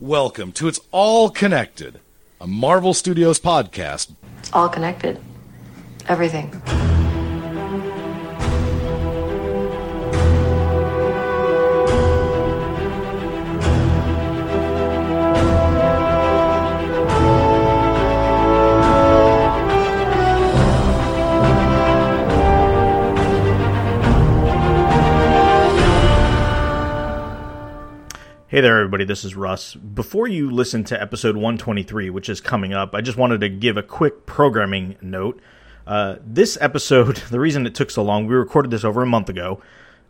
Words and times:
Welcome 0.00 0.52
to 0.52 0.68
It's 0.68 0.78
All 0.90 1.30
Connected, 1.30 2.00
a 2.38 2.46
Marvel 2.46 2.92
Studios 2.92 3.40
podcast. 3.40 4.12
It's 4.40 4.52
all 4.52 4.68
connected. 4.68 5.18
Everything. 6.06 6.50
Hey 28.48 28.60
there, 28.60 28.78
everybody. 28.78 29.04
This 29.04 29.24
is 29.24 29.34
Russ. 29.34 29.74
Before 29.74 30.28
you 30.28 30.52
listen 30.52 30.84
to 30.84 31.02
episode 31.02 31.34
123, 31.34 32.10
which 32.10 32.28
is 32.28 32.40
coming 32.40 32.72
up, 32.72 32.94
I 32.94 33.00
just 33.00 33.18
wanted 33.18 33.40
to 33.40 33.48
give 33.48 33.76
a 33.76 33.82
quick 33.82 34.24
programming 34.24 34.94
note. 35.02 35.40
Uh, 35.84 36.18
this 36.24 36.56
episode, 36.60 37.16
the 37.30 37.40
reason 37.40 37.66
it 37.66 37.74
took 37.74 37.90
so 37.90 38.04
long, 38.04 38.28
we 38.28 38.36
recorded 38.36 38.70
this 38.70 38.84
over 38.84 39.02
a 39.02 39.06
month 39.06 39.28
ago 39.28 39.60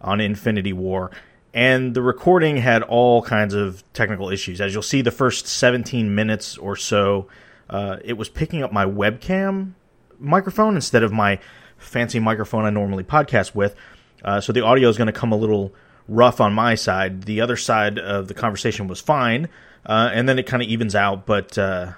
on 0.02 0.20
Infinity 0.20 0.74
War, 0.74 1.10
and 1.54 1.94
the 1.94 2.02
recording 2.02 2.58
had 2.58 2.82
all 2.82 3.22
kinds 3.22 3.54
of 3.54 3.82
technical 3.94 4.28
issues. 4.28 4.60
As 4.60 4.74
you'll 4.74 4.82
see, 4.82 5.00
the 5.00 5.10
first 5.10 5.46
17 5.46 6.14
minutes 6.14 6.58
or 6.58 6.76
so, 6.76 7.28
uh, 7.70 7.96
it 8.04 8.18
was 8.18 8.28
picking 8.28 8.62
up 8.62 8.70
my 8.70 8.84
webcam 8.84 9.72
microphone 10.18 10.74
instead 10.74 11.02
of 11.02 11.10
my 11.10 11.38
fancy 11.78 12.20
microphone 12.20 12.66
I 12.66 12.70
normally 12.70 13.02
podcast 13.02 13.54
with. 13.54 13.74
Uh, 14.22 14.42
so 14.42 14.52
the 14.52 14.60
audio 14.60 14.90
is 14.90 14.98
going 14.98 15.06
to 15.06 15.12
come 15.18 15.32
a 15.32 15.36
little 15.36 15.72
rough 16.08 16.40
on 16.40 16.52
my 16.52 16.74
side. 16.74 17.22
The 17.22 17.40
other 17.40 17.56
side 17.56 17.98
of 17.98 18.28
the 18.28 18.34
conversation 18.34 18.88
was 18.88 19.00
fine, 19.00 19.48
uh, 19.84 20.10
and 20.12 20.28
then 20.28 20.38
it 20.38 20.46
kind 20.46 20.62
of 20.62 20.68
evens 20.68 20.94
out. 20.94 21.26
But 21.26 21.56
uh, 21.58 21.92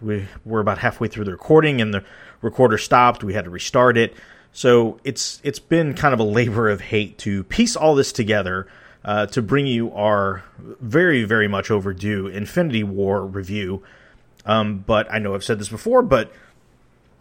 we 0.00 0.26
we're 0.44 0.60
about 0.60 0.78
halfway 0.78 1.08
through 1.08 1.24
the 1.24 1.32
recording, 1.32 1.80
and 1.80 1.92
the 1.92 2.04
recorder 2.42 2.78
stopped. 2.78 3.24
We 3.24 3.34
had 3.34 3.44
to 3.44 3.50
restart 3.50 3.96
it. 3.96 4.14
So 4.52 4.98
it's 5.04 5.40
it's 5.44 5.58
been 5.58 5.94
kind 5.94 6.14
of 6.14 6.20
a 6.20 6.24
labor 6.24 6.68
of 6.68 6.80
hate 6.80 7.18
to 7.18 7.44
piece 7.44 7.76
all 7.76 7.94
this 7.94 8.12
together 8.12 8.66
uh, 9.04 9.26
to 9.26 9.42
bring 9.42 9.66
you 9.66 9.92
our 9.92 10.42
very 10.58 11.24
very 11.24 11.48
much 11.48 11.70
overdue 11.70 12.26
Infinity 12.26 12.82
War 12.82 13.24
review. 13.24 13.82
Um, 14.46 14.78
but 14.78 15.12
I 15.12 15.18
know 15.18 15.34
I've 15.34 15.44
said 15.44 15.58
this 15.58 15.68
before, 15.68 16.02
but 16.02 16.32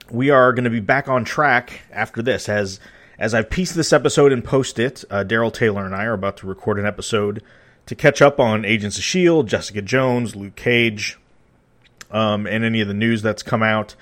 we 0.10 0.30
are 0.30 0.54
going 0.54 0.64
to 0.64 0.70
be 0.70 0.80
back 0.80 1.08
on 1.08 1.24
track 1.24 1.82
after 1.92 2.22
this 2.22 2.50
as 2.50 2.80
as 3.20 3.34
I've 3.34 3.50
pieced 3.50 3.76
this 3.76 3.92
episode 3.92 4.32
and 4.32 4.44
post 4.44 4.80
it, 4.80 5.04
uh, 5.10 5.26
Daryl 5.26 5.54
Taylor 5.54 5.86
and 5.86 5.94
I 5.94 6.06
are 6.06 6.14
about 6.14 6.38
to 6.38 6.48
record 6.48 6.80
an 6.80 6.86
episode 6.86 7.44
to 7.86 7.94
catch 7.94 8.22
up 8.22 8.40
on 8.40 8.64
Agents 8.64 8.98
of 8.98 9.02
S.H.I.E.L.D., 9.02 9.50
Jessica 9.50 9.82
Jones, 9.82 10.36
Luke 10.36 10.56
Cage, 10.56 11.20
um, 12.12 12.48
and 12.48 12.64
any 12.64 12.80
of 12.80 12.88
the 12.88 12.94
news 12.94 13.22
that's 13.22 13.44
come 13.44 13.62
out. 13.62 13.96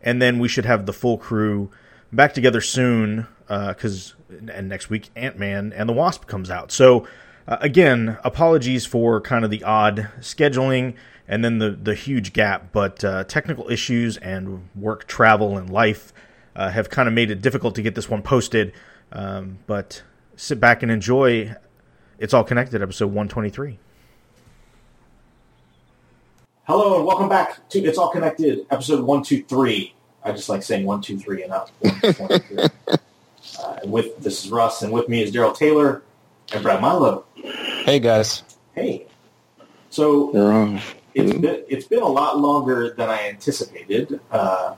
And 0.00 0.22
then 0.22 0.38
we 0.38 0.48
should 0.48 0.64
have 0.64 0.86
the 0.86 0.92
full 0.92 1.18
crew 1.18 1.70
back 2.12 2.32
together 2.32 2.62
soon 2.62 3.26
because 3.46 4.14
uh, 4.30 4.50
and 4.52 4.68
next 4.68 4.88
week 4.88 5.10
Ant 5.14 5.38
Man 5.38 5.72
and 5.74 5.88
the 5.88 5.92
Wasp 5.92 6.26
comes 6.26 6.50
out. 6.50 6.72
So 6.72 7.06
uh, 7.46 7.58
again, 7.60 8.16
apologies 8.24 8.86
for 8.86 9.20
kind 9.20 9.44
of 9.44 9.50
the 9.50 9.64
odd 9.64 10.08
scheduling 10.20 10.94
and 11.28 11.44
then 11.44 11.58
the 11.58 11.70
the 11.70 11.94
huge 11.94 12.32
gap, 12.32 12.72
but 12.72 13.04
uh, 13.04 13.24
technical 13.24 13.70
issues 13.70 14.16
and 14.16 14.68
work 14.74 15.06
travel 15.06 15.58
and 15.58 15.68
life 15.68 16.12
uh, 16.54 16.70
have 16.70 16.90
kind 16.90 17.08
of 17.08 17.14
made 17.14 17.30
it 17.30 17.42
difficult 17.42 17.74
to 17.76 17.82
get 17.82 17.94
this 17.94 18.08
one 18.08 18.22
posted. 18.22 18.72
Um, 19.10 19.58
but 19.66 20.02
sit 20.36 20.60
back 20.60 20.82
and 20.82 20.90
enjoy. 20.90 21.54
It's 22.18 22.34
all 22.34 22.44
connected, 22.44 22.82
episode 22.82 23.06
123. 23.06 23.78
Hello 26.64 26.96
and 26.96 27.04
welcome 27.04 27.28
back 27.28 27.68
to 27.70 27.80
It's 27.80 27.98
All 27.98 28.10
Connected, 28.10 28.66
episode 28.70 29.04
one, 29.04 29.24
two, 29.24 29.42
three. 29.42 29.94
I 30.24 30.30
just 30.30 30.48
like 30.48 30.62
saying 30.62 30.86
one, 30.86 31.02
two, 31.02 31.18
three, 31.18 31.42
and 31.42 31.50
not 31.50 31.70
one, 31.80 31.94
one, 32.14 32.40
three. 32.40 32.58
uh, 33.58 33.78
with 33.84 34.16
this 34.18 34.44
is 34.44 34.50
Russ, 34.50 34.82
and 34.82 34.92
with 34.92 35.08
me 35.08 35.22
is 35.22 35.32
Daryl 35.32 35.56
Taylor 35.56 36.02
and 36.52 36.62
Brad 36.62 36.80
Milo. 36.80 37.24
Hey 37.34 37.98
guys. 37.98 38.44
Hey, 38.76 39.06
so 39.90 40.30
it's 41.14 41.32
been 41.32 41.64
it's 41.68 41.86
been 41.86 42.02
a 42.02 42.08
lot 42.08 42.38
longer 42.38 42.90
than 42.90 43.08
I 43.08 43.28
anticipated 43.28 44.20
uh, 44.30 44.76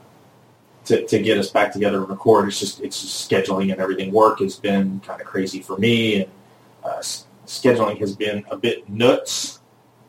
to 0.85 1.05
to 1.05 1.19
get 1.19 1.37
us 1.37 1.49
back 1.51 1.71
together 1.73 1.97
and 1.99 2.09
record. 2.09 2.47
It's 2.47 2.59
just 2.59 2.81
it's 2.81 3.01
just 3.01 3.29
scheduling 3.29 3.71
and 3.71 3.79
everything. 3.81 4.11
Work 4.11 4.39
has 4.39 4.55
been 4.55 5.01
kind 5.05 5.19
of 5.21 5.27
crazy 5.27 5.61
for 5.61 5.77
me, 5.77 6.21
and 6.21 6.31
uh, 6.83 6.97
s- 6.97 7.25
scheduling 7.47 7.97
has 7.99 8.15
been 8.15 8.45
a 8.49 8.57
bit 8.57 8.87
nuts. 8.89 9.59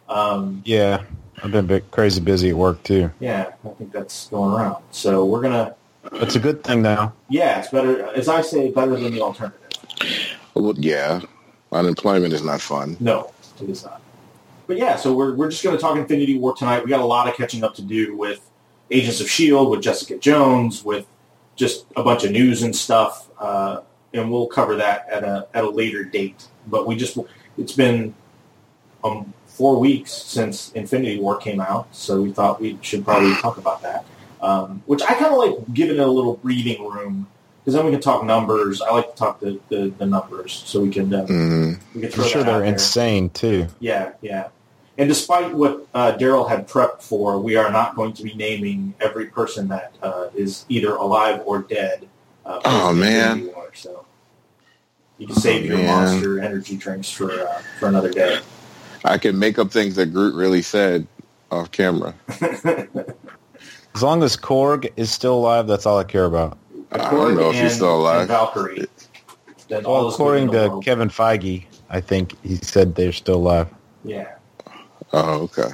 Um, 0.08 0.62
Yeah, 0.64 1.02
I've 1.42 1.50
been 1.50 1.64
a 1.64 1.68
bit 1.68 1.90
crazy 1.90 2.20
busy 2.20 2.50
at 2.50 2.56
work 2.56 2.82
too. 2.82 3.10
yeah, 3.18 3.52
I 3.64 3.68
think 3.70 3.92
that's 3.92 4.28
going 4.28 4.52
around. 4.54 4.82
So 4.92 5.24
we're 5.24 5.42
gonna 5.42 5.74
It's 6.12 6.36
a 6.36 6.40
good 6.40 6.62
thing 6.62 6.82
now. 6.82 7.12
Yeah, 7.28 7.58
it's 7.60 7.68
better, 7.70 8.06
as 8.14 8.28
I 8.28 8.40
say, 8.42 8.70
better 8.70 8.94
than 8.96 9.12
the 9.12 9.20
alternative. 9.22 9.60
Well, 10.54 10.74
yeah, 10.78 11.20
unemployment 11.72 12.32
is 12.32 12.42
not 12.42 12.60
fun. 12.60 12.96
No, 13.00 13.32
it 13.60 13.68
is 13.68 13.84
not. 13.84 14.00
But 14.68 14.76
yeah, 14.78 14.96
so 14.96 15.12
we're, 15.14 15.34
we're 15.34 15.50
just 15.50 15.62
going 15.62 15.76
to 15.76 15.80
talk 15.80 15.96
Infinity 15.96 16.38
War 16.38 16.54
tonight. 16.54 16.82
We 16.84 16.90
got 16.90 17.00
a 17.00 17.04
lot 17.04 17.28
of 17.28 17.34
catching 17.36 17.62
up 17.62 17.74
to 17.76 17.82
do 17.82 18.16
with 18.16 18.40
Agents 18.90 19.20
of 19.20 19.26
S.H.I.E.L.D., 19.26 19.70
with 19.70 19.82
Jessica 19.82 20.16
Jones, 20.18 20.84
with 20.84 21.06
just 21.56 21.86
a 21.96 22.02
bunch 22.02 22.24
of 22.24 22.30
news 22.32 22.62
and 22.62 22.74
stuff. 22.74 23.28
Uh, 23.38 23.80
and 24.12 24.30
we'll 24.30 24.46
cover 24.46 24.76
that 24.76 25.08
at 25.08 25.24
a, 25.24 25.46
at 25.54 25.64
a 25.64 25.70
later 25.70 26.04
date. 26.04 26.46
But 26.66 26.86
we 26.86 26.96
just, 26.96 27.18
it's 27.58 27.72
been 27.72 28.14
um, 29.04 29.32
four 29.46 29.78
weeks 29.78 30.12
since 30.12 30.70
Infinity 30.72 31.18
War 31.18 31.36
came 31.36 31.60
out, 31.60 31.94
so 31.94 32.22
we 32.22 32.32
thought 32.32 32.60
we 32.60 32.78
should 32.82 33.04
probably 33.04 33.34
talk 33.40 33.56
about 33.58 33.82
that. 33.82 34.04
Um, 34.40 34.82
which 34.86 35.02
I 35.02 35.14
kind 35.14 35.26
of 35.34 35.38
like 35.38 35.74
giving 35.74 35.96
it 35.96 36.02
a 36.02 36.06
little 36.06 36.36
breathing 36.36 36.86
room 36.86 37.26
because 37.64 37.74
then 37.74 37.84
we 37.86 37.90
can 37.90 38.00
talk 38.00 38.22
numbers. 38.22 38.80
I 38.82 38.90
like 38.92 39.10
to 39.12 39.16
talk 39.16 39.40
the, 39.40 39.58
the, 39.70 39.92
the 39.98 40.06
numbers 40.06 40.62
so 40.66 40.80
we 40.82 40.90
can 40.90 41.12
uh, 41.12 41.26
hmm 41.26 41.72
we 41.94 42.02
can 42.02 42.10
throw 42.10 42.24
I'm 42.24 42.30
sure 42.30 42.42
that 42.44 42.48
out 42.50 42.52
they're 42.52 42.60
there. 42.60 42.72
insane 42.74 43.30
too. 43.30 43.66
Yeah, 43.80 44.12
yeah. 44.20 44.48
And 44.98 45.08
despite 45.08 45.52
what 45.52 45.86
uh, 45.94 46.16
Daryl 46.18 46.48
had 46.48 46.66
prepped 46.68 47.02
for, 47.02 47.38
we 47.38 47.56
are 47.56 47.70
not 47.70 47.94
going 47.96 48.12
to 48.14 48.22
be 48.22 48.34
naming 48.34 48.94
every 49.00 49.26
person 49.26 49.68
that 49.68 49.92
uh, 50.02 50.28
is 50.34 50.64
either 50.70 50.94
alive 50.96 51.42
or 51.44 51.62
dead. 51.62 52.08
Uh, 52.44 52.60
Oh, 52.64 52.94
man. 52.94 53.40
Infinity 53.40 53.52
so 53.74 54.06
you 55.18 55.26
can 55.26 55.36
save 55.36 55.64
Oh, 55.64 55.66
your 55.66 55.76
man. 55.78 55.86
monster 55.86 56.40
energy 56.40 56.76
drinks 56.76 57.10
for 57.10 57.30
uh, 57.30 57.60
for 57.78 57.88
another 57.88 58.10
day. 58.10 58.40
I 59.04 59.18
can 59.18 59.38
make 59.38 59.58
up 59.58 59.70
things 59.70 59.96
that 59.96 60.06
Groot 60.12 60.34
really 60.34 60.62
said 60.62 61.06
off 61.50 61.70
camera. 61.72 62.14
As 63.94 64.02
long 64.02 64.22
as 64.22 64.36
Korg 64.36 64.90
is 64.96 65.10
still 65.10 65.34
alive, 65.34 65.66
that's 65.66 65.86
all 65.86 65.98
I 65.98 66.04
care 66.04 66.24
about. 66.26 66.58
I 66.92 66.98
don't 66.98 67.34
know 67.34 67.50
if 67.50 67.56
And- 67.56 67.64
he's 67.64 67.74
still 67.76 68.00
alive. 68.00 68.28
Valkyrie. 68.28 68.86
Then 69.68 69.82
Well, 69.84 70.08
is 70.08 70.14
according 70.14 70.50
to 70.52 70.68
world. 70.68 70.84
Kevin 70.84 71.08
Feige, 71.08 71.64
I 71.90 72.00
think 72.00 72.34
he 72.44 72.56
said 72.56 72.94
they're 72.94 73.12
still 73.12 73.36
alive. 73.36 73.68
yeah, 74.04 74.35
Oh, 75.12 75.42
okay. 75.44 75.70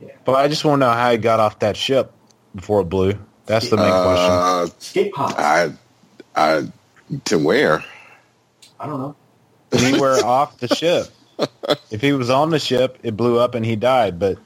Yeah. 0.00 0.08
But 0.24 0.34
I 0.34 0.48
just 0.48 0.64
want 0.64 0.80
to 0.82 0.86
know 0.86 0.92
how 0.92 1.12
he 1.12 1.18
got 1.18 1.40
off 1.40 1.60
that 1.60 1.76
ship 1.76 2.12
before 2.54 2.82
it 2.82 2.86
blew. 2.86 3.14
That's 3.46 3.70
the 3.70 3.76
main 3.76 3.98
question. 3.98 4.34
Uh, 4.34 4.68
escape. 4.78 5.12
I, 5.18 5.72
I, 6.36 6.72
to 7.26 7.38
where? 7.38 7.84
I 8.80 8.86
don't 8.86 9.00
know. 9.00 9.16
Anywhere 9.72 10.24
off 10.24 10.58
the 10.58 10.68
ship. 10.68 11.16
If 11.90 12.02
he 12.02 12.12
was 12.12 12.30
on 12.30 12.50
the 12.50 12.58
ship, 12.60 12.98
it 13.02 13.16
blew 13.16 13.38
up 13.38 13.54
and 13.54 13.66
he 13.66 13.76
died. 13.76 14.18
But 14.18 14.38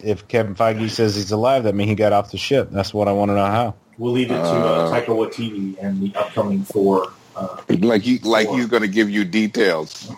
if 0.00 0.28
Kevin 0.28 0.54
Feige 0.56 0.90
says 0.90 1.16
he's 1.16 1.32
alive, 1.32 1.64
that 1.64 1.74
means 1.74 1.90
he 1.90 1.96
got 1.96 2.12
off 2.12 2.30
the 2.32 2.38
ship. 2.38 2.68
That's 2.70 2.94
what 2.94 3.08
I 3.08 3.12
want 3.12 3.30
to 3.30 3.36
know 3.36 3.46
how. 3.46 3.76
We'll 3.98 4.12
leave 4.12 4.30
it 4.32 4.34
to 4.48 4.66
uh, 4.66 4.82
Uh, 4.82 4.90
Taika 4.90 5.08
Waititi 5.08 5.76
and 5.82 6.02
the 6.02 6.14
upcoming 6.16 6.64
Thor. 6.64 7.12
Uh, 7.34 7.56
Like 7.68 8.06
you, 8.06 8.18
like 8.18 8.48
he's 8.50 8.66
going 8.66 8.82
to 8.82 8.88
give 8.88 9.08
you 9.08 9.24
details. 9.24 10.10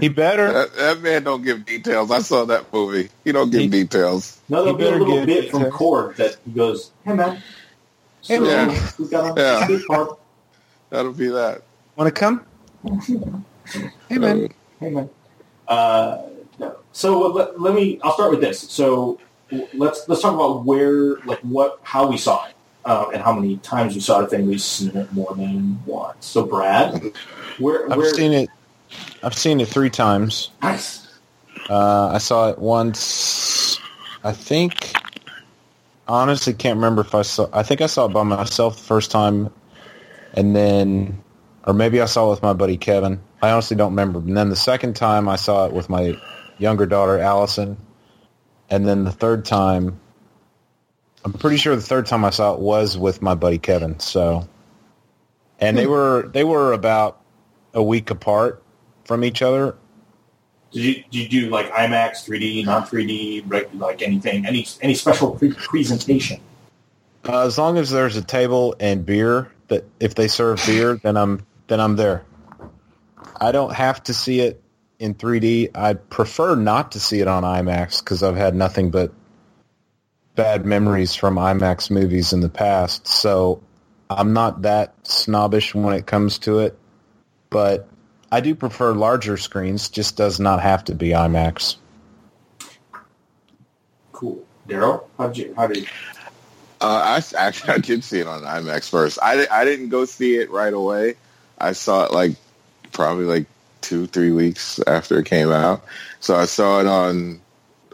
He 0.00 0.08
better. 0.08 0.52
That, 0.52 0.74
that 0.76 1.00
man 1.00 1.24
don't 1.24 1.42
give 1.42 1.64
details. 1.64 2.10
I 2.10 2.20
saw 2.20 2.44
that 2.46 2.72
movie. 2.72 3.08
He 3.24 3.32
don't 3.32 3.50
give 3.50 3.62
He- 3.62 3.68
details. 3.68 4.38
no, 4.48 4.62
there'll 4.64 4.78
be 4.78 4.84
a 4.84 4.90
little 4.90 5.14
get 5.16 5.26
bit 5.26 5.50
from 5.50 5.60
details. 5.62 5.74
Korg 5.80 6.16
that 6.16 6.36
he 6.44 6.52
goes, 6.52 6.90
"Hey 7.04 7.14
man, 7.14 7.42
so 8.20 8.34
Hey, 8.34 8.40
man. 8.40 8.76
we 8.98 9.08
got 9.08 9.36
a 9.38 9.40
Yeah. 9.40 9.60
escape 9.62 9.86
pod. 9.88 10.16
That'll 10.90 11.12
be 11.12 11.28
that. 11.28 11.62
Want 11.96 12.14
to 12.14 12.20
come? 12.20 12.44
Hey, 14.08 14.16
man. 14.16 14.48
Hey 14.80 14.88
man. 14.90 15.10
Uh, 15.66 16.22
no. 16.58 16.76
So 16.92 17.24
uh, 17.26 17.28
let, 17.28 17.60
let 17.60 17.74
me. 17.74 18.00
I'll 18.02 18.14
start 18.14 18.30
with 18.30 18.40
this. 18.40 18.60
So 18.60 19.20
let's 19.74 20.08
let's 20.08 20.22
talk 20.22 20.32
about 20.34 20.64
where, 20.64 21.16
like, 21.26 21.40
what, 21.40 21.78
how 21.82 22.06
we 22.08 22.16
saw 22.16 22.46
it, 22.46 22.54
uh, 22.88 23.10
and 23.12 23.22
how 23.22 23.34
many 23.34 23.58
times 23.58 23.94
we 23.94 24.00
saw 24.00 24.22
the 24.22 24.26
thing, 24.26 24.46
we've 24.46 24.62
seen 24.62 24.96
it 24.96 25.12
more 25.12 25.34
than 25.34 25.78
once. 25.84 26.24
So 26.24 26.46
Brad, 26.46 27.12
where, 27.58 27.90
I've 27.92 27.98
where? 27.98 28.14
seen 28.14 28.32
it. 28.32 28.48
I've 29.22 29.36
seen 29.36 29.60
it 29.60 29.68
three 29.68 29.90
times. 29.90 30.50
Nice. 30.62 31.06
Uh, 31.68 32.08
I 32.08 32.18
saw 32.18 32.48
it 32.48 32.58
once. 32.58 33.78
I 34.24 34.32
think. 34.32 34.92
Honestly, 36.08 36.54
can't 36.54 36.76
remember 36.76 37.02
if 37.02 37.14
I 37.14 37.20
saw. 37.20 37.48
I 37.52 37.62
think 37.62 37.82
I 37.82 37.86
saw 37.86 38.06
it 38.06 38.14
by 38.14 38.22
myself 38.22 38.78
the 38.78 38.84
first 38.84 39.10
time, 39.10 39.52
and 40.32 40.56
then, 40.56 41.22
or 41.66 41.74
maybe 41.74 42.00
I 42.00 42.06
saw 42.06 42.28
it 42.28 42.30
with 42.30 42.42
my 42.42 42.54
buddy 42.54 42.78
Kevin. 42.78 43.20
I 43.42 43.50
honestly 43.50 43.76
don't 43.76 43.92
remember. 43.92 44.20
And 44.20 44.34
then 44.34 44.48
the 44.48 44.56
second 44.56 44.96
time 44.96 45.28
I 45.28 45.36
saw 45.36 45.66
it 45.66 45.74
with 45.74 45.90
my 45.90 46.16
younger 46.56 46.86
daughter 46.86 47.18
Allison, 47.18 47.76
and 48.70 48.88
then 48.88 49.04
the 49.04 49.12
third 49.12 49.44
time, 49.44 50.00
I'm 51.24 51.32
pretty 51.32 51.56
sure 51.56 51.74
the 51.74 51.82
third 51.82 52.06
time 52.06 52.24
I 52.24 52.30
saw 52.30 52.54
it 52.54 52.60
was 52.60 52.96
with 52.96 53.22
my 53.22 53.34
buddy 53.34 53.58
Kevin. 53.58 53.98
So, 54.00 54.48
and 55.58 55.76
they 55.76 55.86
were 55.86 56.28
they 56.32 56.44
were 56.44 56.72
about 56.72 57.20
a 57.74 57.82
week 57.82 58.10
apart 58.10 58.62
from 59.04 59.24
each 59.24 59.42
other. 59.42 59.76
Did 60.72 60.84
you 60.84 60.94
did 61.10 61.14
you 61.14 61.28
do 61.28 61.50
like 61.50 61.70
IMAX, 61.72 62.28
3D, 62.28 62.66
non 62.66 62.82
3D, 62.82 63.78
like 63.78 64.02
anything, 64.02 64.46
any 64.46 64.66
any 64.80 64.94
special 64.94 65.32
pre- 65.32 65.52
presentation? 65.52 66.40
Uh, 67.26 67.46
as 67.46 67.58
long 67.58 67.78
as 67.78 67.90
there's 67.90 68.16
a 68.16 68.22
table 68.22 68.76
and 68.78 69.04
beer, 69.04 69.50
that 69.68 69.84
if 69.98 70.14
they 70.14 70.28
serve 70.28 70.62
beer, 70.66 70.96
then 71.02 71.16
I'm 71.16 71.44
then 71.66 71.80
I'm 71.80 71.96
there. 71.96 72.24
I 73.40 73.52
don't 73.52 73.72
have 73.72 74.02
to 74.04 74.14
see 74.14 74.40
it 74.40 74.62
in 74.98 75.14
3D. 75.14 75.76
I 75.76 75.94
prefer 75.94 76.54
not 76.54 76.92
to 76.92 77.00
see 77.00 77.20
it 77.20 77.28
on 77.28 77.44
IMAX 77.44 78.02
because 78.02 78.22
I've 78.22 78.36
had 78.36 78.54
nothing 78.54 78.90
but 78.90 79.12
bad 80.38 80.64
memories 80.64 81.16
from 81.16 81.34
IMAX 81.34 81.90
movies 81.90 82.32
in 82.32 82.38
the 82.38 82.48
past. 82.48 83.08
So 83.08 83.60
I'm 84.08 84.32
not 84.34 84.62
that 84.62 84.94
snobbish 85.04 85.74
when 85.74 85.94
it 85.94 86.06
comes 86.06 86.38
to 86.40 86.60
it, 86.60 86.78
but 87.50 87.88
I 88.30 88.40
do 88.40 88.54
prefer 88.54 88.92
larger 88.92 89.36
screens. 89.36 89.88
Just 89.88 90.16
does 90.16 90.38
not 90.38 90.62
have 90.62 90.84
to 90.84 90.94
be 90.94 91.08
IMAX. 91.08 91.74
Cool, 94.12 94.46
Daryl. 94.68 95.06
How 95.18 95.26
did 95.26 95.38
you? 95.38 95.54
How 95.56 95.66
did? 95.66 95.78
You... 95.78 95.86
Uh, 96.80 97.20
I 97.20 97.36
actually 97.36 97.72
I 97.74 97.78
did 97.78 98.04
see 98.04 98.20
it 98.20 98.28
on 98.28 98.42
IMAX 98.42 98.88
first. 98.88 99.18
I 99.20 99.44
I 99.50 99.64
didn't 99.64 99.88
go 99.88 100.04
see 100.04 100.36
it 100.36 100.52
right 100.52 100.72
away. 100.72 101.16
I 101.58 101.72
saw 101.72 102.04
it 102.04 102.12
like 102.12 102.36
probably 102.92 103.24
like 103.24 103.46
two 103.80 104.06
three 104.06 104.30
weeks 104.30 104.78
after 104.86 105.18
it 105.18 105.26
came 105.26 105.50
out. 105.50 105.82
So 106.20 106.36
I 106.36 106.44
saw 106.44 106.78
it 106.78 106.86
on 106.86 107.40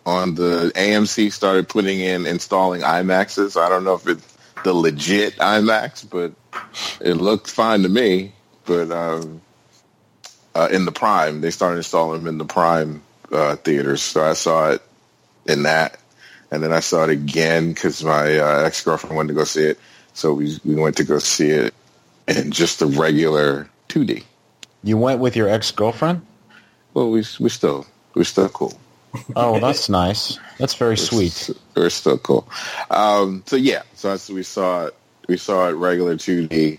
on 0.06 0.34
the 0.34 0.72
AMC 0.74 1.32
started 1.32 1.68
putting 1.68 2.00
in 2.00 2.26
installing 2.26 2.82
IMAXs. 2.82 3.60
I 3.60 3.68
don't 3.68 3.84
know 3.84 3.94
if 3.94 4.06
it's 4.06 4.36
the 4.64 4.74
legit 4.74 5.36
IMAX, 5.36 6.08
but 6.08 6.32
it 7.00 7.14
looked 7.14 7.50
fine 7.50 7.82
to 7.82 7.88
me. 7.88 8.32
But 8.64 8.90
um, 8.90 9.40
uh, 10.54 10.68
in 10.70 10.84
the 10.84 10.92
Prime, 10.92 11.40
they 11.40 11.50
started 11.50 11.78
installing 11.78 12.20
them 12.20 12.28
in 12.28 12.38
the 12.38 12.44
Prime 12.44 13.02
uh, 13.32 13.56
theaters, 13.56 14.02
so 14.02 14.24
I 14.24 14.34
saw 14.34 14.70
it 14.70 14.82
in 15.46 15.64
that, 15.64 15.98
and 16.50 16.62
then 16.62 16.72
I 16.72 16.80
saw 16.80 17.04
it 17.04 17.10
again 17.10 17.72
because 17.72 18.02
my 18.02 18.38
uh, 18.38 18.62
ex 18.62 18.82
girlfriend 18.82 19.16
wanted 19.16 19.28
to 19.28 19.34
go 19.34 19.44
see 19.44 19.64
it, 19.64 19.78
so 20.12 20.32
we 20.32 20.58
we 20.64 20.74
went 20.74 20.96
to 20.98 21.04
go 21.04 21.18
see 21.18 21.50
it 21.50 21.74
in 22.28 22.52
just 22.52 22.78
the 22.78 22.86
regular 22.86 23.68
2D. 23.88 24.24
You 24.82 24.96
went 24.96 25.20
with 25.20 25.36
your 25.36 25.48
ex 25.48 25.70
girlfriend? 25.70 26.24
Well, 26.94 27.10
we 27.10 27.24
we 27.40 27.48
still 27.48 27.86
we're 28.14 28.24
still 28.24 28.48
cool. 28.48 28.78
Oh, 29.37 29.58
that's 29.61 29.88
nice. 29.88 30.38
That's 30.58 30.75
very 30.75 30.96
sweet. 30.96 31.50
We're 31.76 31.90
still 31.90 32.19
cool. 32.19 32.49
Um, 32.90 33.43
so 33.46 33.56
yeah, 33.56 33.82
so 33.94 34.16
we 34.32 34.43
saw 34.43 34.87
it. 34.87 34.96
We 35.28 35.37
saw 35.37 35.69
it 35.69 35.72
regular 35.72 36.16
2D, 36.16 36.78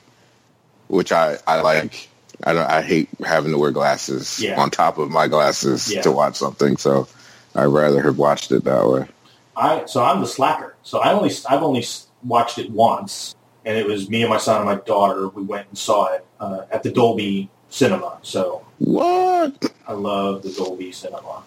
which 0.87 1.11
I 1.11 1.37
I 1.47 1.61
like. 1.61 2.09
I 2.43 2.53
don't. 2.53 2.69
I 2.69 2.81
hate 2.81 3.09
having 3.25 3.51
to 3.51 3.57
wear 3.57 3.71
glasses 3.71 4.39
Yeah. 4.41 4.61
on 4.61 4.69
top 4.69 4.97
of 4.97 5.09
my 5.09 5.27
glasses 5.27 5.91
Yeah. 5.93 6.01
to 6.01 6.11
watch 6.11 6.35
something. 6.35 6.77
So 6.77 7.07
I'd 7.55 7.65
rather 7.65 8.01
have 8.03 8.17
watched 8.17 8.51
it 8.51 8.63
that 8.65 8.87
way. 8.87 9.07
I 9.55 9.85
so 9.85 10.03
I'm 10.03 10.19
the 10.21 10.27
slacker. 10.27 10.75
So 10.83 10.99
I 10.99 11.13
only 11.13 11.31
I've 11.49 11.63
only 11.63 11.85
watched 12.23 12.57
it 12.57 12.69
once, 12.69 13.33
and 13.65 13.77
it 13.77 13.85
was 13.87 14.09
me 14.09 14.21
and 14.21 14.29
my 14.29 14.37
son 14.37 14.57
and 14.57 14.65
my 14.65 14.75
daughter. 14.75 15.29
We 15.29 15.43
went 15.43 15.67
and 15.69 15.77
saw 15.77 16.13
it 16.13 16.25
uh, 16.39 16.63
at 16.71 16.83
the 16.83 16.91
Dolby 16.91 17.49
Cinema. 17.69 18.17
So 18.21 18.65
What? 18.79 19.71
I 19.87 19.93
love 19.93 20.43
the 20.43 20.51
Dolby 20.51 20.91
Cinema. 20.91 21.43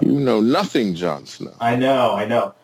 You 0.00 0.20
know 0.20 0.40
nothing, 0.40 0.94
Jon 0.94 1.26
Snow. 1.26 1.52
I 1.60 1.76
know, 1.76 2.14
I 2.14 2.24
know. 2.26 2.54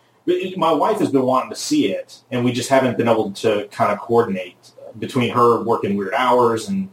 My 0.57 0.73
wife 0.73 0.99
has 0.99 1.11
been 1.11 1.23
wanting 1.23 1.51
to 1.51 1.57
see 1.57 1.93
it, 1.93 2.21
and 2.31 2.45
we 2.45 2.53
just 2.53 2.69
haven't 2.69 2.99
been 2.99 3.09
able 3.09 3.31
to 3.33 3.67
kind 3.71 3.93
of 3.93 3.99
coordinate 3.99 4.57
between 4.99 5.31
her 5.35 5.63
working 5.63 5.97
weird 5.97 6.13
hours 6.15 6.69
and 6.69 6.91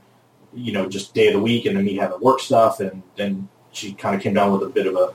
you 0.54 0.72
know 0.72 0.88
just 0.88 1.14
day 1.14 1.28
of 1.28 1.34
the 1.34 1.40
week, 1.42 1.66
and 1.66 1.76
then 1.76 1.84
me 1.86 1.96
having 1.96 2.20
work 2.22 2.40
stuff, 2.40 2.80
and 2.80 3.04
then 3.18 3.50
she 3.72 3.94
kind 3.94 4.16
of 4.16 4.22
came 4.22 4.34
down 4.34 4.54
with 4.54 4.64
a 4.64 4.70
bit 4.72 4.88
of 4.88 4.96
a 4.96 5.14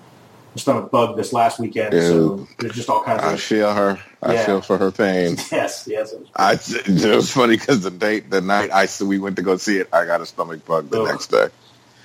stomach 0.59 0.91
bug 0.91 1.17
this 1.17 1.33
last 1.33 1.59
weekend. 1.59 1.95
So 1.95 2.47
there's 2.59 2.75
just 2.75 2.91
all 2.91 3.03
kinds 3.03 3.23
I 3.23 3.35
of 3.35 3.41
feel 3.41 3.73
her. 3.73 3.99
I 4.23 4.35
Yeah. 4.35 4.47
feel 4.47 4.61
for 4.61 4.77
her 4.77 4.91
pain. 4.91 5.37
yes, 5.53 5.87
yes. 5.87 6.13
It 6.13 6.21
was 6.21 6.29
I 6.37 6.53
it 6.55 7.17
was 7.17 7.31
funny 7.31 7.57
because 7.57 7.81
the 7.81 7.91
date, 7.91 8.31
the 8.31 8.41
night 8.41 8.71
I 8.71 8.87
we 9.03 9.19
went 9.19 9.37
to 9.37 9.43
go 9.43 9.57
see 9.57 9.79
it, 9.79 9.89
I 9.93 10.05
got 10.05 10.21
a 10.21 10.27
stomach 10.27 10.65
bug 10.67 10.91
the 10.91 11.01
Ugh. 11.01 11.09
next 11.09 11.29
day. 11.31 11.49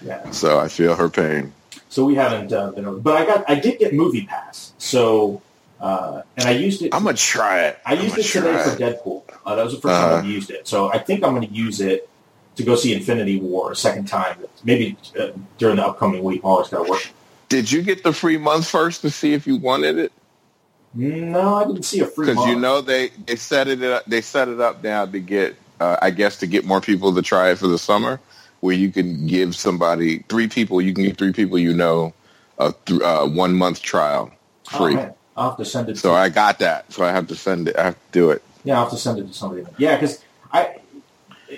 yeah. 0.02 0.30
So 0.32 0.60
I 0.60 0.70
feel 0.70 0.96
her 0.96 1.10
pain. 1.10 1.52
So 1.96 2.04
we 2.04 2.16
haven't 2.16 2.52
uh, 2.52 2.72
been 2.72 2.86
over, 2.86 3.00
but 3.00 3.16
I 3.16 3.26
got 3.26 3.50
I 3.50 3.56
did 3.56 3.80
get 3.80 3.94
Movie 3.94 4.26
Pass. 4.26 4.74
So 4.78 5.42
uh, 5.80 6.24
and 6.36 6.46
I 6.46 6.52
used 6.52 6.82
it. 6.82 6.94
I'm 6.94 7.06
gonna 7.06 7.16
try 7.16 7.68
it. 7.68 7.80
I 7.86 7.94
used 7.94 8.18
it 8.18 8.24
today 8.24 8.52
gonna 8.52 8.64
for. 8.64 8.76
Deadpool. 8.78 9.24
Uh, 9.46 9.56
that 9.56 9.64
was 9.64 9.80
the 9.80 9.80
1st 9.80 9.92
Uh-huh. 9.94 10.10
time 10.10 10.20
I've 10.20 10.26
used 10.26 10.52
it. 10.52 10.68
So 10.68 10.92
I 10.92 10.98
think 11.00 11.24
I'm 11.24 11.34
going 11.34 11.48
to 11.48 11.54
use 11.54 11.80
it 11.80 12.10
to 12.58 12.64
go 12.64 12.76
see 12.76 12.94
Infinity 12.94 13.40
War 13.40 13.72
a 13.72 13.78
second 13.78 14.10
time. 14.10 14.36
Maybe 14.66 14.98
uh, 15.18 15.28
during 15.58 15.78
the 15.78 15.86
upcoming 15.86 16.22
week. 16.22 16.42
I 16.44 16.48
always 16.48 16.68
got 16.68 16.86
work. 16.86 17.08
Did 17.48 17.72
you 17.72 17.82
get 17.82 18.04
the 18.04 18.12
free 18.12 18.38
month 18.38 18.68
first 18.68 19.00
to 19.04 19.10
see 19.10 19.32
if 19.32 19.48
you 19.48 19.56
wanted 19.56 19.98
it? 19.98 20.12
No, 20.94 21.56
I 21.56 21.64
didn't 21.64 21.84
see 21.84 22.02
a 22.02 22.08
free 22.08 22.28
Because 22.28 22.46
you 22.46 22.58
know 22.58 22.82
they 22.82 23.08
they 23.26 23.38
set 23.38 23.70
it 23.70 23.82
up, 23.82 24.04
they 24.06 24.20
set 24.20 24.50
it 24.50 24.60
up 24.60 24.84
now 24.84 25.06
to 25.06 25.20
get 25.22 25.56
uh, 25.80 25.96
I 26.02 26.10
guess 26.12 26.40
to 26.40 26.48
get 26.48 26.66
more 26.66 26.82
people 26.82 27.16
to 27.16 27.22
try 27.22 27.52
it 27.52 27.58
for 27.58 27.68
the 27.68 27.78
summer, 27.78 28.20
where 28.66 28.76
you 28.76 28.92
can 28.92 29.28
give 29.28 29.56
somebody 29.56 30.20
three 30.28 30.48
people 30.48 30.82
you 30.82 30.94
can 30.94 31.04
give 31.06 31.18
three 31.18 31.32
people 31.32 31.58
you 31.58 31.74
know 31.74 32.14
a 32.58 32.74
th- 32.86 33.02
uh, 33.02 33.26
one 33.28 33.54
month 33.56 33.82
trial 33.82 34.32
Oh, 34.74 34.78
free. 34.80 34.96
man. 34.96 35.14
I'll 35.38 35.50
have 35.50 35.58
to 35.60 35.66
send 35.66 35.90
it. 35.90 35.98
so 35.98 36.10
to, 36.10 36.16
I 36.16 36.30
got 36.30 36.60
that. 36.60 36.92
So 36.92 37.04
I 37.06 37.12
have 37.12 37.28
to 37.28 37.36
send 37.36 37.68
it. 37.68 37.78
I 37.78 37.84
have 37.84 37.96
to 37.96 38.02
do 38.12 38.32
it. 38.32 38.42
yeah, 38.64 38.76
I'll 38.78 38.86
have 38.86 38.92
to 38.94 38.98
send 38.98 39.20
it 39.20 39.28
to 39.28 39.34
somebody. 39.34 39.64
Yeah, 39.78 39.96
because 39.96 40.24
I 40.52 40.78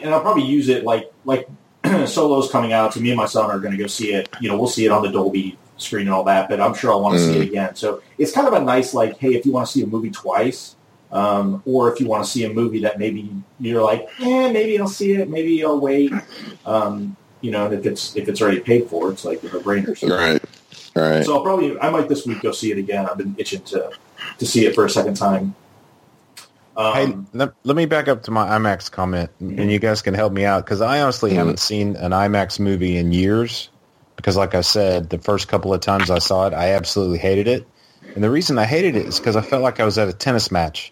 and 0.01 0.13
I'll 0.13 0.21
probably 0.21 0.43
use 0.43 0.67
it 0.69 0.83
like 0.83 1.05
like 1.23 1.47
Solo's 2.07 2.51
coming 2.51 2.73
out. 2.73 2.93
So 2.93 2.99
me 2.99 3.11
and 3.11 3.17
my 3.17 3.27
son 3.27 3.49
are 3.49 3.59
going 3.59 3.71
to 3.71 3.77
go 3.77 3.87
see 3.87 4.13
it. 4.13 4.27
You 4.41 4.49
know, 4.49 4.57
we'll 4.57 4.67
see 4.67 4.85
it 4.85 4.91
on 4.91 5.03
the 5.03 5.09
Dolby 5.11 5.57
screen 5.77 6.07
and 6.07 6.13
all 6.13 6.23
that. 6.25 6.49
But 6.49 6.59
I'm 6.59 6.73
sure 6.73 6.91
I'll 6.91 7.01
want 7.01 7.17
to 7.17 7.23
see 7.23 7.33
Mm. 7.37 7.41
it 7.43 7.47
again. 7.47 7.75
So 7.75 8.01
it's 8.17 8.31
kind 8.31 8.47
of 8.47 8.53
a 8.53 8.59
nice 8.61 8.93
like, 8.93 9.17
hey, 9.19 9.35
if 9.35 9.45
you 9.45 9.51
want 9.53 9.67
to 9.67 9.71
see 9.71 9.83
a 9.83 9.87
movie 9.87 10.09
twice, 10.11 10.75
um, 11.11 11.61
or 11.65 11.91
if 11.91 11.99
you 11.99 12.07
want 12.07 12.25
to 12.25 12.29
see 12.29 12.43
a 12.43 12.49
movie 12.49 12.81
that 12.81 12.99
maybe 12.99 13.31
you're 13.59 13.83
like, 13.83 14.09
eh, 14.19 14.51
maybe 14.51 14.79
I'll 14.79 14.87
see 14.87 15.13
it, 15.13 15.29
maybe 15.29 15.63
I'll 15.63 15.79
wait. 15.79 16.11
Um, 16.65 17.15
you 17.41 17.51
know, 17.51 17.65
and 17.65 17.73
if 17.73 17.85
it's 17.85 18.15
if 18.15 18.27
it's 18.27 18.41
already 18.41 18.59
paid 18.59 18.87
for, 18.89 19.11
it's 19.11 19.23
like 19.23 19.43
a 19.43 19.47
brainer. 19.47 19.97
So, 19.97 20.07
Right. 20.15 20.41
Right. 20.95 21.23
so 21.23 21.35
I'll 21.35 21.43
probably 21.43 21.79
I 21.79 21.89
might 21.91 22.09
this 22.09 22.25
week 22.25 22.41
go 22.41 22.51
see 22.51 22.71
it 22.71 22.77
again. 22.77 23.07
I've 23.07 23.17
been 23.17 23.35
itching 23.37 23.61
to 23.61 23.91
to 24.39 24.45
see 24.45 24.65
it 24.65 24.73
for 24.73 24.85
a 24.85 24.89
second 24.89 25.15
time. 25.15 25.55
Um, 26.75 26.93
hey, 26.93 27.37
let, 27.37 27.53
let 27.63 27.75
me 27.75 27.85
back 27.87 28.07
up 28.07 28.23
to 28.23 28.31
my 28.31 28.47
IMAX 28.49 28.91
comment, 28.91 29.31
and 29.39 29.71
you 29.71 29.79
guys 29.79 30.03
can 30.03 30.13
help 30.13 30.31
me 30.31 30.45
out 30.45 30.63
because 30.63 30.79
I 30.81 31.01
honestly 31.01 31.33
haven't 31.33 31.59
seen 31.59 31.95
an 31.95 32.11
IMAX 32.11 32.59
movie 32.59 32.97
in 32.97 33.11
years. 33.11 33.69
Because, 34.15 34.35
like 34.35 34.55
I 34.55 34.61
said, 34.61 35.11
the 35.11 35.19
first 35.19 35.47
couple 35.47 35.73
of 35.73 35.81
times 35.81 36.09
I 36.09 36.17
saw 36.17 36.47
it, 36.47 36.53
I 36.53 36.73
absolutely 36.73 37.19
hated 37.19 37.47
it, 37.47 37.67
and 38.15 38.23
the 38.23 38.31
reason 38.31 38.57
I 38.57 38.65
hated 38.65 38.95
it 38.95 39.05
is 39.05 39.19
because 39.19 39.35
I 39.35 39.41
felt 39.41 39.61
like 39.61 39.79
I 39.79 39.85
was 39.85 39.97
at 39.99 40.07
a 40.07 40.13
tennis 40.13 40.51
match. 40.51 40.91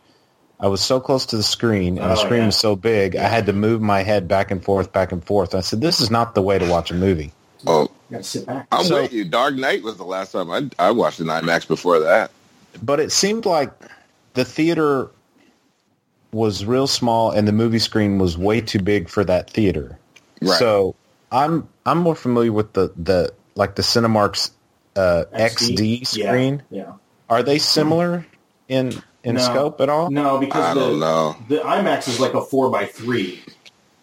I 0.66 0.68
was 0.68 0.82
so 0.82 1.00
close 1.00 1.28
to 1.28 1.38
the 1.38 1.44
screen, 1.44 2.00
and 2.00 2.10
the 2.10 2.14
Oh, 2.20 2.26
screen 2.26 2.40
yeah. 2.40 2.46
was 2.48 2.58
so 2.58 2.76
big, 2.76 3.16
I 3.16 3.28
had 3.28 3.46
to 3.46 3.54
move 3.54 3.84
my 3.84 4.02
head 4.02 4.28
back 4.28 4.50
and 4.50 4.64
forth, 4.64 4.92
back 4.92 5.12
and 5.12 5.24
forth. 5.24 5.54
I 5.54 5.62
said, 5.62 5.80
"This 5.80 6.02
is 6.02 6.10
not 6.10 6.34
the 6.34 6.42
way 6.42 6.58
to 6.58 6.68
watch 6.68 6.90
a 6.90 6.96
movie." 6.96 7.32
oh, 7.68 7.84
you 7.84 7.90
got 8.10 8.18
to 8.18 8.24
sit 8.24 8.46
back. 8.48 8.66
I'm 8.72 8.84
So- 8.86 9.04
with 9.04 9.14
you. 9.14 9.26
Dark 9.26 9.54
Knight 9.56 9.84
was 9.84 9.98
the 9.98 10.04
last 10.06 10.32
time 10.32 10.50
I 10.50 10.68
I 10.80 10.90
watched 10.90 11.20
an 11.20 11.28
IMAX 11.28 11.68
before 11.68 12.00
that. 12.00 12.32
but 12.82 13.00
it 13.00 13.12
seemed 13.12 13.46
like 13.46 13.72
the 14.34 14.44
theater 14.44 15.10
was 16.32 16.66
real 16.66 16.88
small 16.88 17.32
and 17.32 17.48
the 17.48 17.52
movie 17.54 17.80
screen 17.80 18.18
was 18.18 18.36
way 18.38 18.60
too 18.62 18.80
big 18.80 19.08
for 19.08 19.24
that 19.24 19.50
theater. 19.52 19.98
Right. 20.42 20.58
So 20.60 20.96
I'm 21.32 21.68
I'm 21.86 22.00
more 22.00 22.16
familiar 22.16 22.52
with 22.52 22.74
the, 22.74 22.92
the 22.98 23.32
like 23.56 23.76
the 23.76 23.84
Cinemark's 23.84 24.52
uh, 24.96 25.26
XD, 25.34 26.06
screen. 26.08 26.64
Yeah. 26.70 26.82
yeah. 26.84 26.92
Are 27.30 27.44
they 27.44 27.58
similar 27.60 28.26
in 28.68 29.02
in 29.26 29.36
No. 29.36 29.42
scope 29.42 29.82
at 29.82 29.90
all? 29.90 30.10
No, 30.12 30.38
because 30.38 30.64
I 30.64 30.74
the, 30.74 30.80
don't 30.80 31.00
know. 31.00 31.36
the 31.50 31.58
IMAX 31.58 32.08
is 32.08 32.20
like 32.20 32.34
a 32.34 32.42
four 32.42 32.70
by 32.70 32.86
three, 32.86 33.42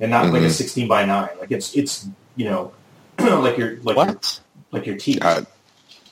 and 0.00 0.10
not 0.10 0.26
like 0.32 0.42
a 0.42 0.46
Mhm. 0.46 0.50
sixteen 0.50 0.88
by 0.88 1.04
nine. 1.04 1.28
Like 1.40 1.50
it's 1.50 1.74
it's 1.74 2.06
you 2.36 2.44
know 2.46 2.72
like 3.18 3.56
your 3.56 3.76
like 3.82 3.96
your, 3.96 4.06
What? 4.06 4.40
like 4.72 4.86
your 4.86 4.96
TV 4.96 5.22
I, 5.22 5.46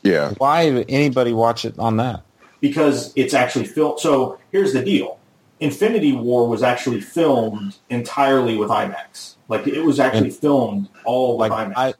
yeah. 0.03 0.33
Why 0.39 0.71
would 0.71 0.87
anybody 0.89 1.33
watch 1.33 1.65
it 1.65 1.79
on 1.79 1.97
that? 1.99 2.23
because 2.61 3.13
it's 3.17 3.33
actually 3.33 3.65
filmed. 3.65 3.99
So 4.01 4.39
here's 4.53 4.73
the 4.75 4.83
deal: 4.83 5.19
Infinity 5.61 6.13
War 6.13 6.47
was 6.49 6.63
actually 6.63 7.01
filmed 7.01 7.77
entirely 7.89 8.57
with 8.57 8.69
IMAX. 8.71 9.35
Like 9.49 9.67
it 9.67 9.83
was 9.83 9.99
actually 9.99 10.31
filmed 10.31 10.89
all 11.05 11.37
with 11.39 11.51
Like 11.51 11.69
IMAX. 11.69 11.73
I 11.77 11.95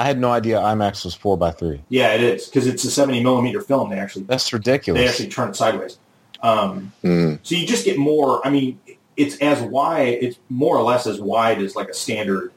I 0.00 0.04
had 0.04 0.20
no 0.20 0.30
idea 0.30 0.58
IMAX 0.60 1.04
was 1.04 1.14
four 1.14 1.36
by 1.36 1.50
three. 1.50 1.82
yeah, 1.88 2.12
it 2.14 2.22
is 2.22 2.46
because 2.46 2.68
it's 2.68 2.84
a 2.84 2.90
seventy 2.90 3.20
millimeter 3.22 3.60
film. 3.60 3.90
They 3.90 3.98
actually 3.98 4.24
That's 4.26 4.52
ridiculous. 4.52 5.00
they 5.02 5.08
actually 5.08 5.28
turn 5.28 5.48
it 5.48 5.56
sideways. 5.56 5.98
Um, 6.42 6.92
Mm. 7.04 7.38
So 7.42 7.54
you 7.54 7.66
just 7.66 7.84
get 7.84 7.98
more. 7.98 8.46
I 8.46 8.50
mean, 8.50 8.78
it's 9.16 9.36
as 9.38 9.60
wide. 9.60 10.18
It's 10.20 10.38
more 10.48 10.76
or 10.76 10.82
less 10.82 11.06
as 11.06 11.20
wide 11.20 11.60
as 11.60 11.74
like 11.76 11.88
a 11.88 11.94
standard 11.94 12.52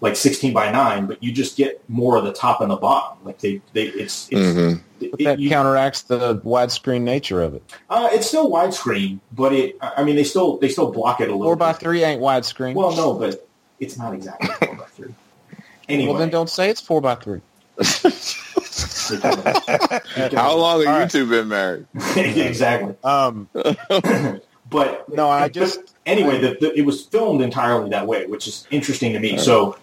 like 0.00 0.16
16 0.16 0.52
by 0.52 0.68
9, 0.72 1.06
but 1.06 1.22
you 1.22 1.30
just 1.30 1.56
get 1.56 1.80
more 1.88 2.16
of 2.16 2.24
the 2.24 2.32
top 2.32 2.60
and 2.60 2.70
the 2.72 2.76
bottom. 2.76 3.18
Like 3.24 3.38
they, 3.38 3.60
they 3.72 3.84
it's, 3.84 4.26
it's 4.32 4.40
Mhm. 4.58 4.80
it- 5.00 5.24
that 5.24 5.38
you- 5.38 5.48
counteracts 5.48 6.02
the 6.02 6.38
widescreen 6.38 7.02
nature 7.02 7.40
of 7.40 7.54
it. 7.54 7.62
uh, 7.88 8.08
it's 8.12 8.26
still 8.26 8.50
widescreen, 8.50 9.20
but 9.30 9.52
it, 9.52 9.76
I 9.80 9.92
I 9.98 10.04
mean, 10.04 10.16
they 10.16 10.24
still, 10.24 10.56
they 10.58 10.68
still 10.68 10.90
block 10.90 11.20
it 11.20 11.28
a 11.28 11.32
little 11.32 11.44
Four 11.46 11.54
by 11.56 11.70
bit. 11.72 11.80
three 11.82 12.02
ain't 12.02 12.20
widescreen. 12.20 12.74
Well, 12.74 12.96
no, 12.96 13.14
but 13.14 13.46
it's 13.78 13.96
not 13.96 14.12
exactly 14.12 14.48
four 14.66 14.74
by 14.74 14.84
three. 14.86 15.14
Anyway, 15.88 16.10
Well, 16.10 16.18
then 16.18 16.30
don't 16.30 16.50
say 16.50 16.68
it's 16.68 16.80
four 16.80 17.00
by 17.00 17.14
three. 17.14 17.40
How 20.34 20.56
long 20.56 20.80
have 20.80 20.88
All 20.88 20.94
you 20.94 21.00
right. 21.00 21.10
two 21.10 21.28
been 21.28 21.48
married? 21.48 21.86
exactly. 22.16 22.94
Um, 23.04 23.48
But 24.70 25.06
no, 25.14 25.28
I 25.28 25.50
just 25.50 25.80
anyway, 26.06 26.40
the, 26.40 26.56
the, 26.58 26.72
it 26.78 26.86
was 26.86 27.04
filmed 27.04 27.42
entirely 27.42 27.90
that 27.90 28.06
way, 28.06 28.24
which 28.24 28.48
is 28.48 28.66
interesting 28.70 29.12
to 29.12 29.20
me. 29.20 29.36
So, 29.36 29.76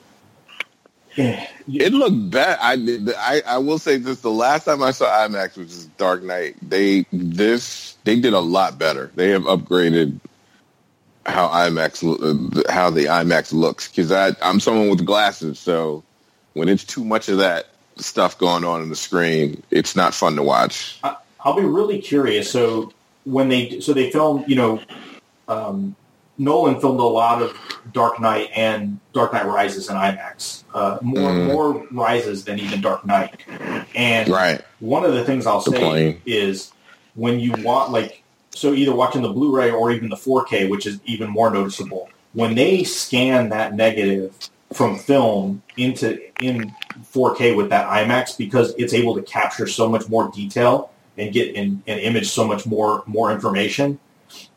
you- 1.16 1.38
It 1.68 1.94
looked 1.94 2.32
bad. 2.32 2.58
I, 2.60 2.76
did- 2.76 3.14
I 3.16 3.42
I 3.46 3.58
will 3.60 3.78
say 3.78 3.98
this: 3.98 4.22
the 4.22 4.32
last 4.32 4.64
time 4.66 4.82
I 4.82 4.90
saw 4.90 5.06
IMAX, 5.28 5.58
which 5.58 5.68
is 5.68 5.86
Dark 6.00 6.24
Knight, 6.24 6.56
they 6.68 7.06
this 7.14 7.98
they 8.04 8.20
did 8.20 8.34
a 8.34 8.40
lot 8.40 8.80
better. 8.80 9.12
They 9.14 9.30
have 9.30 9.44
upgraded 9.44 10.20
how 11.28 11.50
IMAX 11.50 12.02
uh, 12.04 12.72
how 12.74 12.90
the 12.90 13.06
IMAX 13.06 13.54
looks 13.54 13.90
because 13.90 14.12
I'm 14.42 14.60
someone 14.60 14.90
with 14.90 15.06
glasses, 15.06 15.60
so 15.60 16.04
when 16.54 16.68
it's 16.68 16.84
too 16.84 17.06
much 17.06 17.30
of 17.30 17.38
that 17.38 17.68
stuff 18.04 18.38
going 18.38 18.64
on 18.64 18.82
in 18.82 18.90
the 18.90 18.96
screen, 18.96 19.62
it's 19.72 19.96
not 19.96 20.14
fun 20.14 20.36
to 20.36 20.44
watch. 20.44 21.00
I, 21.04 21.16
I'll 21.44 21.56
be 21.56 21.64
really 21.64 22.00
curious. 22.00 22.52
So 22.52 22.92
when 23.24 23.50
they 23.50 23.80
so 23.80 23.94
they 23.94 24.12
filmed, 24.12 24.50
you 24.50 24.56
know, 24.56 24.82
um, 25.48 25.96
Nolan 26.38 26.80
filmed 26.80 27.00
a 27.00 27.04
lot 27.04 27.42
of 27.42 27.58
Dark 27.92 28.20
Knight 28.20 28.50
and 28.56 29.00
Dark 29.14 29.34
Knight 29.34 29.46
Rises 29.46 29.90
in 29.90 29.96
IMAX, 29.96 30.64
uh, 30.74 30.98
more 31.02 31.30
Mhm. 31.30 31.46
more 31.46 31.88
Rises 31.92 32.46
than 32.46 32.60
even 32.60 32.82
Dark 32.82 33.06
Knight. 33.06 33.36
And 33.96 34.30
Right. 34.30 34.62
one 34.80 35.04
of 35.04 35.14
the 35.14 35.24
things 35.26 35.46
I'll 35.46 35.62
say 35.62 36.22
is 36.26 36.72
when 37.16 37.40
you 37.40 37.54
want 37.54 37.92
like 37.92 38.24
so 38.52 38.74
either 38.74 38.94
watching 38.94 39.22
the 39.22 39.30
Blu-ray 39.30 39.72
or 39.72 39.92
even 39.92 40.10
the 40.10 40.18
4K, 40.18 40.68
which 40.68 40.86
is 40.86 41.00
even 41.06 41.30
more 41.30 41.50
noticeable, 41.50 42.10
when 42.34 42.56
they 42.56 42.84
scan 42.84 43.50
that 43.50 43.76
negative 43.76 44.34
from 44.74 44.98
film 44.98 45.62
into 45.78 46.20
in 46.42 46.72
4K 47.14 47.56
with 47.56 47.70
that 47.70 47.88
IMAX 47.88 48.38
because 48.38 48.74
it's 48.78 48.94
able 48.94 49.16
to 49.16 49.22
capture 49.22 49.68
so 49.68 49.90
much 49.90 50.08
more 50.10 50.30
detail 50.32 50.92
and 51.18 51.34
get 51.34 51.54
in 51.56 51.84
and 51.88 52.00
image 52.00 52.30
so 52.30 52.48
much 52.48 52.66
more 52.66 53.04
more 53.06 53.32
information, 53.32 54.00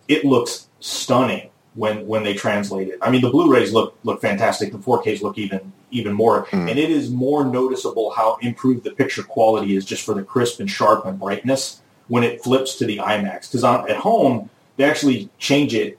it 0.08 0.24
looks 0.24 0.68
stunning 0.80 1.48
when 1.74 2.06
when 2.06 2.22
they 2.22 2.34
translate 2.34 2.88
it. 2.88 2.98
I 3.02 3.10
mean, 3.10 3.20
the 3.22 3.30
Blu-rays 3.30 3.72
look 3.72 3.96
look 4.04 4.20
fantastic. 4.20 4.72
The 4.72 4.78
4Ks 4.78 5.22
look 5.22 5.38
even 5.38 5.72
even 5.90 6.12
more, 6.12 6.46
Hmm. 6.50 6.68
and 6.68 6.78
it 6.78 6.90
is 6.90 7.10
more 7.10 7.44
noticeable 7.44 8.10
how 8.10 8.38
improved 8.40 8.84
the 8.84 8.92
picture 8.92 9.22
quality 9.22 9.76
is 9.76 9.84
just 9.84 10.02
for 10.04 10.14
the 10.14 10.22
crisp 10.22 10.58
and 10.60 10.70
sharp 10.70 11.04
and 11.04 11.18
brightness 11.18 11.80
when 12.08 12.22
it 12.24 12.42
flips 12.42 12.76
to 12.76 12.86
the 12.86 12.98
IMAX. 12.98 13.50
Because 13.50 13.64
at 13.64 13.96
home 13.96 14.48
they 14.76 14.84
actually 14.84 15.28
change 15.38 15.74
it. 15.74 15.98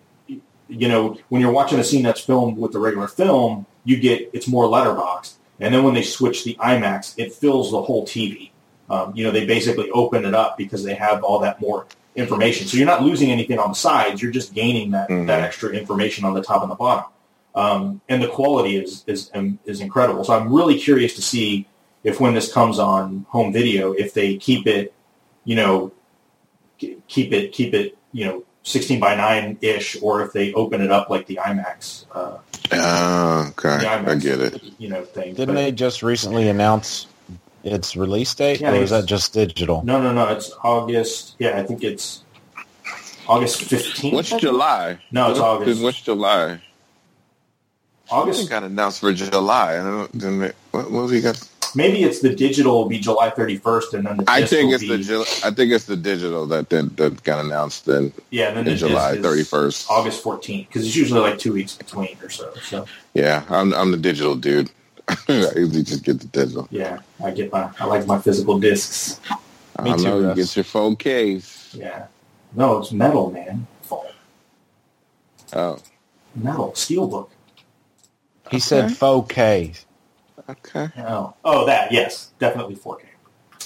You 0.70 0.88
know, 0.88 1.18
when 1.30 1.42
you're 1.42 1.52
watching 1.52 1.78
a 1.80 1.84
scene 1.84 2.04
that's 2.04 2.22
filmed 2.22 2.58
with 2.58 2.72
the 2.72 2.80
regular 2.80 3.08
film, 3.08 3.66
you 3.84 3.98
get 3.98 4.30
it's 4.34 4.48
more 4.48 4.66
letterboxed, 4.66 5.34
and 5.64 5.74
then 5.74 5.84
when 5.84 5.94
they 5.94 6.04
switch 6.04 6.44
the 6.44 6.56
IMAX, 6.56 7.14
it 7.18 7.34
fills 7.34 7.72
the 7.72 7.82
whole 7.82 8.06
TV. 8.06 8.52
Um, 8.90 9.14
you 9.16 9.24
know, 9.24 9.32
they 9.32 9.46
basically 9.46 9.90
open 9.92 10.26
it 10.26 10.34
up 10.36 10.58
because 10.58 10.84
they 10.84 10.94
have 10.94 11.24
all 11.24 11.40
that 11.40 11.62
more 11.62 11.88
information. 12.16 12.68
So 12.68 12.78
you're 12.78 12.86
not 12.86 13.02
losing 13.02 13.32
anything 13.32 13.58
on 13.58 13.70
the 13.70 13.76
sides; 13.76 14.22
you're 14.22 14.32
just 14.32 14.54
gaining 14.54 14.92
that 14.92 15.10
Mhm. 15.10 15.28
that 15.28 15.42
extra 15.42 15.70
information 15.72 16.26
on 16.26 16.34
the 16.34 16.44
top 16.44 16.62
and 16.62 16.70
the 16.72 16.76
bottom. 16.76 17.06
Um, 17.56 18.02
and 18.10 18.22
the 18.22 18.28
quality 18.28 18.76
is 18.78 19.04
is 19.08 19.32
um, 19.34 19.60
is 19.66 19.80
incredible. 19.80 20.24
So 20.24 20.34
I'm 20.34 20.52
really 20.54 20.78
curious 20.78 21.16
to 21.16 21.22
see 21.22 21.66
if 22.04 22.20
when 22.20 22.34
this 22.34 22.52
comes 22.52 22.78
on 22.78 23.26
home 23.30 23.54
video, 23.54 23.94
if 23.94 24.14
they 24.14 24.36
keep 24.36 24.68
it, 24.68 24.94
you 25.46 25.56
know, 25.56 25.92
keep 27.08 27.32
it 27.32 27.54
keep 27.54 27.74
it, 27.74 27.98
you 28.12 28.26
know, 28.26 28.44
16 28.64 29.00
by 29.00 29.16
9 29.16 29.58
ish, 29.62 29.98
or 30.02 30.24
if 30.24 30.34
they 30.34 30.54
open 30.54 30.82
it 30.82 30.92
up 30.92 31.10
like 31.10 31.26
the 31.28 31.40
IMAX, 31.42 32.06
uh, 32.14 32.38
Ah, 32.82 33.48
okay, 33.50 33.78
the 33.78 33.86
IMAX 33.86 34.10
I 34.10 34.16
get 34.16 34.40
it. 34.42 34.64
you 34.78 34.90
know, 34.90 35.04
thing. 35.04 35.34
didn't 35.34 35.56
But- 35.56 35.62
they 35.62 35.72
just 35.72 36.04
recently 36.04 36.48
announce 36.50 37.08
its 37.64 37.96
release 37.96 38.34
date, 38.36 38.60
Yeah, 38.62 38.72
or 38.72 38.76
is 38.76 38.90
that 38.90 39.06
just 39.06 39.34
digital? 39.34 39.82
No, 39.86 40.02
no, 40.02 40.12
no. 40.14 40.28
It's 40.30 40.52
August. 40.64 41.36
Yeah, 41.40 41.58
I 41.60 41.64
think 41.64 41.84
it's 41.84 42.24
August 43.28 43.62
15th. 43.62 44.14
What's 44.14 44.32
July? 44.32 45.00
No, 45.12 45.32
it's 45.32 45.40
August. 45.40 45.82
What's 45.82 46.02
July? 46.02 46.60
August. 48.12 48.40
Something 48.42 48.60
got 48.60 48.64
announced 48.64 49.00
for 49.00 49.14
July. 49.14 49.76
I 49.80 49.84
don't. 49.84 50.12
Didn't 50.12 50.42
it, 50.44 50.56
what, 50.72 50.92
what 50.92 51.10
we 51.10 51.22
got? 51.22 51.42
Maybe 51.76 52.04
it's 52.04 52.20
the 52.20 52.34
digital 52.36 52.74
will 52.78 52.90
be 52.90 53.00
July 53.00 53.30
31st, 53.32 53.94
and 53.94 54.06
then 54.06 54.18
the 54.18 54.26
I 54.28 54.46
think 54.46 54.74
it's 54.74 54.84
be, 54.84 54.90
the 54.98 55.42
I 55.44 55.52
think 55.52 55.72
it's 55.72 55.86
the 55.86 55.96
digital 55.98 56.46
that 56.48 56.70
that, 56.70 56.98
that 56.98 57.24
got 57.24 57.44
announced 57.44 57.86
then 57.86 58.12
yeah, 58.30 58.52
then 58.52 58.60
in 58.68 58.74
the 58.74 58.76
July 58.76 59.20
thirty 59.22 59.44
first. 59.44 59.90
August 59.90 60.24
14th, 60.24 60.68
because 60.68 60.86
it's 60.86 60.96
usually 60.96 61.22
like 61.22 61.40
two 61.40 61.54
weeks 61.54 61.76
between 61.76 62.16
or 62.22 62.30
so. 62.30 62.54
So 62.62 62.86
Yeah, 63.14 63.44
I'm 63.50 63.74
I'm 63.74 63.92
the 63.92 63.98
digital 63.98 64.36
dude. 64.36 64.70
I 65.08 65.52
usually 65.56 65.84
just 65.84 66.04
get 66.04 66.20
the 66.20 66.28
digital. 66.28 66.68
yeah, 66.72 67.00
I 67.24 67.32
get 67.32 67.52
my 67.52 67.70
I 67.80 67.86
like 67.86 68.06
my 68.08 68.20
physical 68.20 68.60
discs. 68.60 69.20
Me 69.82 69.92
I 69.92 69.98
too, 69.98 70.04
know 70.04 70.20
you 70.20 70.28
Russ. 70.28 70.36
get 70.38 70.56
your 70.56 70.64
phone 70.66 70.96
case. 70.96 71.74
Yeah, 71.74 72.06
no, 72.56 72.78
it's 72.78 72.92
metal, 72.92 73.32
man. 73.32 73.68
Oh, 75.56 75.78
Metal 76.36 76.72
steelbook. 76.72 77.30
He 78.50 78.60
said 78.60 78.90
4K. 78.90 79.84
Okay. 80.50 80.90
Oh, 80.98 81.34
oh, 81.44 81.66
that 81.66 81.92
yes, 81.92 82.32
definitely 82.40 82.76
4K. 82.76 83.06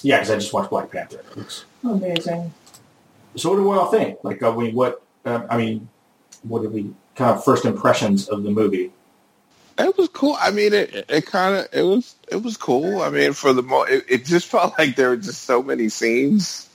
Yeah, 0.04 0.18
because 0.18 0.32
I 0.32 0.36
just 0.36 0.54
watched 0.54 0.70
Black 0.70 0.92
Panther. 0.92 1.20
It 1.20 1.38
looks 1.38 1.66
amazing. 1.84 2.54
So, 3.36 3.50
what 3.50 3.58
do 3.58 3.64
we 3.70 3.76
all 3.76 3.92
think? 3.92 4.20
Like, 4.24 4.42
are 4.44 4.52
we 4.52 4.72
what? 4.72 5.02
Uh, 5.26 5.46
I 5.50 5.58
mean, 5.58 5.90
what 6.44 6.62
did 6.62 6.72
we 6.72 6.94
kind 7.16 7.36
of 7.36 7.44
first 7.44 7.66
impressions 7.66 8.28
of 8.30 8.44
the 8.44 8.50
movie? 8.50 8.92
It 9.80 9.98
was 9.98 10.10
cool. 10.10 10.36
I 10.40 10.52
mean, 10.52 10.74
it 10.74 11.06
it 11.08 11.26
kind 11.26 11.56
of 11.56 11.68
it 11.72 11.84
was 11.84 12.16
it 12.30 12.42
was 12.42 12.58
cool. 12.58 13.02
I 13.02 13.10
mean, 13.10 13.34
for 13.34 13.54
the 13.54 13.62
mo, 13.62 13.84
it, 13.84 14.06
it 14.08 14.26
just 14.26 14.48
felt 14.52 14.78
like 14.78 14.96
there 14.96 15.10
were 15.10 15.18
just 15.18 15.44
so 15.44 15.62
many 15.62 15.90
scenes. 15.90 16.70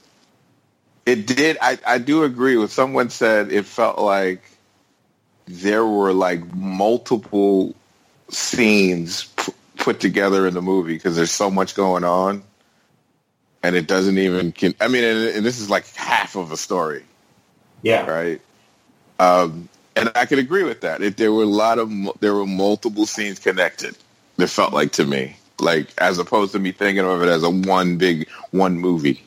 It 1.04 1.26
did. 1.26 1.58
I 1.60 1.78
I 1.86 1.98
do 1.98 2.22
agree 2.24 2.56
with 2.56 2.72
someone 2.72 3.10
said 3.10 3.52
it 3.52 3.66
felt 3.66 3.98
like 3.98 4.42
there 5.46 5.84
were 5.84 6.12
like 6.12 6.54
multiple 6.54 7.74
scenes 8.28 9.24
p- 9.24 9.31
put 9.82 10.00
together 10.00 10.48
in 10.48 10.54
the 10.54 10.62
movie 10.62 10.94
because 10.94 11.16
there's 11.16 11.32
so 11.32 11.50
much 11.50 11.76
going 11.76 12.04
on, 12.04 12.44
and 13.62 13.76
it 13.76 13.88
doesn't 13.88 14.18
even. 14.18 14.52
Can, 14.52 14.74
I 14.80 14.88
mean, 14.88 15.04
and, 15.04 15.36
and 15.36 15.46
this 15.46 15.60
is 15.60 15.70
like 15.70 15.86
half 15.94 16.36
of 16.36 16.52
a 16.52 16.58
story 16.58 17.04
Yeah, 17.82 18.06
right? 18.06 18.40
Um, 19.18 19.68
and 19.96 20.12
I 20.14 20.26
could 20.26 20.40
agree 20.40 20.64
with 20.64 20.82
that. 20.82 21.02
If 21.02 21.16
there 21.16 21.32
were 21.32 21.44
a 21.44 21.46
lot 21.46 21.78
of 21.78 21.90
there 22.20 22.34
were 22.34 22.46
multiple 22.46 23.06
scenes 23.06 23.38
connected, 23.40 23.96
it 24.38 24.48
felt 24.48 24.72
like 24.74 24.92
to 24.94 25.06
me, 25.06 25.36
like 25.60 25.88
as 25.98 26.18
opposed 26.18 26.52
to 26.52 26.60
me 26.60 26.72
thinking 26.72 27.04
of 27.06 27.22
it 27.22 27.28
as 27.28 27.44
a 27.44 27.50
one 27.50 27.98
big 27.98 28.28
one 28.52 28.78
movie. 28.78 29.22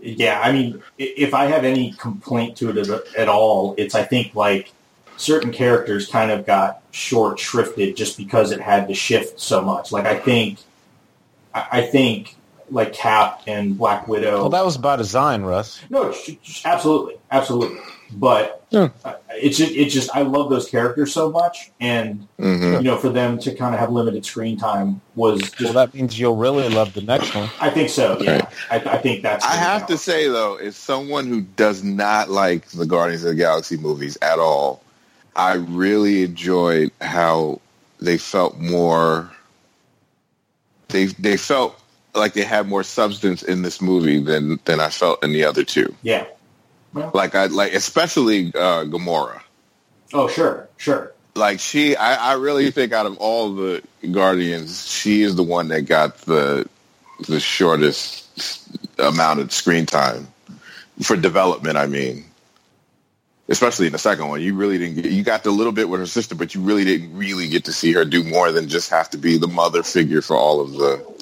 yeah. 0.00 0.40
I 0.42 0.52
mean, 0.52 0.82
if 0.98 1.34
I 1.34 1.46
have 1.46 1.64
any 1.64 1.92
complaint 1.94 2.58
to 2.58 2.70
it 2.70 2.78
at- 2.88 3.14
at 3.16 3.28
all, 3.28 3.74
it's 3.78 3.94
I 3.96 4.04
think 4.04 4.34
like 4.36 4.75
certain 5.16 5.52
characters 5.52 6.08
kind 6.08 6.30
of 6.30 6.46
got 6.46 6.82
short 6.90 7.38
shrifted 7.38 7.96
just 7.96 8.16
because 8.16 8.50
it 8.52 8.60
had 8.60 8.88
to 8.88 8.94
shift 8.94 9.40
so 9.40 9.60
much. 9.62 9.92
Like 9.92 10.06
I 10.06 10.16
think, 10.16 10.58
I 11.54 11.66
I 11.72 11.82
think 11.82 12.34
like 12.70 12.92
Cap 12.92 13.42
and 13.46 13.76
Black 13.78 14.08
Widow. 14.08 14.38
Well, 14.40 14.50
that 14.50 14.64
was 14.64 14.76
by 14.76 14.96
design, 14.96 15.42
Russ. 15.42 15.80
No, 15.90 16.12
sh- 16.12 16.32
sh- 16.42 16.62
absolutely, 16.64 17.14
absolutely. 17.30 17.78
But 18.12 18.64
Yeah. 18.70 18.90
uh, 19.04 19.14
it's 19.30 19.58
just, 19.58 19.72
it's 19.72 19.92
just 19.92 20.14
I 20.14 20.22
love 20.22 20.48
those 20.50 20.68
characters 20.68 21.12
so 21.12 21.30
much, 21.30 21.70
and 21.80 22.26
hmm 22.38 22.74
you 22.74 22.82
know, 22.82 22.96
for 22.96 23.08
them 23.08 23.38
to 23.40 23.54
kind 23.54 23.74
of 23.74 23.80
have 23.80 23.90
limited 23.90 24.24
screen 24.24 24.56
time 24.58 25.00
was 25.14 25.40
just. 25.42 25.62
Well, 25.62 25.72
that 25.74 25.94
means 25.94 26.18
you'll 26.18 26.36
really 26.36 26.68
love 26.68 26.92
the 26.92 27.00
next 27.02 27.34
one. 27.34 27.48
I 27.60 27.70
think 27.70 27.88
so. 27.88 28.18
Yeah, 28.20 28.48
I, 28.70 28.76
I 28.76 28.98
think 28.98 29.22
that's. 29.22 29.44
I 29.44 29.52
the 29.52 29.58
have 29.58 29.86
to 29.86 29.98
say 29.98 30.28
though, 30.28 30.56
as 30.56 30.76
someone 30.76 31.26
who 31.26 31.40
does 31.40 31.82
not 31.82 32.30
like 32.30 32.68
the 32.68 32.86
Guardians 32.86 33.22
of 33.24 33.30
the 33.30 33.34
Galaxy 33.36 33.76
movies 33.76 34.16
at 34.22 34.38
all, 34.38 34.82
I 35.36 35.54
really 35.54 36.22
enjoyed 36.24 36.90
how 37.00 37.60
they 38.00 38.18
felt 38.18 38.58
more. 38.58 39.30
They 40.88 41.06
they 41.06 41.36
felt 41.36 41.78
like 42.14 42.32
they 42.32 42.44
had 42.44 42.68
more 42.68 42.82
substance 42.82 43.42
in 43.42 43.62
this 43.62 43.80
movie 43.82 44.20
than 44.20 44.58
than 44.64 44.80
I 44.80 44.88
felt 44.90 45.22
in 45.22 45.32
the 45.32 45.44
other 45.44 45.64
two. 45.64 45.94
Yeah. 46.02 46.26
Well, 46.94 47.10
Like 47.12 47.34
I 47.34 47.46
like 47.46 47.74
especially 47.74 48.48
uh, 48.48 48.84
Gamora. 48.84 49.42
oh, 50.14 50.28
sure, 50.28 50.68
sure. 50.76 51.12
Like 51.34 51.60
she, 51.60 51.94
I, 51.96 52.32
I 52.32 52.34
really 52.34 52.70
think 52.70 52.92
out 52.94 53.04
of 53.04 53.18
all 53.18 53.54
the 53.54 53.82
Guardians, 54.10 54.86
she 54.90 55.20
is 55.22 55.36
the 55.36 55.42
one 55.42 55.68
that 55.68 55.82
got 55.82 56.16
the 56.18 56.66
the 57.28 57.40
shortest 57.40 58.24
amount 58.98 59.40
of 59.40 59.52
screen 59.52 59.84
time 59.86 60.28
for 61.02 61.16
development. 61.16 61.76
I 61.76 61.86
mean, 61.86 62.24
especially 63.48 63.86
in 63.86 63.92
the 63.92 63.98
second 63.98 64.28
one. 64.28 64.40
You 64.40 64.54
really 64.54 64.78
didn't 64.78 65.02
get, 65.02 65.12
you 65.12 65.22
got 65.22 65.44
the 65.44 65.50
little 65.50 65.72
bit 65.72 65.88
with 65.88 66.00
her 66.00 66.06
sister, 66.06 66.34
but 66.34 66.54
you 66.54 66.60
really 66.60 66.84
didn't 66.84 67.16
really 67.16 67.48
get 67.48 67.64
to 67.66 67.72
see 67.72 67.92
her 67.92 68.04
do 68.04 68.24
more 68.24 68.50
than 68.52 68.68
just 68.68 68.90
have 68.90 69.10
to 69.10 69.18
be 69.18 69.38
the 69.38 69.48
mother 69.48 69.82
figure 69.82 70.22
for 70.22 70.36
all 70.36 70.60
of 70.60 70.72
the 70.72 71.16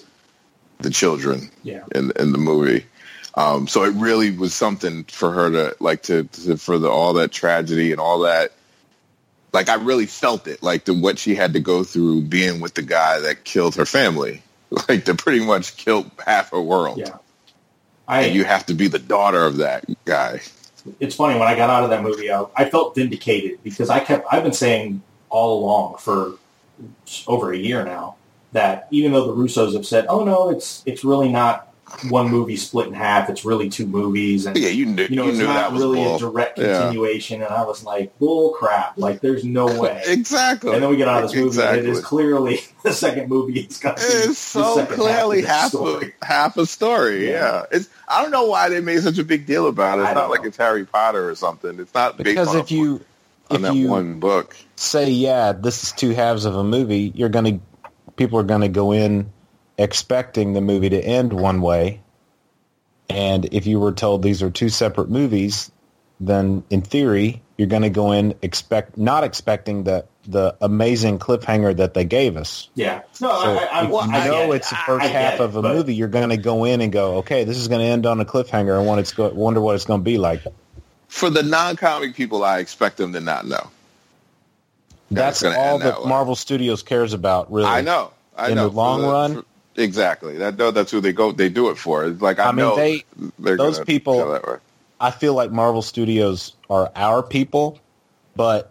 the 0.81 0.91
children 0.91 1.51
Yeah. 1.63 1.85
in 1.95 2.13
in 2.17 2.33
the 2.33 2.39
movie. 2.39 2.85
Um, 3.37 3.67
so 3.67 3.85
it 3.85 3.95
really 3.95 4.31
was 4.31 4.55
something 4.55 5.05
for 5.05 5.33
her 5.33 5.51
to 5.51 5.77
like 5.81 6.03
to, 6.05 6.25
to 6.25 6.57
for 6.57 6.79
the 6.79 6.89
all 6.89 7.15
that 7.15 7.33
tragedy 7.33 7.91
and 7.93 8.01
all 8.01 8.21
that. 8.21 8.53
Like 9.53 9.69
I 9.69 9.75
really 9.75 10.07
felt 10.07 10.47
it, 10.49 10.63
like 10.63 10.85
the 10.85 10.95
what 10.95 11.19
she 11.19 11.35
had 11.35 11.53
to 11.55 11.61
go 11.61 11.85
through 11.85 12.23
being 12.23 12.61
with 12.61 12.75
the 12.75 12.83
guy 12.83 13.21
that 13.21 13.45
killed 13.45 13.77
her 13.77 13.87
family, 13.87 14.43
like 14.89 15.05
to 15.07 15.15
pretty 15.15 15.45
much 15.45 15.77
killed 15.77 16.11
half 16.25 16.51
her 16.51 16.61
world. 16.61 16.99
Yeah. 16.99 17.19
I 18.07 18.23
And 18.23 18.35
you 18.35 18.45
have 18.45 18.67
to 18.67 18.75
be 18.75 18.89
the 18.89 18.99
daughter 18.99 19.45
of 19.45 19.59
that 19.59 19.85
guy. 20.05 20.41
It's 21.01 21.15
funny 21.15 21.39
when 21.39 21.49
I 21.49 21.57
got 21.57 21.71
out 21.71 21.85
of 21.85 21.91
that 21.91 22.03
movie, 22.03 22.31
I, 22.31 22.45
I 22.57 22.69
felt 22.69 22.95
vindicated 22.95 23.63
because 23.63 23.91
I 23.91 24.01
kept 24.01 24.27
I've 24.31 24.43
been 24.43 24.53
saying 24.53 25.03
all 25.31 25.65
along 25.65 25.97
for 25.99 26.35
over 27.27 27.53
a 27.53 27.57
year 27.57 27.85
now 27.85 28.17
that 28.53 28.89
even 28.91 29.13
though 29.13 29.27
the 29.27 29.35
Russos 29.35 29.75
have 29.75 29.87
said, 29.87 30.07
"Oh 30.09 30.25
no, 30.25 30.51
it's 30.51 30.83
it's 30.87 31.05
really 31.05 31.29
not 31.29 31.74
one 32.11 32.29
movie 32.31 32.57
split 32.57 32.89
in 32.89 32.95
half; 32.95 33.29
it's 33.31 33.45
really 33.45 33.69
two 33.69 33.87
movies," 33.87 34.47
and 34.47 34.57
Yeah, 34.57 34.69
you 34.69 34.87
knew 34.87 35.05
you 35.05 35.17
know 35.17 35.25
you 35.25 35.29
it's 35.31 35.39
knew 35.39 35.45
not 35.47 35.55
that 35.55 35.73
was 35.73 35.83
really 35.83 36.03
bull. 36.05 36.17
a 36.17 36.19
direct 36.19 36.59
Yeah. 36.59 36.79
continuation, 36.81 37.43
and 37.43 37.53
I 37.53 37.65
was 37.65 37.85
like, 37.85 38.19
"Bull 38.19 38.51
crap!" 38.53 38.95
Like, 38.97 39.21
there's 39.21 39.45
no 39.45 39.67
way. 39.81 40.03
Exactly. 40.07 40.73
and 40.73 40.83
then 40.83 40.91
we 40.91 40.97
get 40.97 41.09
out 41.09 41.23
of 41.25 41.31
this 41.31 41.37
movie, 41.37 41.49
Exactly. 41.49 41.79
and 41.81 41.89
it 41.89 41.91
is 41.91 42.01
clearly 42.01 42.61
the 42.83 42.93
second 42.93 43.29
movie. 43.29 43.61
It's 43.61 43.79
got 43.81 43.99
It's 44.01 44.39
so 44.39 44.85
clearly 44.87 45.43
half, 45.43 45.73
half 45.73 45.75
of 45.75 45.81
the 45.81 45.89
story. 45.89 46.15
a 46.21 46.25
half 46.27 46.57
a 46.57 46.67
story. 46.67 47.27
Yeah. 47.31 47.33
Yeah. 47.33 47.63
it's. 47.73 47.89
I 48.09 48.23
don't 48.23 48.31
know 48.31 48.47
why 48.47 48.69
they 48.69 48.81
made 48.81 49.03
such 49.03 49.19
a 49.19 49.25
big 49.25 49.47
deal 49.47 49.67
about 49.67 49.99
it. 49.99 50.03
It's 50.03 50.09
don't 50.11 50.17
not 50.25 50.31
like 50.31 50.45
it's 50.45 50.57
Harry 50.59 50.85
Potter 50.85 51.29
or 51.29 51.35
something. 51.35 51.79
It's 51.81 51.95
not 51.95 52.17
based 52.19 52.25
Because 52.25 52.55
if 52.55 52.71
you 52.71 53.01
on 53.51 53.57
if 53.57 53.63
that 53.63 53.75
you 53.75 53.89
one 53.89 54.21
book. 54.21 54.57
say 54.77 55.11
yeah, 55.11 55.53
this 55.53 55.83
is 55.85 55.93
two 55.93 56.11
halves 56.11 56.45
of 56.45 56.55
a 56.57 56.65
movie, 56.65 57.13
you're 57.15 57.29
gonna 57.29 57.61
people 58.17 58.39
are 58.39 58.43
gonna 58.45 58.69
go 58.69 58.93
in 58.93 59.33
expecting 59.79 60.53
the 60.53 60.61
movie 60.61 60.89
to 60.91 61.01
end 61.01 61.33
one 61.33 61.61
way, 61.61 62.01
and 63.11 63.47
if 63.53 63.67
you 63.67 63.79
were 63.81 63.93
told 63.93 64.23
these 64.23 64.43
are 64.43 64.51
two 64.51 64.69
separate 64.69 65.11
movies, 65.11 65.71
then 66.21 66.63
in 66.71 66.81
theory 66.83 67.43
you're 67.59 67.69
gonna 67.69 67.91
go 67.91 68.13
in 68.13 68.35
expect 68.43 68.97
not 68.99 69.23
expecting 69.25 69.85
the 69.85 70.05
the 70.27 70.57
amazing 70.63 71.19
cliffhanger 71.19 71.77
that 71.77 71.93
they 71.95 72.05
gave 72.05 72.37
us. 72.37 72.69
Yeah, 72.75 73.03
no, 73.21 73.29
So 73.29 73.59
I, 73.59 73.65
I, 73.81 73.85
if 73.85 73.91
well, 73.91 74.07
you 74.07 74.13
I 74.15 74.27
know 74.27 74.47
get 74.47 74.57
it's 74.57 74.71
the 74.71 74.77
first 74.77 75.05
I 75.05 75.09
get 75.09 75.23
half 75.33 75.35
it, 75.35 75.41
of 75.41 75.57
a 75.57 75.63
but- 75.63 75.75
movie, 75.77 75.95
you're 75.95 76.09
going 76.09 76.31
to 76.31 76.39
go 76.39 76.65
in 76.65 76.81
and 76.81 76.91
go, 76.91 77.17
okay, 77.19 77.45
this 77.45 77.59
is 77.59 77.69
going 77.69 77.81
to 77.83 77.87
end 77.87 78.07
on 78.07 78.19
a 78.21 78.25
cliffhanger. 78.25 78.75
I 78.75 78.83
want 78.83 79.01
it's 79.01 79.13
go- 79.13 79.29
wonder 79.35 79.61
what 79.61 79.75
it's 79.75 79.85
going 79.85 80.01
to 80.01 80.05
be 80.05 80.17
like. 80.17 80.43
For 81.09 81.29
the 81.29 81.43
non-comic 81.43 82.15
people, 82.15 82.43
I 82.43 82.59
expect 82.61 82.97
them 82.97 83.13
to 83.13 83.21
not 83.21 83.47
know. 83.47 83.69
That's 85.11 85.43
gonna 85.43 85.59
all 85.59 85.79
that 85.81 86.01
that. 86.01 86.09
Marvel 86.09 86.35
Studios 86.35 86.83
cares 86.83 87.13
about, 87.13 87.53
really. 87.53 87.69
I 87.69 87.83
know. 87.83 88.11
I 88.35 88.49
In 88.49 88.55
know. 88.57 88.69
the 88.71 88.75
long 88.75 89.01
For 89.03 89.13
run? 89.13 89.35
for- 89.35 89.45
exactly. 89.77 90.39
That 90.39 90.57
no, 90.57 90.71
that's 90.71 90.91
who 90.91 91.01
they 91.01 91.13
go. 91.13 91.33
They 91.33 91.49
do 91.49 91.71
it 91.71 91.77
for. 91.79 92.05
It's 92.05 92.21
like 92.23 92.39
I, 92.39 92.45
I 92.45 92.53
mean, 92.53 92.57
know 92.57 92.77
they- 92.77 93.05
they're 93.39 93.57
those 93.57 93.81
people- 93.81 94.15
feel 94.15 94.33
that 94.33 94.47
way. 94.47 94.57
I 95.01 95.11
feel 95.11 95.35
like 95.35 95.51
Marvel 95.51 95.83
Studios 95.83 96.55
are 96.71 96.91
our 96.97 97.23
people, 97.23 97.79
but 98.37 98.71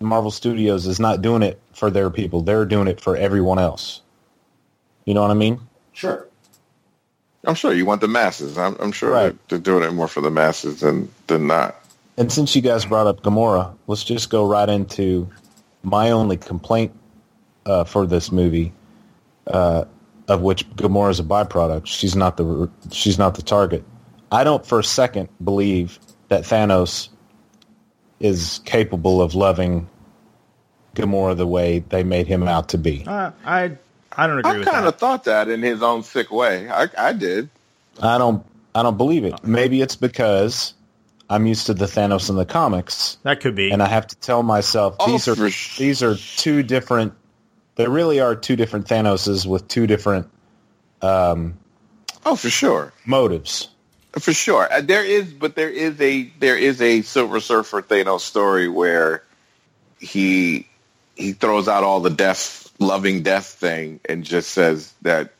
Marvel 0.00 0.30
Studios 0.30 0.86
is 0.86 0.98
not 0.98 1.22
doing 1.22 1.42
it 1.42 1.60
for 1.74 1.90
their 1.90 2.10
people. 2.10 2.40
They're 2.42 2.64
doing 2.64 2.88
it 2.88 3.00
for 3.00 3.16
everyone 3.16 3.58
else. 3.58 4.00
You 5.04 5.14
know 5.14 5.22
what 5.22 5.30
I 5.30 5.34
mean? 5.34 5.60
Sure. 5.92 6.26
I'm 7.46 7.54
sure 7.54 7.72
you 7.74 7.84
want 7.84 8.00
the 8.00 8.08
masses. 8.08 8.56
I'm, 8.56 8.74
I'm 8.80 8.90
sure 8.90 9.10
Right. 9.10 9.22
they're, 9.48 9.58
they're 9.58 9.78
doing 9.78 9.84
it 9.88 9.92
more 9.92 10.08
for 10.08 10.22
the 10.22 10.30
masses 10.30 10.80
than 10.80 11.10
than 11.26 11.46
not. 11.46 11.76
And 12.16 12.32
since 12.32 12.56
you 12.56 12.62
guys 12.62 12.84
brought 12.86 13.06
up 13.06 13.22
Gamora, 13.22 13.74
let's 13.86 14.02
just 14.02 14.30
go 14.30 14.46
right 14.46 14.68
into 14.68 15.28
my 15.82 16.10
only 16.12 16.38
complaint 16.38 16.92
uh, 17.66 17.84
for 17.84 18.06
this 18.06 18.32
movie, 18.32 18.72
uh, 19.46 19.84
of 20.28 20.40
which 20.40 20.68
Gamora 20.76 21.10
is 21.10 21.20
a 21.20 21.24
byproduct. 21.24 21.86
She's 21.86 22.16
not 22.16 22.36
the 22.36 22.70
she's 22.90 23.18
not 23.18 23.34
the 23.34 23.42
target. 23.42 23.84
I 24.32 24.44
don't 24.44 24.64
for 24.66 24.78
a 24.80 24.84
second 24.84 25.28
believe 25.42 25.98
that 26.28 26.42
Thanos 26.44 27.08
is 28.20 28.60
capable 28.64 29.20
of 29.20 29.34
loving 29.34 29.88
Gamora 30.94 31.36
the 31.36 31.46
way 31.46 31.80
they 31.80 32.04
made 32.04 32.26
him 32.26 32.46
out 32.48 32.68
to 32.70 32.78
be. 32.78 33.04
Uh, 33.06 33.32
I 33.44 33.72
I 34.16 34.26
don't 34.26 34.38
agree 34.38 34.50
I 34.52 34.58
with 34.58 34.68
kind 34.68 34.86
of 34.86 34.96
thought 34.96 35.24
that 35.24 35.48
in 35.48 35.62
his 35.62 35.82
own 35.82 36.02
sick 36.04 36.30
way. 36.30 36.68
I, 36.70 36.88
I 36.96 37.12
did. 37.12 37.50
I 38.00 38.16
don't 38.18 38.44
I 38.74 38.82
don't 38.82 38.96
believe 38.96 39.24
it. 39.24 39.44
Maybe 39.44 39.82
it's 39.82 39.96
because 39.96 40.74
I'm 41.30 41.46
used 41.46 41.66
to 41.66 41.74
the 41.74 41.86
Thanos 41.86 42.30
in 42.30 42.36
the 42.36 42.44
comics. 42.46 43.18
that 43.24 43.40
could 43.40 43.54
be. 43.54 43.70
and 43.72 43.82
I 43.82 43.88
have 43.88 44.06
to 44.08 44.16
tell 44.16 44.42
myself 44.42 44.96
Oh, 45.00 45.10
these 45.10 45.26
are 45.28 45.50
sh- 45.50 45.78
these 45.78 46.02
are 46.02 46.14
two 46.16 46.62
different. 46.62 47.12
They 47.76 47.86
really 47.88 48.20
are 48.20 48.34
two 48.36 48.56
different 48.56 48.86
Thanoses 48.86 49.46
with 49.46 49.66
two 49.68 49.86
different 49.86 50.28
Oh, 52.26 52.36
for 52.36 52.50
sure. 52.50 52.92
motives. 53.04 53.68
For 54.18 54.32
sure, 54.32 54.72
Uh, 54.72 54.80
there 54.80 55.04
is, 55.04 55.32
but 55.32 55.56
there 55.56 55.68
is 55.68 56.00
a 56.00 56.30
there 56.38 56.56
is 56.56 56.80
a 56.80 57.02
Silver 57.02 57.40
Surfer 57.40 57.82
Thanos 57.82 58.20
story 58.20 58.68
where 58.68 59.22
he 59.98 60.66
he 61.16 61.32
throws 61.32 61.66
out 61.68 61.82
all 61.82 62.00
the 62.00 62.10
death, 62.10 62.70
loving 62.78 63.22
death 63.22 63.46
thing, 63.46 63.98
and 64.08 64.22
just 64.24 64.50
says 64.52 64.92
that 65.02 65.32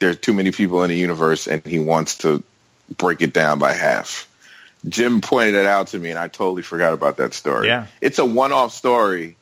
there's 0.00 0.18
too 0.18 0.32
many 0.34 0.50
people 0.50 0.82
in 0.82 0.90
the 0.90 0.96
universe, 0.96 1.46
and 1.46 1.64
he 1.64 1.78
wants 1.78 2.18
to 2.18 2.42
break 2.98 3.22
it 3.22 3.32
down 3.32 3.58
by 3.60 3.72
half. 3.72 4.28
Jim 4.88 5.20
pointed 5.20 5.54
it 5.54 5.66
out 5.66 5.88
to 5.88 5.98
me, 5.98 6.10
and 6.10 6.18
I 6.18 6.26
totally 6.28 6.62
forgot 6.62 6.92
about 6.92 7.16
that 7.18 7.32
story. 7.32 7.68
Yeah. 7.68 7.86
it's 8.00 8.18
a 8.18 8.24
one-off 8.26 8.72
story 8.72 9.36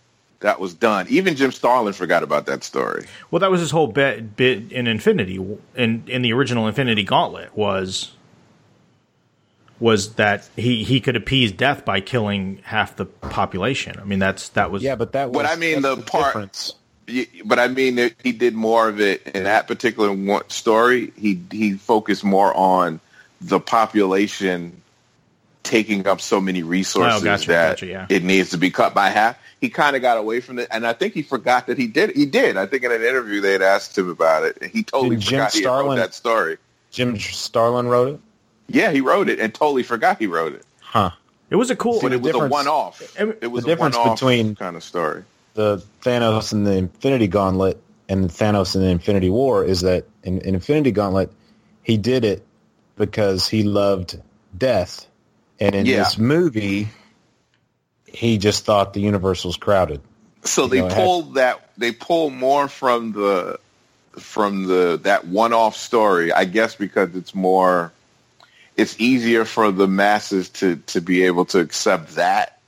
that 0.44 0.60
was 0.60 0.74
done. 0.74 1.06
Even 1.08 1.36
Jim 1.36 1.50
Starlin 1.52 1.94
forgot 1.94 2.22
about 2.22 2.44
that 2.46 2.62
story. 2.62 3.06
well, 3.30 3.40
that 3.40 3.50
was 3.50 3.60
his 3.60 3.70
whole 3.70 3.86
bit, 3.86 4.36
bit 4.36 4.70
in 4.70 4.86
Infinity 4.86 5.36
in 5.74 6.04
in 6.06 6.20
the 6.22 6.32
original 6.34 6.68
Infinity 6.68 7.02
Gauntlet 7.02 7.56
was 7.56 8.12
was 9.80 10.14
that 10.14 10.46
he 10.54 10.84
he 10.84 11.00
could 11.00 11.16
appease 11.16 11.50
death 11.50 11.84
by 11.84 12.00
killing 12.00 12.60
half 12.64 12.94
the 12.96 13.06
population. 13.06 13.98
I 13.98 14.04
mean, 14.04 14.18
that's 14.18 14.50
that 14.50 14.70
was 14.70 14.82
Yeah, 14.82 14.96
but 14.96 15.12
that 15.12 15.30
was 15.30 15.42
But 15.42 15.46
I 15.50 15.56
mean, 15.56 15.82
that's 15.82 15.96
the 15.96 16.02
part- 16.02 16.26
difference. 16.34 16.74
But 17.44 17.58
I 17.58 17.68
mean, 17.68 18.12
he 18.22 18.32
did 18.32 18.54
more 18.54 18.88
of 18.88 19.00
it 19.00 19.22
in 19.34 19.44
that 19.44 19.66
particular 19.66 20.12
one 20.12 20.48
story. 20.48 21.12
He 21.16 21.40
he 21.50 21.72
focused 21.74 22.24
more 22.24 22.54
on 22.56 23.00
the 23.40 23.60
population 23.60 24.80
taking 25.62 26.06
up 26.06 26.20
so 26.20 26.40
many 26.40 26.62
resources 26.62 27.20
Oh, 27.22 27.24
gotcha, 27.24 27.48
that 27.48 27.70
gotcha, 27.72 27.86
yeah. 27.86 28.06
it 28.10 28.22
needs 28.22 28.50
to 28.50 28.58
be 28.58 28.70
cut 28.70 28.94
by 28.94 29.08
half. 29.08 29.38
He 29.64 29.70
kind 29.70 29.96
of 29.96 30.02
got 30.02 30.18
away 30.18 30.40
from 30.40 30.58
it, 30.58 30.68
and 30.70 30.86
I 30.86 30.92
think 30.92 31.14
he 31.14 31.22
forgot 31.22 31.68
that 31.68 31.78
he 31.78 31.86
did. 31.86 32.10
He 32.14 32.26
did. 32.26 32.58
I 32.58 32.66
think 32.66 32.84
in 32.84 32.92
an 32.92 33.00
interview 33.02 33.40
they 33.40 33.52
had 33.52 33.62
asked 33.62 33.96
him 33.96 34.10
about 34.10 34.44
it, 34.44 34.58
and 34.60 34.70
he 34.70 34.82
totally 34.82 35.16
Did 35.16 35.20
Jim 35.24 35.38
forgot 35.40 35.52
he 35.54 35.64
wrote 35.64 35.94
that 35.96 36.12
story. 36.12 36.58
Jim 36.90 37.18
Starlin 37.18 37.88
wrote 37.88 38.08
it. 38.14 38.20
Yeah, 38.68 38.90
he 38.92 39.00
wrote 39.00 39.30
it 39.30 39.40
and 39.40 39.54
totally 39.54 39.82
forgot 39.82 40.18
he 40.18 40.26
wrote 40.26 40.52
it. 40.52 40.66
Huh. 40.82 41.12
it 41.48 41.56
was 41.56 41.70
a 41.70 41.76
cool. 41.76 41.98
But 42.02 42.10
the 42.10 42.16
it 42.16 42.22
was 42.22 42.34
a 42.34 42.46
one-off. 42.46 43.00
it- 43.18 43.38
It 43.40 43.46
was 43.46 43.64
the 43.64 43.70
a 43.70 43.74
difference 43.74 43.96
one-off 43.96 44.18
between- 44.20 44.54
kind 44.54 44.76
of 44.76 44.84
story. 44.84 45.24
The 45.54 45.82
Thanos 46.02 46.52
and 46.52 46.66
the 46.66 46.72
Infinity 46.76 47.26
Gauntlet 47.28 47.80
and 48.10 48.28
Thanos 48.28 48.74
and 48.74 48.84
the 48.84 48.88
Infinity 48.88 49.30
War 49.30 49.64
is 49.64 49.80
that 49.80 50.04
in, 50.24 50.40
in 50.42 50.54
Infinity 50.56 50.90
Gauntlet 50.92 51.32
he 51.82 51.96
did 51.96 52.26
it 52.26 52.44
because 52.96 53.48
he 53.48 53.62
loved 53.62 54.20
death, 54.58 55.06
and 55.58 55.74
in 55.74 55.86
Yeah. 55.86 56.00
this 56.04 56.18
movie 56.18 56.88
he 58.14 58.38
just 58.38 58.64
thought 58.64 58.94
the 58.94 59.00
universe 59.00 59.44
was 59.44 59.56
crowded. 59.56 60.00
So 60.44 60.66
they 60.66 60.80
know, 60.80 60.86
it 60.86 60.92
had- 60.92 61.04
pulled 61.04 61.34
that 61.34 61.68
they 61.76 61.92
pull 61.92 62.30
more 62.30 62.68
from 62.68 63.12
the 63.12 63.58
from 64.18 64.66
the 64.66 65.00
that 65.02 65.26
one 65.26 65.52
off 65.52 65.76
story, 65.76 66.32
I 66.32 66.44
guess 66.44 66.76
because 66.76 67.16
it's 67.16 67.34
more 67.34 67.92
it's 68.76 68.98
easier 69.00 69.44
for 69.44 69.72
the 69.72 69.88
masses 69.88 70.48
to 70.50 70.76
to 70.76 71.00
be 71.00 71.24
able 71.24 71.46
to 71.46 71.58
accept 71.58 72.16
that. 72.16 72.60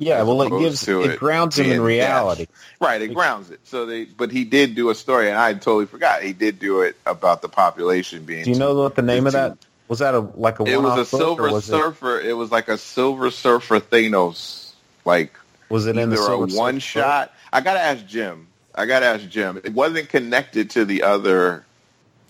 Yeah, 0.00 0.22
well, 0.22 0.42
it 0.42 0.60
gives 0.60 0.84
to 0.84 1.02
it, 1.02 1.18
grounds 1.18 1.58
him 1.58 1.72
in 1.72 1.80
reality. 1.80 2.46
Right, 2.80 3.02
it 3.02 3.12
grounds 3.14 3.50
it. 3.50 3.60
So 3.64 3.84
they 3.84 4.04
but 4.04 4.30
he 4.30 4.44
did 4.44 4.74
do 4.74 4.90
a 4.90 4.94
story 4.94 5.28
and 5.28 5.36
I 5.36 5.52
totally 5.54 5.86
forgot. 5.86 6.22
He 6.22 6.32
did 6.32 6.58
do 6.58 6.82
it 6.82 6.96
about 7.04 7.42
the 7.42 7.48
population 7.48 8.24
being 8.24 8.44
Do 8.44 8.50
you 8.50 8.58
know 8.58 8.74
what 8.74 8.94
the 8.94 9.02
name 9.02 9.26
of 9.26 9.32
that 9.32 9.58
was? 9.88 9.98
That 9.98 10.14
a 10.14 10.20
like 10.20 10.60
a 10.60 10.64
it 10.64 10.80
was 10.80 10.98
a 10.98 11.04
silver 11.04 11.50
was 11.50 11.68
it, 11.68 11.72
surfer. 11.72 12.20
It, 12.20 12.36
was 12.36 12.50
like 12.50 12.68
a 12.68 12.78
silver 12.78 13.30
surfer 13.30 13.80
Thanos 13.80 14.67
like 15.04 15.32
was 15.68 15.86
it 15.86 15.96
in 15.96 16.10
the 16.10 16.16
either 16.16 16.32
a 16.32 16.46
one 16.56 16.78
shot. 16.78 17.32
I 17.52 17.60
gotta 17.60 17.80
ask 17.80 18.06
Jim. 18.06 18.48
I 18.74 18.86
gotta 18.86 19.06
ask 19.06 19.28
Jim. 19.28 19.60
It 19.64 19.72
wasn't 19.72 20.08
connected 20.08 20.70
to 20.70 20.84
the 20.84 21.02
other 21.02 21.64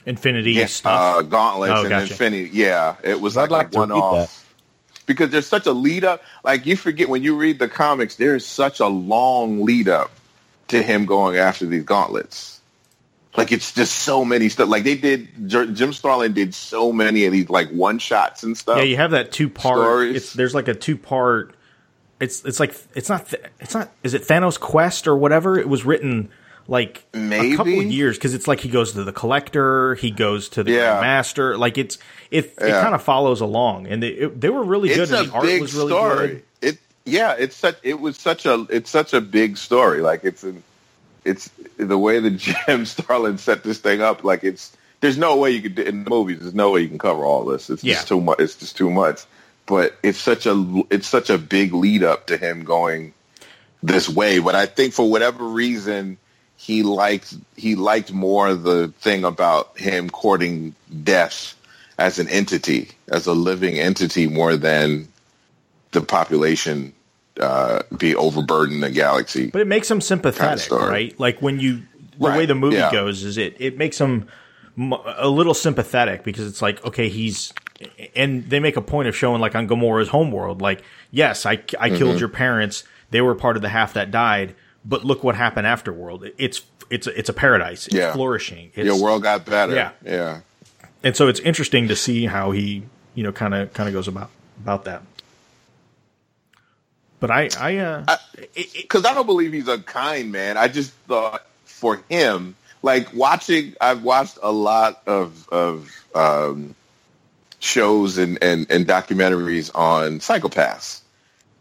Infinity 0.07 0.63
uh, 0.63 0.67
stuff. 0.67 1.29
gauntlets 1.29 1.73
Oh, 1.75 1.81
and 1.81 1.89
gotcha. 1.91 2.13
Infinity. 2.13 2.51
Yeah, 2.53 2.97
it 3.03 3.21
was 3.21 3.37
I'd 3.37 3.51
like, 3.51 3.67
like 3.67 3.75
a 3.75 3.79
one 3.79 3.93
off. 3.93 4.45
Because 5.07 5.31
there's 5.31 5.47
such 5.47 5.67
a 5.67 5.73
lead 5.73 6.05
up. 6.05 6.23
Like 6.45 6.67
you 6.67 6.77
forget 6.77 7.09
when 7.09 7.23
you 7.23 7.37
read 7.37 7.59
the 7.59 7.69
comics, 7.69 8.17
there 8.17 8.35
is 8.35 8.47
such 8.47 8.81
a 8.81 8.87
long 8.87 9.65
lead 9.65 9.89
up 9.89 10.11
to 10.69 10.83
him 10.83 11.07
going 11.07 11.37
after 11.37 11.67
these 11.67 11.85
gauntlets. 11.85 12.61
Like 13.37 13.53
it's 13.53 13.73
just 13.73 14.01
so 14.01 14.25
many 14.25 14.49
stuff. 14.49 14.69
Like 14.69 14.85
they 14.85 14.97
did, 14.97 15.29
Jim 15.49 15.93
Starlin 15.93 16.33
did 16.33 16.55
so 16.55 16.93
many 16.93 17.25
of 17.25 17.33
these 17.33 17.49
like 17.49 17.71
one 17.71 17.99
shots 17.99 18.43
and 18.43 18.57
stuff. 18.57 18.79
yeah, 18.79 18.85
you 18.85 18.97
have 18.97 19.13
that 19.13 19.33
two 19.33 19.49
part. 19.49 20.09
It's 20.09 20.33
there's 20.33 20.55
like 20.55 20.69
a 20.69 20.75
two 20.75 20.97
part 20.97 21.55
it's 22.21 22.45
it's 22.45 22.59
like 22.61 22.75
it's 22.95 23.09
not 23.09 23.33
it's 23.61 23.75
not 23.75 23.91
is 24.03 24.15
it 24.15 24.23
Thanos 24.23 24.59
Quest 24.59 25.07
or 25.07 25.17
whatever? 25.17 25.59
It 25.59 25.69
was 25.69 25.85
written 25.85 26.31
like 26.67 27.05
a 27.15 27.57
couple 27.57 27.79
of 27.81 27.87
years 27.87 28.17
because 28.19 28.35
it's 28.35 28.47
like 28.47 28.61
he 28.61 28.69
goes 28.69 28.93
to 28.93 29.05
the 29.05 29.13
collector, 29.13 29.95
he 29.95 30.11
goes 30.11 30.49
to 30.51 30.63
the 30.63 30.73
Yeah. 30.73 31.01
master. 31.01 31.57
Like 31.57 31.79
it's 31.79 31.99
it 32.31 32.47
it 32.61 32.71
kind 32.71 32.95
of 32.95 33.03
follows 33.03 33.41
along, 33.41 33.87
and 33.87 34.03
they 34.03 34.09
it, 34.09 34.41
they 34.41 34.51
were 34.51 34.63
really 34.65 34.89
good. 34.89 34.99
it's 35.01 35.13
and 35.13 35.29
a 35.29 35.31
the 35.31 35.35
art 35.37 35.45
big 35.45 35.61
was 35.63 35.75
really 35.75 35.93
story. 35.93 36.29
good. 36.29 36.43
It 36.61 36.79
yeah, 37.07 37.35
it's 37.39 37.57
such 37.57 37.79
it 37.83 38.01
was 38.01 38.17
such 38.19 38.45
a 38.47 38.67
it's 38.69 38.91
such 38.91 39.15
a 39.15 39.21
big 39.21 39.57
story. 39.57 40.01
Like 40.03 40.25
it's 40.25 40.43
an 40.45 40.63
it's 41.25 41.51
the 41.79 41.97
way 41.99 42.19
that 42.21 42.31
Jim 42.67 42.85
Starlin 42.85 43.39
set 43.39 43.63
this 43.65 43.79
thing 43.79 44.03
up. 44.03 44.25
Like 44.25 44.45
it's 44.45 44.77
there's 45.01 45.17
no 45.17 45.37
way 45.37 45.53
you 45.53 45.63
could 45.63 45.79
in 45.79 46.05
the 46.05 46.11
movies. 46.11 46.41
There's 46.41 46.55
no 46.55 46.71
way 46.73 46.81
you 46.83 46.89
can 46.89 46.99
cover 46.99 47.25
all 47.25 47.45
this. 47.45 47.71
It's 47.71 47.83
Yeah. 47.85 47.95
just 47.95 48.09
too 48.09 48.21
much. 48.21 48.41
It's 48.41 48.57
just 48.57 48.77
too 48.77 48.91
much. 48.91 49.21
But 49.69 49.97
it's 50.03 50.19
such 50.19 50.47
a 50.47 50.83
it's 50.91 51.07
such 51.07 51.31
a 51.31 51.39
big 51.39 51.75
lead 51.75 52.03
up 52.03 52.27
to 52.29 52.37
him 52.37 52.65
going 52.65 53.13
this 53.83 54.09
way. 54.09 54.39
But 54.41 54.55
I 54.55 54.67
think 54.67 54.95
for 54.95 55.09
whatever 55.09 55.45
reason 55.45 56.17
he 56.57 56.83
liked 56.83 57.37
he 57.57 57.75
liked 57.77 58.13
more 58.13 58.55
the 58.55 58.89
thing 59.01 59.25
about 59.25 59.79
him 59.79 60.11
courting 60.11 60.75
death 61.05 61.55
as 61.99 62.19
an 62.19 62.29
entity, 62.29 62.91
as 63.09 63.27
a 63.27 63.33
living 63.35 63.79
entity, 63.79 64.27
more 64.27 64.57
than 64.57 65.07
the 65.93 66.01
population 66.01 66.93
uh, 67.39 67.83
be 67.97 68.17
overburdened 68.17 68.83
the 68.83 68.91
galaxy. 68.91 69.51
But 69.51 69.61
it 69.61 69.67
makes 69.67 69.91
him 69.91 70.01
sympathetic, 70.01 70.61
story. 70.65 70.89
right? 70.91 71.21
Like 71.21 71.41
when 71.43 71.61
you 71.61 71.83
the 72.19 72.29
Right, 72.29 72.39
way 72.39 72.47
the 72.47 72.55
movie 72.55 72.77
yeah. 72.77 72.91
goes 72.91 73.23
is 73.23 73.39
it 73.39 73.57
it 73.61 73.79
makes 73.79 73.99
him 73.99 74.29
a 75.17 75.29
little 75.29 75.55
sympathetic 75.55 76.25
because 76.25 76.47
it's 76.49 76.63
like 76.63 76.85
okay 76.85 77.09
he's 77.09 77.53
and 78.17 78.49
they 78.51 78.59
make 78.61 78.77
a 78.77 78.81
point 78.83 79.09
of 79.09 79.15
showing 79.17 79.41
like 79.41 79.55
on 79.55 79.69
Gamora's 79.69 80.09
homeworld 80.09 80.61
like 80.61 80.83
yes 81.11 81.47
I 81.47 81.53
I 81.53 81.57
Mm-hmm. 81.57 81.97
killed 81.97 82.21
your 82.21 82.29
parents 82.29 82.85
they 83.11 83.21
were 83.21 83.35
part 83.35 83.57
of 83.57 83.63
the 83.63 83.69
half 83.69 83.95
that 83.95 84.11
died 84.11 84.55
but 84.85 85.05
look 85.05 85.23
what 85.25 85.35
happened 85.37 85.67
afterworld 85.67 86.31
it's 86.39 86.63
it's 86.91 87.07
it's 87.07 87.29
a 87.29 87.33
paradise 87.33 87.87
it's 87.87 87.95
Yeah. 87.97 88.13
flourishing 88.13 88.71
it's, 88.75 88.87
Your 88.87 89.01
world 89.01 89.23
got 89.23 89.45
better. 89.45 89.75
Yeah. 89.75 89.91
yeah. 90.05 90.41
and 91.05 91.15
so 91.15 91.29
it's 91.29 91.41
interesting 91.41 91.89
to 91.89 91.97
see 91.97 92.27
how 92.27 92.51
he 92.51 92.83
you 93.15 93.23
know 93.23 93.33
kind 93.33 93.55
of 93.55 93.73
kind 93.75 93.89
of 93.89 93.93
goes 93.93 94.09
about 94.09 94.31
about 94.63 94.85
that 94.85 95.03
but 97.21 97.31
I 97.31 97.49
I 97.59 97.77
uh 97.79 98.17
because 98.45 99.05
I 99.05 99.15
don't 99.15 99.27
believe 99.27 99.53
he's 99.53 99.69
a 99.69 99.79
kind 99.79 100.31
man. 100.31 100.57
I 100.57 100.69
just 100.69 100.93
thought 101.09 101.45
for 101.65 102.01
him, 102.09 102.55
like 102.83 103.13
watching, 103.13 103.75
I've 103.81 104.03
watched 104.05 104.39
a 104.43 104.53
lot 104.53 105.03
of 105.07 105.49
of 105.49 105.91
um, 106.15 106.75
shows 107.61 108.19
and, 108.19 108.39
and 108.43 108.71
and 108.71 108.87
documentaries 108.87 109.71
on 109.75 110.19
psychopaths, 110.21 111.01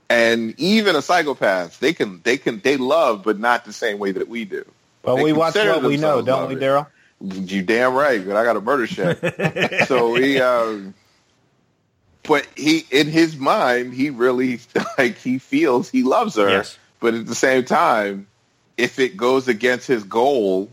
and 0.10 0.54
even 0.60 0.96
a 0.96 1.02
psychopath, 1.02 1.80
they 1.80 1.94
can 1.94 2.22
they 2.24 2.38
can 2.38 2.60
they 2.60 2.78
love, 2.78 3.24
but 3.24 3.40
not 3.40 3.66
the 3.66 3.74
same 3.74 4.00
way 4.00 4.12
that 4.12 4.28
we 4.28 4.46
do. 4.46 4.66
But 5.02 5.16
They 5.16 5.24
we 5.24 5.34
watch 5.34 5.56
what 5.56 5.84
we 5.84 5.98
know, 5.98 6.22
don't 6.22 6.50
we. 6.50 6.56
Daryl? 6.56 6.88
You 7.20 7.64
damn 7.64 7.94
right, 7.96 8.24
but 8.26 8.36
I 8.36 8.44
got 8.44 8.58
a 8.58 8.62
murder 8.62 8.86
check. 8.86 9.18
so 9.88 10.14
he, 10.16 10.40
um, 10.40 10.94
but 12.24 12.46
he, 12.56 12.86
in 12.92 13.08
his 13.08 13.38
mind, 13.38 13.94
he 13.94 14.12
really 14.12 14.60
like 14.98 15.18
he 15.18 15.40
feels 15.40 15.90
he 15.90 16.04
loves 16.04 16.36
her, 16.36 16.48
Yes. 16.50 16.78
but 17.00 17.16
at 17.16 17.26
the 17.26 17.34
same 17.36 17.64
time, 17.66 18.28
if 18.78 19.00
it 19.00 19.18
goes 19.18 19.48
against 19.48 19.88
his 19.88 20.04
goal, 20.04 20.70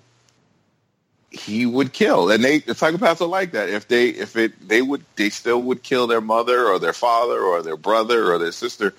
he 1.34 1.66
would 1.66 1.92
kill. 1.92 2.30
And 2.30 2.44
they, 2.44 2.58
the 2.58 2.72
psychopaths 2.72 3.20
are 3.20 3.26
like 3.26 3.52
that. 3.52 3.68
If 3.68 3.88
they, 3.88 4.08
if 4.08 4.36
it, 4.36 4.68
they 4.68 4.82
would, 4.82 5.04
they 5.16 5.30
still 5.30 5.60
would 5.62 5.82
kill 5.82 6.06
their 6.06 6.20
mother 6.20 6.66
or 6.66 6.78
their 6.78 6.92
father 6.92 7.40
or 7.40 7.62
their 7.62 7.76
brother 7.76 8.32
or 8.32 8.38
their 8.38 8.52
sister. 8.52 8.94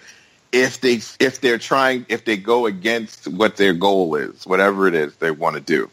If 0.51 0.81
they, 0.81 1.01
if 1.19 1.41
they're 1.41 1.57
trying, 1.57 2.05
if 2.09 2.25
they 2.25 2.37
go 2.37 2.65
against 2.65 3.27
what 3.27 3.57
their 3.57 3.73
goal 3.73 4.15
is, 4.15 4.45
whatever 4.45 4.87
it 4.87 4.95
is 4.95 5.15
they 5.17 5.31
want 5.31 5.55
to 5.55 5.61
do. 5.61 5.89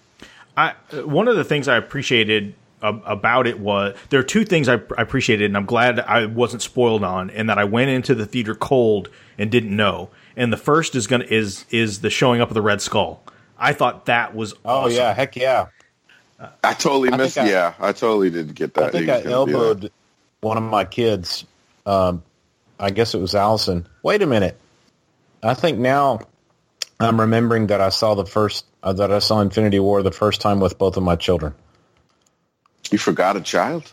I 0.57 0.75
one 1.05 1.29
of 1.29 1.37
the 1.37 1.45
things 1.45 1.67
I 1.67 1.77
appreciated 1.77 2.55
about 2.83 3.47
it 3.47 3.61
was 3.61 3.97
there 4.11 4.21
are 4.21 4.25
two 4.25 4.45
things 4.45 4.69
I, 4.69 4.75
I 4.75 5.03
appreciated, 5.03 5.47
and 5.47 5.57
I'm 5.57 5.67
glad 5.67 6.01
I 6.01 6.27
wasn't 6.27 6.63
spoiled 6.63 7.05
on, 7.05 7.31
and 7.31 7.49
that 7.49 7.59
I 7.59 7.65
went 7.65 7.91
into 7.91 8.15
the 8.15 8.27
theater 8.27 8.55
cold 8.55 9.09
and 9.39 9.51
didn't 9.51 9.75
know. 9.75 10.11
And 10.37 10.53
the 10.53 10.57
first 10.57 10.95
is 10.95 11.07
gonna 11.07 11.25
is 11.25 11.65
is 11.71 12.01
the 12.01 12.11
showing 12.11 12.41
up 12.41 12.49
of 12.49 12.55
the 12.55 12.63
Red 12.63 12.83
Skull. 12.83 13.23
I 13.59 13.73
thought 13.73 14.07
that 14.07 14.35
was 14.35 14.55
Oh 14.65 14.89
yeah, 14.89 15.15
heck 15.15 15.37
yeah. 15.37 15.67
I 16.65 16.75
totally 16.75 17.11
I 17.13 17.17
missed. 17.17 17.39
I- 17.39 17.49
yeah, 17.49 17.75
I 17.79 17.93
totally 17.93 18.31
didn't 18.31 18.55
get 18.55 18.75
that. 18.75 18.85
I 18.85 18.91
think 18.91 19.09
I 19.09 19.17
was 19.17 19.25
gonna 19.25 19.47
do 19.47 19.53
that. 19.53 19.59
elbowed 19.59 19.93
one 20.41 20.57
of 20.57 20.63
my 20.65 20.85
kids. 20.85 21.45
Um, 21.87 22.23
I 22.79 22.91
guess 22.91 23.15
it 23.15 23.21
was 23.21 23.35
Allison. 23.35 23.87
Wait 24.03 24.23
a 24.23 24.27
minute. 24.27 24.59
I 25.43 25.55
think 25.55 25.79
now 25.79 26.21
I'm 27.01 27.21
remembering 27.21 27.69
that 27.69 27.81
I 27.81 27.89
saw 27.91 28.15
the 28.15 28.27
first 28.27 28.65
uh, 28.83 28.93
that 28.95 29.13
I 29.13 29.19
saw 29.21 29.41
Infinity 29.41 29.79
War 29.81 30.03
the 30.03 30.11
first 30.13 30.41
time 30.41 30.61
with 30.61 30.79
both 30.79 30.97
of 30.97 31.03
my 31.03 31.17
children. 31.17 31.55
You 32.91 32.99
forgot 32.99 33.37
a 33.37 33.41
child. 33.41 33.93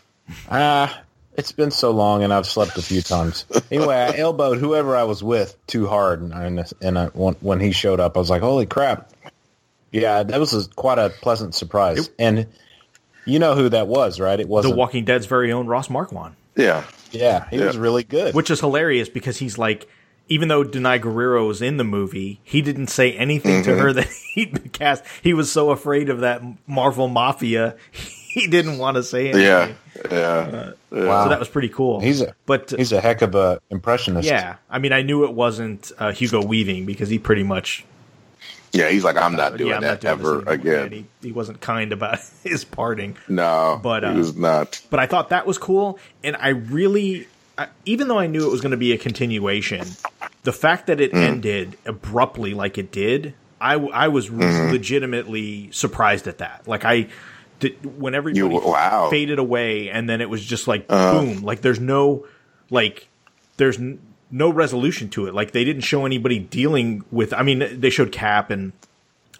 Ah, 0.50 1.00
it's 1.34 1.52
been 1.52 1.70
so 1.70 1.90
long, 1.90 2.22
and 2.22 2.32
I've 2.32 2.46
slept 2.46 2.76
a 2.76 2.82
few 2.82 3.02
times. 3.02 3.46
Anyway, 3.70 3.94
I 3.96 4.16
elbowed 4.16 4.58
whoever 4.58 4.96
I 4.96 5.04
was 5.04 5.22
with 5.22 5.56
too 5.66 5.86
hard, 5.86 6.20
and 6.20 6.34
I, 6.34 6.64
and 6.82 6.98
I, 6.98 7.06
when 7.06 7.60
he 7.60 7.72
showed 7.72 7.98
up, 8.00 8.16
I 8.16 8.20
was 8.20 8.30
like, 8.30 8.42
"Holy 8.42 8.66
crap!" 8.66 9.10
Yeah, 9.92 10.22
that 10.22 10.38
was 10.40 10.52
a, 10.54 10.68
quite 10.70 10.98
a 10.98 11.10
pleasant 11.10 11.54
surprise. 11.54 12.10
and 12.18 12.46
you 13.24 13.38
know 13.38 13.54
who 13.54 13.68
that 13.68 13.86
was, 13.88 14.18
right? 14.20 14.38
It 14.38 14.48
was 14.48 14.64
The 14.64 14.74
Walking 14.74 15.04
Dead's 15.04 15.26
very 15.26 15.52
own 15.52 15.66
Ross 15.66 15.90
Marquand, 15.90 16.34
Yeah, 16.56 16.84
yeah, 17.10 17.48
he 17.50 17.58
Yeah. 17.58 17.66
was 17.66 17.76
really 17.76 18.02
good. 18.04 18.34
which 18.34 18.50
is 18.50 18.60
hilarious 18.60 19.08
because 19.08 19.38
he's 19.38 19.58
like, 19.58 19.88
even 20.28 20.46
though 20.48 20.62
Danai 20.64 21.00
Gurira 21.00 21.44
was 21.46 21.60
in 21.60 21.76
the 21.76 21.82
movie, 21.84 22.38
he 22.44 22.62
didn't 22.62 22.86
say 22.86 23.12
anything 23.14 23.64
to 23.64 23.76
her 23.76 23.92
that 23.94 24.08
he'd 24.34 24.52
been 24.52 24.68
cast. 24.70 25.02
He 25.22 25.34
was 25.34 25.50
so 25.50 25.70
afraid 25.70 26.08
of 26.08 26.20
that 26.20 26.40
Marvel 26.68 27.08
mafia, 27.08 27.76
he 27.90 28.46
didn't 28.46 28.78
want 28.78 28.94
to 28.96 29.02
say 29.02 29.30
anything. 29.30 29.42
yeah, 29.42 29.72
yeah. 30.10 30.72
wow, 30.92 31.24
So 31.24 31.28
that 31.30 31.40
was 31.40 31.48
pretty 31.48 31.68
cool. 31.68 31.98
he's 32.00 32.20
a 32.22 32.32
but 32.46 32.70
he's 32.70 32.92
a 32.92 33.00
heck 33.00 33.22
of 33.22 33.34
a 33.34 33.60
impressionist. 33.70 34.26
yeah, 34.28 34.56
I 34.70 34.78
mean, 34.78 34.92
I 34.92 35.02
knew 35.02 35.24
it 35.24 35.32
wasn't 35.34 35.90
uh, 35.98 36.12
Hugo 36.12 36.44
Weaving 36.44 36.86
because 36.86 37.08
he 37.08 37.18
pretty 37.18 37.42
much 37.42 37.84
yeah, 38.72 38.88
he's 38.90 39.04
like, 39.04 39.16
I'm 39.16 39.34
not 39.36 39.56
doing 39.56 39.70
yeah, 39.70 39.76
I'm 39.76 39.82
that 39.82 40.02
not 40.02 40.18
doing 40.18 40.42
ever 40.46 40.50
again. 40.50 40.82
And 40.84 40.92
he, 40.92 41.06
he 41.22 41.32
wasn't 41.32 41.60
kind 41.60 41.92
about 41.92 42.18
his 42.44 42.64
parting. 42.64 43.16
no, 43.28 43.78
But, 43.82 44.04
uh, 44.04 44.12
he 44.12 44.18
was 44.18 44.36
not. 44.36 44.80
but 44.90 45.00
I 45.00 45.06
thought 45.06 45.30
that 45.30 45.46
was 45.46 45.58
cool, 45.58 45.98
and 46.24 46.36
I 46.36 46.48
really, 46.50 47.26
I, 47.58 47.68
even 47.84 48.08
though 48.08 48.18
I 48.18 48.26
knew 48.26 48.46
it 48.46 48.50
was 48.50 48.60
going 48.60 48.70
to 48.72 48.76
be 48.76 48.92
a 48.92 48.98
continuation, 48.98 49.86
the 50.44 50.52
fact 50.52 50.86
that 50.86 50.98
Mm. 50.98 51.02
it 51.02 51.14
ended 51.14 51.76
abruptly 51.86 52.54
like 52.54 52.78
it 52.78 52.90
did, 52.92 53.34
I, 53.60 53.74
I 53.74 54.08
was 54.08 54.28
Mm-hmm. 54.30 54.72
legitimately 54.72 55.70
surprised 55.72 56.26
at 56.28 56.38
that. 56.38 56.66
Like 56.66 56.84
I, 56.84 57.08
did, 57.58 57.98
when 58.00 58.14
everybody 58.14 58.38
You- 58.54 58.60
wow. 58.70 59.06
Uh. 59.06 59.10
faded 59.10 59.38
away, 59.38 59.90
and 59.90 60.08
then 60.08 60.20
it 60.20 60.30
was 60.30 60.44
just 60.44 60.66
like 60.68 60.88
boom, 60.88 61.42
like 61.42 61.60
there's 61.60 61.80
no, 61.80 62.26
like 62.70 63.08
there's 63.58 63.78
no 64.30 64.50
resolution 64.50 65.08
to 65.10 65.26
it. 65.26 65.34
Like 65.34 65.52
they 65.52 65.64
didn't 65.64 65.82
show 65.82 66.06
anybody 66.06 66.38
dealing 66.38 67.04
with. 67.10 67.32
I 67.32 67.42
mean, 67.42 67.80
they 67.80 67.90
showed 67.90 68.12
Cap 68.12 68.50
and 68.50 68.72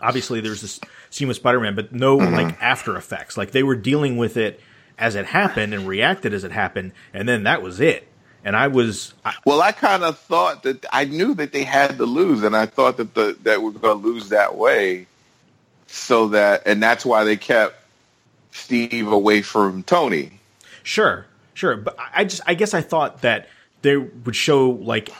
obviously 0.00 0.40
there's 0.40 0.62
this 0.62 0.81
scene 1.11 1.29
with 1.29 1.37
Spider-Man, 1.37 1.74
but 1.74 1.92
no 1.92 2.18
Mm-hmm. 2.18 2.35
like 2.35 2.62
after 2.62 2.96
effects. 2.96 3.37
Like 3.37 3.53
they 3.53 3.62
were 3.62 3.76
dealing 3.76 4.16
with 4.16 4.37
it 4.37 4.61
as 4.98 5.14
it 5.14 5.26
happened 5.26 5.72
and 5.74 5.87
reacted 5.88 6.35
as 6.35 6.44
it 6.44 6.53
happened, 6.53 6.92
and 7.14 7.29
then 7.29 7.44
that 7.44 7.62
was 7.62 7.81
it. 7.81 8.07
And 8.44 8.57
I 8.57 8.68
was, 8.68 9.12
I, 9.24 9.35
Well, 9.44 9.61
I 9.62 9.72
kind 9.72 10.03
of 10.03 10.18
thought 10.18 10.62
that 10.64 10.85
I 10.92 11.05
knew 11.05 11.35
that 11.35 11.53
they 11.53 11.64
had 11.64 11.98
to 11.98 12.05
lose, 12.07 12.42
and 12.42 12.57
I 12.57 12.66
thought 12.66 12.96
that 12.98 13.14
the 13.14 13.37
that 13.42 13.62
we're 13.62 13.70
going 13.72 14.00
to 14.00 14.07
lose 14.07 14.31
that 14.31 14.57
way, 14.57 15.07
so 15.87 16.29
that 16.29 16.62
and 16.66 16.83
that's 16.83 17.05
why 17.05 17.24
they 17.24 17.37
kept 17.37 17.76
Steve 18.53 19.09
away 19.09 19.42
from 19.42 19.83
Tony. 19.83 20.40
sure, 20.83 21.26
sure, 21.55 21.76
but 21.76 21.98
I 21.98 22.20
I 22.20 22.24
just, 22.24 22.42
I 22.46 22.55
guess 22.55 22.74
I 22.74 22.81
thought 22.81 23.22
that 23.22 23.48
they 23.83 23.97
would 23.97 24.37
show 24.37 24.71
like, 24.71 25.11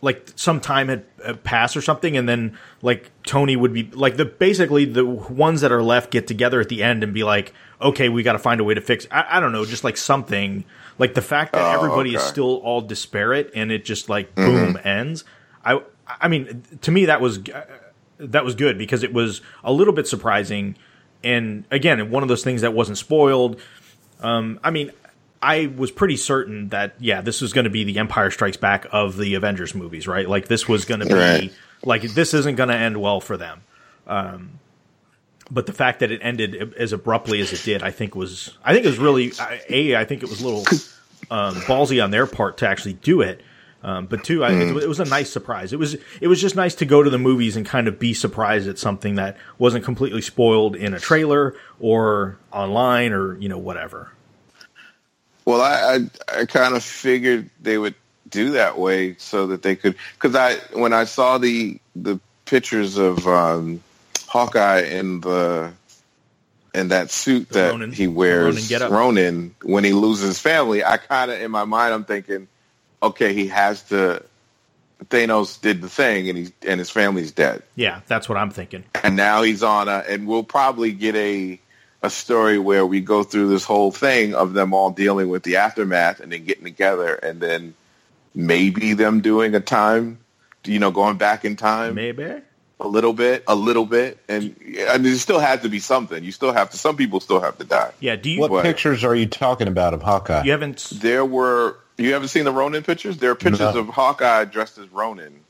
like 0.00 0.30
some 0.36 0.60
time 0.60 0.88
had 0.88 1.44
passed 1.44 1.76
or 1.76 1.80
something, 1.82 2.16
and 2.16 2.28
then 2.28 2.58
like 2.82 3.10
Tony 3.24 3.56
would 3.56 3.72
be 3.72 3.84
like 3.84 4.16
the 4.16 4.24
basically 4.24 4.84
the 4.84 5.04
ones 5.04 5.62
that 5.62 5.72
are 5.72 5.82
left 5.82 6.10
get 6.10 6.26
together 6.26 6.60
at 6.60 6.68
the 6.68 6.82
end 6.82 7.02
and 7.02 7.14
be 7.14 7.24
like, 7.24 7.52
okay, 7.80 8.08
we 8.08 8.22
got 8.22 8.32
to 8.32 8.38
find 8.38 8.60
a 8.60 8.64
way 8.64 8.74
to 8.74 8.80
fix. 8.80 9.06
I, 9.10 9.24
I 9.36 9.40
don't 9.40 9.52
know, 9.52 9.64
just 9.64 9.84
like 9.84 9.96
something 9.96 10.64
like 10.98 11.14
the 11.14 11.22
fact 11.22 11.52
that 11.52 11.62
Oh, 11.62 11.72
everybody 11.72 12.14
is 12.14 12.22
still 12.22 12.56
all 12.56 12.80
disparate 12.80 13.50
and 13.54 13.72
it 13.72 13.84
just 13.84 14.08
like 14.08 14.34
boom 14.34 14.78
ends. 14.84 15.24
I 15.64 15.80
I 16.06 16.28
mean 16.28 16.62
to 16.82 16.90
me 16.90 17.06
that 17.06 17.20
was 17.20 17.38
uh, 17.48 17.64
that 18.18 18.44
was 18.44 18.54
good 18.54 18.76
because 18.78 19.02
it 19.02 19.12
was 19.12 19.40
a 19.64 19.72
little 19.72 19.94
bit 19.94 20.06
surprising 20.06 20.76
and 21.22 21.64
again 21.70 22.10
one 22.10 22.22
of 22.22 22.28
those 22.28 22.44
things 22.44 22.60
that 22.60 22.74
wasn't 22.74 22.98
spoiled. 22.98 23.60
Um, 24.20 24.60
I 24.62 24.70
mean. 24.70 24.92
I 25.44 25.66
was 25.76 25.90
pretty 25.90 26.16
certain 26.16 26.68
that 26.70 26.94
yeah, 27.00 27.20
this 27.20 27.40
was 27.40 27.52
going 27.52 27.64
to 27.64 27.70
be 27.70 27.84
the 27.84 27.98
Empire 27.98 28.30
Strikes 28.30 28.56
Back 28.56 28.86
of 28.92 29.16
the 29.16 29.34
Avengers 29.34 29.74
movies, 29.74 30.06
right? 30.08 30.28
Like 30.28 30.48
this 30.48 30.68
was 30.68 30.84
going 30.84 31.00
to 31.00 31.06
be 31.06 31.14
Right. 31.14 31.52
like 31.84 32.02
this 32.02 32.32
isn't 32.34 32.56
going 32.56 32.70
to 32.70 32.76
end 32.76 33.00
well 33.00 33.20
for 33.20 33.36
them. 33.36 33.62
Um, 34.06 34.58
but 35.50 35.66
the 35.66 35.72
fact 35.72 36.00
that 36.00 36.10
it 36.10 36.20
ended 36.22 36.74
as 36.78 36.92
abruptly 36.92 37.40
as 37.40 37.52
it 37.52 37.62
did, 37.64 37.82
I 37.82 37.90
think 37.90 38.14
was 38.14 38.56
I 38.64 38.72
think 38.72 38.86
it 38.86 38.88
was 38.88 38.98
really 38.98 39.32
a 39.68 39.96
I 39.96 40.04
think 40.04 40.22
it 40.22 40.30
was 40.30 40.40
a 40.40 40.44
little 40.48 40.64
um, 41.30 41.54
ballsy 41.62 42.02
on 42.02 42.10
their 42.10 42.26
part 42.26 42.58
to 42.58 42.68
actually 42.68 42.94
do 42.94 43.20
it. 43.20 43.42
Um, 43.82 44.06
but 44.06 44.24
two, 44.24 44.42
I, 44.42 44.50
it, 44.52 44.74
it 44.84 44.88
was 44.88 44.98
a 45.00 45.04
nice 45.04 45.30
surprise. 45.30 45.74
It 45.74 45.78
was 45.78 45.94
it 46.22 46.26
was 46.28 46.40
just 46.40 46.56
nice 46.56 46.74
to 46.76 46.86
go 46.86 47.02
to 47.02 47.10
the 47.10 47.18
movies 47.18 47.54
and 47.56 47.66
kind 47.66 47.86
of 47.86 47.98
be 47.98 48.14
surprised 48.14 48.66
at 48.66 48.78
something 48.78 49.16
that 49.16 49.36
wasn't 49.58 49.84
completely 49.84 50.22
spoiled 50.22 50.74
in 50.74 50.94
a 50.94 50.98
trailer 50.98 51.54
or 51.78 52.38
online 52.50 53.12
or 53.12 53.36
you 53.38 53.50
know 53.50 53.58
whatever. 53.58 54.10
Well, 55.44 55.60
I 55.60 55.98
I, 56.34 56.40
I 56.40 56.44
kind 56.46 56.74
of 56.74 56.82
figured 56.82 57.50
they 57.60 57.78
would 57.78 57.94
do 58.28 58.52
that 58.52 58.78
way 58.78 59.16
so 59.18 59.46
that 59.48 59.62
they 59.62 59.76
could 59.76 59.94
because 60.14 60.34
I 60.34 60.56
when 60.78 60.92
I 60.92 61.04
saw 61.04 61.38
the 61.38 61.78
the 61.94 62.18
pictures 62.46 62.96
of 62.96 63.26
um, 63.26 63.82
Hawkeye 64.26 64.80
in 64.82 65.20
the 65.20 65.72
in 66.74 66.88
that 66.88 67.10
suit 67.10 67.48
The 67.50 67.54
that 67.54 67.70
Ronin- 67.72 67.92
he 67.92 68.06
wears, 68.08 68.54
Ronin 68.56 68.66
getup. 68.68 68.90
Ronin, 68.90 69.54
when 69.62 69.84
he 69.84 69.92
loses 69.92 70.26
his 70.26 70.38
family, 70.40 70.82
I 70.84 70.96
kind 70.96 71.30
of 71.30 71.40
in 71.40 71.50
my 71.50 71.64
mind 71.64 71.94
I'm 71.94 72.04
thinking, 72.04 72.48
okay, 73.02 73.32
he 73.32 73.46
has 73.48 73.82
to. 73.84 74.22
Thanos 75.06 75.60
did 75.60 75.82
the 75.82 75.88
thing, 75.88 76.28
and 76.30 76.38
he's 76.38 76.52
and 76.66 76.78
his 76.78 76.88
family's 76.88 77.30
dead, 77.32 77.62
Yeah, 77.76 78.00
that's 78.06 78.26
what 78.28 78.38
I'm 78.38 78.50
thinking. 78.50 78.84
and 79.02 79.16
now 79.16 79.42
he's 79.42 79.62
on 79.62 79.88
a, 79.88 79.98
and 80.08 80.26
we'll 80.26 80.44
probably 80.44 80.92
get 80.92 81.14
a 81.14 81.60
a 82.04 82.10
story 82.10 82.58
where 82.58 82.84
we 82.84 83.00
go 83.00 83.22
through 83.24 83.48
this 83.48 83.64
whole 83.64 83.90
thing 83.90 84.34
of 84.34 84.52
them 84.52 84.74
all 84.74 84.90
dealing 84.90 85.28
with 85.30 85.42
the 85.42 85.56
aftermath 85.56 86.20
and 86.20 86.30
then 86.30 86.44
getting 86.44 86.64
together, 86.64 87.14
and 87.14 87.40
then 87.40 87.74
maybe 88.34 88.92
them 88.92 89.20
doing 89.22 89.54
a 89.54 89.60
time, 89.60 90.18
you 90.64 90.78
know, 90.78 90.90
going 90.90 91.16
back 91.16 91.44
in 91.44 91.56
time 91.56 91.94
Maybe. 91.94 92.24
a 92.80 92.86
little 92.88 93.12
bit, 93.14 93.42
a 93.48 93.54
little 93.54 93.86
bit, 93.86 94.18
and 94.28 94.54
and 94.78 95.04
there 95.04 95.14
still 95.14 95.38
has 95.38 95.62
to 95.62 95.68
be 95.68 95.78
something. 95.78 96.22
You 96.22 96.32
still 96.32 96.52
have 96.52 96.70
to. 96.70 96.76
Some 96.76 96.96
people 96.96 97.20
still 97.20 97.40
have 97.40 97.56
to 97.58 97.64
die. 97.64 97.92
Yeah. 98.00 98.16
Do 98.16 98.28
you 98.30 98.40
What 98.40 98.50
What? 98.50 98.64
pictures 98.64 99.02
are 99.04 99.14
you 99.14 99.26
talking 99.26 99.66
about 99.68 99.94
of 99.94 100.02
Hawkeye? 100.02 100.42
you 100.44 100.50
haven't? 100.52 100.90
There 100.92 101.24
were. 101.24 101.76
You 101.96 102.12
haven't 102.12 102.28
seen 102.28 102.44
the 102.44 102.52
Ronin 102.52 102.82
pictures? 102.82 103.16
There 103.18 103.30
are 103.30 103.34
pictures 103.36 103.60
No. 103.74 103.78
of 103.80 103.88
Hawkeye 103.88 104.44
dressed 104.46 104.78
as 104.78 104.88
Ronin. 104.92 105.40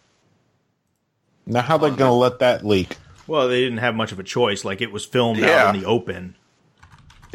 Now, 1.46 1.62
how 1.62 1.78
they 1.78 1.88
going 1.88 1.98
to 1.98 2.10
let 2.12 2.38
that 2.40 2.64
leak? 2.64 2.96
Well, 3.26 3.48
they 3.48 3.62
didn't 3.62 3.78
have 3.78 3.94
much 3.94 4.12
of 4.12 4.18
a 4.18 4.22
choice. 4.22 4.64
Like 4.64 4.80
it 4.82 4.92
was 4.92 5.04
filmed 5.04 5.40
Yeah. 5.40 5.66
out 5.68 5.74
in 5.74 5.80
the 5.80 5.86
open, 5.86 6.36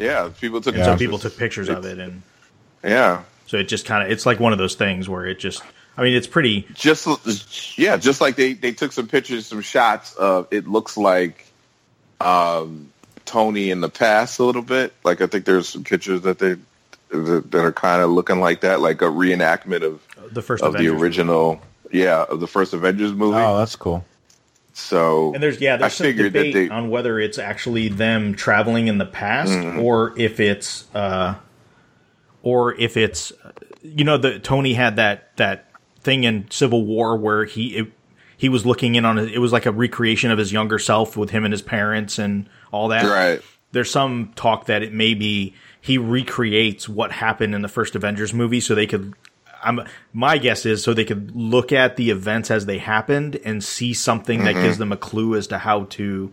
Yeah, 0.00 0.30
people 0.40 0.60
took. 0.60 0.74
Yeah. 0.74 0.84
so 0.84 0.90
pictures. 0.92 1.06
people 1.06 1.18
took 1.18 1.36
pictures 1.36 1.68
of 1.68 1.84
it, 1.84 1.98
and 1.98 2.22
Yeah, 2.82 3.22
so 3.46 3.58
it 3.58 3.64
just 3.64 3.84
kind 3.84 4.02
of 4.02 4.10
it's 4.10 4.24
like 4.24 4.40
one 4.40 4.52
of 4.52 4.58
those 4.58 4.74
things 4.74 5.08
where 5.08 5.26
it 5.26 5.38
just. 5.38 5.62
I 5.96 6.02
mean, 6.02 6.14
it's 6.14 6.26
pretty. 6.26 6.66
just 6.72 7.78
yeah, 7.78 7.98
just 7.98 8.20
like 8.22 8.36
they 8.36 8.54
they 8.54 8.72
took 8.72 8.92
some 8.92 9.06
pictures, 9.06 9.46
some 9.46 9.60
shots 9.60 10.14
of. 10.14 10.48
It 10.50 10.66
looks 10.66 10.96
like 10.96 11.46
um, 12.20 12.90
Tony 13.26 13.70
in 13.70 13.80
the 13.82 13.90
past 13.90 14.38
a 14.38 14.44
little 14.44 14.62
bit. 14.62 14.94
Like 15.04 15.20
I 15.20 15.26
think 15.26 15.44
there's 15.44 15.68
some 15.68 15.84
pictures 15.84 16.22
that 16.22 16.38
they 16.38 16.56
that, 17.10 17.50
that 17.50 17.64
are 17.64 17.72
kind 17.72 18.02
of 18.02 18.10
looking 18.10 18.40
like 18.40 18.62
that, 18.62 18.80
like 18.80 19.02
a 19.02 19.06
reenactment 19.06 19.82
of 19.82 20.32
The 20.32 20.40
first 20.42 20.62
of 20.62 20.72
the 20.72 20.78
Avengers. 20.86 21.02
original. 21.02 21.60
Yeah, 21.92 22.22
of 22.22 22.40
the 22.40 22.46
first 22.46 22.72
Avengers 22.72 23.12
movie. 23.12 23.36
Oh, 23.36 23.58
that's 23.58 23.76
cool. 23.76 24.04
So 24.80 25.32
And 25.34 25.42
there's 25.42 25.60
yeah, 25.60 25.76
there's 25.76 25.92
I 25.92 25.94
some 25.94 26.04
figured 26.06 26.32
that 26.32 26.38
debate 26.38 26.54
they- 26.54 26.68
on 26.68 26.90
whether 26.90 27.18
it's 27.20 27.38
actually 27.38 27.88
them 27.88 28.34
traveling 28.34 28.88
in 28.88 28.98
the 28.98 29.06
past 29.06 29.52
Mm-hmm. 29.52 29.80
or 29.80 30.14
if 30.18 30.40
it's 30.40 30.86
uh 30.94 31.34
or 32.42 32.74
if 32.80 32.96
it's 32.96 33.32
you 33.82 34.04
know 34.04 34.16
the 34.18 34.38
Tony 34.38 34.74
had 34.74 34.96
that 34.96 35.36
that 35.36 35.66
thing 36.00 36.24
in 36.24 36.50
Civil 36.50 36.84
War 36.84 37.16
where 37.16 37.44
he 37.44 37.76
it, 37.76 37.92
he 38.36 38.48
was 38.48 38.64
looking 38.64 38.94
in 38.94 39.04
on 39.04 39.18
it. 39.18 39.30
It 39.32 39.38
was 39.38 39.52
like 39.52 39.66
a 39.66 39.72
recreation 39.72 40.30
of 40.30 40.38
his 40.38 40.50
younger 40.52 40.78
self 40.78 41.16
with 41.16 41.30
him 41.30 41.44
and 41.44 41.52
his 41.52 41.60
parents 41.62 42.18
and 42.18 42.48
all 42.72 42.88
that. 42.88 43.04
right. 43.04 43.42
There's 43.72 43.90
some 43.90 44.32
talk 44.34 44.66
that 44.66 44.82
it 44.82 44.92
may 44.94 45.14
be 45.14 45.54
he 45.80 45.96
recreates 45.98 46.88
what 46.88 47.12
happened 47.12 47.54
in 47.54 47.62
the 47.62 47.68
first 47.68 47.94
Avengers 47.94 48.32
movie 48.34 48.60
so 48.60 48.74
they 48.74 48.86
could 48.86 49.14
I'm 49.62 49.80
my 50.12 50.38
guess 50.38 50.66
is 50.66 50.82
so 50.82 50.94
they 50.94 51.04
could 51.04 51.34
look 51.34 51.72
at 51.72 51.96
the 51.96 52.10
events 52.10 52.50
as 52.50 52.66
they 52.66 52.78
happened 52.78 53.38
and 53.44 53.62
see 53.62 53.94
something 53.94 54.44
that 54.44 54.54
gives 54.54 54.74
mm-hmm. 54.74 54.78
them 54.80 54.92
a 54.92 54.96
clue 54.96 55.36
as 55.36 55.48
to 55.48 55.58
how 55.58 55.84
to 55.84 56.32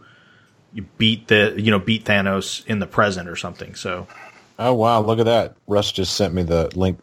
beat 0.98 1.28
the 1.28 1.54
you 1.58 1.72
know 1.72 1.80
beat 1.80 2.06
Thanos 2.06 2.66
in 2.68 2.80
the 2.80 2.88
present 2.88 3.28
or 3.30 3.36
something. 3.36 3.76
So 3.76 4.08
Oh, 4.60 4.74
wow. 4.74 5.02
Look 5.02 5.20
at 5.20 5.26
that. 5.26 5.56
Russ 5.68 5.92
just 5.92 6.16
sent 6.16 6.34
me 6.34 6.44
the 6.44 6.72
link. 6.76 7.00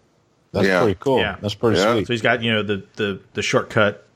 That's 0.52 0.66
Yeah. 0.66 0.82
pretty 0.82 0.98
cool. 1.00 1.18
Yeah. 1.18 1.36
That's 1.40 1.54
pretty 1.54 1.78
Yeah. 1.78 1.92
sweet. 1.92 2.06
so 2.06 2.12
he's 2.12 2.22
got 2.22 2.42
you 2.42 2.52
know 2.52 2.62
the 2.62 2.82
the 2.96 3.20
the 3.34 3.42
shortcut. 3.42 4.06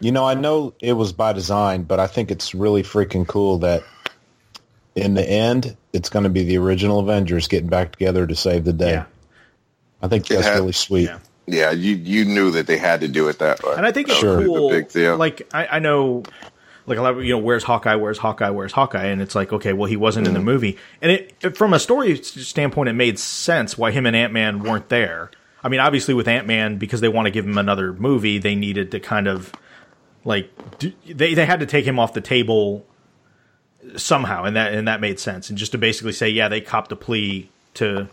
You 0.00 0.10
know, 0.10 0.26
I 0.26 0.34
know 0.34 0.74
it 0.80 0.94
was 0.94 1.12
by 1.12 1.32
design, 1.32 1.84
but 1.84 2.00
I 2.00 2.08
think 2.08 2.30
it's 2.32 2.54
really 2.54 2.82
freaking 2.82 3.26
cool 3.26 3.58
that 3.58 3.84
in 4.96 5.14
the 5.14 5.22
end, 5.22 5.76
it's 5.92 6.08
going 6.08 6.24
to 6.24 6.28
be 6.28 6.42
the 6.42 6.58
original 6.58 6.98
Avengers 6.98 7.46
getting 7.46 7.68
back 7.68 7.92
together 7.92 8.26
to 8.26 8.34
save 8.34 8.64
the 8.64 8.72
day. 8.72 8.92
Yeah. 8.92 9.04
I 10.02 10.08
think 10.08 10.30
It 10.30 10.34
that's 10.34 10.46
had- 10.46 10.58
really 10.58 10.72
sweet. 10.72 11.04
Yeah. 11.04 11.18
Yeah, 11.46 11.72
you 11.72 11.96
you 11.96 12.24
knew 12.24 12.52
that 12.52 12.68
they 12.68 12.78
had 12.78 13.00
to 13.00 13.08
do 13.08 13.28
it 13.28 13.40
that 13.40 13.62
way. 13.64 13.74
And 13.76 13.84
I 13.84 13.90
think 13.90 14.08
it's 14.08 14.18
Sure. 14.18 14.42
cool. 14.44 14.70
Big 14.70 14.88
deal. 14.90 15.16
Like 15.16 15.48
I, 15.52 15.66
I 15.66 15.78
know, 15.80 16.22
like 16.86 16.98
a 16.98 17.02
lot 17.02 17.14
of 17.14 17.24
you 17.24 17.32
know, 17.32 17.38
where's 17.38 17.64
Hawkeye? 17.64 17.96
Where's 17.96 18.18
Hawkeye? 18.18 18.50
Where's 18.50 18.70
Hawkeye? 18.72 19.06
And 19.06 19.20
it's 19.20 19.34
like, 19.34 19.52
okay, 19.52 19.72
well, 19.72 19.86
he 19.88 19.96
wasn't 19.96 20.28
in 20.28 20.34
the 20.34 20.38
mm-hmm. 20.38 20.46
movie, 20.46 20.78
and 21.00 21.10
it 21.10 21.34
it- 21.42 21.56
from 21.56 21.72
a 21.74 21.80
story 21.80 22.16
standpoint, 22.22 22.90
it 22.90 22.92
made 22.92 23.18
sense 23.18 23.76
why 23.76 23.90
him 23.90 24.06
and 24.06 24.14
Ant 24.14 24.32
Man 24.32 24.60
weren't 24.62 24.88
there. 24.88 25.32
I 25.64 25.68
mean, 25.68 25.80
obviously 25.80 26.14
with 26.14 26.28
Ant 26.28 26.46
Man, 26.46 26.76
because 26.78 27.00
they 27.00 27.08
want 27.08 27.26
to 27.26 27.32
give 27.32 27.44
him 27.44 27.58
another 27.58 27.92
movie, 27.92 28.38
they 28.38 28.54
needed 28.54 28.92
to 28.92 29.00
kind 29.00 29.26
of 29.26 29.52
like 30.24 30.48
do, 30.78 30.92
they 31.08 31.34
they 31.34 31.44
had 31.44 31.58
to 31.58 31.66
take 31.66 31.84
him 31.84 31.98
off 31.98 32.14
the 32.14 32.20
table 32.20 32.86
somehow, 33.96 34.44
and 34.44 34.54
that 34.54 34.72
and 34.72 34.86
that 34.86 35.00
made 35.00 35.18
sense. 35.18 35.48
And 35.50 35.58
just 35.58 35.72
to 35.72 35.78
basically 35.78 36.12
say, 36.12 36.28
yeah, 36.28 36.48
they 36.48 36.60
copped 36.60 36.92
a 36.92 36.96
plea 36.96 37.50
to 37.74 38.08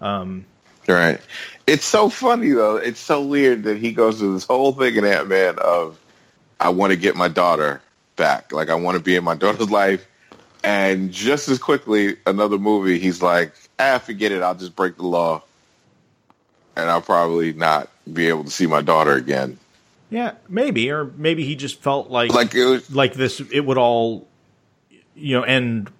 um, 0.00 0.44
Right. 0.88 1.20
It's 1.66 1.84
so 1.84 2.08
funny 2.08 2.50
though. 2.52 2.76
It's 2.76 3.00
so 3.00 3.22
weird 3.22 3.64
that 3.64 3.76
he 3.76 3.92
goes 3.92 4.18
through 4.18 4.32
this 4.34 4.44
whole 4.44 4.72
thing 4.72 4.96
in 4.96 5.04
Ant 5.04 5.28
Man 5.28 5.56
of 5.58 5.98
I 6.58 6.70
want 6.70 6.92
to 6.92 6.96
get 6.96 7.14
my 7.14 7.28
daughter 7.28 7.82
back. 8.16 8.52
Like 8.52 8.70
I 8.70 8.74
want 8.74 8.96
to 8.96 9.02
be 9.02 9.14
in 9.16 9.22
my 9.24 9.34
daughter's 9.44 9.70
life. 9.70 10.06
And 10.64 11.12
just 11.12 11.48
as 11.48 11.58
quickly, 11.58 12.16
another 12.26 12.58
movie, 12.58 12.98
he's 12.98 13.22
like, 13.22 13.52
ah, 13.78 13.98
forget 13.98 14.32
it. 14.32 14.42
I'll 14.42 14.56
just 14.56 14.74
break 14.74 14.96
the 14.96 15.06
law, 15.06 15.42
and 16.74 16.90
I'll 16.90 17.00
probably 17.00 17.52
not 17.52 17.88
be 18.12 18.26
able 18.28 18.42
to 18.44 18.50
see 18.50 18.66
my 18.66 18.82
daughter 18.82 19.12
again. 19.12 19.58
yeah, 20.10 20.32
maybe 20.48 20.90
or 20.90 21.04
maybe 21.16 21.44
he 21.44 21.54
just 21.54 21.80
felt 21.80 22.10
like 22.10 22.32
Like 22.32 22.54
it 22.56 22.64
was, 22.64 22.90
like 22.92 23.14
this 23.14 23.40
it 23.52 23.60
would 23.60 23.78
all 23.78 24.26
you 25.14 25.36
know 25.36 25.42
end 25.44 25.90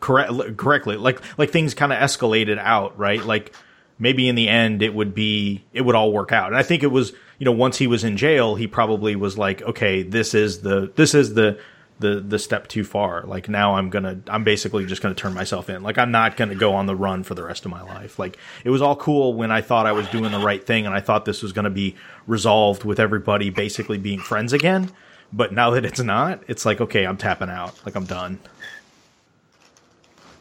correct 0.00 0.56
correctly 0.56 0.96
like 0.96 1.20
like 1.38 1.50
things 1.50 1.72
kind 1.74 1.92
of 1.92 1.98
escalated 1.98 2.58
out 2.58 2.98
right 2.98 3.24
like 3.24 3.54
maybe 4.02 4.28
in 4.28 4.34
the 4.34 4.48
end 4.48 4.82
it 4.82 4.92
would 4.94 5.14
be 5.14 5.64
it 5.72 5.82
would 5.82 5.94
all 5.94 6.12
work 6.12 6.32
out. 6.32 6.48
And 6.48 6.56
i 6.56 6.62
think 6.62 6.82
it 6.82 6.88
was 6.88 7.12
you 7.38 7.44
know 7.44 7.52
once 7.52 7.78
he 7.78 7.86
was 7.86 8.04
in 8.04 8.16
jail 8.16 8.56
he 8.56 8.66
probably 8.66 9.16
was 9.16 9.38
like 9.38 9.62
okay 9.62 10.02
this 10.02 10.34
is 10.34 10.60
the 10.60 10.92
this 10.96 11.14
is 11.14 11.34
the 11.34 11.58
the 12.00 12.20
the 12.20 12.38
step 12.38 12.66
too 12.66 12.82
far. 12.82 13.22
Like 13.22 13.48
now 13.48 13.76
i'm 13.76 13.88
gonna 13.88 14.20
i'm 14.26 14.42
basically 14.42 14.84
just 14.86 15.00
gonna 15.00 15.14
turn 15.14 15.32
myself 15.32 15.70
in. 15.70 15.82
Like 15.82 15.98
i'm 15.98 16.10
not 16.10 16.36
gonna 16.36 16.56
go 16.56 16.74
on 16.74 16.86
the 16.86 16.96
run 16.96 17.22
for 17.22 17.34
the 17.34 17.44
rest 17.44 17.64
of 17.64 17.70
my 17.70 17.82
life. 17.82 18.18
Like 18.18 18.36
it 18.64 18.70
was 18.70 18.82
all 18.82 18.96
cool 18.96 19.34
when 19.34 19.52
i 19.52 19.60
thought 19.60 19.86
i 19.86 19.92
was 19.92 20.08
doing 20.08 20.32
the 20.32 20.40
right 20.40 20.66
thing 20.66 20.84
and 20.84 20.94
i 20.94 21.00
thought 21.00 21.24
this 21.24 21.42
was 21.42 21.52
gonna 21.52 21.70
be 21.70 21.94
resolved 22.26 22.82
with 22.84 22.98
everybody 22.98 23.50
basically 23.50 23.98
being 23.98 24.18
friends 24.18 24.52
again. 24.52 24.90
But 25.32 25.52
now 25.52 25.70
that 25.70 25.84
it's 25.84 26.00
not 26.00 26.42
it's 26.48 26.66
like 26.66 26.80
okay 26.80 27.06
i'm 27.06 27.16
tapping 27.16 27.50
out. 27.50 27.80
Like 27.86 27.94
i'm 27.94 28.04
done 28.04 28.40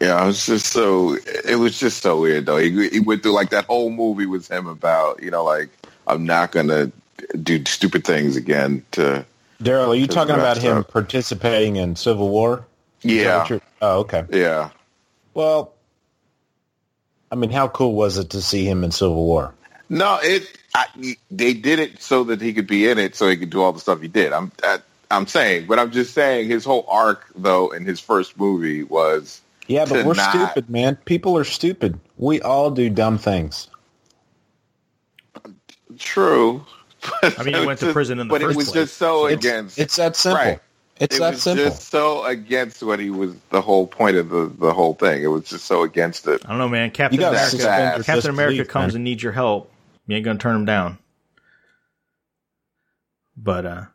yeah, 0.01 0.21
it 0.21 0.25
was 0.25 0.45
just 0.45 0.67
so. 0.67 1.15
It 1.45 1.59
was 1.59 1.79
just 1.79 2.01
so 2.01 2.19
weird 2.19 2.47
though. 2.47 2.57
He 2.57 2.89
he 2.89 2.99
went 2.99 3.23
through 3.23 3.33
like 3.33 3.51
that 3.51 3.65
whole 3.65 3.89
movie 3.89 4.25
with 4.25 4.49
him 4.49 4.67
about 4.67 5.21
you 5.21 5.31
know 5.31 5.43
like 5.43 5.69
I'm 6.07 6.25
not 6.25 6.51
gonna 6.51 6.91
do 7.41 7.63
stupid 7.65 8.03
things 8.03 8.35
again 8.35 8.83
to 8.91 9.25
Daryl, 9.61 9.89
are 9.89 9.95
you 9.95 10.07
talking 10.07 10.33
about 10.33 10.57
him 10.57 10.83
participating 10.83 11.75
in 11.75 11.95
Civil 11.95 12.29
War? 12.29 12.65
Yeah 13.03 13.47
Oh, 13.81 13.99
okay. 14.01 14.25
yeah. 14.29 14.69
Well, 15.33 15.73
I 17.31 17.35
mean, 17.35 17.49
how 17.49 17.67
cool 17.67 17.93
was 17.93 18.17
it 18.17 18.31
to 18.31 18.41
see 18.41 18.65
him 18.65 18.83
in 18.83 18.91
Civil 18.91 19.25
War? 19.25 19.53
No, 19.89 20.19
it. 20.21 20.57
I, 20.73 20.85
they 21.29 21.53
did 21.53 21.79
it 21.79 22.01
so 22.01 22.23
that 22.25 22.41
he 22.41 22.53
could 22.53 22.67
be 22.67 22.87
in 22.87 22.97
it, 22.97 23.15
so 23.15 23.27
he 23.27 23.35
could 23.35 23.49
do 23.49 23.61
all 23.61 23.73
the 23.73 23.79
stuff 23.79 24.01
he 24.01 24.07
did. 24.07 24.33
I'm. 24.33 24.51
I, 24.63 24.79
I'm 25.09 25.27
saying, 25.27 25.67
but 25.67 25.77
I'm 25.77 25.91
just 25.91 26.13
saying 26.13 26.47
his 26.47 26.63
whole 26.63 26.85
arc, 26.87 27.27
though, 27.35 27.71
in 27.71 27.85
his 27.85 27.99
first 27.99 28.39
movie 28.39 28.83
was 28.83 29.41
Yeah, 29.71 29.85
but 29.85 30.05
we're 30.05 30.13
not- 30.13 30.29
stupid, 30.31 30.69
man. 30.69 30.95
People 31.05 31.37
are 31.37 31.43
stupid. 31.43 31.99
We 32.17 32.41
all 32.41 32.69
do 32.71 32.89
dumb 32.89 33.17
things. 33.17 33.67
true. 35.97 36.65
But 37.21 37.39
I 37.39 37.43
mean, 37.43 37.55
he 37.55 37.61
it 37.61 37.65
went 37.65 37.79
to 37.79 37.85
just- 37.85 37.93
prison 37.93 38.19
in 38.19 38.27
the 38.27 38.31
but 38.33 38.41
first 38.41 38.53
it 38.53 38.57
was 38.57 38.65
place. 38.71 38.85
just 38.85 38.97
so 38.97 39.25
It's, 39.25 39.43
against. 39.45 39.79
it's 39.79 39.95
that 39.95 40.15
simple. 40.15 40.37
Right. 40.43 40.59
It's 40.99 41.15
it 41.15 41.19
that 41.19 41.31
was 41.31 41.41
simple. 41.41 41.65
just 41.65 41.89
so 41.89 42.23
against 42.25 42.83
what 42.83 42.99
he 42.99 43.09
was. 43.09 43.33
The 43.49 43.61
whole 43.61 43.87
point 43.87 44.17
of 44.17 44.29
the 44.29 44.51
the 44.59 44.71
whole 44.71 44.93
thing. 44.93 45.23
It 45.23 45.27
was 45.27 45.45
just 45.45 45.65
so 45.65 45.81
against 45.81 46.27
it. 46.27 46.43
i 46.45 46.49
don't 46.49 46.59
know 46.59 46.69
man 46.69 46.91
captain 46.91 47.19
you 47.19 47.25
got 47.25 47.31
to 47.31 47.57
america 47.57 48.03
captain 48.03 48.29
america 48.29 48.51
disbelief, 48.57 48.67
comes 48.67 48.93
man. 48.93 48.97
and 48.97 49.03
needs 49.03 49.23
your 49.23 49.31
help 49.31 49.71
you 50.05 50.15
ain't 50.15 50.25
gonna 50.25 50.37
turn 50.37 50.55
him 50.55 50.65
down 50.65 50.99
but 53.35 53.65
uh 53.65 53.85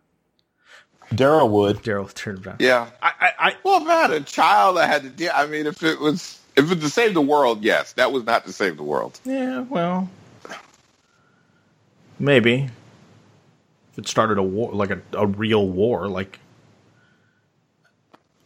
Daryl 1.14 1.48
would. 1.50 1.78
daryl 1.78 2.12
turned 2.12 2.38
him 2.38 2.42
down 2.44 2.56
Yeah. 2.58 2.88
I, 3.02 3.12
I, 3.20 3.32
I 3.48 3.56
Well, 3.62 3.80
if 3.82 3.88
I 3.88 4.00
had 4.02 4.10
a 4.10 4.20
child, 4.20 4.76
I 4.78 4.86
had 4.86 5.02
to. 5.02 5.08
deal 5.10 5.30
I 5.34 5.46
mean, 5.46 5.66
if 5.66 5.82
it 5.82 6.00
was 6.00 6.40
if 6.56 6.64
it 6.64 6.70
was 6.70 6.78
to 6.80 6.90
save 6.90 7.14
the 7.14 7.20
world, 7.20 7.62
yes, 7.62 7.92
that 7.94 8.10
was 8.12 8.24
not 8.24 8.44
to 8.46 8.52
save 8.52 8.76
the 8.76 8.82
world. 8.82 9.18
yeah 9.24 9.60
well 9.60 10.08
maybe 12.18 12.68
if 13.92 13.98
it 13.98 14.08
started 14.08 14.38
a 14.38 14.42
war, 14.42 14.72
like 14.72 14.90
a, 14.90 15.00
a 15.12 15.26
real 15.26 15.68
war. 15.68 16.08
Like 16.08 16.38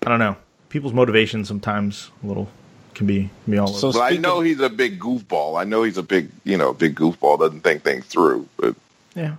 I 0.04 0.08
don't 0.08 0.18
know, 0.18 0.36
people's 0.68 0.92
motivation 0.92 1.44
sometimes 1.44 2.10
a 2.22 2.26
little 2.26 2.48
can 2.94 3.06
be 3.06 3.30
can 3.44 3.50
be 3.52 3.58
all 3.58 3.68
So. 3.68 3.92
But 3.92 4.00
I 4.00 4.08
speaking- 4.08 4.22
know 4.22 4.40
he's 4.40 4.60
a 4.60 4.68
big 4.70 4.98
goofball. 5.00 5.60
I 5.60 5.64
know 5.64 5.82
he's 5.82 5.98
a 5.98 6.02
big, 6.02 6.30
you 6.44 6.56
know, 6.56 6.72
big 6.72 6.94
goofball. 6.96 7.38
Doesn't 7.38 7.60
think 7.62 7.82
things 7.82 8.04
through. 8.06 8.48
But 8.56 8.74
Yeah. 9.14 9.36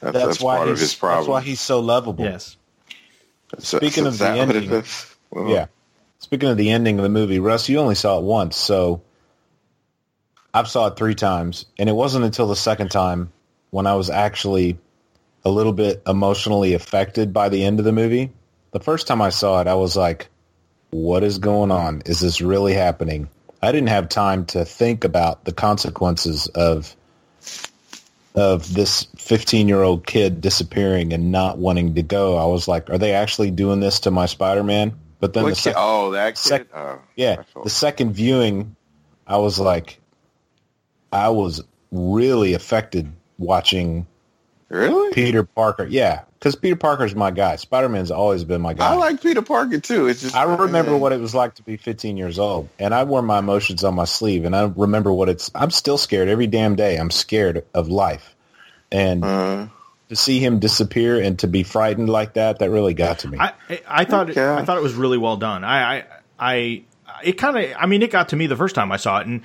that's, 0.00 0.12
That's, 0.14 0.26
that's, 0.26 0.40
why 0.40 0.56
part 0.56 0.68
he's 0.68 0.78
of 0.78 0.80
his 0.80 0.94
problem. 0.94 1.20
that's 1.20 1.28
why 1.28 1.40
he's 1.40 1.60
so 1.60 1.80
lovable. 1.80 2.24
Yes. 2.24 2.56
So- 3.58 3.78
speaking 3.78 4.04
so 4.04 4.08
of 4.08 4.14
is 4.14 4.18
the 4.18 4.24
that 4.24 4.38
ending-? 4.38 4.84
Well, 5.30 5.48
Yeah. 5.48 5.66
Speaking 6.18 6.50
of 6.50 6.56
the 6.58 6.70
ending 6.70 6.98
of 6.98 7.02
the 7.02 7.08
movie, 7.08 7.38
Russ, 7.38 7.68
you 7.68 7.78
only 7.78 7.94
saw 7.94 8.18
it 8.18 8.24
once, 8.24 8.56
so 8.56 9.00
I've 10.52 10.68
saw 10.68 10.88
it 10.88 10.96
three 10.96 11.14
times, 11.14 11.64
and 11.78 11.88
it 11.88 11.92
wasn't 11.94 12.24
until 12.24 12.46
the 12.46 12.56
second 12.56 12.90
time 12.90 13.32
when 13.70 13.86
I 13.86 13.94
was 13.94 14.10
actually 14.10 14.78
a 15.44 15.50
little 15.50 15.72
bit 15.72 16.02
emotionally 16.06 16.74
affected 16.74 17.32
by 17.32 17.48
the 17.48 17.64
end 17.64 17.78
of 17.78 17.84
the 17.84 17.92
movie. 17.92 18.32
The 18.72 18.80
first 18.80 19.06
time 19.06 19.22
I 19.22 19.30
saw 19.30 19.60
it, 19.60 19.66
I 19.66 19.74
was 19.74 19.96
like, 19.96 20.28
"What 20.90 21.24
is 21.24 21.38
going 21.38 21.70
on? 21.70 22.02
Is 22.04 22.20
this 22.20 22.40
really 22.42 22.74
happening?" 22.74 23.28
I 23.62 23.72
didn't 23.72 23.88
have 23.88 24.08
time 24.08 24.44
to 24.46 24.64
think 24.64 25.04
about 25.04 25.44
the 25.44 25.52
consequences 25.52 26.48
of 26.48 26.94
of 28.34 28.72
this 28.72 29.06
15 29.16 29.68
year 29.68 29.82
old 29.82 30.06
kid 30.06 30.40
disappearing 30.40 31.12
and 31.12 31.32
not 31.32 31.58
wanting 31.58 31.94
to 31.94 32.02
go. 32.02 32.36
I 32.36 32.46
was 32.46 32.68
like, 32.68 32.88
"Are 32.90 32.98
they 32.98 33.12
actually 33.12 33.50
doing 33.50 33.80
this 33.80 34.00
to 34.00 34.10
my 34.10 34.26
Spider 34.26 34.62
Man?" 34.62 34.92
But 35.18 35.32
then 35.34 35.42
What 35.42 35.50
the 35.50 35.54
kid? 35.56 35.62
sec- 35.62 35.74
oh, 35.76 36.10
that 36.12 36.30
kid. 36.30 36.38
sec- 36.38 36.66
oh, 36.74 36.98
yeah, 37.16 37.42
the 37.62 37.70
second 37.70 38.12
viewing, 38.12 38.74
I 39.26 39.36
was 39.36 39.58
like, 39.58 40.00
I 41.12 41.28
was 41.28 41.62
really 41.92 42.54
affected 42.54 43.12
watching 43.38 44.06
really? 44.70 45.12
Peter 45.12 45.44
Parker. 45.44 45.84
Yeah, 45.84 46.22
because 46.38 46.56
Peter 46.56 46.76
Parker's 46.76 47.14
my 47.14 47.30
guy. 47.30 47.56
Spider 47.56 47.88
Man's 47.88 48.10
always 48.10 48.44
been 48.44 48.60
my 48.60 48.72
guy. 48.72 48.92
I 48.92 48.94
like 48.94 49.22
Peter 49.22 49.42
Parker 49.42 49.78
too. 49.80 50.08
It's 50.08 50.22
just 50.22 50.34
I 50.34 50.44
remember 50.44 50.96
what 50.96 51.12
it 51.12 51.20
was 51.20 51.34
like 51.34 51.56
to 51.56 51.62
be 51.62 51.76
15 51.76 52.16
years 52.16 52.38
old, 52.38 52.68
and 52.78 52.94
I 52.94 53.04
wore 53.04 53.22
my 53.22 53.38
emotions 53.40 53.84
on 53.84 53.94
my 53.94 54.04
sleeve, 54.04 54.44
and 54.44 54.56
I 54.56 54.72
remember 54.74 55.12
what 55.12 55.28
it's. 55.28 55.50
I'm 55.54 55.70
still 55.70 55.98
scared 55.98 56.28
every 56.28 56.46
damn 56.46 56.76
day. 56.76 56.96
I'm 56.96 57.10
scared 57.10 57.64
of 57.74 57.88
life, 57.88 58.34
and 58.90 59.24
Uh, 59.24 59.66
to 60.08 60.16
see 60.16 60.40
him 60.40 60.58
disappear 60.58 61.20
and 61.20 61.38
to 61.38 61.46
be 61.46 61.62
frightened 61.62 62.08
like 62.08 62.34
that, 62.34 62.58
that 62.58 62.70
really 62.70 62.94
got 62.94 63.20
to 63.20 63.28
me. 63.28 63.38
I 63.38 63.52
I, 63.68 63.80
I 63.86 64.04
thought 64.04 64.30
it, 64.30 64.38
I 64.38 64.64
thought 64.64 64.76
it 64.76 64.82
was 64.82 64.94
really 64.94 65.18
well 65.18 65.36
done. 65.36 65.62
I 65.64 65.98
I, 65.98 66.04
I 66.38 66.82
it 67.22 67.32
kind 67.32 67.56
of 67.56 67.76
I 67.78 67.86
mean 67.86 68.02
it 68.02 68.10
got 68.10 68.30
to 68.30 68.36
me 68.36 68.46
the 68.46 68.56
first 68.56 68.74
time 68.74 68.90
I 68.90 68.96
saw 68.96 69.20
it 69.20 69.26
and 69.26 69.42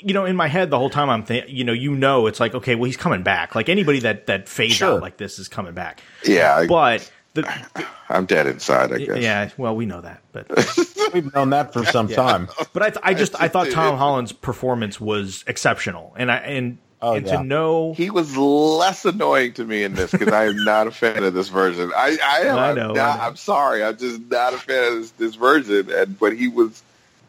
you 0.00 0.12
know 0.14 0.24
in 0.24 0.36
my 0.36 0.48
head 0.48 0.70
the 0.70 0.78
whole 0.78 0.90
time 0.90 1.08
I'm 1.10 1.24
thinking 1.24 1.54
you 1.54 1.64
know 1.64 1.72
you 1.72 1.94
know 1.94 2.26
it's 2.26 2.40
like 2.40 2.54
okay 2.54 2.74
well 2.74 2.84
he's 2.84 2.96
coming 2.96 3.22
back 3.22 3.54
like 3.54 3.68
anybody 3.68 4.00
that 4.00 4.26
that 4.26 4.48
fades 4.48 4.74
Sure. 4.74 4.94
out 4.96 5.02
like 5.02 5.16
this 5.16 5.38
is 5.38 5.48
coming 5.48 5.72
back. 5.74 6.00
yeah, 6.24 6.66
But 6.66 7.10
the 7.34 7.48
I'm 8.08 8.26
dead 8.26 8.46
inside. 8.46 8.92
I 8.92 8.98
guess. 8.98 9.18
yeah 9.18 9.50
well 9.56 9.74
we 9.74 9.86
know 9.86 10.00
that 10.02 10.22
but 10.32 10.46
We've 11.14 11.32
known 11.34 11.50
that 11.50 11.72
for 11.74 11.84
some 11.84 12.08
time. 12.08 12.48
but 12.72 12.82
I 12.82 12.90
th- 12.90 13.00
I 13.02 13.14
just 13.14 13.38
I 13.40 13.48
thought 13.48 13.70
Tom 13.70 13.96
Holland's 13.98 14.32
performance 14.32 15.00
was 15.00 15.44
exceptional 15.46 16.14
and 16.16 16.30
I 16.30 16.36
and 16.36 16.78
Oh, 17.04 17.14
and 17.14 17.26
yeah. 17.26 17.38
to 17.38 17.42
know 17.42 17.94
He 17.94 18.10
was 18.10 18.36
less 18.36 19.04
annoying 19.04 19.54
to 19.54 19.64
me 19.64 19.82
in 19.82 19.94
this 19.94 20.12
because 20.12 20.28
I 20.32 20.44
am 20.46 20.62
not 20.62 20.86
a 20.86 20.92
fan 20.92 21.24
of 21.24 21.34
this 21.34 21.48
version. 21.48 21.90
I, 21.96 22.16
I 22.22 22.40
am. 22.46 22.56
I 22.56 22.72
know, 22.74 22.92
not, 22.92 22.96
I 22.96 23.16
know. 23.16 23.22
I'm 23.24 23.34
sorry. 23.34 23.82
I'm 23.82 23.96
just 23.96 24.20
not 24.30 24.54
a 24.54 24.56
fan 24.56 24.84
of 24.92 24.98
this, 25.00 25.10
this 25.12 25.34
version. 25.34 25.90
And 25.90 26.16
but 26.16 26.36
he 26.36 26.46
was 26.46 26.80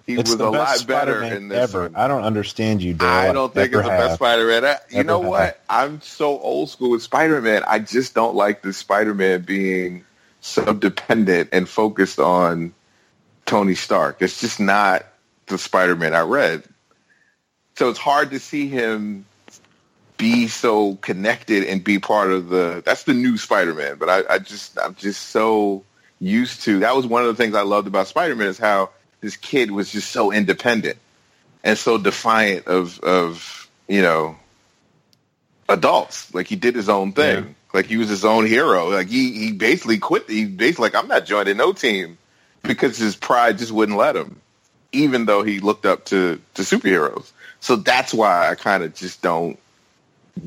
he 0.06 0.18
It's 0.18 0.30
was 0.30 0.38
the 0.38 0.46
a 0.46 0.50
lot 0.50 0.68
best 0.68 0.88
better 0.88 1.14
Spider-Man 1.20 1.38
in 1.38 1.48
this. 1.48 1.70
ever. 1.70 1.82
one. 1.84 1.96
I 1.96 2.08
don't 2.08 2.24
understand 2.24 2.82
you, 2.84 2.94
Dale. 2.94 3.08
I 3.08 3.32
don't 3.34 3.54
think 3.54 3.74
it's 3.74 3.82
the 3.84 3.90
best. 3.90 4.16
Spider-Man. 4.16 4.66
I- 4.66 4.80
You 4.90 5.04
know 5.04 5.22
have. 5.22 5.30
what? 5.30 5.62
I'm 5.70 6.02
so 6.02 6.40
old 6.40 6.70
school 6.70 6.92
with 6.92 7.02
Spider-Man. 7.04 7.64
I 7.68 7.80
just 7.80 8.14
don't 8.14 8.36
like 8.36 8.62
the 8.62 8.74
Spider-Man 8.74 9.42
being 9.44 10.04
so 10.42 10.74
dependent 10.74 11.50
and 11.54 11.68
focused 11.70 12.20
on 12.20 12.74
Tony 13.46 13.76
Stark. 13.76 14.18
It's 14.22 14.42
just 14.42 14.60
not 14.60 15.06
the 15.48 15.58
Spider-Man 15.58 16.14
I 16.14 16.22
read. 16.22 16.64
So 17.76 17.90
it's 17.90 18.00
hard 18.00 18.32
to 18.32 18.40
see 18.40 18.68
him 18.68 19.26
be 20.18 20.48
so 20.48 20.96
connected 20.98 21.64
and 21.64 21.84
be 21.84 21.98
part 22.00 22.32
of 22.32 22.50
the. 22.50 22.84
That's 22.86 23.04
the 23.04 23.14
new 23.14 23.38
Spider-Man. 23.38 23.96
But 23.98 24.10
I, 24.10 24.36
I 24.36 24.40
just, 24.40 24.78
I'm 24.78 24.96
just 24.96 25.30
so 25.30 25.84
used 26.20 26.62
to. 26.64 26.80
That 26.80 26.96
was 26.96 27.08
one 27.08 27.22
of 27.24 27.28
the 27.30 27.42
things 27.42 27.56
I 27.56 27.62
loved 27.62 27.88
about 27.88 28.08
Spider-Man 28.08 28.48
is 28.48 28.58
how 28.60 28.90
this 29.24 29.38
kid 29.38 29.72
was 29.72 29.90
just 29.90 30.12
so 30.12 30.34
independent 30.34 30.98
and 31.64 31.78
so 31.78 31.98
defiant 31.98 32.68
of 32.68 33.00
of 33.00 33.70
you 33.88 34.02
know 34.02 34.36
adults. 35.70 36.32
Like 36.36 36.46
he 36.46 36.58
did 36.58 36.76
his 36.76 36.90
own 36.90 37.14
thing. 37.14 37.44
Yeah. 37.46 37.50
Like 37.74 37.86
he 37.86 37.96
was 37.98 38.10
his 38.10 38.26
own 38.26 38.46
hero. 38.46 38.90
Like 38.90 39.08
he 39.08 39.32
he 39.32 39.52
basically 39.54 39.98
quit. 39.98 40.30
He 40.30 40.46
basically 40.46 40.84
like 40.84 40.96
I'm 40.96 41.08
not 41.08 41.26
joining 41.26 41.56
no 41.56 41.72
team 41.72 42.18
because 42.64 42.98
his 42.98 43.16
pride 43.16 43.58
just 43.58 43.72
wouldn't 43.72 43.98
let 43.98 44.16
him, 44.16 44.42
even 44.92 45.26
though 45.26 45.42
he 45.42 45.62
looked 45.62 45.86
up 45.86 46.04
to 46.06 46.40
to 46.56 46.62
superheroes. 46.62 47.32
So 47.62 47.78
that's 47.78 48.14
why 48.14 48.50
I 48.50 48.56
kind 48.56 48.84
of 48.84 48.94
just 48.94 49.22
don't 49.22 49.58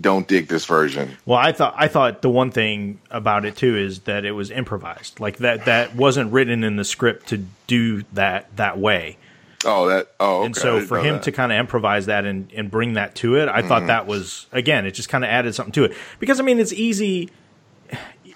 don't 0.01 0.27
dig 0.27 0.49
this 0.49 0.65
version. 0.65 1.17
Well, 1.25 1.39
I 1.39 1.53
thought 1.53 1.75
I 1.77 1.89
thought 1.89 2.23
the 2.23 2.29
one 2.31 2.51
thing 2.51 3.01
about 3.11 3.45
it 3.45 3.57
too 3.57 3.77
is 3.77 4.01
that 4.01 4.25
it 4.25 4.33
was 4.33 4.51
improvised. 4.51 5.21
Like 5.21 5.39
that 5.39 5.65
that 5.67 5.95
wasn't 5.95 6.33
written 6.33 6.65
in 6.65 6.77
the 6.77 6.85
script 6.85 7.29
to 7.29 7.45
do 7.67 8.03
that 8.13 8.55
that 8.57 8.79
way. 8.79 9.17
Oh, 9.65 9.89
that 9.89 10.09
oh, 10.21 10.39
okay. 10.39 10.47
and 10.47 10.57
so 10.57 10.81
for 10.81 10.99
him 10.99 11.15
that. 11.17 11.23
to 11.25 11.33
kind 11.33 11.51
of 11.51 11.59
improvise 11.59 12.07
that 12.07 12.25
and, 12.25 12.53
and 12.55 12.71
bring 12.71 12.93
that 12.95 13.15
to 13.17 13.37
it, 13.37 13.49
I 13.49 13.59
Mm-hmm. 13.61 13.69
thought 13.69 13.87
that 13.87 14.07
was 14.07 14.47
again, 14.53 14.87
it 14.87 14.91
just 14.93 15.09
kind 15.09 15.25
of 15.25 15.31
added 15.31 15.55
something 15.55 15.73
to 15.73 15.85
it. 15.85 15.97
Because 16.19 16.41
I 16.41 16.43
mean, 16.43 16.59
it's 16.61 16.73
easy, 16.73 17.31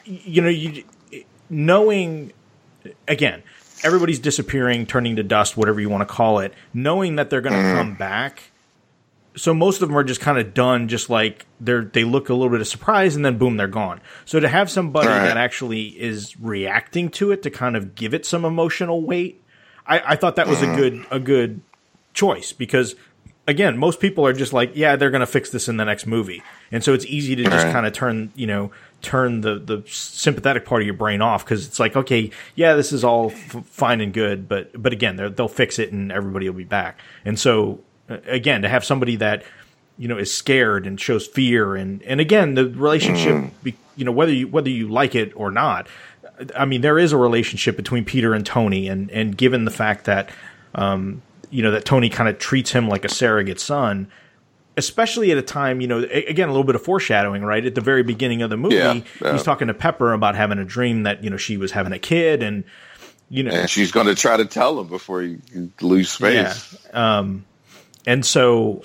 you 0.05 0.43
know, 0.43 0.49
you 0.49 0.85
knowing 1.49 2.33
again, 3.09 3.43
everybody's 3.85 4.19
disappearing, 4.19 4.87
turning 4.87 5.17
to 5.17 5.23
dust, 5.23 5.57
whatever 5.57 5.81
you 5.81 5.89
want 5.89 6.01
to 6.07 6.13
call 6.15 6.39
it, 6.39 6.55
knowing 6.73 7.17
that 7.17 7.29
they're 7.31 7.41
going 7.41 7.55
to 7.55 7.59
Mm-hmm. 7.61 7.77
come 7.79 7.95
back. 7.97 8.50
So 9.37 9.55
most 9.55 9.81
of 9.81 9.89
them 9.89 9.97
are 9.97 10.03
just 10.05 10.21
kind 10.21 10.39
of 10.39 10.55
done, 10.55 10.89
just 10.89 11.09
like 11.09 11.47
they're 11.61 11.85
they 11.85 12.05
look 12.05 12.29
a 12.29 12.35
little 12.35 12.51
bit 12.51 12.61
of 12.61 12.67
surprise, 12.67 13.15
and 13.17 13.25
then 13.25 13.39
boom, 13.39 13.57
they're 13.57 13.69
gone. 13.69 14.01
So 14.25 14.41
to 14.41 14.49
have 14.49 14.71
somebody 14.71 15.09
Right. 15.09 15.27
that 15.29 15.37
actually 15.37 15.89
is 16.01 16.39
reacting 16.41 17.11
to 17.13 17.31
it 17.31 17.43
to 17.45 17.51
kind 17.51 17.77
of 17.77 17.95
give 17.95 18.13
it 18.13 18.27
some 18.27 18.45
emotional 18.45 19.03
weight, 19.03 19.43
I, 19.87 20.01
I 20.13 20.17
thought 20.17 20.37
that 20.37 20.49
was 20.49 20.63
a 20.63 20.67
mm. 20.67 20.77
good 20.77 21.07
a 21.13 21.21
good 21.21 21.61
choice 22.13 22.53
because 22.53 22.97
again, 23.47 23.79
most 23.79 24.01
people 24.01 24.27
are 24.27 24.33
just 24.33 24.53
like, 24.53 24.73
yeah, 24.75 24.97
they're 24.97 25.11
going 25.11 25.21
to 25.21 25.27
fix 25.27 25.51
this 25.51 25.69
in 25.69 25.77
the 25.77 25.85
next 25.85 26.07
movie, 26.07 26.43
and 26.73 26.83
so 26.83 26.93
it's 26.93 27.07
easy 27.07 27.37
to 27.37 27.45
just 27.45 27.65
Right. 27.67 27.73
kind 27.73 27.87
of 27.87 27.93
turn 27.93 28.33
you 28.35 28.47
know 28.49 28.73
turn 29.01 29.41
the 29.43 29.59
the 29.59 29.83
sympathetic 29.87 30.65
part 30.65 30.83
of 30.83 30.87
your 30.87 30.95
brain 30.95 31.23
off 31.23 31.45
because 31.45 31.67
it's 31.67 31.79
like, 31.79 31.95
okay, 31.97 32.31
yeah, 32.57 32.75
this 32.75 32.93
is 32.93 33.05
all 33.05 33.31
f- 33.31 33.65
fine 33.67 34.01
and 34.01 34.13
good, 34.13 34.49
but 34.49 34.71
but 34.81 34.93
again, 34.93 35.17
they'll 35.37 35.47
fix 35.49 35.79
it 35.79 35.93
and 35.93 36.11
everybody 36.11 36.49
will 36.49 36.57
be 36.57 36.65
back, 36.65 36.99
and 37.25 37.39
so 37.39 37.81
again, 38.27 38.63
to 38.63 38.69
have 38.69 38.85
somebody 38.85 39.17
that 39.17 39.45
you 39.99 40.09
know 40.09 40.17
is 40.17 40.33
scared 40.33 40.87
and 40.87 40.99
shows 40.99 41.27
fear 41.27 41.77
and 41.77 42.03
and 42.05 42.21
again 42.21 42.55
the 42.55 42.67
relationship 42.71 43.53
you 43.97 44.05
know 44.05 44.13
whether 44.13 44.33
you 44.33 44.49
whether 44.49 44.71
you 44.71 44.89
like 44.89 45.15
it 45.15 45.31
or 45.37 45.51
not 45.51 45.87
i 46.57 46.65
mean 46.65 46.81
there 46.81 46.99
is 46.99 47.13
a 47.13 47.19
relationship 47.19 47.77
between 47.77 48.03
peter 48.03 48.33
and 48.33 48.47
tony 48.47 48.89
and 48.89 49.11
and 49.11 49.37
given 49.37 49.67
the 49.67 49.71
fact 49.71 50.07
that 50.07 50.31
um 50.75 51.21
you 51.51 51.63
know 51.63 51.71
that 51.73 51.85
tony 51.85 52.09
kind 52.09 52.31
of 52.31 52.39
treats 52.39 52.71
him 52.71 52.89
like 52.89 53.05
a 53.05 53.11
surrogate 53.11 53.61
son 53.61 54.11
especially 54.79 55.33
at 55.33 55.37
a 55.37 55.43
time 55.43 55.83
you 55.83 55.87
know 55.87 55.99
again 55.99 56.49
a 56.49 56.53
little 56.53 56.65
bit 56.65 56.77
of 56.77 56.83
foreshadowing 56.83 57.43
right 57.45 57.67
at 57.67 57.75
the 57.75 57.83
very 57.83 58.03
beginning 58.03 58.41
of 58.41 58.49
the 58.49 58.57
movie 58.57 58.77
Yeah, 58.77 59.01
yeah. 59.21 59.33
he's 59.33 59.43
talking 59.43 59.69
to 59.69 59.75
pepper 59.75 60.15
about 60.15 60.35
having 60.35 60.59
a 60.59 60.65
dream 60.65 61.03
that 61.03 61.23
you 61.23 61.29
know 61.29 61.37
she 61.37 61.59
was 61.59 61.73
having 61.73 61.93
a 61.93 61.99
kid 61.99 62.43
and 62.43 62.65
you 63.29 63.43
know 63.43 63.51
and 63.51 63.69
she's 63.69 63.93
going 63.93 64.07
to 64.07 64.15
try 64.15 64.39
to 64.39 64.47
tell 64.47 64.81
him 64.81 64.87
before 64.87 65.21
he, 65.21 65.37
you 65.53 65.71
lose 65.83 66.11
space. 66.11 66.75
And 68.07 68.25
so 68.25 68.83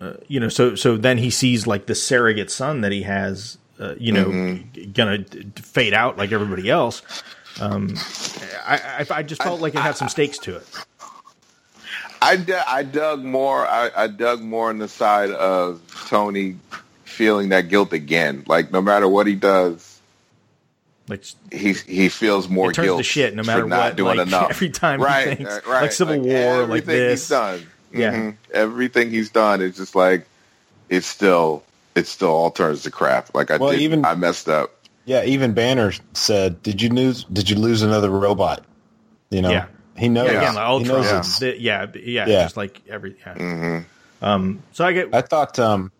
uh, 0.00 0.14
you 0.28 0.38
know 0.40 0.48
so 0.48 0.74
so 0.74 0.96
then 0.96 1.18
he 1.18 1.30
sees 1.30 1.66
like 1.66 1.86
the 1.86 1.94
surrogate 1.94 2.50
son 2.50 2.80
that 2.82 2.92
he 2.92 3.02
has 3.02 3.58
uh, 3.80 3.94
you 3.98 4.12
know 4.12 4.26
Mm-hmm. 4.26 4.72
g- 4.72 4.86
gonna 4.86 5.24
fade 5.56 5.94
out 5.94 6.16
like 6.16 6.32
everybody 6.32 6.68
else 6.70 7.02
um 7.60 7.94
I, 8.66 8.76
I 9.00 9.06
i 9.18 9.22
just 9.22 9.42
felt 9.42 9.60
like 9.60 9.74
it 9.74 9.80
had 9.80 9.96
some 9.96 10.08
stakes 10.08 10.38
to 10.38 10.56
it 10.56 10.66
I, 12.20 12.34
d- 12.36 12.52
I 12.52 12.82
dug 12.82 13.22
more. 13.22 13.64
I, 13.64 13.90
I 13.96 14.06
dug 14.08 14.40
more 14.42 14.70
on 14.70 14.78
the 14.78 14.88
side 14.88 15.30
of 15.30 15.80
Tony 16.08 16.56
feeling 17.04 17.50
that 17.50 17.68
guilt 17.68 17.92
again. 17.92 18.42
Like 18.48 18.72
no 18.72 18.82
matter 18.82 19.06
what 19.06 19.28
he 19.28 19.36
does, 19.36 20.00
like 21.08 21.22
he 21.52 21.74
he 21.74 22.08
feels 22.08 22.48
more 22.48 22.70
it 22.70 22.74
turns 22.74 22.86
guilt 22.86 22.98
to 22.98 23.04
shit 23.04 23.36
no 23.36 23.44
for 23.44 23.46
matter 23.46 23.66
not 23.66 23.78
what 23.84 23.96
doing 23.96 24.16
like 24.18 24.26
enough. 24.26 24.50
every 24.50 24.68
time 24.68 25.00
right, 25.00 25.28
he 25.28 25.34
thinks 25.44 25.64
right, 25.66 25.82
like 25.82 25.92
civil 25.92 26.18
war 26.18 26.66
like 26.66 26.84
this 26.86 27.20
he's 27.22 27.28
done. 27.28 27.64
Yeah. 27.92 28.12
Mhm. 28.14 28.36
everything 28.52 29.10
he's 29.10 29.30
done 29.30 29.60
is 29.62 29.76
just 29.76 29.94
like 29.94 30.26
it's 30.88 31.06
still 31.06 31.62
it 31.94 32.06
still 32.06 32.28
all 32.30 32.50
turns 32.50 32.82
to 32.82 32.90
crap. 32.90 33.34
Like 33.34 33.50
I 33.50 33.56
Well, 33.56 33.72
did, 33.72 33.80
even- 33.80 34.04
I 34.04 34.14
messed 34.14 34.48
up. 34.48 34.72
Yeah, 35.04 35.24
even 35.24 35.54
Banner 35.54 35.92
said, 36.12 36.62
"Did 36.62 36.82
you 36.82 36.90
lose? 36.90 37.24
Did 37.24 37.48
you 37.48 37.56
lose 37.56 37.80
another 37.82 38.10
robot?" 38.10 38.62
You 39.30 39.40
know, 39.42 39.50
Yeah. 39.50 39.64
he 39.96 40.08
knows. 40.10 40.30
yeah, 40.30 40.38
again, 40.38 40.54
like 40.54 40.82
he 40.82 40.88
knows 40.88 41.04
yeah. 41.06 41.10
it's- 41.10 41.38
the- 41.38 41.60
yeah, 41.60 41.86
yeah, 41.94 42.26
Yeah. 42.26 42.42
just 42.44 42.56
like 42.58 42.80
every. 42.88 43.16
Yeah. 43.26 43.34
hmm 43.34 43.78
Um, 44.20 44.62
so 44.72 44.84
I 44.84 44.92
get 44.92 45.14
I 45.14 45.22
thought, 45.22 45.58
um, 45.58 45.90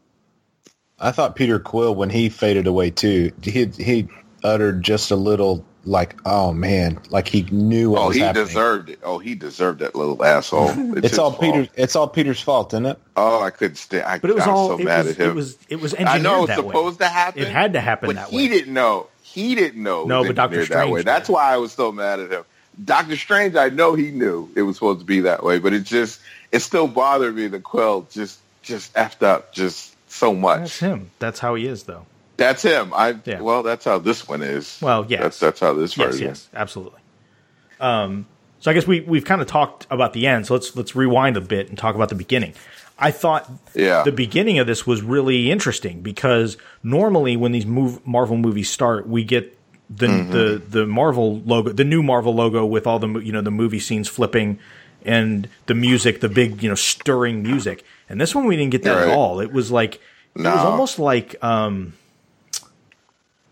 I 0.98 1.10
thought 1.12 1.36
Peter 1.36 1.58
Quill 1.58 1.94
when 1.94 2.10
he 2.10 2.28
faded 2.28 2.66
away 2.66 2.90
too. 2.90 3.32
He 3.42 3.64
he 3.78 4.08
uttered 4.44 4.82
just 4.82 5.10
a 5.10 5.16
little 5.16 5.64
like, 5.88 6.16
oh 6.26 6.52
man, 6.52 7.00
like 7.10 7.26
he 7.28 7.42
knew 7.50 7.90
what 7.90 8.00
Oh, 8.02 8.06
was 8.08 8.16
he 8.16 8.22
happening. 8.22 8.46
deserved 8.46 8.90
it. 8.90 9.00
Oh, 9.02 9.18
he 9.18 9.34
deserved 9.34 9.80
that 9.80 9.94
little 9.94 10.22
asshole. 10.24 10.70
It's, 10.96 11.06
It's 11.08 11.18
all 11.18 11.30
fault. 11.32 11.40
Peter. 11.40 11.68
It's 11.76 11.96
all 11.96 12.08
Peter's 12.08 12.40
fault, 12.40 12.72
isn't 12.74 12.86
it? 12.86 12.98
Oh, 13.16 13.42
I 13.42 13.50
couldn't 13.50 13.76
stand. 13.76 14.04
I, 14.04 14.18
But 14.18 14.30
it 14.30 14.34
was 14.34 14.44
I 14.44 14.48
was 14.48 14.58
all 14.58 14.68
so 14.68 14.78
it 14.78 14.84
mad 14.84 15.06
was, 15.06 15.14
at 15.14 15.16
him. 15.24 15.30
it 15.30 15.34
was 15.34 15.58
it 15.68 15.80
was 15.80 15.94
I 15.94 15.98
engineered 15.98 16.22
know 16.22 16.38
it's 16.44 16.46
that 16.48 16.56
supposed 16.56 17.00
way. 17.00 17.06
to 17.06 17.12
happen. 17.12 17.42
It 17.42 17.48
had 17.48 17.72
to 17.72 17.80
happen 17.80 18.06
but 18.08 18.16
that 18.16 18.28
he 18.28 18.36
way. 18.36 18.48
didn't 18.48 18.74
know. 18.74 19.08
He 19.22 19.54
didn't 19.54 19.82
know. 19.82 20.04
No, 20.04 20.24
but 20.24 20.36
Dr. 20.36 20.60
engineered 20.60 20.68
that 20.68 20.72
Strange 20.74 20.92
way. 20.94 21.02
That's 21.02 21.28
why 21.28 21.52
I 21.52 21.56
was 21.58 21.72
so 21.72 21.90
mad 21.92 22.20
at 22.20 22.30
him. 22.30 22.44
Doctor 22.84 23.16
Strange, 23.16 23.56
I 23.56 23.68
know 23.70 23.94
he 23.94 24.10
knew 24.10 24.48
it 24.54 24.62
was 24.62 24.76
supposed 24.76 25.00
to 25.00 25.06
be 25.06 25.20
that 25.22 25.42
way, 25.42 25.58
but 25.58 25.72
it 25.72 25.84
just 25.84 26.20
it 26.52 26.60
still 26.60 26.86
bothered 26.88 27.34
me. 27.34 27.46
The 27.48 27.60
Quill 27.60 28.06
just 28.10 28.38
just 28.62 28.92
effed 28.94 29.22
up 29.22 29.52
just 29.52 29.94
so 30.10 30.32
much. 30.34 30.60
That's 30.60 30.78
him. 30.80 31.10
That's 31.18 31.38
how 31.40 31.54
he 31.56 31.66
is, 31.66 31.82
though. 31.84 32.06
That's 32.38 32.62
him. 32.62 32.92
I 32.94 33.16
Yeah. 33.26 33.40
well, 33.42 33.62
that's 33.62 33.84
how 33.84 33.98
this 33.98 34.26
one 34.26 34.40
is. 34.42 34.78
Well, 34.80 35.04
yes. 35.08 35.20
that's 35.20 35.38
that's 35.40 35.60
how 35.60 35.74
this 35.74 35.94
Yes, 35.98 36.12
version. 36.12 36.28
yes, 36.28 36.48
absolutely. 36.54 37.00
Um, 37.80 38.26
so 38.60 38.70
I 38.70 38.74
guess 38.74 38.86
we 38.86 39.00
we've 39.00 39.24
kind 39.24 39.40
of 39.42 39.46
talked 39.46 39.86
about 39.90 40.12
the 40.14 40.26
end. 40.26 40.46
So 40.46 40.54
let's 40.54 40.74
let's 40.74 40.96
rewind 40.96 41.36
a 41.36 41.40
bit 41.40 41.68
and 41.68 41.76
talk 41.76 41.94
about 41.94 42.08
the 42.08 42.14
beginning. 42.14 42.54
I 42.98 43.10
thought 43.12 43.48
Yeah. 43.74 44.02
the 44.02 44.10
beginning 44.12 44.58
of 44.58 44.66
this 44.66 44.86
was 44.86 45.02
really 45.02 45.50
interesting 45.50 46.00
because 46.00 46.56
normally 46.82 47.36
when 47.36 47.52
these 47.52 47.66
move, 47.66 48.04
Marvel 48.06 48.36
movies 48.36 48.68
start, 48.70 49.06
we 49.08 49.22
get 49.24 49.56
the 49.90 50.06
Mm-hmm. 50.06 50.32
the 50.32 50.62
the 50.80 50.86
Marvel 50.86 51.40
logo, 51.40 51.70
the 51.72 51.84
new 51.84 52.02
Marvel 52.02 52.34
logo 52.34 52.64
with 52.66 52.86
all 52.86 52.98
the 52.98 53.08
you 53.20 53.32
know 53.32 53.40
the 53.42 53.50
movie 53.52 53.78
scenes 53.80 54.08
flipping 54.08 54.58
and 55.04 55.48
the 55.66 55.74
music, 55.74 56.20
the 56.20 56.28
big 56.28 56.62
you 56.62 56.68
know 56.68 56.74
stirring 56.74 57.42
music. 57.42 57.84
And 58.08 58.20
this 58.20 58.34
one 58.34 58.46
we 58.46 58.56
didn't 58.56 58.72
get 58.72 58.82
that 58.84 58.96
at 58.98 59.08
all. 59.08 59.40
It 59.40 59.52
was 59.52 59.70
like 59.70 59.94
it 60.36 60.42
was 60.42 60.46
almost 60.64 60.98
like 60.98 61.36
um 61.42 61.94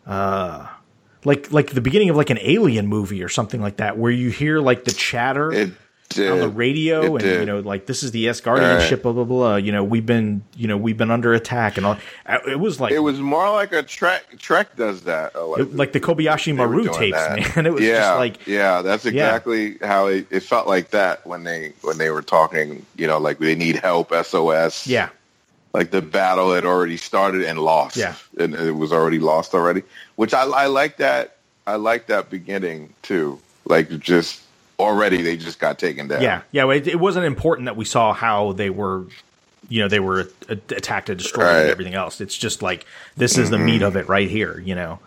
like 0.07 1.53
like 1.53 1.71
the 1.71 1.81
beginning 1.81 2.11
of 2.11 2.17
like 2.17 2.31
an 2.31 2.39
alien 2.41 2.87
movie 2.87 3.23
or 3.23 3.29
something 3.29 3.61
like 3.61 3.77
that, 3.79 3.99
where 3.99 4.13
you 4.13 4.31
hear 4.31 4.61
like 4.61 4.85
the 4.85 4.93
chatter 4.93 5.53
It 5.53 5.73
did. 6.09 6.31
on 6.31 6.39
the 6.39 6.49
radio, 6.49 7.03
It 7.03 7.11
and 7.11 7.19
did. 7.21 7.41
you 7.41 7.47
know, 7.47 7.61
like 7.61 7.87
this 7.87 8.03
is 8.05 8.13
the 8.13 8.27
Asgardian 8.27 8.79
Right. 8.79 8.89
ship, 8.89 9.03
blah 9.03 9.13
blah 9.13 9.25
blah. 9.25 9.57
You 9.57 9.73
know, 9.73 9.83
we've 9.83 10.07
been 10.07 10.43
you 10.57 10.69
know 10.69 10.77
we've 10.77 10.97
been 10.97 11.11
under 11.11 11.35
attack, 11.35 11.77
and 11.79 11.87
all. 11.87 11.99
uh, 12.27 12.39
It 12.47 12.61
was 12.61 12.81
like 12.81 12.93
It 12.93 13.01
was 13.01 13.19
more 13.19 13.51
like 13.51 13.73
a 13.73 13.83
Trek. 13.83 14.39
Trek 14.39 14.77
does 14.77 15.03
that. 15.03 15.35
uh, 15.35 15.47
Like, 15.47 15.61
it- 15.63 15.75
like 15.77 15.93
the 15.93 16.01
Kobayashi 16.01 16.55
Maru 16.55 16.85
tapes, 16.93 17.19
that. 17.19 17.57
man. 17.57 17.67
It 17.67 17.73
was 17.73 17.83
yeah, 17.83 17.95
just 17.99 18.17
like 18.19 18.47
yeah, 18.47 18.83
that's 18.83 19.05
exactly 19.07 19.79
how 19.83 20.07
it, 20.07 20.27
it 20.31 20.41
felt 20.45 20.69
like 20.69 20.91
that 20.91 21.27
when 21.27 21.43
they 21.43 21.73
when 21.83 21.99
they 21.99 22.11
were 22.11 22.23
talking. 22.23 22.87
You 22.97 23.09
know, 23.09 23.19
like 23.19 23.39
they 23.41 23.57
need 23.57 23.77
help, 23.77 24.13
SOS. 24.15 24.87
yeah, 24.87 25.09
like 25.77 25.91
the 25.91 26.01
battle 26.01 26.55
had 26.55 26.65
already 26.65 26.97
started 26.97 27.43
and 27.43 27.59
lost. 27.59 27.99
Yeah. 27.99 28.15
and 28.39 28.55
it 28.55 28.73
was 28.73 28.95
already 28.95 29.19
lost 29.19 29.53
already. 29.53 29.83
Which 30.17 30.33
I, 30.33 30.45
I 30.45 30.67
like 30.67 30.97
that. 30.97 31.37
I 31.67 31.77
like 31.77 32.07
that 32.07 32.31
beginning 32.31 32.95
too. 33.03 33.39
Like 33.67 33.91
just 33.99 34.41
already 34.79 35.21
they 35.21 35.37
just 35.37 35.59
got 35.59 35.79
taken 35.79 36.09
down. 36.09 36.23
yeah, 36.23 36.43
yeah. 36.51 36.71
It, 36.71 36.89
it 36.89 36.99
wasn't 36.99 37.27
important 37.27 37.67
that 37.67 37.77
we 37.77 37.85
saw 37.85 38.15
how 38.15 38.53
they 38.53 38.71
were. 38.71 39.05
You 39.69 39.83
know 39.83 39.89
they 39.89 40.01
were 40.01 40.29
attacked 40.49 41.11
and 41.11 41.19
destroyed 41.19 41.63
and 41.63 41.71
everything 41.71 41.95
else. 41.95 42.21
It's 42.21 42.39
just 42.39 42.63
like 42.63 42.87
this 43.17 43.37
is 43.37 43.51
the 43.51 43.59
meat 43.59 43.77
mm-hmm. 43.77 43.85
of 43.85 43.97
it 43.97 44.09
right 44.09 44.31
here. 44.31 44.61
You 44.61 44.77
know, 44.77 45.01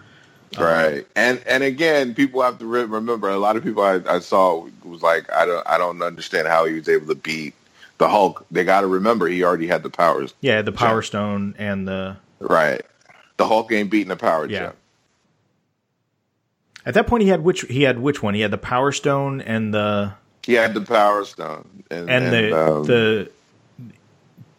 um, 0.58 0.64
Right, 0.64 1.08
and 1.16 1.42
and 1.48 1.64
again, 1.64 2.14
people 2.14 2.42
have 2.42 2.60
to 2.60 2.66
re- 2.66 2.84
remember. 2.84 3.30
A 3.30 3.38
lot 3.38 3.56
of 3.56 3.64
people 3.64 3.84
I, 3.84 4.02
I 4.06 4.20
saw 4.20 4.68
was 4.84 5.02
like, 5.02 5.32
I 5.32 5.46
don't, 5.46 5.66
I 5.66 5.78
don't 5.78 6.02
understand 6.04 6.50
how 6.50 6.66
he 6.66 6.74
was 6.74 6.90
able 6.90 7.08
to 7.08 7.16
beat 7.16 7.54
the 8.00 8.10
Hulk. 8.10 8.46
They 8.50 8.64
got 8.64 8.82
to 8.82 8.88
remember 8.88 9.28
he 9.28 9.44
already 9.44 9.68
had 9.68 9.84
the 9.84 9.90
powers. 9.92 10.34
yeah, 10.42 10.62
the 10.64 10.72
Power 10.72 11.02
Stone 11.04 11.54
and 11.60 11.88
the 11.88 12.18
Right, 12.40 12.82
the 13.38 13.46
Hulk 13.48 13.72
ain't 13.72 13.92
beating 13.92 14.08
the 14.10 14.16
power 14.16 14.48
Yeah. 14.48 14.60
gem. 14.60 14.74
at 16.86 16.94
that 16.96 17.08
point 17.08 17.24
he 17.24 17.30
had 17.30 17.44
which 17.44 17.62
he 17.62 17.84
had 17.84 18.00
which 18.00 18.24
one? 18.24 18.34
He 18.34 18.42
had 18.42 18.52
the 18.52 18.58
Power 18.58 18.92
Stone 18.92 19.42
and 19.42 19.74
the 19.74 20.14
He 20.44 20.54
had 20.54 20.74
the 20.74 20.82
Power 20.82 21.26
Stone, 21.26 21.84
and, 21.92 22.10
and 22.10 22.34
the 22.34 22.58
um, 22.58 22.84
the. 22.86 23.30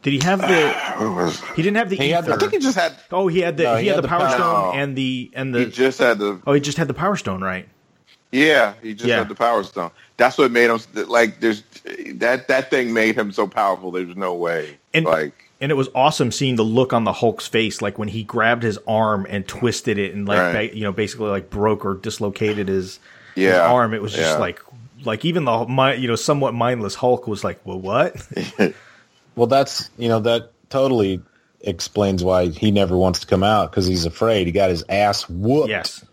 Did 0.02 0.12
he 0.14 0.18
have 0.20 0.40
the? 0.40 0.74
was- 1.14 1.40
He 1.56 1.62
didn't 1.62 1.76
have 1.76 1.90
the 1.90 1.96
He 1.96 2.10
had 2.10 2.24
ether. 2.24 2.32
I 2.34 2.36
think 2.38 2.52
he 2.52 2.58
just 2.58 2.76
had. 2.78 2.94
oh, 3.12 3.28
he 3.28 3.40
had 3.40 3.56
the 3.58 3.64
No, 3.64 3.76
he, 3.76 3.88
had, 3.88 4.02
the 4.02 4.08
Power 4.08 4.20
Power- 4.20 4.30
Stone 4.30 4.74
No. 4.76 4.80
and 4.80 4.96
the 4.96 5.30
and 5.34 5.54
the. 5.54 5.58
He 5.60 5.64
the. 5.66 5.70
just 5.70 5.98
had 5.98 6.18
the. 6.18 6.40
oh, 6.46 6.52
he 6.52 6.60
just 6.60 6.78
had 6.78 6.88
the 6.88 6.94
Power 6.94 7.16
Stone, 7.16 7.42
right? 7.42 7.68
Yeah, 8.32 8.74
he 8.82 8.94
just 8.94 9.06
Yeah. 9.08 9.18
had 9.18 9.28
the 9.28 9.34
Power 9.34 9.64
Stone. 9.64 9.90
That's 10.16 10.38
what 10.38 10.50
made 10.52 10.70
him 10.70 10.78
like. 11.08 11.40
There's 11.40 11.62
that 12.14 12.48
that 12.48 12.70
thing 12.70 12.92
made 12.92 13.16
him 13.16 13.32
so 13.32 13.46
powerful. 13.48 13.90
There's 13.90 14.16
no 14.16 14.34
way. 14.34 14.78
And- 14.94 15.04
like 15.06 15.32
And 15.62 15.70
it 15.70 15.74
was 15.74 15.88
awesome 15.94 16.32
seeing 16.32 16.56
the 16.56 16.62
look 16.64 16.92
on 16.94 17.04
the 17.04 17.12
Hulk's 17.12 17.46
face, 17.46 17.82
like 17.82 17.98
when 17.98 18.08
he 18.08 18.22
grabbed 18.22 18.62
his 18.62 18.78
arm 18.88 19.26
and 19.28 19.46
twisted 19.46 19.98
it, 19.98 20.14
and 20.14 20.26
like 20.28 20.38
Right. 20.38 20.70
ba- 20.70 20.76
you 20.76 20.84
know, 20.84 20.92
basically 20.92 21.28
like 21.28 21.50
broke 21.50 21.84
or 21.84 21.94
dislocated 21.94 22.68
his, 22.68 22.98
his 23.34 23.52
arm. 23.54 23.92
It 23.94 24.00
was 24.00 24.12
just 24.12 24.34
Yeah. 24.34 24.38
like 24.38 24.60
like 25.04 25.24
even 25.24 25.44
the 25.44 25.66
mi- 25.66 25.96
you 25.96 26.06
know 26.08 26.14
somewhat 26.16 26.54
mindless 26.54 26.94
Hulk 26.94 27.26
was 27.26 27.42
like, 27.44 27.58
well, 27.64 27.78
what? 27.80 28.14
Well, 29.36 29.46
that's 29.46 29.88
you 29.96 30.08
know 30.08 30.20
that 30.20 30.50
totally 30.70 31.20
explains 31.62 32.22
why 32.24 32.48
he 32.48 32.70
never 32.70 32.96
wants 32.96 33.20
to 33.20 33.26
come 33.26 33.42
out 33.42 33.70
because 33.70 33.86
he's 33.86 34.04
afraid. 34.04 34.46
He 34.46 34.52
got 34.52 34.70
his 34.70 34.84
ass 34.88 35.28
whooped. 35.28 35.68
yes, 35.70 36.04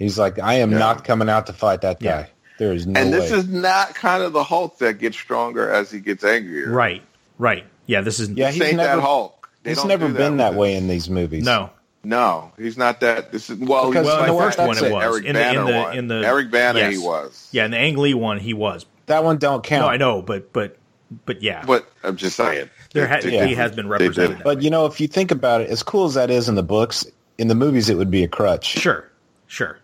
He's 0.00 0.18
like, 0.18 0.40
I 0.40 0.54
am 0.54 0.72
Yeah. 0.72 0.78
not 0.78 1.04
coming 1.04 1.28
out 1.28 1.46
to 1.46 1.52
fight 1.52 1.82
that 1.82 2.02
Yeah. 2.02 2.22
guy. 2.22 2.30
There 2.58 2.72
is 2.72 2.86
no 2.86 3.00
and 3.00 3.10
way. 3.12 3.18
this 3.20 3.30
is 3.30 3.46
not 3.48 3.94
kind 3.94 4.22
of 4.24 4.32
the 4.32 4.42
Hulk 4.42 4.78
that 4.78 4.98
gets 4.98 5.16
stronger 5.16 5.70
as 5.70 5.90
he 5.92 6.00
gets 6.00 6.24
angrier. 6.24 6.70
right, 6.72 7.02
right. 7.38 7.64
Yeah, 7.86 8.00
this 8.00 8.18
is 8.20 8.30
yeah, 8.30 8.50
he's 8.50 8.60
ain't 8.62 8.76
never 8.78 8.96
that 8.96 9.02
Hulk. 9.02 9.48
They 9.62 9.70
he's 9.70 9.84
never 9.84 10.08
do 10.08 10.14
been 10.14 10.38
that 10.38 10.52
that 10.52 10.58
way 10.58 10.72
this. 10.74 10.82
in 10.82 10.88
these 10.88 11.08
movies. 11.08 11.44
no. 11.44 11.70
No, 12.02 12.50
he's 12.56 12.78
not 12.78 13.00
that. 13.00 13.30
This 13.30 13.50
is 13.50 13.58
well. 13.58 13.90
Because 13.90 14.06
Well, 14.06 14.20
in 14.20 14.26
the 14.28 14.32
what? 14.32 14.44
first 14.46 14.58
one 14.58 14.68
That's 14.68 14.80
it 14.80 14.86
it. 14.86 14.92
was. 14.94 15.04
Eric 15.04 15.24
in 15.26 15.34
the 15.34 15.40
in 15.40 15.54
Banner 15.54 15.64
the 15.72 15.78
one. 15.78 15.98
in 15.98 16.08
the 16.08 16.14
Eric 16.26 16.50
Bana 16.50 16.78
yes. 16.78 16.92
he 16.94 16.98
was. 16.98 17.48
Yeah, 17.52 17.66
in 17.66 17.72
the 17.72 17.76
Ang 17.76 17.98
Lee 17.98 18.14
one 18.14 18.38
he 18.38 18.54
was. 18.54 18.86
that 19.04 19.22
one 19.22 19.36
don't 19.36 19.62
count. 19.62 19.82
No, 19.82 19.88
I 19.88 19.98
know, 19.98 20.22
but 20.22 20.50
but 20.54 20.78
but 21.26 21.42
yeah, 21.42 21.62
But 21.66 21.86
I'm 22.02 22.16
just 22.16 22.36
saying. 22.36 22.70
there 22.94 23.06
ha- 23.06 23.18
Yeah. 23.22 23.44
he 23.44 23.54
has 23.54 23.72
been 23.72 23.86
represented. 23.86 24.38
But 24.42 24.58
way. 24.58 24.64
you 24.64 24.70
know, 24.70 24.86
if 24.86 24.98
you 24.98 25.08
think 25.08 25.30
about 25.30 25.60
it, 25.60 25.68
as 25.68 25.82
cool 25.82 26.06
as 26.06 26.14
that 26.14 26.30
is 26.30 26.48
in 26.48 26.54
the 26.54 26.62
books, 26.62 27.04
in 27.36 27.48
the 27.48 27.54
movies 27.54 27.90
it 27.90 27.98
would 27.98 28.10
be 28.10 28.24
a 28.24 28.28
crutch. 28.28 28.64
Sure, 28.78 29.04
sure. 29.46 29.76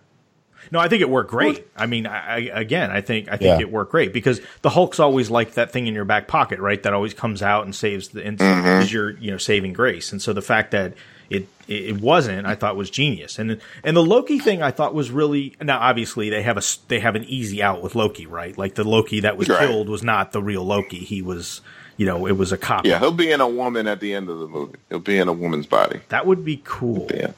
No, 0.70 0.78
I 0.78 0.88
think 0.88 1.02
it 1.02 1.10
worked 1.10 1.30
great. 1.30 1.66
I 1.76 1.86
mean, 1.86 2.06
I, 2.06 2.34
I, 2.34 2.38
again, 2.60 2.90
I 2.90 3.00
think 3.00 3.28
I 3.28 3.36
think 3.36 3.58
Yeah. 3.58 3.60
it 3.60 3.70
worked 3.70 3.90
great 3.92 4.12
because 4.12 4.40
the 4.62 4.70
Hulk's 4.70 4.98
always 5.00 5.30
like 5.30 5.54
that 5.54 5.70
thing 5.72 5.86
in 5.86 5.94
your 5.94 6.04
back 6.04 6.28
pocket, 6.28 6.58
right? 6.60 6.82
That 6.82 6.92
always 6.92 7.14
comes 7.14 7.42
out 7.42 7.64
and 7.64 7.74
saves 7.74 8.08
the 8.08 8.24
and 8.24 8.38
Mm-hmm. 8.38 8.82
is 8.82 8.92
your 8.92 9.10
you 9.18 9.30
know 9.30 9.38
saving 9.38 9.72
grace. 9.72 10.12
And 10.12 10.20
so 10.20 10.32
the 10.32 10.42
fact 10.42 10.70
that 10.72 10.94
it 11.28 11.48
it 11.68 12.00
wasn't, 12.00 12.46
I 12.46 12.54
thought 12.54 12.76
was 12.76 12.88
genius. 12.90 13.38
And 13.38 13.60
and 13.82 13.96
the 13.96 14.02
Loki 14.02 14.38
thing, 14.38 14.62
I 14.62 14.70
thought 14.70 14.94
was 14.94 15.10
really 15.10 15.56
now 15.60 15.78
obviously 15.80 16.30
they 16.30 16.42
have 16.42 16.56
a 16.56 16.62
they 16.88 17.00
have 17.00 17.16
an 17.16 17.24
easy 17.24 17.62
out 17.62 17.82
with 17.82 17.94
Loki, 17.94 18.26
right? 18.26 18.56
Like 18.56 18.74
the 18.76 18.84
Loki 18.84 19.20
that 19.20 19.36
was 19.36 19.48
Right. 19.48 19.66
killed 19.68 19.88
was 19.88 20.02
not 20.02 20.32
the 20.32 20.42
real 20.42 20.64
Loki. 20.64 20.98
He 20.98 21.22
was 21.22 21.60
you 21.96 22.06
know 22.06 22.26
it 22.26 22.36
was 22.36 22.52
a 22.52 22.58
copy. 22.58 22.90
Yeah, 22.90 22.98
he'll 23.00 23.10
be 23.10 23.32
in 23.32 23.40
a 23.40 23.48
woman 23.48 23.88
at 23.88 23.98
the 24.00 24.14
end 24.14 24.28
of 24.28 24.38
the 24.38 24.46
movie. 24.46 24.78
He'll 24.88 24.98
be 25.00 25.18
in 25.18 25.26
a 25.28 25.32
woman's 25.32 25.66
body. 25.66 26.00
That 26.10 26.26
would 26.26 26.44
be 26.44 26.60
cool. 26.64 27.08
Yeah. 27.12 27.32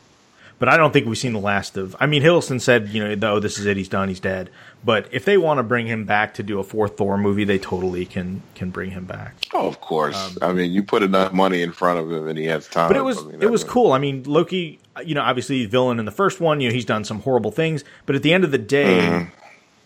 But 0.59 0.69
I 0.69 0.77
don't 0.77 0.93
think 0.93 1.07
we've 1.07 1.17
seen 1.17 1.35
the 1.35 1.39
last 1.41 1.77
of. 1.77 1.95
I 2.01 2.07
mean, 2.07 2.21
Hiddleston 2.23 2.61
said, 2.61 2.89
you 2.89 3.03
know, 3.05 3.15
though 3.15 3.39
this 3.39 3.59
is 3.61 3.67
it, 3.67 3.77
he's 3.77 3.89
done, 3.89 4.09
he's 4.09 4.19
dead. 4.19 4.51
But 4.85 5.07
if 5.13 5.25
they 5.25 5.39
want 5.39 5.59
to 5.59 5.63
bring 5.63 5.87
him 5.87 6.05
back 6.05 6.35
to 6.35 6.43
do 6.43 6.59
a 6.59 6.65
fourth 6.65 6.97
Thor 6.97 7.17
movie, 7.17 7.45
they 7.45 7.59
totally 7.59 8.05
can 8.05 8.43
can 8.57 8.71
bring 8.71 8.91
him 8.91 9.05
back. 9.05 9.35
Oh, 9.55 9.69
of 9.69 9.81
course. 9.81 10.37
I 10.43 10.53
mean, 10.53 10.73
you 10.73 10.83
put 10.83 11.03
enough 11.05 11.33
money 11.33 11.63
in 11.63 11.71
front 11.71 12.01
of 12.01 12.11
him, 12.11 12.27
and 12.27 12.37
he 12.37 12.47
has 12.47 12.67
time. 12.67 12.87
Um, 12.87 12.89
But 12.89 12.97
it 12.97 13.05
was 13.05 13.19
I 13.19 13.23
mean, 13.27 13.43
it 13.43 13.51
was 13.51 13.63
cool. 13.63 13.93
I 13.93 13.99
mean, 13.99 14.25
Loki, 14.25 14.81
you 15.05 15.15
know, 15.15 15.23
obviously 15.23 15.65
villain 15.67 16.01
in 16.01 16.05
the 16.07 16.11
first 16.13 16.41
one. 16.41 16.61
You 16.61 16.69
know, 16.71 16.75
he's 16.75 16.85
done 16.85 17.05
some 17.05 17.21
horrible 17.21 17.53
things, 17.53 17.85
but 18.05 18.17
at 18.17 18.23
the 18.25 18.33
end 18.33 18.43
of 18.45 18.51
the 18.51 18.59
day, 18.59 18.99
Mm-hmm. 19.01 19.31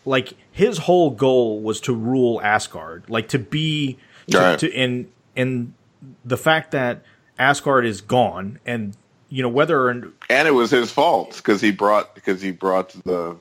like 0.07 0.33
his 0.51 0.79
whole 0.79 1.11
goal 1.11 1.61
was 1.61 1.81
to 1.83 1.95
rule 1.95 2.41
Asgard, 2.43 3.05
like 3.11 3.29
to 3.29 3.39
be 3.39 3.99
to, 4.31 4.39
Right. 4.39 4.59
to 4.59 4.75
and 4.75 5.11
and 5.37 5.75
the 6.25 6.37
fact 6.39 6.71
that 6.71 7.03
Asgard 7.39 7.85
is 7.87 8.01
gone, 8.01 8.59
and 8.67 8.97
you 9.33 9.43
know 9.43 9.49
whether 9.49 9.81
or 9.81 9.91
and 9.91 10.47
it 10.47 10.51
was 10.53 10.71
his 10.71 10.93
fault 10.93 11.37
because 11.39 11.61
he 11.63 11.73
brought 11.73 12.15
because 12.15 12.43
he 12.43 12.51
brought 12.51 12.91
the 13.05 13.35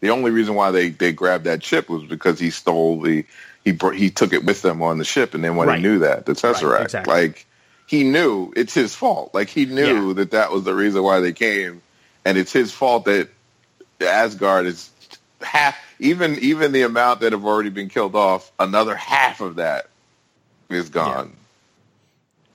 the 0.00 0.10
only 0.10 0.30
reason 0.30 0.54
why 0.54 0.70
they 0.70 0.90
they 0.90 1.12
grabbed 1.12 1.44
that 1.44 1.64
ship 1.64 1.88
was 1.88 2.04
because 2.04 2.38
he 2.38 2.50
stole 2.50 3.00
the 3.00 3.24
he 3.64 3.72
br- 3.72 3.92
he 3.92 4.10
took 4.10 4.34
it 4.34 4.44
with 4.44 4.60
them 4.60 4.82
on 4.82 4.98
the 4.98 5.04
ship, 5.04 5.32
and 5.34 5.42
then 5.42 5.56
when 5.56 5.68
Right. 5.68 5.78
he 5.78 5.82
knew 5.82 5.98
that 6.00 6.26
the 6.26 6.32
tesseract, 6.32 6.84
exactly. 6.84 7.12
like 7.14 7.46
he 7.86 8.04
knew 8.04 8.52
it's 8.54 8.74
his 8.74 8.94
fault. 8.94 9.32
Like 9.34 9.48
he 9.48 9.64
knew 9.64 10.08
Yeah. 10.08 10.14
that 10.14 10.30
that 10.32 10.52
was 10.52 10.64
the 10.64 10.74
reason 10.74 11.02
why 11.02 11.20
they 11.20 11.32
came, 11.32 11.80
and 12.26 12.36
it's 12.36 12.52
his 12.52 12.70
fault 12.70 13.06
that 13.06 13.28
Asgard 14.00 14.66
is 14.66 14.90
half 15.40 15.74
even 15.98 16.38
even 16.40 16.72
the 16.72 16.82
amount 16.82 17.20
that 17.20 17.32
have 17.32 17.46
already 17.46 17.70
been 17.70 17.88
killed 17.88 18.14
off. 18.14 18.52
Another 18.58 18.94
half 18.94 19.40
of 19.40 19.56
that 19.56 19.86
is 20.68 20.90
gone. 20.90 21.32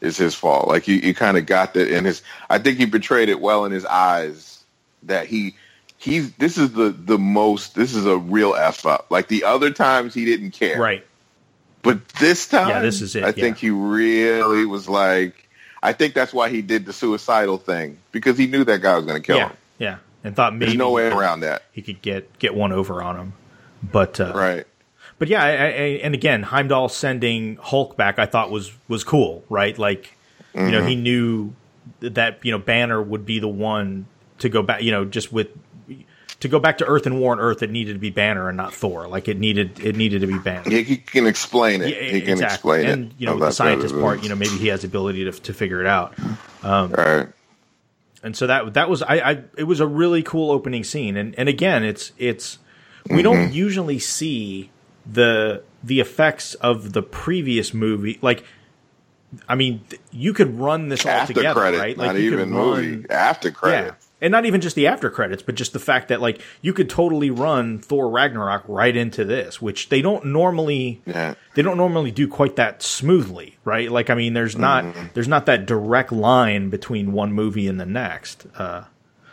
Is 0.06 0.18
his 0.18 0.36
fault. 0.36 0.68
Like 0.68 0.88
you, 0.88 0.96
you 0.96 1.14
kind 1.14 1.38
of 1.38 1.46
got 1.46 1.74
that 1.74 1.90
in 1.90 2.06
his. 2.06 2.22
I 2.50 2.60
think 2.60 2.78
he 2.78 2.86
portrayed 2.86 3.30
it 3.30 3.42
well 3.42 3.66
in 3.66 3.72
his 3.72 3.86
eyes 3.86 4.64
that 5.04 5.28
he 5.28 5.56
he's 5.98 6.32
this 6.34 6.58
is 6.58 6.74
the 6.74 6.90
the 6.90 7.18
most 7.18 7.76
this 7.76 7.96
is 7.96 8.06
a 8.06 8.18
real 8.18 8.54
f 8.56 8.86
up. 8.86 9.08
Like 9.10 9.28
the 9.28 9.44
other 9.44 9.72
times 9.72 10.14
he 10.14 10.26
didn't 10.26 10.52
care, 10.52 10.80
right, 10.80 11.06
but 11.82 12.08
this 12.20 12.48
time, 12.48 12.70
Yeah, 12.70 12.82
this 12.82 13.02
is 13.02 13.16
it, 13.16 13.24
I 13.24 13.32
think 13.32 13.58
he 13.58 13.70
really 13.72 14.66
was 14.66 14.88
like. 14.88 15.42
I 15.84 15.94
think 15.94 16.16
that's 16.16 16.34
why 16.34 16.50
he 16.50 16.62
did 16.64 16.86
the 16.86 16.94
suicidal 16.94 17.58
thing 17.58 18.00
because 18.12 18.38
he 18.38 18.48
knew 18.48 18.64
that 18.64 18.82
guy 18.82 18.96
was 18.96 19.06
going 19.06 19.22
to 19.22 19.26
kill 19.26 19.38
yeah, 19.38 19.50
him. 19.50 19.58
yeah, 19.78 19.98
and 20.24 20.36
thought 20.36 20.54
maybe 20.54 20.66
There's 20.66 20.78
no 20.78 20.92
way 20.92 21.08
around 21.08 21.42
that. 21.42 21.64
he 21.74 21.82
could 21.84 22.02
get 22.02 22.40
get 22.40 22.56
one 22.56 22.72
over 22.72 23.04
on 23.04 23.18
him. 23.18 23.34
But 23.84 24.20
uh, 24.20 24.34
Right. 24.34 24.66
But 25.18 25.28
yeah, 25.28 25.44
I, 25.44 25.50
I, 25.50 25.54
and 26.04 26.14
again, 26.14 26.44
Heimdall 26.44 26.90
sending 26.90 27.56
Hulk 27.58 27.96
back, 27.96 28.20
I 28.20 28.26
thought 28.26 28.52
was 28.52 28.72
was 28.88 29.04
cool, 29.04 29.44
right? 29.50 29.78
Like, 29.78 30.16
you 30.54 30.72
know, 30.72 30.86
he 30.86 30.94
mm-hmm. 30.94 31.04
knew 31.04 31.54
that 32.02 32.44
you 32.44 32.52
know 32.52 32.60
Banner 32.60 33.02
would 33.02 33.26
be 33.26 33.40
the 33.40 33.48
one 33.48 34.08
to 34.40 34.50
go 34.50 34.62
back, 34.62 34.82
you 34.82 34.92
know, 34.92 35.06
just 35.06 35.32
with 35.32 35.50
to 36.42 36.48
go 36.48 36.60
back 36.60 36.78
to 36.80 36.86
Earth 36.86 37.06
and 37.06 37.20
warn 37.20 37.40
Earth, 37.40 37.64
it 37.64 37.72
needed 37.72 37.94
to 37.94 38.00
be 38.00 38.10
Banner 38.10 38.50
and 38.50 38.58
not 38.58 38.74
Thor. 38.74 39.08
Like 39.08 39.28
it 39.28 39.38
needed 39.38 39.80
it 39.80 39.96
needed 39.96 40.22
to 40.22 40.28
be 40.28 40.38
Banner. 40.38 40.70
He, 40.70 40.84
he 40.84 40.98
can 40.98 41.26
explain 41.28 41.82
it. 41.82 41.90
Yeah, 41.90 42.12
he 42.12 42.22
can 42.22 42.32
exactly. 42.32 42.80
explain 42.80 42.86
and 42.88 43.12
it. 43.12 43.16
you 43.18 43.26
know, 43.26 43.40
the 43.40 43.52
scientist 43.52 43.96
part, 43.96 44.22
you 44.22 44.30
know, 44.30 44.36
maybe 44.36 44.58
he 44.58 44.68
has 44.68 44.82
the 44.82 44.88
ability 44.88 45.24
to 45.26 45.32
to 45.32 45.54
figure 45.54 45.82
it 45.82 45.88
out. 45.88 46.14
Um, 46.64 46.92
right. 46.92 47.28
and 48.24 48.36
so 48.36 48.48
that 48.48 48.74
that 48.74 48.90
was 48.90 49.02
I, 49.02 49.16
I 49.16 49.44
it 49.58 49.64
was 49.64 49.80
a 49.80 49.88
really 49.88 50.24
cool 50.24 50.52
opening 50.52 50.84
scene 50.84 51.16
and 51.16 51.38
and 51.38 51.48
again 51.48 51.84
it's 51.84 52.12
it's 52.18 52.58
we 53.10 53.22
don't 53.22 53.38
mm-hmm. 53.38 53.54
usually 53.54 54.00
see 54.00 54.72
the 55.12 55.64
the 55.84 56.00
effects 56.00 56.54
of 56.56 56.94
the 56.94 57.02
previous 57.04 57.74
movie 57.74 58.18
like 58.22 58.44
I 59.48 59.56
mean 59.56 59.82
you 60.12 60.34
could 60.34 60.58
run 60.60 60.90
this 60.90 61.06
all 61.06 61.26
together 61.28 61.60
credit, 61.60 61.80
right 61.80 61.98
not 61.98 62.08
like 62.08 62.18
you 62.18 62.34
even 62.34 62.50
could 62.50 62.56
run 62.58 62.76
movie. 62.92 63.10
After 63.10 63.52
credit. 63.52 63.86
yeah 63.88 63.94
and 64.22 64.32
not 64.32 64.46
even 64.46 64.62
just 64.62 64.76
the 64.78 64.88
after 64.88 65.10
credits 65.10 65.44
but 65.44 65.56
just 65.56 65.74
the 65.74 65.80
fact 65.80 66.08
that 66.08 66.22
like 66.22 66.42
you 66.62 66.72
could 66.74 66.90
totally 66.90 67.30
run 67.30 67.78
Thor 67.80 68.10
Ragnarok 68.10 68.64
right 68.68 68.96
into 68.96 69.26
this 69.26 69.62
which 69.62 69.90
they 69.90 70.02
don't 70.02 70.26
normally 70.26 71.02
Yeah. 71.06 71.36
they 71.54 71.62
don't 71.62 71.78
normally 71.78 72.12
do 72.12 72.28
quite 72.28 72.56
that 72.56 72.82
smoothly, 72.82 73.58
right? 73.66 73.92
Like, 73.92 74.10
I 74.10 74.16
mean, 74.16 74.34
there's 74.34 74.58
not 74.58 74.86
Mm-hmm. 74.86 75.08
there's 75.14 75.28
not 75.28 75.46
that 75.48 75.66
direct 75.66 76.12
line 76.14 76.70
between 76.70 77.12
one 77.12 77.32
movie 77.34 77.68
and 77.68 77.80
the 77.80 77.86
next. 77.86 78.48
Uh, 78.58 78.86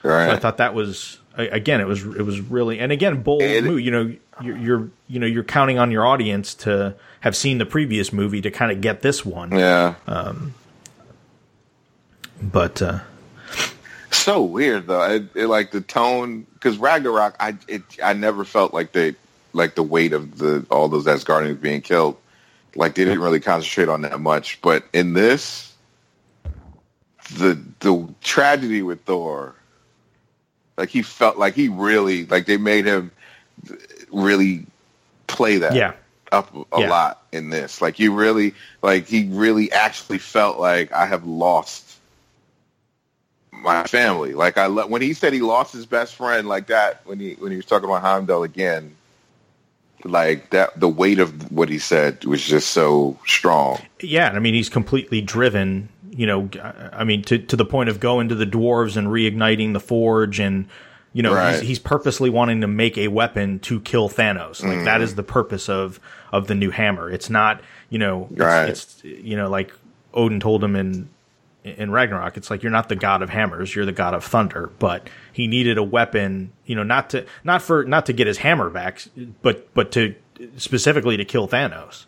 Right. 0.03 0.27
so 0.27 0.33
I 0.33 0.37
thought 0.41 0.57
that 0.57 0.75
was 0.75 1.19
again, 1.37 1.81
it 1.81 1.87
was 1.87 2.05
it 2.05 2.23
was 2.23 2.41
really, 2.41 2.79
and 2.79 2.93
again, 2.93 3.23
bold 3.23 3.43
move. 3.43 3.81
You 3.81 3.91
know, 3.91 4.17
you're, 4.43 4.57
you're 4.57 4.91
you 5.09 5.21
know 5.21 5.27
you're 5.27 5.45
counting 5.45 5.79
on 5.79 5.91
your 5.91 6.07
audience 6.07 6.55
to 6.57 6.95
have 7.21 7.37
seen 7.37 7.59
the 7.59 7.67
previous 7.67 8.13
movie 8.13 8.41
to 8.41 8.51
kind 8.51 8.73
of 8.73 8.81
get 8.81 9.03
this 9.03 9.25
one. 9.25 9.57
yeah. 9.57 9.95
But 12.43 12.83
uh, 12.83 13.01
so 14.11 14.43
weird 14.43 14.89
though. 14.89 15.03
It, 15.03 15.25
it, 15.35 15.47
like 15.47 15.71
the 15.71 15.81
tone 15.81 16.47
because 16.55 16.77
Ragnarok, 16.79 17.37
I 17.39 17.57
it, 17.69 17.83
I 18.03 18.13
never 18.15 18.45
felt 18.45 18.75
like 18.75 18.93
they 18.93 19.15
like 19.53 19.75
the 19.75 19.83
weight 19.83 20.13
of 20.13 20.39
the 20.39 20.67
all 20.71 20.89
those 20.89 21.07
Asgardians 21.07 21.61
being 21.61 21.81
killed. 21.81 22.17
Like 22.75 22.95
they 22.95 23.05
didn't 23.05 23.21
really 23.21 23.41
concentrate 23.41 23.89
on 23.89 24.03
that 24.03 24.21
much. 24.21 24.61
But 24.61 24.85
in 24.93 25.13
this, 25.13 25.75
the 27.35 27.61
the 27.81 28.09
tragedy 28.23 28.83
with 28.83 29.03
Thor, 29.03 29.55
like 30.77 30.89
he 30.89 31.03
felt 31.03 31.37
like 31.39 31.55
he 31.55 31.69
really 31.69 32.25
like 32.27 32.47
they 32.47 32.57
made 32.57 32.85
him 32.87 33.11
really 34.11 34.67
play 35.27 35.59
that 35.59 35.75
yeah, 35.75 35.93
up 36.31 36.55
a 36.73 36.81
Yeah. 36.81 36.89
lot 36.91 37.23
in 37.33 37.51
this. 37.51 37.81
Like 37.81 37.99
you 37.99 38.15
really, 38.15 38.55
like 38.83 39.07
he 39.07 39.29
really 39.31 39.71
actually 39.73 40.19
felt 40.19 40.59
like 40.59 40.93
I 40.93 41.07
have 41.07 41.25
lost 41.27 41.89
my 43.53 43.85
family. 43.85 44.33
Like 44.35 44.59
I 44.59 44.67
le- 44.67 44.87
when 44.87 45.03
he 45.03 45.13
said 45.13 45.33
he 45.33 45.41
lost 45.41 45.73
his 45.73 45.87
best 45.87 46.15
friend 46.17 46.49
like 46.49 46.67
that 46.69 47.01
when 47.07 47.21
he 47.21 47.35
when 47.35 47.51
he 47.51 47.57
was 47.57 47.67
talking 47.67 47.89
about 47.89 48.03
Heimdall 48.03 48.43
again. 48.43 48.97
Like 50.05 50.51
that, 50.51 50.81
the 50.81 50.89
weight 50.89 51.21
of 51.21 51.53
what 51.53 51.69
he 51.69 51.79
said 51.79 52.25
was 52.25 52.43
just 52.43 52.71
so 52.71 53.17
strong. 53.25 53.79
yeah. 54.01 54.27
and 54.27 54.37
I 54.37 54.41
mean, 54.41 54.53
he's 54.53 54.69
completely 54.69 55.21
driven. 55.21 55.91
You 56.15 56.27
know, 56.27 56.51
I 56.93 57.05
mean, 57.05 57.23
to 57.23 57.39
to 57.39 57.57
the 57.57 57.65
point 57.65 57.89
of 57.89 57.99
going 57.99 58.29
to 58.29 58.35
the 58.35 58.47
dwarves 58.47 58.97
and 58.97 59.09
reigniting 59.09 59.73
the 59.73 59.81
forge, 59.81 60.39
and 60.41 60.69
you 61.15 61.23
know, 61.23 61.35
Right. 61.35 61.55
he's, 61.55 61.61
he's 61.63 61.79
purposely 61.79 62.29
wanting 62.31 62.61
to 62.61 62.67
make 62.67 62.99
a 62.99 63.09
weapon 63.09 63.59
to 63.61 63.81
kill 63.81 64.09
Thanos. 64.09 64.63
Like 64.63 64.85
that 64.85 64.97
mm-hmm. 64.97 65.03
is 65.05 65.15
the 65.15 65.23
purpose 65.23 65.69
of 65.69 66.01
of 66.33 66.47
the 66.49 66.55
new 66.55 66.71
hammer. 66.71 67.11
It's 67.11 67.31
not, 67.31 67.63
you 67.91 67.99
know, 67.99 68.29
it's, 68.31 68.41
Right. 68.41 68.69
it's 68.69 69.05
you 69.05 69.37
know, 69.37 69.49
like 69.49 69.73
Odin 70.13 70.39
told 70.41 70.63
him 70.63 70.77
in 70.77 71.09
in 71.65 71.91
Ragnarok, 71.91 72.37
it's 72.37 72.51
like 72.51 72.63
you're 72.63 72.73
not 72.73 72.89
the 72.89 72.97
god 72.97 73.23
of 73.23 73.31
hammers, 73.31 73.75
you're 73.75 73.87
the 73.87 73.93
god 73.93 74.15
of 74.15 74.25
thunder. 74.25 74.71
But 74.79 75.09
he 75.33 75.47
needed 75.47 75.79
a 75.79 75.83
weapon, 75.83 76.53
you 76.67 76.75
know, 76.75 76.83
not 76.83 77.11
to 77.11 77.25
not 77.45 77.63
for 77.63 77.85
not 77.85 78.07
to 78.07 78.13
get 78.13 78.27
his 78.27 78.39
hammer 78.39 78.69
back, 78.69 79.03
but 79.43 79.73
but 79.75 79.93
to 79.93 80.15
specifically 80.57 81.17
to 81.17 81.25
kill 81.25 81.49
Thanos. 81.49 82.07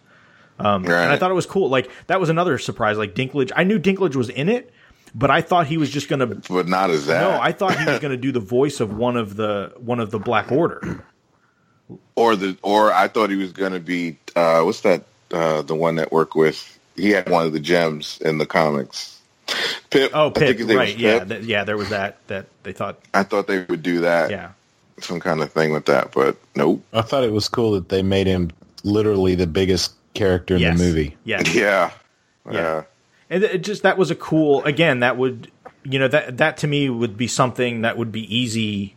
Um, 0.59 0.85
Right. 0.85 1.03
And 1.05 1.13
I 1.13 1.17
thought 1.17 1.31
it 1.31 1.35
was 1.35 1.47
cool. 1.47 1.69
Like 1.69 1.91
that 2.07 2.21
was 2.21 2.29
another 2.29 2.59
surprise. 2.59 2.97
Like 2.99 3.15
Dinklage, 3.15 3.51
I 3.57 3.65
knew 3.65 3.79
Dinklage 3.79 4.15
was 4.17 4.29
in 4.29 4.49
it, 4.49 4.73
but 5.15 5.31
I 5.31 5.41
thought 5.41 5.67
he 5.67 5.79
was 5.79 5.91
just 5.91 6.09
gonna. 6.09 6.27
but 6.27 6.69
not 6.69 6.91
as 6.91 7.07
that. 7.07 7.21
No, 7.21 7.41
I 7.41 7.53
thought 7.53 7.79
he 7.79 7.85
was 7.85 7.99
gonna 8.01 8.17
do 8.17 8.31
the 8.33 8.41
voice 8.41 8.81
of 8.81 8.97
one 8.97 9.17
of 9.17 9.37
the 9.37 9.73
one 9.79 10.01
of 10.01 10.11
the 10.11 10.19
Black 10.19 10.53
Order. 10.53 11.05
or 12.15 12.37
the 12.37 12.57
or 12.63 12.93
I 12.93 13.09
thought 13.09 13.31
he 13.31 13.37
was 13.37 13.53
going 13.53 13.73
to 13.73 13.81
be 13.81 14.17
uh, 14.37 14.63
what's 14.63 14.81
that 14.83 15.05
uh, 15.33 15.63
the 15.63 15.75
one 15.75 15.97
that 15.97 16.13
worked 16.13 16.35
with 16.37 16.79
he 16.97 17.11
had 17.11 17.29
one 17.29 17.45
of 17.47 17.53
the 17.53 17.61
gems 17.61 18.19
in 18.25 18.39
the 18.39 18.47
comics. 18.47 19.21
Pip. 19.91 20.13
Oh, 20.15 20.29
I 20.31 20.31
think 20.31 20.37
Pip, 20.37 20.59
his 20.59 20.67
name 20.69 20.79
was 20.79 20.89
right? 20.89 20.97
Yeah, 20.97 21.25
th- 21.25 21.45
yeah. 21.45 21.65
There 21.65 21.77
was 21.77 21.89
that 21.91 22.19
that 22.29 22.47
they 22.63 22.73
thought. 22.73 23.01
I 23.13 23.25
thought 23.25 23.47
they 23.47 23.65
would 23.65 23.83
do 23.83 24.01
that. 24.01 24.31
Yeah, 24.31 24.53
some 25.01 25.21
kind 25.21 25.43
of 25.43 25.53
thing 25.53 25.73
with 25.73 25.87
that, 25.87 26.13
but 26.13 26.37
nope. 26.55 26.83
I 26.93 27.03
thought 27.03 27.25
it 27.25 27.33
was 27.33 27.49
cool 27.49 27.73
that 27.73 27.89
they 27.89 28.03
made 28.03 28.27
him 28.27 28.51
literally 28.85 29.35
the 29.35 29.47
biggest 29.47 29.93
character 30.15 30.55
in 30.55 30.61
yes. 30.61 30.79
the 30.79 30.85
movie. 30.85 31.17
Yeah, 31.25 31.43
Yeah, 31.47 31.91
Yeah. 32.47 32.53
yeah, 32.53 32.83
and 33.31 33.45
it 33.45 33.63
just 33.63 33.83
that 33.83 33.99
was 33.99 34.11
a 34.11 34.15
cool. 34.15 34.63
Again, 34.65 35.01
that 35.01 35.17
would 35.17 35.51
you 35.83 35.99
know 35.99 36.09
that 36.09 36.39
that 36.39 36.57
to 36.59 36.67
me 36.67 36.89
would 36.89 37.17
be 37.17 37.27
something 37.27 37.83
that 37.83 37.97
would 37.99 38.13
be 38.13 38.35
easy. 38.35 38.97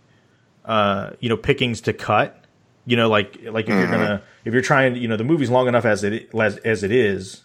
Uh, 0.64 1.12
you 1.20 1.30
know, 1.30 1.38
pickings 1.38 1.82
to 1.82 1.94
cut. 1.94 2.44
You 2.86 2.96
know, 2.98 3.10
like 3.10 3.38
like 3.44 3.66
if 3.66 3.72
you're 3.72 3.88
gonna 3.88 4.22
if 4.46 4.54
you're 4.54 4.62
trying, 4.62 4.96
you 4.96 5.08
know, 5.08 5.18
the 5.18 5.24
movie's 5.24 5.50
long 5.50 5.68
enough 5.68 5.86
as 5.86 6.04
it 6.04 6.30
as, 6.34 6.58
as 6.58 6.84
it 6.84 6.92
is. 6.92 7.44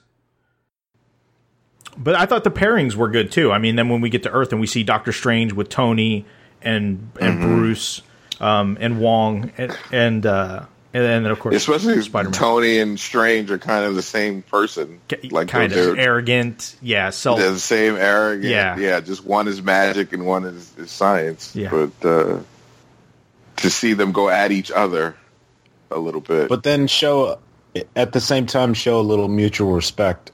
But 1.97 2.15
I 2.15 2.27
thought 2.27 2.45
the 2.45 2.51
pairings 2.51 2.95
were 2.95 3.09
good 3.09 3.31
too. 3.33 3.53
I 3.53 3.59
mean, 3.59 3.77
then 3.77 3.89
when 3.89 4.01
we 4.01 4.09
get 4.09 4.23
to 4.23 4.31
Earth 4.31 4.53
and 4.53 4.61
we 4.61 4.67
see 4.67 4.83
Doctor 4.83 5.13
Strange 5.13 5.53
with 5.53 5.69
Tony 5.69 6.25
and 6.63 7.11
and 7.21 7.41
Bruce 7.41 8.03
um, 8.41 8.79
and 8.81 9.01
Wong 9.01 9.53
and 9.59 9.77
and 9.91 10.27
uh, 10.27 10.67
and 10.95 11.05
then 11.05 11.27
of 11.27 11.41
course 11.41 11.55
Especially 11.55 12.01
Spider-Man. 12.03 12.33
Tony 12.39 12.79
and 12.79 12.99
Strange 13.01 13.51
are 13.51 13.59
kind 13.59 13.85
of 13.85 13.95
the 13.95 14.03
same 14.03 14.43
person. 14.43 15.01
Like 15.31 15.49
kind 15.49 15.73
they're, 15.73 15.93
of 15.93 15.99
arrogant, 15.99 16.77
yeah, 16.83 17.11
self 17.11 17.39
they're 17.39 17.51
the 17.51 17.59
same 17.59 17.97
arrogant. 17.97 18.45
Yeah. 18.51 18.77
yeah. 18.77 19.01
Just 19.01 19.25
one 19.25 19.49
is 19.49 19.63
magic 19.63 20.13
and 20.13 20.27
one 20.27 20.45
is, 20.45 20.77
is 20.77 20.91
science. 20.91 21.57
Yeah. 21.57 21.71
But 21.71 22.09
uh, 22.09 22.41
to 23.57 23.71
see 23.71 23.95
them 23.95 24.13
go 24.13 24.29
at 24.29 24.53
each 24.53 24.71
other 24.71 25.17
a 25.91 25.99
little 25.99 26.21
bit, 26.21 26.49
But 26.49 26.63
then 26.63 26.87
show 26.87 27.39
at 27.97 28.13
the 28.13 28.21
same 28.21 28.47
time 28.47 28.75
show 28.75 29.01
a 29.01 29.03
little 29.03 29.29
mutual 29.29 29.73
respect. 29.73 30.31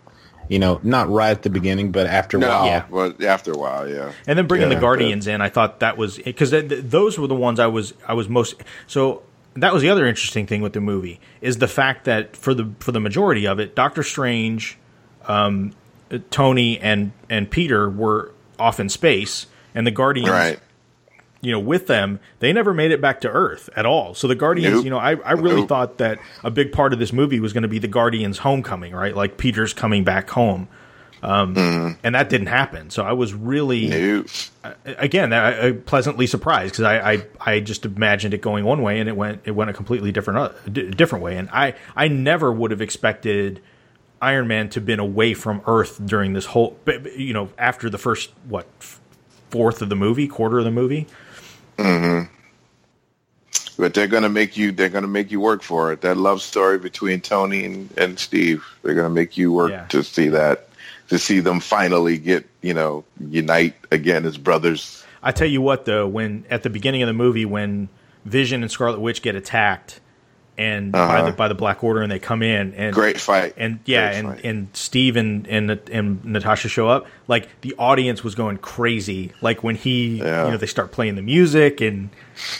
You 0.49 0.59
know, 0.59 0.81
not 0.83 1.11
right 1.11 1.31
at 1.31 1.43
the 1.43 1.51
beginning, 1.51 1.93
but 1.93 2.07
after 2.07 2.39
a 2.39 2.41
no, 2.41 2.49
while. 2.49 2.65
Yeah. 2.65 2.85
but 2.91 3.23
after 3.23 3.53
a 3.53 3.59
while, 3.59 3.87
yeah. 3.87 4.13
and 4.27 4.39
then 4.39 4.47
bringing 4.47 4.71
Yeah, 4.71 4.77
the 4.77 4.81
Guardians 4.81 5.27
in, 5.27 5.43
I 5.43 5.51
thought 5.51 5.81
that 5.81 5.99
was 5.99 6.17
because 6.17 6.51
th- 6.51 6.71
th- 6.71 6.85
those 6.85 7.19
were 7.19 7.27
the 7.27 7.35
ones 7.35 7.61
I 7.61 7.67
was 7.67 7.93
I 8.07 8.15
was 8.15 8.29
most 8.31 8.55
so. 8.87 9.23
That 9.61 9.73
was 9.73 9.83
the 9.83 9.91
other 9.91 10.07
interesting 10.07 10.47
thing 10.47 10.61
with 10.63 10.73
the 10.73 10.81
movie 10.81 11.21
is 11.41 11.59
the 11.59 11.69
fact 11.69 12.05
that 12.05 12.37
for 12.37 12.55
the 12.55 12.71
for 12.81 12.93
the 12.93 13.01
majority 13.01 13.47
of 13.47 13.59
it, 13.61 13.75
Doctor 13.75 14.03
Strange, 14.03 14.77
um, 15.27 15.73
Tony, 16.31 16.79
and 16.79 17.13
and 17.29 17.51
Peter 17.51 17.89
were 17.89 18.33
off 18.59 18.81
in 18.81 18.89
space, 18.89 19.47
and 19.75 19.87
the 19.87 19.91
Guardians, 19.91 20.31
Right. 20.31 20.59
you 21.41 21.53
know, 21.53 21.61
with 21.61 21.87
them, 21.87 22.19
they 22.41 22.53
never 22.53 22.75
made 22.75 22.91
it 22.91 23.01
back 23.01 23.21
to 23.21 23.29
Earth 23.29 23.69
at 23.77 23.87
all. 23.87 24.15
So 24.15 24.27
the 24.27 24.35
Guardians, 24.35 24.77
Nope. 24.77 24.85
you 24.85 24.91
know, 24.91 24.99
I, 24.99 25.15
I 25.17 25.33
really 25.33 25.61
Nope. 25.61 25.69
thought 25.69 25.99
that 25.99 26.19
a 26.43 26.51
big 26.51 26.73
part 26.73 26.93
of 26.93 26.99
this 26.99 27.13
movie 27.13 27.39
was 27.41 27.53
going 27.53 27.63
to 27.63 27.69
be 27.69 27.79
the 27.79 27.89
Guardians' 27.89 28.39
homecoming, 28.39 28.95
right? 28.95 29.15
Like 29.15 29.37
Peter's 29.37 29.73
coming 29.73 30.03
back 30.05 30.31
home. 30.31 30.67
Um, 31.23 31.97
And 32.05 32.15
that 32.15 32.29
didn't 32.29 32.47
happen. 32.49 32.91
So 32.91 33.03
I 33.03 33.13
was 33.13 33.35
really, 33.35 33.89
No. 33.89 34.25
again, 34.85 35.33
I, 35.33 35.69
I 35.69 35.73
pleasantly 35.73 36.27
surprised 36.27 36.73
because 36.75 36.85
I, 36.85 37.13
I, 37.13 37.27
I 37.41 37.61
just 37.61 37.85
imagined 37.85 38.35
it 38.35 38.41
going 38.41 38.65
one 38.65 38.83
way 38.83 39.01
and 39.01 39.09
it 39.09 39.17
went 39.17 39.43
it 39.45 39.51
went 39.53 39.69
a 39.71 39.73
completely 39.73 40.13
different 40.13 40.39
uh, 40.39 40.51
d- 40.71 40.91
different 40.91 41.25
way. 41.25 41.37
And 41.37 41.49
I, 41.53 41.75
I 41.97 42.09
never 42.09 42.53
would 42.53 42.71
have 42.71 42.81
expected 42.81 43.61
Iron 44.23 44.47
Man 44.49 44.69
to 44.71 44.81
have 44.81 44.87
been 44.87 45.01
away 45.01 45.35
from 45.35 45.61
Earth 45.67 46.01
during 46.05 46.33
this 46.35 46.47
whole, 46.47 46.77
you 47.17 47.33
know, 47.33 47.49
after 47.59 47.91
the 47.91 47.99
first 47.99 48.31
what 48.49 48.67
fourth 49.51 49.81
of 49.83 49.89
the 49.89 49.97
movie, 49.97 50.29
quarter 50.29 50.59
of 50.59 50.65
the 50.65 50.71
movie. 50.71 51.07
Hmm. 51.79 52.23
But 53.79 53.95
they're 53.95 54.09
gonna 54.09 54.29
make 54.29 54.57
you. 54.57 54.73
They're 54.73 54.89
gonna 54.89 55.07
make 55.07 55.31
you 55.31 55.41
work 55.41 55.63
for 55.63 55.93
it. 55.93 56.01
That 56.01 56.17
love 56.17 56.43
story 56.43 56.79
between 56.79 57.21
Tony 57.21 57.65
and, 57.65 57.89
and 57.97 58.19
Steve. 58.19 58.65
They're 58.83 58.95
gonna 58.95 59.09
make 59.09 59.37
you 59.37 59.53
work 59.53 59.71
Yeah. 59.71 59.85
to 59.87 60.03
see 60.03 60.29
that. 60.31 60.68
To 61.09 61.19
see 61.19 61.41
them 61.41 61.61
finally 61.61 62.19
get 62.19 62.47
you 62.61 62.75
know 62.75 63.05
unite 63.19 63.75
again 63.91 64.27
as 64.27 64.37
brothers. 64.37 65.05
I 65.23 65.33
tell 65.33 65.49
you 65.49 65.61
what, 65.61 65.85
though, 65.85 66.07
when 66.07 66.45
at 66.51 66.63
the 66.63 66.71
beginning 66.71 67.03
of 67.03 67.07
the 67.07 67.13
movie, 67.13 67.45
when 67.45 67.89
Vision 68.25 68.63
and 68.63 68.71
Scarlet 68.71 69.01
Witch 69.01 69.23
get 69.23 69.35
attacked, 69.35 70.01
and 70.59 70.93
by 70.93 70.99
Uh-huh. 70.99 71.31
the 71.31 71.33
by 71.37 71.49
the 71.49 71.55
Black 71.55 71.83
Order, 71.85 72.03
and 72.03 72.11
they 72.13 72.19
come 72.19 72.43
in 72.43 72.75
and 72.75 72.93
Great 72.95 73.19
fight. 73.21 73.55
and 73.57 73.79
yeah, 73.87 74.09
Great 74.11 74.19
and, 74.19 74.29
fight. 74.29 74.45
and 74.45 74.69
Steve 74.75 75.17
and, 75.17 75.47
and 75.47 75.71
and 75.91 76.25
Natasha 76.25 76.69
show 76.69 76.89
up. 76.89 77.07
Like 77.29 77.49
the 77.63 77.75
audience 77.79 78.23
was 78.25 78.35
going 78.35 78.59
crazy. 78.59 79.33
Like 79.41 79.63
when 79.63 79.77
he, 79.77 80.19
Yeah. 80.19 80.47
you 80.47 80.51
know, 80.51 80.57
they 80.57 80.67
start 80.67 80.91
playing 80.93 81.15
the 81.15 81.23
music 81.23 81.81
and 81.81 82.11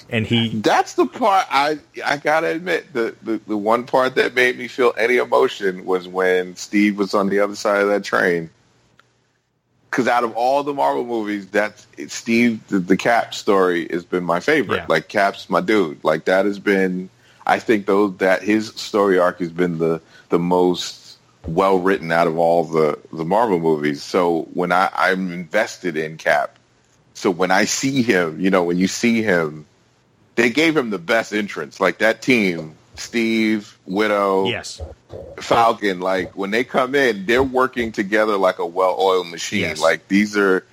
and 0.09 0.27
he, 0.27 0.49
That's 0.61 0.95
the 0.95 1.07
part 1.07 1.47
I 1.51 1.79
I 2.05 2.17
gotta 2.17 2.47
admit 2.49 2.93
the, 2.93 3.15
the 3.23 3.41
the 3.47 3.57
one 3.57 3.85
part 3.85 4.15
that 4.15 4.35
made 4.35 4.57
me 4.59 4.69
feel 4.69 4.95
any 4.97 5.17
emotion 5.17 5.85
was 5.85 6.07
when 6.09 6.57
Steve 6.57 6.97
was 6.99 7.15
on 7.15 7.29
the 7.29 7.41
other 7.41 7.55
side 7.57 7.83
of 7.83 7.89
that 7.89 8.05
train. 8.05 8.51
Because 9.91 10.07
out 10.07 10.23
of 10.23 10.35
all 10.37 10.63
the 10.65 10.75
Marvel 10.75 11.05
movies, 11.05 11.47
that's 11.47 11.87
Steve 12.09 12.61
the, 12.69 12.79
the 12.79 12.97
Cap 12.97 13.33
story 13.35 13.89
has 13.91 14.05
been 14.05 14.23
my 14.23 14.39
favorite. 14.39 14.77
Yeah. 14.77 14.87
Like 14.89 15.09
Cap's 15.09 15.49
my 15.49 15.61
dude. 15.63 16.05
Like 16.05 16.27
that 16.27 16.45
has 16.45 16.59
been. 16.59 17.09
I 17.49 17.59
think 17.59 17.87
those 17.87 18.17
that 18.19 18.43
his 18.43 18.69
story 18.69 19.19
arc 19.19 19.41
has 19.41 19.51
been 19.51 19.79
the 19.79 20.01
the 20.29 20.39
most 20.39 21.17
well 21.47 21.79
written 21.79 22.13
out 22.13 22.27
of 22.27 22.39
all 22.39 22.65
the 22.65 22.99
the 23.13 23.25
Marvel 23.25 23.59
movies. 23.59 24.03
So 24.03 24.43
when 24.53 24.71
I 24.71 24.91
I'm 24.95 25.33
invested 25.33 25.97
in 25.97 26.19
Cap. 26.19 26.57
So 27.15 27.33
when 27.33 27.51
I 27.51 27.65
see 27.65 28.03
him, 28.03 28.41
you 28.41 28.51
know, 28.51 28.63
when 28.63 28.79
you 28.79 28.87
see 28.87 29.23
him, 29.23 29.67
they 30.37 30.51
gave 30.51 30.77
him 30.77 30.91
the 30.91 31.01
best 31.01 31.33
entrance. 31.33 31.81
Like 31.81 31.99
that 31.99 32.23
team, 32.23 32.77
Steve, 32.95 33.77
Widow, 33.87 34.47
yes, 34.47 34.81
Falcon, 35.41 35.99
like 35.99 36.37
when 36.37 36.53
they 36.53 36.63
come 36.63 36.95
in, 36.95 37.27
they're 37.27 37.43
working 37.43 37.91
together 37.91 38.37
like 38.37 38.61
a 38.61 38.67
well-oiled 38.67 39.27
machine. 39.29 39.63
Yes. 39.63 39.81
Like 39.81 40.07
these 40.07 40.37
are 40.37 40.65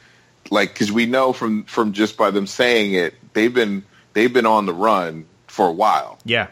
like 0.52 0.74
because 0.74 0.92
we 0.92 1.08
know 1.08 1.34
from 1.34 1.64
from 1.64 1.94
just 1.94 2.16
by 2.16 2.30
them 2.30 2.46
saying 2.46 2.94
it, 2.94 3.16
they've 3.34 3.54
been 3.54 3.84
they've 4.14 4.32
been 4.32 4.46
on 4.46 4.68
the 4.68 4.74
run 4.74 5.26
for 5.48 5.68
a 5.68 5.72
while. 5.74 6.20
yeah, 6.26 6.48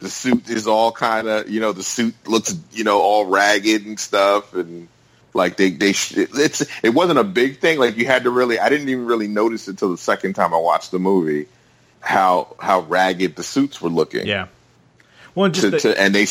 The 0.00 0.08
suit 0.10 0.48
is 0.50 0.66
all 0.66 0.92
kind 0.92 1.28
of 1.28 1.48
you 1.48 1.60
know 1.60 1.72
the 1.72 1.82
suit 1.82 2.14
looks 2.26 2.54
you 2.72 2.84
know 2.84 3.00
all 3.00 3.26
ragged 3.26 3.86
and 3.86 3.98
stuff 3.98 4.54
and. 4.54 4.88
Like 5.32 5.56
they, 5.56 5.70
they, 5.70 5.90
it's, 5.90 6.66
it 6.82 6.88
wasn't 6.92 7.20
a 7.20 7.22
big 7.24 7.60
thing. 7.60 7.78
Like 7.78 7.96
you 7.96 8.04
had 8.04 8.24
to 8.24 8.30
really, 8.30 8.58
I 8.58 8.68
didn't 8.68 8.88
even 8.88 9.06
really 9.06 9.28
notice 9.28 9.68
it 9.68 9.70
until 9.70 9.92
the 9.92 9.96
second 9.96 10.32
time 10.32 10.52
I 10.52 10.56
watched 10.56 10.90
the 10.90 10.98
movie, 10.98 11.46
how, 12.00 12.56
how 12.58 12.80
ragged 12.80 13.36
the 13.36 13.44
suits 13.44 13.80
were 13.80 13.90
looking. 13.90 14.26
yeah. 14.26 14.48
Well, 15.36 15.44
and 15.44 15.54
just 15.54 15.66
To, 15.66 15.70
the, 15.70 15.78
to, 15.78 16.00
and 16.00 16.12
they, 16.12 16.26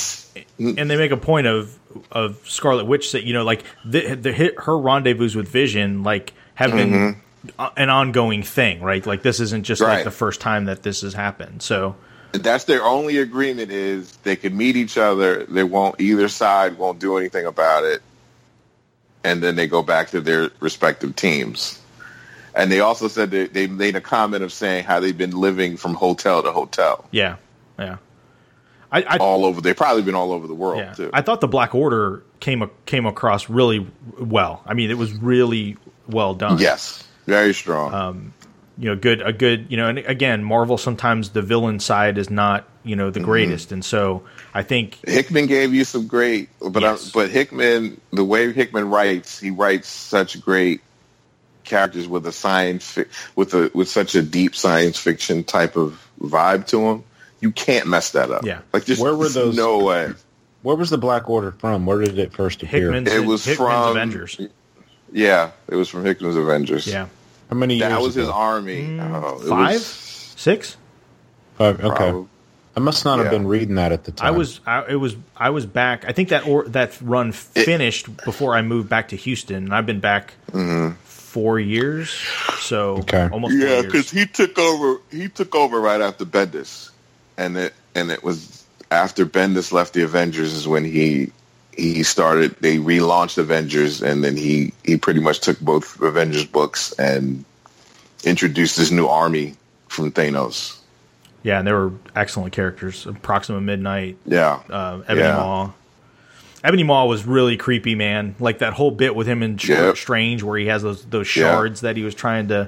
and 0.60 0.90
they 0.90 0.98
make 0.98 1.12
a 1.12 1.18
point 1.18 1.48
of 1.48 1.80
of 2.12 2.42
Scarlet 2.44 2.88
Witch 2.88 3.14
that 3.14 3.24
you 3.24 3.32
know, 3.32 3.46
like 3.46 3.64
the, 3.86 4.16
the 4.16 4.34
hit 4.34 4.60
her 4.60 4.78
rendezvous 4.78 5.34
with 5.38 5.48
Vision, 5.48 6.04
like 6.04 6.34
have 6.56 6.72
been 6.72 7.22
a- 7.58 7.72
an 7.78 7.90
ongoing 7.90 8.44
thing, 8.44 8.82
right? 8.82 9.06
Like 9.06 9.24
this 9.24 9.40
isn't 9.40 9.64
just 9.64 9.80
like 9.82 10.00
Mm-hmm. 10.00 10.04
The 10.10 10.12
first 10.12 10.42
time 10.42 10.66
that 10.66 10.84
this 10.84 11.04
has 11.04 11.14
happened. 11.14 11.62
So 11.62 11.96
that's 12.32 12.66
their 12.66 12.84
only 12.84 13.18
agreement 13.18 13.72
is 13.72 14.16
they 14.18 14.36
can 14.36 14.56
meet 14.56 14.76
each 14.76 14.98
other. 14.98 15.46
They 15.46 15.64
won't 15.64 16.00
either 16.00 16.28
side 16.28 16.78
won't 16.78 17.00
do 17.00 17.18
anything 17.18 17.46
about 17.46 17.84
it, 17.84 18.02
and 19.24 19.42
then 19.42 19.56
they 19.56 19.68
go 19.68 19.82
back 19.82 20.10
to 20.10 20.22
their 20.22 20.52
respective 20.60 21.16
teams. 21.16 21.82
And 22.56 22.72
they 22.72 22.80
also 22.80 23.08
said 23.08 23.32
that 23.32 23.54
they 23.54 23.68
made 23.68 23.96
a 23.96 24.02
comment 24.02 24.44
of 24.44 24.52
saying 24.52 24.84
how 24.84 25.00
they've 25.00 25.18
been 25.18 25.32
living 25.32 25.78
from 25.78 25.94
hotel 25.94 26.42
to 26.44 26.52
hotel 26.52 27.08
yeah, 27.12 27.38
yeah. 27.78 27.98
I, 28.92 29.04
I 29.04 29.18
all 29.18 29.46
over. 29.46 29.62
They've 29.62 29.78
probably 29.78 30.02
been 30.02 30.16
all 30.16 30.32
over 30.32 30.48
the 30.48 30.56
world 30.56 30.80
yeah. 30.80 30.94
too. 30.94 31.10
I 31.14 31.22
thought 31.22 31.42
the 31.42 31.48
Black 31.48 31.76
Order 31.76 32.24
came 32.40 32.70
came 32.86 33.06
across 33.06 33.50
really 33.50 33.88
well. 34.20 34.64
I 34.66 34.74
mean, 34.74 34.90
it 34.90 34.98
was 34.98 35.14
really 35.14 35.78
well 36.08 36.34
done. 36.34 36.58
yes, 36.58 37.08
very 37.28 37.54
strong. 37.54 37.94
Um, 37.94 38.34
you 38.80 38.86
know, 38.90 38.96
good 38.96 39.22
a 39.22 39.34
good 39.34 39.68
you 39.70 39.78
know, 39.78 39.88
and 39.90 40.00
again, 40.00 40.44
Marvel 40.44 40.78
sometimes 40.78 41.30
the 41.32 41.42
villain 41.42 41.80
side 41.80 42.18
is 42.18 42.30
not 42.30 42.66
you 42.84 42.96
know 42.96 43.10
Mm-hmm. 43.10 43.20
the 43.20 43.26
greatest, 43.26 43.72
and 43.72 43.84
so 43.84 44.24
I 44.54 44.64
think 44.64 44.98
Hickman 45.08 45.46
gave 45.48 45.74
you 45.74 45.84
some 45.84 46.08
great, 46.08 46.50
but 46.62 46.82
Yes. 46.82 47.10
I, 47.10 47.12
but 47.14 47.30
Hickman, 47.30 48.00
the 48.12 48.24
way 48.24 48.52
Hickman 48.54 48.90
writes, 48.90 49.40
he 49.40 49.52
writes 49.52 49.88
such 49.90 50.40
great 50.42 50.82
characters 51.66 52.08
with 52.08 52.26
a 52.26 52.32
science 52.32 52.90
fi- 52.94 53.06
with 53.36 53.54
a 53.54 53.70
with 53.74 53.90
such 53.90 54.16
a 54.16 54.22
deep 54.24 54.56
science 54.56 54.98
fiction 54.98 55.44
type 55.44 55.76
of 55.76 56.08
vibe 56.22 56.66
to 56.68 56.80
him. 56.90 57.04
You 57.42 57.52
can't 57.52 57.88
mess 57.88 58.12
that 58.12 58.32
up. 58.32 58.44
Yeah. 58.44 58.60
like 58.74 58.86
just 58.86 59.02
Where 59.02 59.16
were 59.16 59.30
those- 59.30 59.56
No 59.56 59.84
way. 59.84 60.12
Where 60.62 60.76
was 60.76 60.90
the 60.90 60.98
Black 60.98 61.30
Order 61.30 61.52
from? 61.54 61.86
Where 61.86 62.00
did 62.00 62.20
it 62.20 62.34
first 62.34 62.62
appear? 62.64 62.92
Hickman's, 62.92 63.10
It 63.14 63.26
was 63.26 63.46
Hickman's 63.46 63.72
from 63.72 63.92
Avengers. 63.92 64.42
Yeah, 65.12 65.52
it 65.70 65.76
was 65.76 65.88
from 65.88 66.04
Hickman's 66.04 66.36
Avengers. 66.36 66.86
Yeah, 66.86 67.08
How 67.50 67.56
many 67.56 67.76
years? 67.76 67.90
that 67.90 68.02
was 68.02 68.16
his 68.16 68.30
army. 68.30 69.00
Oh, 69.00 69.40
Mm, 69.42 69.50
five, 69.50 69.74
was 69.74 69.86
six. 69.86 70.78
Five, 71.58 71.80
okay. 71.84 71.96
probably- 71.96 72.28
I 72.76 72.82
must 72.82 73.04
not 73.04 73.20
have 73.20 73.30
been 73.32 73.48
reading 73.48 73.76
that 73.76 73.92
at 73.92 74.06
the 74.06 74.12
time. 74.12 74.28
I 74.28 74.38
was, 74.38 74.62
I, 74.66 74.86
it 74.88 74.96
was, 74.96 75.16
I 75.36 75.50
was 75.50 75.66
back. 75.66 76.06
I 76.08 76.14
think 76.14 76.30
that 76.30 76.48
or 76.48 76.64
that 76.70 76.98
run 77.02 77.34
finished 77.34 78.16
before 78.24 78.56
I 78.56 78.62
moved 78.62 78.88
back 78.88 79.10
to 79.10 79.18
Houston, 79.18 79.56
and 79.66 79.74
I've 79.74 79.86
been 79.88 80.00
back 80.00 80.34
four 81.04 81.60
years, 81.60 82.10
so 82.60 82.98
Okay. 83.00 83.28
almost 83.32 83.56
Yeah, 83.56 83.82
because 83.82 84.10
he 84.10 84.26
took 84.26 84.58
over. 84.58 85.02
He 85.12 85.28
took 85.28 85.56
over 85.56 85.80
right 85.82 86.00
after 86.00 86.24
Bendis, 86.26 86.92
and 87.38 87.58
it 87.58 87.74
and 87.96 88.12
it 88.12 88.24
was 88.24 88.64
after 88.92 89.26
Bendis 89.26 89.74
left 89.74 89.94
the 89.94 90.04
Avengers 90.04 90.54
is 90.54 90.66
when 90.68 90.86
he 90.86 91.32
he 91.80 92.04
started. 92.04 92.56
They 92.60 92.78
relaunched 92.78 93.38
Avengers, 93.38 94.02
and 94.02 94.24
then 94.24 94.36
he 94.38 94.74
he 94.84 94.98
pretty 94.98 95.20
much 95.20 95.40
took 95.40 95.60
both 95.60 96.00
Avengers 96.02 96.46
books 96.46 96.92
and 97.00 97.44
introduced 98.24 98.78
this 98.78 98.92
new 98.92 99.08
army 99.08 99.56
from 99.88 100.12
Thanos. 100.12 100.78
yeah, 101.44 101.58
and 101.60 101.68
they 101.68 101.72
were 101.74 101.92
excellent 102.16 102.52
characters. 102.54 103.08
Proxima 103.22 103.62
Midnight, 103.62 104.18
Yeah, 104.26 104.60
uh, 104.70 105.00
Ebony 105.08 105.26
Yeah. 105.28 105.36
Maw. 105.38 105.72
Ebony 106.64 106.84
Maw 106.84 107.06
was 107.06 107.26
really 107.26 107.56
creepy, 107.56 107.96
man. 107.96 108.36
Like 108.40 108.60
that 108.60 108.74
whole 108.74 108.92
bit 108.92 109.16
with 109.16 109.26
him 109.28 109.42
and 109.42 109.60
Sh- 109.60 109.70
Yep. 109.70 109.96
Strange, 109.98 110.44
where 110.44 110.58
he 110.60 110.66
has 110.68 110.84
those 110.84 111.06
those 111.06 111.34
Yeah. 111.36 111.52
shards 111.52 111.82
that 111.82 111.96
he 111.96 112.04
was 112.04 112.14
trying 112.14 112.50
to 112.50 112.68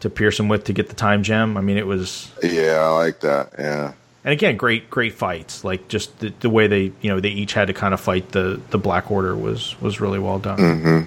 to 0.00 0.10
pierce 0.10 0.40
him 0.40 0.48
with 0.48 0.64
to 0.64 0.72
get 0.72 0.88
the 0.88 0.94
time 0.96 1.22
gem. 1.22 1.56
I 1.56 1.60
mean, 1.60 1.76
it 1.76 1.86
was, 1.86 2.28
yeah, 2.42 2.78
I 2.80 2.88
like 2.88 3.20
that. 3.20 3.50
Yeah, 3.58 3.92
and 4.24 4.32
again, 4.32 4.56
great 4.56 4.90
great 4.90 5.14
fights. 5.14 5.64
Like 5.64 5.88
just 5.88 6.18
the, 6.20 6.32
the 6.40 6.50
way 6.50 6.66
they 6.66 6.92
you 7.00 7.10
know 7.10 7.20
they 7.20 7.30
each 7.30 7.52
had 7.54 7.68
to 7.68 7.72
kind 7.74 7.94
of 7.94 8.00
fight 8.00 8.32
the 8.32 8.60
the 8.70 8.78
Black 8.78 9.10
Order 9.10 9.34
was 9.36 9.80
was 9.80 10.00
really 10.00 10.18
well 10.18 10.38
done. 10.38 10.60
Um, 10.60 11.06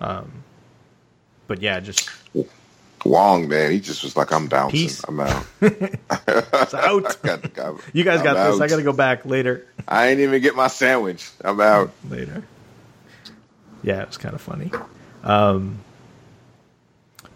Mm-hmm. 0.00 0.28
but 1.46 1.62
yeah, 1.62 1.80
just 1.80 2.10
Wong 3.04 3.48
man, 3.48 3.70
he 3.70 3.78
just 3.80 4.02
was 4.02 4.16
like, 4.16 4.32
"I'm 4.32 4.48
bouncing. 4.48 4.80
Peace. 4.80 5.02
I'm 5.06 5.20
out. 5.20 5.46
it's 5.60 6.74
out. 6.74 7.16
Got- 7.22 7.54
got- 7.54 7.80
You 7.92 8.02
guys 8.04 8.18
I'm 8.20 8.24
got 8.24 8.50
this. 8.50 8.60
I 8.60 8.66
got 8.66 8.76
to 8.76 8.82
go 8.82 8.92
back 8.92 9.24
later. 9.24 9.64
I 9.86 10.08
ain't 10.08 10.20
even 10.20 10.42
get 10.42 10.56
my 10.56 10.66
sandwich. 10.66 11.30
I'm 11.44 11.60
out." 11.60 11.92
later. 12.10 12.42
Yeah, 13.84 14.02
it 14.02 14.08
was 14.08 14.16
kind 14.18 14.34
of 14.34 14.40
funny. 14.40 14.72
Um, 15.22 15.78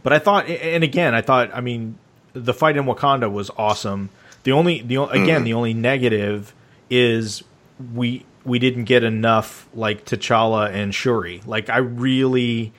but 0.02 0.12
I 0.12 0.18
thought, 0.18 0.48
and 0.48 0.82
again, 0.82 1.14
I 1.14 1.20
thought, 1.20 1.54
I 1.54 1.60
mean, 1.60 1.96
the 2.32 2.52
fight 2.52 2.76
in 2.76 2.84
Wakanda 2.84 3.30
was 3.30 3.48
awesome. 3.56 4.10
The 4.44 4.52
only, 4.52 4.82
the 4.82 5.02
again, 5.02 5.26
mm-hmm. 5.26 5.44
the 5.44 5.54
only 5.54 5.74
negative 5.74 6.54
is 6.90 7.42
we 7.94 8.24
we 8.44 8.58
didn't 8.58 8.84
get 8.84 9.04
enough 9.04 9.68
like 9.74 10.04
T'Challa 10.04 10.70
and 10.72 10.94
Shuri. 10.94 11.42
Like 11.46 11.70
I 11.70 11.78
really, 11.78 12.72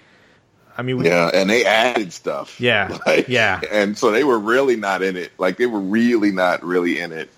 I 0.78 0.82
mean, 0.82 0.98
we, 0.98 1.08
Yeah, 1.08 1.32
and 1.34 1.50
they 1.50 1.66
added 1.66 2.12
stuff. 2.14 2.60
Yeah, 2.60 2.98
Like, 3.06 3.28
yeah. 3.28 3.62
And 3.72 3.98
so 3.98 4.12
they 4.12 4.24
were 4.24 4.40
really 4.40 4.76
not 4.76 5.02
in 5.02 5.16
it. 5.16 5.32
Like 5.38 5.58
they 5.58 5.66
were 5.66 5.80
really 5.80 6.32
not 6.32 6.64
really 6.64 7.00
in 7.00 7.12
it 7.12 7.30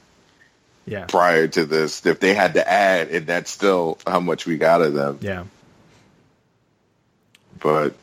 yeah, 0.86 1.06
prior 1.06 1.48
to 1.48 1.66
this. 1.66 2.06
If 2.06 2.20
they 2.20 2.34
had 2.34 2.54
to 2.56 2.68
add, 2.68 3.10
and 3.10 3.28
that's 3.28 3.52
still 3.52 3.98
how 4.06 4.20
much 4.20 4.46
we 4.46 4.58
got 4.58 4.82
of 4.82 4.94
them. 4.94 5.20
yeah. 5.22 5.44
But 7.60 7.96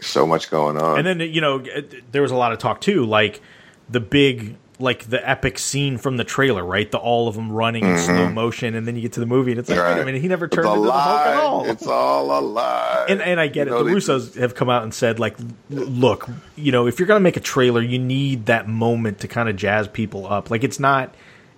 so 0.00 0.26
much 0.26 0.50
going 0.50 0.76
on. 0.76 0.98
And 0.98 1.06
then 1.06 1.20
you 1.20 1.40
know 1.40 1.64
there 2.12 2.22
was 2.22 2.30
a 2.30 2.36
lot 2.36 2.52
of 2.52 2.58
talk 2.58 2.80
too, 2.80 3.04
like 3.04 3.40
the 3.88 4.00
big, 4.00 4.56
like 4.80 5.04
the 5.08 5.28
epic 5.28 5.58
scene 5.58 5.98
from 5.98 6.16
the 6.16 6.24
trailer, 6.24 6.64
right? 6.64 6.90
The 6.90 6.98
all 6.98 7.28
of 7.28 7.34
them 7.36 7.52
running 7.52 7.84
in 7.84 7.98
slow 7.98 8.28
motion, 8.28 8.74
and 8.74 8.86
then 8.86 8.96
you 8.96 9.02
get 9.02 9.12
to 9.14 9.20
the 9.20 9.26
movie, 9.26 9.52
and 9.52 9.60
it's 9.60 9.68
like, 9.68 9.78
Mm-hmm. 9.78 9.86
Right. 9.88 9.96
wait 9.96 10.02
a 10.02 10.04
minute, 10.06 10.22
he 10.22 10.28
never 10.28 10.48
turned 10.48 10.66
into 10.68 10.80
the 10.82 10.92
Hulk 10.92 11.20
at 11.26 11.34
all. 11.36 11.70
It's 11.70 11.86
all 11.86 12.38
a 12.38 12.40
lie. 12.40 13.06
and 13.08 13.22
and 13.22 13.38
I 13.38 13.46
get 13.46 13.68
You 13.68 13.78
it. 13.78 13.84
The 13.84 13.90
Russos 13.90 14.34
have 14.36 14.54
come 14.54 14.68
out 14.70 14.82
and 14.82 14.92
said, 14.92 15.18
like, 15.20 15.36
look, 15.70 16.28
you 16.56 16.72
know, 16.72 16.86
if 16.86 16.98
you're 16.98 17.06
gonna 17.08 17.20
make 17.20 17.36
a 17.36 17.40
trailer, 17.40 17.80
you 17.82 17.98
need 17.98 18.46
that 18.46 18.68
moment 18.68 19.20
to 19.20 19.28
kind 19.28 19.48
of 19.48 19.56
jazz 19.56 19.86
people 19.88 20.26
up. 20.26 20.50
Like, 20.50 20.64
it's 20.64 20.80
not. 20.80 21.14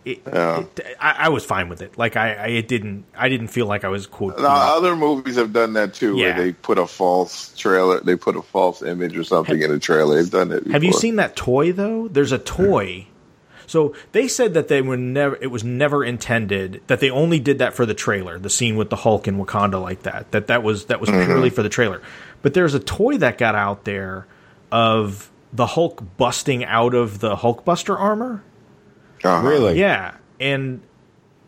It, 0.07 0.23
Yeah. 0.25 0.61
it- 0.61 0.97
I, 1.01 1.17
I 1.19 1.29
was 1.31 1.45
fine 1.45 1.69
with 1.69 1.83
it. 1.83 1.99
Like, 1.99 2.17
I, 2.17 2.35
I 2.35 2.47
it 2.47 2.69
didn't. 2.69 3.05
I 3.19 3.29
didn't 3.29 3.49
feel 3.49 3.67
like 3.67 3.85
I 3.85 3.89
was 3.89 4.07
quote. 4.07 4.37
Other 4.39 4.95
movies 4.95 5.35
have 5.35 5.53
done 5.53 5.73
that 5.73 5.95
too, 5.95 6.17
Yeah. 6.17 6.37
where 6.37 6.45
they 6.45 6.53
put 6.53 6.79
a 6.79 6.87
false 6.87 7.53
trailer, 7.57 8.01
they 8.01 8.15
put 8.15 8.37
a 8.37 8.43
false 8.43 8.83
image 8.83 9.17
or 9.19 9.25
something 9.25 9.61
in 9.61 9.73
a 9.73 9.81
trailer. 9.81 10.15
They've 10.15 10.31
done 10.31 10.53
it. 10.53 10.61
Before. 10.61 10.73
Have 10.73 10.85
you 10.85 10.93
seen 10.93 11.17
that 11.17 11.35
toy 11.35 11.73
though? 11.73 12.07
There's 12.07 12.33
a 12.33 12.39
hmm. 12.39 12.45
toy. 12.45 13.07
So 13.67 13.97
they 14.13 14.29
said 14.29 14.55
that 14.55 14.69
they 14.69 14.81
were 14.81 14.97
never. 14.97 15.37
It 15.41 15.49
was 15.49 15.65
never 15.65 16.05
intended 16.05 16.83
that 16.87 17.01
they 17.01 17.11
only 17.11 17.41
did 17.41 17.59
that 17.59 17.75
for 17.75 17.85
the 17.85 17.95
trailer, 17.95 18.39
the 18.39 18.49
scene 18.49 18.77
with 18.77 18.91
the 18.91 18.97
Hulk 18.97 19.27
in 19.27 19.45
Wakanda 19.45 19.83
like 19.83 20.03
that. 20.05 20.31
That 20.31 20.47
that 20.47 20.63
was 20.63 20.85
that 20.85 21.01
was 21.01 21.11
mm-hmm. 21.11 21.25
purely 21.25 21.51
for 21.51 21.65
the 21.65 21.69
trailer. 21.69 22.01
But 22.43 22.55
there's 22.55 22.75
a 22.75 22.81
toy 22.81 23.19
that 23.19 23.39
got 23.39 23.57
out 23.57 23.85
there 23.85 24.29
of 24.71 25.33
the 25.53 25.67
Hulk 25.67 26.17
busting 26.17 26.65
out 26.65 26.95
of 26.95 27.19
the 27.19 27.35
Hulkbuster 27.35 27.99
armor. 27.99 28.45
Uh-huh. 29.27 29.49
really? 29.49 29.79
Yeah, 29.81 30.15
and 30.41 30.81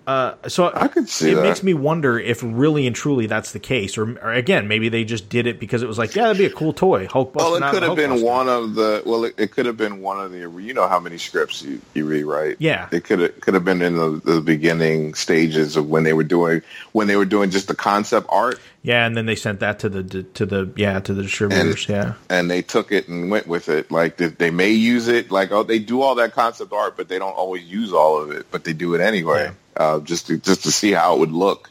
uh, 0.08 0.34
so 0.48 0.72
I 0.74 0.88
could 0.88 1.06
see 1.06 1.32
it 1.32 1.34
that. 1.34 1.42
makes 1.42 1.62
me 1.62 1.74
wonder 1.74 2.18
if 2.18 2.40
really 2.42 2.86
and 2.86 2.96
truly 2.96 3.26
that's 3.26 3.52
the 3.52 3.58
case, 3.58 3.98
or, 3.98 4.18
or 4.20 4.32
again, 4.32 4.66
maybe 4.66 4.88
they 4.88 5.04
just 5.04 5.28
did 5.28 5.46
it 5.46 5.60
because 5.60 5.82
it 5.82 5.86
was 5.86 5.98
like, 5.98 6.14
yeah, 6.16 6.22
that'd 6.22 6.38
be 6.38 6.46
a 6.46 6.50
cool 6.50 6.72
toy. 6.72 7.06
Hulk 7.06 7.34
Well, 7.34 7.56
it 7.56 7.70
could 7.70 7.82
have 7.82 7.94
been 7.94 8.12
Hulkbuster. 8.12 8.24
one 8.24 8.48
of 8.48 8.74
the. 8.74 9.02
Well, 9.04 9.24
it, 9.26 9.34
it 9.36 9.50
could 9.50 9.66
have 9.66 9.76
been 9.76 10.00
one 10.00 10.18
of 10.18 10.32
the. 10.32 10.38
You 10.38 10.72
know 10.72 10.88
how 10.88 10.98
many 10.98 11.18
scripts 11.18 11.60
you, 11.60 11.82
you 11.92 12.06
rewrite. 12.06 12.56
Yeah. 12.58 12.88
it 12.90 13.04
could 13.04 13.18
have 13.18 13.38
could 13.42 13.52
have 13.52 13.66
been 13.66 13.82
in 13.82 13.96
the, 13.96 14.20
the 14.24 14.40
beginning 14.40 15.12
stages 15.12 15.76
of 15.76 15.90
when 15.90 16.04
they 16.04 16.14
were 16.14 16.24
doing 16.24 16.62
when 16.92 17.06
they 17.06 17.16
were 17.16 17.26
doing 17.26 17.50
just 17.50 17.68
the 17.68 17.76
concept 17.76 18.28
art, 18.30 18.58
Yeah, 18.82 19.06
and 19.06 19.16
then 19.16 19.26
they 19.26 19.34
sent 19.34 19.60
that 19.60 19.80
to 19.80 19.88
the 19.88 20.22
to 20.22 20.46
the 20.46 20.72
yeah 20.76 21.00
to 21.00 21.12
the 21.12 21.22
distributors. 21.22 21.88
yeah, 21.88 22.14
and 22.30 22.50
they 22.50 22.62
took 22.62 22.92
it 22.92 23.08
and 23.08 23.30
went 23.30 23.46
with 23.46 23.68
it. 23.68 23.90
Like 23.90 24.16
they, 24.16 24.26
they 24.26 24.50
may 24.50 24.70
use 24.70 25.08
it, 25.08 25.30
like 25.30 25.50
oh, 25.50 25.62
they 25.62 25.78
do 25.78 26.00
all 26.00 26.14
that 26.16 26.32
concept 26.32 26.72
art, 26.72 26.96
but 26.96 27.08
they 27.08 27.18
don't 27.18 27.36
always 27.36 27.64
use 27.64 27.92
all 27.92 28.20
of 28.20 28.30
it. 28.30 28.46
But 28.50 28.64
they 28.64 28.72
do 28.72 28.94
it 28.94 29.00
anyway, 29.00 29.50
uh, 29.76 30.00
just 30.00 30.28
to 30.28 30.38
just 30.38 30.62
to 30.62 30.72
see 30.72 30.92
how 30.92 31.16
it 31.16 31.18
would 31.18 31.32
look. 31.32 31.70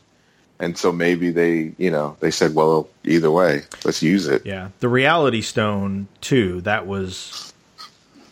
And 0.59 0.75
so 0.75 0.91
maybe 0.91 1.29
they, 1.29 1.73
you 1.77 1.91
know, 1.91 2.17
they 2.19 2.31
said, 2.31 2.55
well, 2.55 2.89
either 3.03 3.29
way, 3.29 3.61
let's 3.85 4.01
use 4.01 4.25
it. 4.25 4.43
yeah. 4.43 4.69
The 4.79 4.89
Reality 4.89 5.41
Stone 5.41 6.07
too. 6.19 6.61
That 6.61 6.87
was 6.87 7.53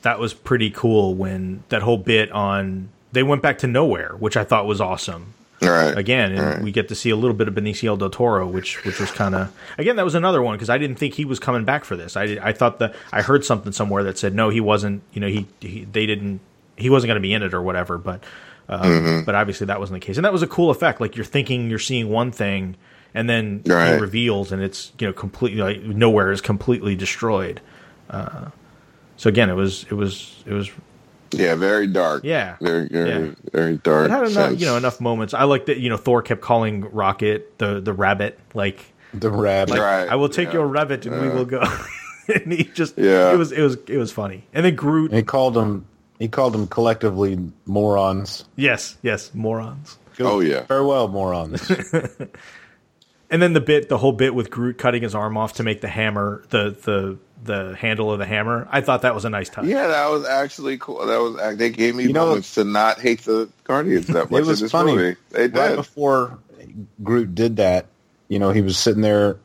that 0.02 0.20
was 0.20 0.34
pretty 0.34 0.70
cool 0.70 1.16
when 1.16 1.64
that 1.70 1.82
whole 1.84 1.98
bit 1.98 2.32
on 2.32 2.90
they 3.12 3.24
went 3.24 3.42
back 3.42 3.60
to 3.60 3.68
nowhere, 3.68 4.16
which 4.20 4.36
I 4.36 4.44
thought 4.44 4.66
was 4.66 4.82
awesome. 4.82 5.35
Right. 5.62 5.98
again, 5.98 6.32
and 6.34 6.40
Right. 6.46 6.62
we 6.62 6.72
get 6.72 6.90
to 6.90 6.96
see 6.96 7.10
a 7.10 7.16
little 7.16 7.36
bit 7.36 7.48
of 7.48 7.54
Benicio 7.56 7.98
del 7.98 8.10
Toro, 8.10 8.46
which 8.48 8.84
which 8.86 9.00
was 9.00 9.10
kind 9.12 9.34
of 9.36 9.52
again 9.78 9.96
that 9.96 10.06
was 10.06 10.14
another 10.16 10.42
one 10.42 10.56
because 10.56 10.70
I 10.70 10.78
didn't 10.78 10.98
think 10.98 11.14
he 11.16 11.26
was 11.26 11.40
coming 11.40 11.64
back 11.64 11.86
for 11.86 11.96
this. 11.96 12.16
I 12.18 12.38
I 12.42 12.52
thought 12.52 12.80
that 12.80 12.94
I 13.12 13.22
heard 13.22 13.44
something 13.46 13.72
somewhere 13.72 14.04
that 14.04 14.18
said 14.18 14.36
no, 14.36 14.50
he 14.50 14.60
wasn't. 14.62 15.02
You 15.14 15.22
know, 15.22 15.28
he, 15.28 15.48
he 15.62 15.86
they 15.86 16.06
didn't 16.06 16.40
he 16.78 16.90
wasn't 16.90 17.08
going 17.10 17.16
to 17.16 17.22
be 17.22 17.34
in 17.34 17.42
it 17.42 17.54
or 17.54 17.62
whatever. 17.62 17.98
But 17.98 18.24
um, 18.68 18.82
Mm-hmm. 18.82 19.26
but 19.26 19.34
obviously 19.36 19.68
that 19.68 19.80
wasn't 19.80 20.02
the 20.02 20.06
case, 20.06 20.18
and 20.18 20.26
that 20.26 20.34
was 20.34 20.42
a 20.44 20.48
cool 20.48 20.70
effect. 20.72 21.00
Like 21.00 21.16
you're 21.16 21.24
thinking 21.26 21.70
you're 21.70 21.80
seeing 21.80 22.10
one 22.10 22.32
thing, 22.32 22.76
and 23.14 23.30
then 23.30 23.62
he 23.64 23.72
Right. 23.72 24.00
reveals, 24.02 24.52
and 24.52 24.62
it's 24.62 24.92
you 25.00 25.08
know 25.08 25.14
completely 25.14 25.62
like 25.62 25.82
nowhere 25.84 26.32
is 26.32 26.42
completely 26.42 26.96
destroyed. 26.96 27.62
Uh, 28.10 28.50
so 29.18 29.30
again, 29.30 29.50
it 29.50 29.54
was 29.56 29.86
it 29.90 29.94
was 29.94 30.44
it 30.46 30.54
was 30.54 30.70
Yeah, 31.38 31.56
very 31.56 31.88
dark. 31.88 32.24
Yeah. 32.24 32.56
very 32.62 32.88
very 32.88 33.10
Yeah. 33.28 33.32
very 33.52 33.78
dark. 33.78 34.06
it 34.06 34.12
had 34.12 34.20
enough 34.22 34.32
sense. 34.34 34.60
you 34.60 34.66
know 34.66 34.78
enough 34.78 35.00
moments. 35.02 35.34
I 35.34 35.44
like 35.44 35.66
that 35.68 35.78
you 35.78 35.90
know 35.90 35.98
Thor 35.98 36.22
kept 36.22 36.42
calling 36.42 36.82
Rocket 36.92 37.58
the 37.58 37.80
the 37.82 37.94
rabbit 37.94 38.40
like 38.54 38.86
The 39.14 39.30
rabbit. 39.32 39.78
Right. 39.80 40.08
I 40.10 40.16
will 40.16 40.30
take 40.30 40.48
yeah. 40.48 40.54
your 40.56 40.68
rabbit 40.68 41.06
and 41.06 41.22
we 41.22 41.30
will 41.30 41.46
go. 41.46 41.62
and 42.34 42.52
he 42.52 42.64
just 42.66 42.98
Yeah. 42.98 43.34
it 43.34 43.38
was 43.38 43.52
it 43.52 43.62
was 43.62 43.78
it 43.88 43.98
was 43.98 44.12
funny. 44.12 44.48
And 44.54 44.66
then 44.66 44.76
Groot, 44.76 45.12
He 45.14 45.24
called 45.24 45.54
them. 45.54 45.86
He 46.20 46.28
called 46.30 46.54
them 46.54 46.66
collectively 46.68 47.38
morons. 47.66 48.46
yes, 48.56 48.98
yes, 49.02 49.32
morons. 49.34 49.98
Oh 50.20 50.40
yeah. 50.40 50.64
Farewell, 50.64 51.10
morons. 51.10 51.70
And 53.30 53.42
then 53.42 53.54
the 53.54 53.62
bit, 53.62 53.90
the 53.90 53.98
whole 53.98 54.12
bit 54.12 54.36
with 54.36 54.50
Groot 54.52 54.78
cutting 54.78 55.02
his 55.04 55.16
arm 55.16 55.36
off 55.38 55.54
to 55.54 55.64
make 55.64 55.82
the 55.82 55.88
hammer, 55.88 56.44
the 56.50 56.70
the 56.84 57.18
the 57.44 57.76
handle 57.76 58.12
of 58.12 58.20
the 58.20 58.26
hammer. 58.26 58.68
I 58.72 58.82
thought 58.82 59.02
that 59.04 59.14
was 59.16 59.26
a 59.26 59.30
nice 59.30 59.50
touch. 59.50 59.66
Yeah, 59.66 59.88
that 59.88 60.10
was 60.10 60.26
actually 60.26 60.78
cool. 60.78 61.06
That 61.06 61.18
was 61.18 61.36
uh, 61.40 61.54
they 61.56 61.70
gave 61.70 61.96
me 61.96 62.04
You 62.04 62.14
know- 62.14 62.28
moments 62.28 62.54
to 62.56 62.64
not 62.64 63.00
hate 63.00 63.22
the 63.22 63.50
Guardians 63.64 64.08
that 64.08 64.30
much. 64.32 64.42
it 64.42 64.46
was 64.46 64.60
in 64.62 64.66
this 64.66 64.72
funny. 64.72 64.96
Movie. 64.96 65.16
They 65.32 65.48
Right 65.48 65.76
before 65.76 66.38
Groot 67.04 67.34
did 67.36 67.58
that, 67.58 67.88
you 68.28 68.40
know, 68.40 68.52
he 68.52 68.62
was 68.62 68.78
sitting 68.78 69.02
there 69.02 69.38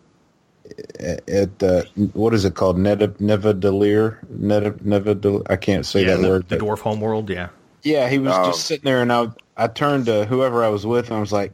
at 0.98 1.28
at 1.28 1.58
the 1.58 1.86
what 2.12 2.32
is 2.34 2.44
it 2.44 2.54
called? 2.54 2.78
Neva 2.78 3.08
Nevedalir? 3.08 4.18
Neva 4.30 4.72
Nevedal. 4.72 5.46
I 5.50 5.56
can't 5.56 5.84
say 5.86 6.02
Yeah, 6.04 6.16
that 6.16 6.22
the, 6.22 6.28
word. 6.28 6.48
the 6.48 6.56
dwarf 6.58 6.78
homeworld. 6.80 7.28
Yeah, 7.30 7.48
Yeah, 7.82 8.08
he 8.08 8.18
was 8.18 8.32
Oh. 8.34 8.44
just 8.46 8.58
um, 8.58 8.62
sitting 8.62 8.84
there, 8.84 9.02
and 9.02 9.12
I 9.12 9.28
I 9.56 9.66
turned 9.66 10.06
to 10.06 10.24
whoever 10.26 10.62
I 10.64 10.68
was 10.68 10.86
with, 10.86 11.08
and 11.08 11.16
I 11.16 11.20
was 11.20 11.32
like, 11.32 11.52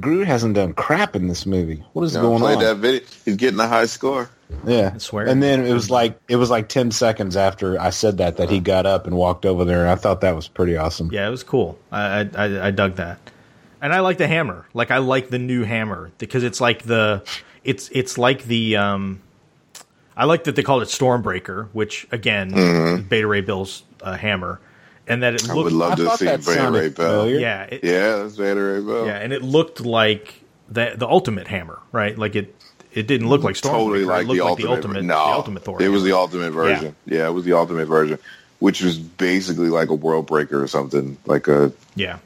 Groot 0.00 0.26
hasn't 0.26 0.54
done 0.54 0.74
crap 0.74 1.16
in 1.16 1.28
this 1.28 1.46
movie. 1.46 1.82
What 1.94 2.02
is 2.04 2.14
You 2.14 2.20
know, 2.22 2.28
going 2.28 2.40
played 2.40 2.56
on? 2.58 2.62
that 2.64 2.74
video. 2.76 3.00
He's 3.24 3.36
getting 3.36 3.58
a 3.58 3.66
high 3.66 3.86
score. 3.86 4.28
Yeah, 4.66 4.92
I 4.94 4.98
swear. 4.98 5.26
And 5.26 5.42
then 5.42 5.64
it 5.66 5.72
was 5.72 5.90
like 5.90 6.18
it 6.28 6.36
was 6.36 6.50
like 6.50 6.68
ten 6.68 6.90
seconds 6.90 7.36
after 7.36 7.78
I 7.80 7.90
said 7.90 8.18
that 8.18 8.36
that 8.38 8.50
he 8.50 8.60
got 8.60 8.86
up 8.86 9.06
and 9.06 9.16
walked 9.16 9.44
over 9.46 9.64
there, 9.64 9.80
and 9.80 9.88
I 9.90 9.94
thought 9.94 10.20
that 10.22 10.34
was 10.36 10.48
pretty 10.48 10.76
awesome. 10.76 11.10
yeah, 11.12 11.26
it 11.26 11.30
was 11.30 11.42
cool. 11.42 11.78
I 11.92 12.20
I, 12.20 12.30
I, 12.34 12.66
I 12.68 12.70
dug 12.70 12.96
that, 12.96 13.18
and 13.82 13.92
I 13.92 14.00
like 14.00 14.18
the 14.18 14.26
hammer. 14.28 14.66
Like 14.74 14.90
I 14.90 14.98
like 14.98 15.28
the 15.30 15.38
new 15.38 15.64
hammer 15.64 16.10
because 16.18 16.44
it's 16.44 16.60
like 16.60 16.82
the 16.82 17.22
it's 17.64 17.88
it's 17.92 18.16
like 18.18 18.44
the 18.44 18.76
um. 18.76 19.20
I 20.16 20.24
like 20.24 20.44
that 20.44 20.56
they 20.56 20.62
called 20.64 20.82
it 20.82 20.88
Stormbreaker, 20.88 21.68
which 21.72 22.08
again, 22.10 23.04
Beta 23.08 23.26
Ray 23.26 23.40
Bill's 23.40 23.84
uh, 24.02 24.16
hammer, 24.16 24.60
and 25.08 25.22
that 25.22 25.34
it 25.34 25.42
Mm-hmm. 25.42 25.52
I 25.52 25.62
would 25.62 25.72
love 25.72 25.92
I 25.92 25.94
to 25.96 26.16
see 26.16 26.24
that 26.26 26.40
Beta 26.40 26.52
sounded 26.52 26.78
Ray 26.78 26.88
Bell. 26.90 27.22
familiar. 27.22 27.38
yeah, 27.40 27.62
it, 27.64 27.84
Yeah, 27.84 28.16
that's 28.16 28.36
Beta 28.36 28.60
Ray 28.60 28.80
Bill. 28.80 29.06
Yeah, 29.06 29.16
and 29.18 29.32
it 29.32 29.42
looked 29.42 29.80
like 29.80 30.42
the 30.68 30.94
the 30.96 31.08
ultimate 31.08 31.46
hammer, 31.48 31.78
right? 31.92 32.16
Like 32.18 32.36
it 32.36 32.54
it 32.92 33.06
didn't 33.06 33.28
look 33.28 33.42
like 33.42 33.54
Stormbreaker. 33.54 33.70
totally 33.70 34.02
it 34.02 34.06
like 34.06 34.26
looked 34.26 34.38
the, 34.38 34.44
like 34.44 34.50
ultimate, 34.50 34.66
the 34.66 34.74
ultimate, 34.74 35.04
No, 35.04 35.14
the 35.14 35.32
ultimate 35.32 35.64
Thor. 35.64 35.82
It 35.82 35.88
was 35.88 36.02
the 36.02 36.12
ultimate 36.12 36.50
version. 36.52 36.96
Yeah. 37.06 37.28
it 37.28 37.32
was 37.32 37.44
the 37.44 37.52
ultimate 37.52 37.86
version, 37.86 38.18
which 38.58 38.82
was 38.82 38.98
basically 38.98 39.68
like 39.68 39.88
a 39.90 39.94
world 39.94 40.26
breaker 40.26 40.62
or 40.62 40.66
something. 40.66 41.16
Like 41.26 41.48
a 41.48 41.72
yeah. 41.94 42.18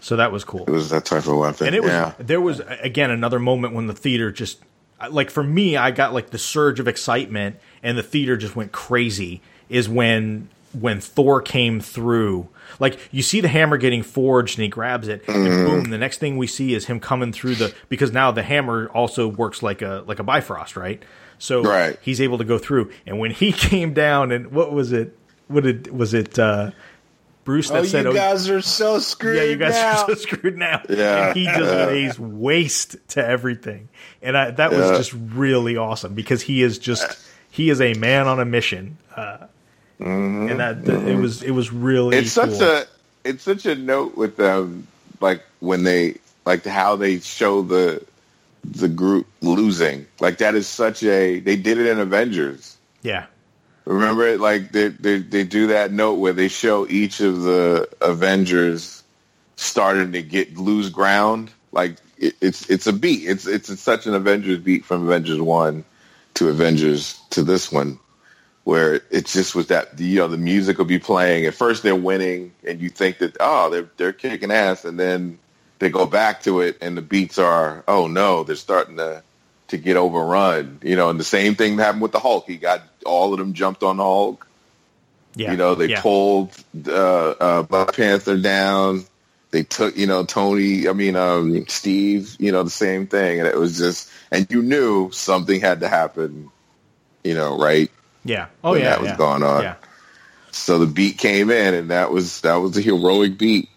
So 0.00 0.16
that 0.16 0.32
was 0.32 0.44
cool. 0.44 0.64
it 0.64 0.70
was 0.70 0.90
that 0.90 1.06
type 1.06 1.26
of 1.26 1.36
weapon. 1.38 1.66
and 1.66 1.74
it 1.74 1.82
was 1.82 1.90
yeah. 1.90 2.12
there 2.18 2.40
was 2.40 2.60
again 2.60 3.10
another 3.10 3.38
moment 3.38 3.72
when 3.74 3.86
the 3.86 3.94
theater 3.94 4.30
just 4.30 4.58
like 5.10 5.30
for 5.30 5.42
me 5.42 5.76
i 5.78 5.90
got 5.90 6.12
like 6.12 6.28
the 6.28 6.38
surge 6.38 6.78
of 6.78 6.86
excitement 6.86 7.56
and 7.82 7.96
the 7.96 8.02
theater 8.02 8.36
just 8.36 8.54
went 8.54 8.70
crazy 8.70 9.40
is 9.70 9.88
when 9.88 10.48
when 10.74 11.00
thor 11.00 11.40
came 11.40 11.80
through 11.80 12.48
like 12.80 12.98
you 13.12 13.22
see 13.22 13.40
the 13.40 13.48
hammer 13.48 13.76
getting 13.76 14.02
forged 14.02 14.58
and 14.58 14.62
he 14.64 14.68
grabs 14.68 15.08
it 15.08 15.22
and 15.28 15.44
boom 15.66 15.84
the 15.90 15.98
next 15.98 16.18
thing 16.18 16.36
we 16.36 16.46
see 16.46 16.74
is 16.74 16.86
him 16.86 16.98
coming 17.00 17.32
through 17.32 17.54
the 17.54 17.74
because 17.88 18.10
now 18.12 18.30
the 18.30 18.42
hammer 18.42 18.88
also 18.94 19.28
works 19.28 19.62
like 19.62 19.82
a 19.82 20.02
like 20.06 20.18
a 20.18 20.24
bifrost 20.24 20.76
right 20.76 21.02
so 21.38 21.62
Right. 21.62 21.98
he's 22.02 22.20
able 22.20 22.38
to 22.38 22.44
go 22.44 22.58
through 22.58 22.90
and 23.06 23.18
when 23.18 23.30
he 23.30 23.52
came 23.70 23.94
down 23.94 24.32
and 24.32 24.50
what 24.52 24.72
was 24.72 24.92
it 24.92 25.16
what 25.48 25.62
did 25.64 25.88
was 25.96 26.14
it 26.14 26.38
uh 26.38 26.70
bruce 27.44 27.68
that 27.68 27.80
Oh, 27.80 27.84
said 27.84 28.04
you 28.04 28.10
oh, 28.12 28.14
guys 28.14 28.48
are 28.48 28.62
so 28.62 28.98
screwed. 28.98 29.36
yeah, 29.36 29.42
you 29.42 29.56
guys 29.56 29.74
now. 29.74 29.92
are 30.02 30.06
so 30.08 30.14
screwed 30.14 30.56
now. 30.56 30.80
Yeah. 30.88 31.26
And 31.28 31.36
he 31.36 31.44
just 31.44 31.60
lays 31.60 32.18
waste 32.18 32.96
to 33.10 33.22
everything. 33.26 33.90
And 34.22 34.34
I, 34.34 34.50
that 34.52 34.70
was 34.72 34.96
just 34.96 35.12
really 35.12 35.76
awesome 35.76 36.14
because 36.14 36.40
he 36.40 36.62
is 36.62 36.78
just, 36.78 37.04
he 37.50 37.68
is 37.68 37.82
a 37.82 37.92
man 37.92 38.26
on 38.28 38.40
a 38.40 38.46
mission. 38.46 38.96
Uh, 39.14 39.48
And 40.00 40.60
that, 40.60 40.84
that- 40.84 41.08
it 41.08 41.16
was, 41.16 41.42
it 41.42 41.52
was 41.52 41.72
really 41.72 42.16
Mm-hmm. 42.16 42.24
it's 42.24 42.32
such 42.32 42.60
a 42.60 42.86
it's 43.24 43.42
such 43.42 43.64
a 43.66 43.74
note 43.74 44.16
with 44.16 44.36
them 44.36 44.86
like 45.20 45.42
when 45.60 45.82
they 45.84 46.16
like 46.44 46.64
how 46.64 46.96
they 46.96 47.20
show 47.20 47.62
the 47.62 48.04
the 48.64 48.88
group 48.88 49.26
losing. 49.40 50.06
Like 50.20 50.38
that 50.38 50.54
is 50.54 50.66
such 50.66 51.02
a 51.02 51.40
they 51.40 51.56
did 51.56 51.78
it 51.78 51.86
in 51.86 51.98
avengers. 52.00 52.76
Yeah. 53.02 53.26
remember 53.86 54.26
it 54.26 54.40
like 54.40 54.72
they, 54.72 54.88
they 54.88 55.18
they 55.18 55.44
do 55.44 55.68
that 55.68 55.92
note 55.92 56.14
where 56.14 56.32
they 56.32 56.48
show 56.48 56.86
each 56.88 57.20
of 57.20 57.42
the 57.42 57.88
avengers 58.00 59.02
starting 59.56 60.12
to 60.12 60.22
get 60.22 60.56
lose 60.58 60.90
ground. 60.90 61.50
Like 61.72 61.96
it, 62.18 62.34
it's 62.40 62.68
it's 62.68 62.86
a 62.86 62.92
beat. 62.92 63.28
It's 63.28 63.46
it's 63.46 63.78
such 63.80 64.06
an 64.06 64.14
avengers 64.14 64.58
beat 64.58 64.84
from 64.84 65.04
avengers 65.06 65.40
1 65.40 65.84
to 66.34 66.48
avengers 66.48 67.18
to 67.30 67.42
this 67.42 67.70
one 67.72 67.98
where 68.64 68.94
it 69.10 69.26
just 69.26 69.54
was 69.54 69.68
that 69.68 69.98
you 70.00 70.18
know 70.18 70.28
the 70.28 70.38
music 70.38 70.78
will 70.78 70.84
be 70.86 70.98
playing. 70.98 71.46
At 71.46 71.54
first 71.54 71.82
they're 71.82 71.94
winning, 71.94 72.52
and 72.66 72.80
you 72.80 72.88
think 72.88 73.18
that 73.18 73.36
oh 73.40 73.70
they're 73.70 73.90
they're 73.96 74.12
kicking 74.12 74.50
ass, 74.50 74.84
and 74.84 74.98
then 74.98 75.38
they 75.78 75.90
go 75.90 76.06
back 76.06 76.42
to 76.42 76.60
it, 76.60 76.78
and 76.80 76.96
the 76.96 77.02
beats 77.02 77.38
are 77.38 77.84
oh 77.86 78.06
no 78.06 78.42
they're 78.42 78.56
starting 78.56 78.96
to 78.96 79.22
to 79.68 79.76
get 79.76 79.96
overrun. 79.96 80.78
You 80.82 80.96
know, 80.96 81.10
and 81.10 81.20
the 81.20 81.24
same 81.24 81.54
thing 81.54 81.78
happened 81.78 82.02
with 82.02 82.12
the 82.12 82.20
Hulk. 82.20 82.46
He 82.46 82.56
got 82.56 82.82
all 83.04 83.32
of 83.32 83.38
them 83.38 83.52
jumped 83.52 83.82
on 83.82 83.98
the 83.98 84.02
Hulk. 84.02 84.46
Yeah. 85.36 85.50
You 85.50 85.56
know, 85.56 85.74
they 85.74 85.86
yeah. 85.86 86.00
pulled 86.00 86.52
uh, 86.86 87.30
uh, 87.30 87.62
Black 87.62 87.94
Panther 87.94 88.38
down. 88.38 89.04
They 89.50 89.62
took, 89.62 89.96
you 89.96 90.06
know, 90.06 90.24
Tony. 90.24 90.88
I 90.88 90.92
mean, 90.92 91.16
um, 91.16 91.66
Steve. 91.66 92.36
You 92.38 92.52
know, 92.52 92.62
the 92.62 92.70
same 92.70 93.06
thing, 93.06 93.40
and 93.40 93.48
it 93.48 93.56
was 93.56 93.78
just, 93.78 94.10
and 94.30 94.46
you 94.50 94.62
knew 94.62 95.10
something 95.10 95.60
had 95.60 95.80
to 95.80 95.88
happen. 95.88 96.50
You 97.24 97.34
know, 97.34 97.58
right? 97.58 97.90
Yeah. 98.24 98.46
Oh, 98.62 98.72
when 98.72 98.80
yeah. 98.80 98.90
that 98.90 99.00
was 99.00 99.10
yeah. 99.10 99.16
going 99.16 99.42
on. 99.42 99.62
Yeah. 99.62 99.74
So 100.50 100.78
the 100.78 100.86
beat 100.86 101.18
came 101.18 101.50
in, 101.50 101.74
and 101.74 101.90
that 101.90 102.10
was 102.10 102.40
that 102.42 102.56
was 102.56 102.76
a 102.76 102.80
heroic 102.80 103.38
beat. 103.38 103.68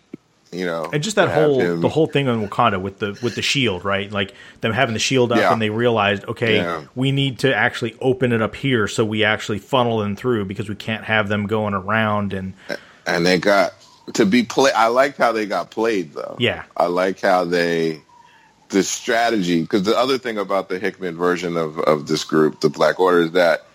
You 0.49 0.65
know, 0.65 0.89
And 0.93 1.03
just 1.03 1.17
that 1.17 1.27
whole 1.27 1.59
him- 1.59 1.81
the 1.81 1.89
whole 1.89 2.07
thing 2.07 2.29
on 2.29 2.47
Wakanda 2.47 2.81
with 2.81 2.99
the 2.99 3.19
with 3.21 3.35
the 3.35 3.41
shield, 3.41 3.83
right? 3.83 4.09
Like 4.09 4.33
them 4.61 4.71
having 4.71 4.93
the 4.93 4.99
shield 4.99 5.33
up, 5.33 5.39
Yeah. 5.39 5.51
and 5.51 5.61
they 5.61 5.69
realized, 5.69 6.23
okay, 6.25 6.55
Yeah. 6.57 6.83
we 6.95 7.11
need 7.11 7.39
to 7.39 7.53
actually 7.53 7.97
open 7.99 8.31
it 8.31 8.41
up 8.41 8.55
here, 8.55 8.87
so 8.87 9.03
we 9.03 9.25
actually 9.25 9.59
funnel 9.59 9.97
them 9.99 10.15
through 10.15 10.45
because 10.45 10.69
we 10.69 10.75
can't 10.75 11.03
have 11.03 11.27
them 11.27 11.47
going 11.47 11.73
around. 11.73 12.31
And 12.31 12.53
and 13.05 13.25
they 13.25 13.39
got 13.39 13.73
to 14.13 14.25
be 14.25 14.43
play. 14.43 14.71
I 14.71 14.87
liked 14.87 15.17
how 15.17 15.33
they 15.33 15.45
got 15.45 15.69
played, 15.69 16.13
though. 16.13 16.37
Yeah. 16.39 16.63
I 16.77 16.85
like 16.85 17.19
how 17.19 17.43
they 17.43 18.01
the 18.69 18.83
strategy 18.83 19.61
because 19.61 19.83
the 19.83 19.97
other 19.97 20.17
thing 20.17 20.37
about 20.37 20.69
the 20.69 20.79
Hickman 20.79 21.17
version 21.17 21.57
of 21.57 21.77
of 21.79 22.07
this 22.07 22.23
group, 22.23 22.61
the 22.61 22.69
Black 22.69 23.01
Order, 23.01 23.19
is 23.23 23.31
that 23.33 23.66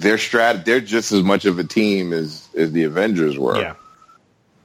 their 0.00 0.16
strat 0.16 0.64
they're 0.64 0.80
just 0.80 1.12
as 1.12 1.22
much 1.22 1.44
of 1.44 1.58
a 1.58 1.64
team 1.64 2.12
as 2.12 2.48
as 2.56 2.72
the 2.72 2.84
Avengers 2.84 3.38
were. 3.38 3.58
yeah, 3.60 3.74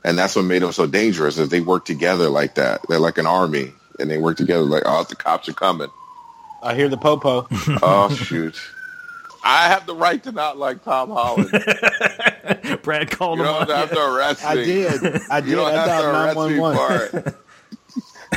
and 0.04 0.18
that's 0.18 0.36
what 0.36 0.44
made 0.46 0.62
them 0.62 0.72
so 0.72 0.86
dangerous. 0.88 1.38
Is 1.38 1.50
they 1.50 1.62
work 1.62 1.86
together 1.86 2.30
like 2.30 2.56
that. 2.56 2.82
They're 2.88 3.00
like 3.00 3.18
an 3.18 3.26
army, 3.28 3.72
and 4.00 4.10
they 4.10 4.18
work 4.18 4.38
together. 4.38 4.64
Like, 4.64 4.84
oh, 4.86 5.04
the 5.04 5.16
cops 5.16 5.48
are 5.50 5.54
coming. 5.54 5.90
I 6.62 6.76
hear 6.76 6.90
the 6.90 6.98
popo. 6.98 7.48
Oh 7.82 8.10
shoot! 8.14 8.60
I 9.44 9.70
have 9.70 9.86
the 9.86 9.96
right 9.96 10.22
to 10.24 10.32
not 10.32 10.58
like 10.58 10.84
Tom 10.84 11.10
Holland. 11.10 11.50
Brad 12.84 13.10
called 13.12 13.40
him. 13.40 13.46
don't 13.46 13.62
on 13.62 13.68
have 13.70 13.90
to 13.92 14.00
arrest 14.16 14.42
me. 14.44 14.48
I 14.50 14.56
did. 14.56 15.22
I 15.32 15.38
You 15.40 15.46
did. 15.46 15.56
don't 15.56 15.68
I 15.68 15.72
have 15.74 15.86
to 15.86 15.90
dialed 15.90 16.16
arrest 16.16 16.38
me 16.50 16.58
911. 16.60 16.78
for 17.22 17.30
it. 17.30 17.36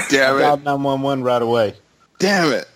Damn 0.11 0.35
I 0.35 0.39
it! 0.39 0.41
dialed 0.43 0.65
911 0.65 1.25
right 1.25 1.43
away. 1.43 1.75
Damn 2.19 2.53
it! 2.53 2.69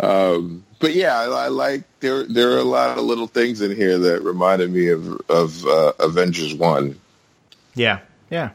Um, 0.00 0.64
but 0.80 0.94
yeah, 0.94 1.18
I, 1.18 1.24
I 1.24 1.48
like 1.48 1.82
there. 2.00 2.24
There 2.24 2.52
are 2.52 2.58
a 2.58 2.64
lot 2.64 2.98
of 2.98 3.04
little 3.04 3.26
things 3.26 3.60
in 3.60 3.74
here 3.74 3.98
that 3.98 4.22
reminded 4.22 4.70
me 4.70 4.88
of 4.88 5.20
of 5.28 5.66
uh, 5.66 5.92
Avengers 5.98 6.54
One. 6.54 6.98
Yeah, 7.74 8.00
yeah. 8.30 8.50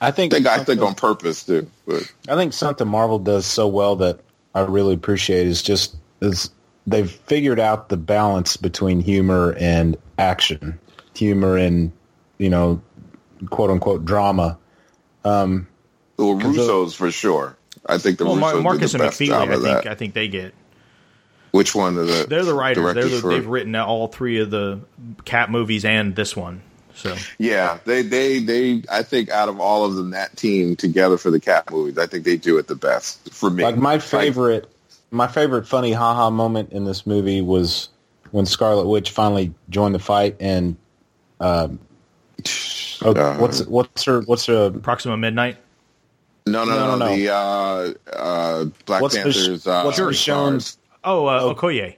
I 0.00 0.10
think 0.10 0.32
I 0.32 0.36
think 0.36 0.46
I 0.46 0.64
think 0.64 0.80
on 0.82 0.94
purpose 0.94 1.44
too. 1.44 1.70
But 1.86 2.10
I 2.28 2.34
think 2.34 2.52
something 2.52 2.88
Marvel 2.88 3.18
does 3.18 3.46
so 3.46 3.68
well 3.68 3.96
that 3.96 4.20
I 4.54 4.60
really 4.62 4.94
appreciate 4.94 5.46
is 5.46 5.62
just 5.62 5.96
is 6.20 6.50
they've 6.86 7.10
figured 7.10 7.60
out 7.60 7.88
the 7.88 7.96
balance 7.96 8.56
between 8.56 9.00
humor 9.00 9.54
and 9.58 9.96
action, 10.18 10.78
humor 11.14 11.56
and 11.56 11.92
you 12.38 12.48
know, 12.48 12.80
quote 13.50 13.70
unquote 13.70 14.04
drama. 14.04 14.58
well, 15.22 15.66
the- 16.16 16.34
Russo's 16.36 16.94
for 16.94 17.10
sure. 17.10 17.56
I 17.86 17.98
think 17.98 18.18
the 18.18 18.26
Well, 18.26 18.36
Mar- 18.36 18.60
Markus 18.60 18.92
did 18.92 19.00
and 19.00 19.06
the 19.06 19.08
best 19.08 19.20
McFeely, 19.20 19.26
job 19.26 19.48
I 19.48 19.52
of 19.54 19.62
think, 19.62 19.82
that. 19.84 19.86
I 19.86 19.94
think 19.94 20.14
they 20.14 20.28
get. 20.28 20.54
Which 21.52 21.74
one 21.74 21.96
of 21.98 22.06
the? 22.06 22.26
They're 22.28 22.44
the 22.44 22.54
writers. 22.54 22.94
They're 22.94 23.08
the, 23.08 23.18
for, 23.20 23.30
they've 23.30 23.46
written 23.46 23.74
all 23.74 24.08
three 24.08 24.40
of 24.40 24.50
the 24.50 24.80
Cap 25.24 25.50
movies 25.50 25.84
and 25.84 26.14
this 26.14 26.36
one. 26.36 26.62
So 26.94 27.16
Yeah, 27.38 27.78
they, 27.84 28.02
they, 28.02 28.38
they. 28.40 28.82
I 28.90 29.02
think 29.02 29.30
out 29.30 29.48
of 29.48 29.58
all 29.60 29.84
of 29.84 29.94
them, 29.94 30.10
that 30.10 30.36
team 30.36 30.76
together 30.76 31.16
for 31.16 31.30
the 31.30 31.40
Cap 31.40 31.70
movies, 31.70 31.98
I 31.98 32.06
think 32.06 32.24
they 32.24 32.36
do 32.36 32.58
it 32.58 32.68
the 32.68 32.76
best 32.76 33.32
for 33.32 33.50
me. 33.50 33.64
Like 33.64 33.76
my 33.76 33.98
favorite, 33.98 34.70
my 35.10 35.26
favorite 35.26 35.66
funny 35.66 35.92
haha 35.92 36.30
moment 36.30 36.72
in 36.72 36.84
this 36.84 37.06
movie 37.06 37.40
was 37.40 37.88
when 38.30 38.46
Scarlet 38.46 38.86
Witch 38.86 39.10
finally 39.10 39.52
joined 39.70 39.94
the 39.94 40.00
fight 40.00 40.36
and. 40.40 40.76
Um, 41.40 41.78
oh, 43.02 43.12
Uh, 43.14 43.38
what's 43.38 43.66
what's 43.66 44.04
her 44.04 44.20
what's 44.20 44.46
her 44.46 44.70
Proxima 44.70 45.16
Midnight. 45.16 45.56
No, 46.46 46.64
no, 46.64 46.70
no, 46.78 46.96
no, 46.96 47.06
no. 47.06 47.16
The 47.16 47.28
uh, 47.32 47.92
uh, 48.16 48.64
Black 48.86 49.02
What's 49.02 49.14
the 49.14 49.32
sh- 49.32 49.36
Panther's. 49.36 49.66
uh, 49.66 49.82
what's 49.84 49.98
the 49.98 50.12
shown- 50.12 50.60
Oh, 51.04 51.26
uh, 51.26 51.54
Okoye. 51.54 51.96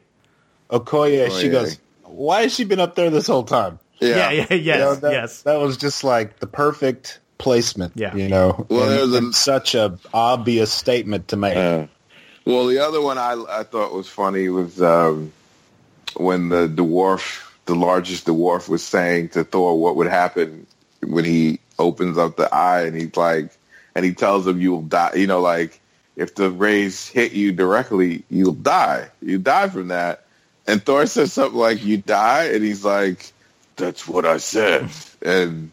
Okoye? 0.70 1.28
Oh, 1.30 1.38
she 1.40 1.48
goes, 1.48 1.78
"Why 2.04 2.42
has 2.42 2.54
she 2.54 2.64
been 2.64 2.80
up 2.80 2.94
there 2.94 3.10
this 3.10 3.26
whole 3.26 3.42
time?" 3.44 3.78
Yeah, 4.00 4.30
yeah, 4.30 4.46
yes, 4.50 4.50
You 4.50 4.72
know, 4.74 4.94
that, 4.96 5.12
yes. 5.12 5.42
That 5.42 5.60
was 5.60 5.76
just 5.76 6.02
like 6.04 6.38
the 6.40 6.46
perfect 6.46 7.20
placement. 7.38 7.92
Yeah. 7.94 8.14
You 8.16 8.28
know, 8.28 8.66
Well, 8.68 8.82
and, 9.04 9.12
there's 9.12 9.24
a- 9.24 9.32
such 9.32 9.74
a 9.74 9.98
obvious 10.14 10.72
statement 10.72 11.28
to 11.28 11.36
make. 11.36 11.54
Yeah. 11.54 11.86
Well, 12.44 12.66
the 12.66 12.78
other 12.80 13.00
one 13.00 13.18
I 13.18 13.42
I 13.48 13.62
thought 13.62 13.92
was 13.92 14.08
funny 14.08 14.48
was 14.48 14.80
um, 14.82 15.32
when 16.16 16.48
the 16.48 16.66
dwarf, 16.68 17.48
the 17.66 17.74
largest 17.74 18.26
dwarf, 18.26 18.68
was 18.68 18.82
saying 18.84 19.30
to 19.30 19.44
Thor 19.44 19.78
what 19.80 19.96
would 19.96 20.08
happen 20.08 20.66
when 21.04 21.24
he 21.24 21.60
opens 21.78 22.18
up 22.18 22.36
the 22.36 22.52
eye, 22.54 22.82
and 22.82 22.96
he's 22.96 23.16
like, 23.16 23.50
and 23.94 24.04
he 24.04 24.14
tells 24.14 24.46
him 24.46 24.60
you'll 24.60 24.82
die. 24.82 25.12
You 25.14 25.26
know, 25.26 25.40
like 25.40 25.80
if 26.16 26.34
the 26.34 26.50
rays 26.50 27.08
hit 27.08 27.32
you 27.32 27.52
directly, 27.52 28.24
you'll 28.30 28.52
die. 28.52 29.08
You 29.20 29.38
die 29.38 29.68
from 29.68 29.88
that. 29.88 30.24
And 30.66 30.84
Thor 30.84 31.06
says 31.06 31.32
something 31.32 31.58
like, 31.58 31.84
"You 31.84 31.96
die," 31.98 32.44
and 32.44 32.62
he's 32.62 32.84
like, 32.84 33.32
"That's 33.76 34.06
what 34.06 34.24
I 34.24 34.36
said." 34.38 34.88
and 35.22 35.72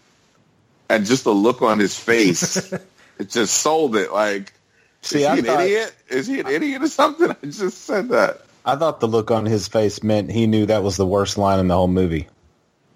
and 0.89 1.05
just 1.05 1.23
the 1.23 1.33
look 1.33 1.61
on 1.61 1.79
his 1.79 1.97
face, 1.97 2.71
it 3.19 3.29
just 3.29 3.55
sold 3.55 3.95
it. 3.95 4.11
Like. 4.11 4.53
See, 5.01 5.19
Is 5.21 5.27
I 5.27 5.33
he 5.33 5.39
an 5.39 5.45
thought, 5.45 5.61
idiot? 5.61 5.95
Is 6.09 6.27
he 6.27 6.39
an 6.41 6.47
idiot 6.47 6.83
or 6.83 6.89
something? 6.89 7.31
I 7.43 7.45
just 7.45 7.85
said 7.85 8.09
that. 8.09 8.41
I 8.65 8.75
thought 8.75 8.99
the 8.99 9.07
look 9.07 9.31
on 9.31 9.45
his 9.45 9.67
face 9.67 10.03
meant 10.03 10.29
he 10.29 10.45
knew 10.45 10.65
that 10.65 10.83
was 10.83 10.97
the 10.97 11.05
worst 11.05 11.37
line 11.37 11.59
in 11.59 11.69
the 11.69 11.75
whole 11.75 11.87
movie. 11.87 12.27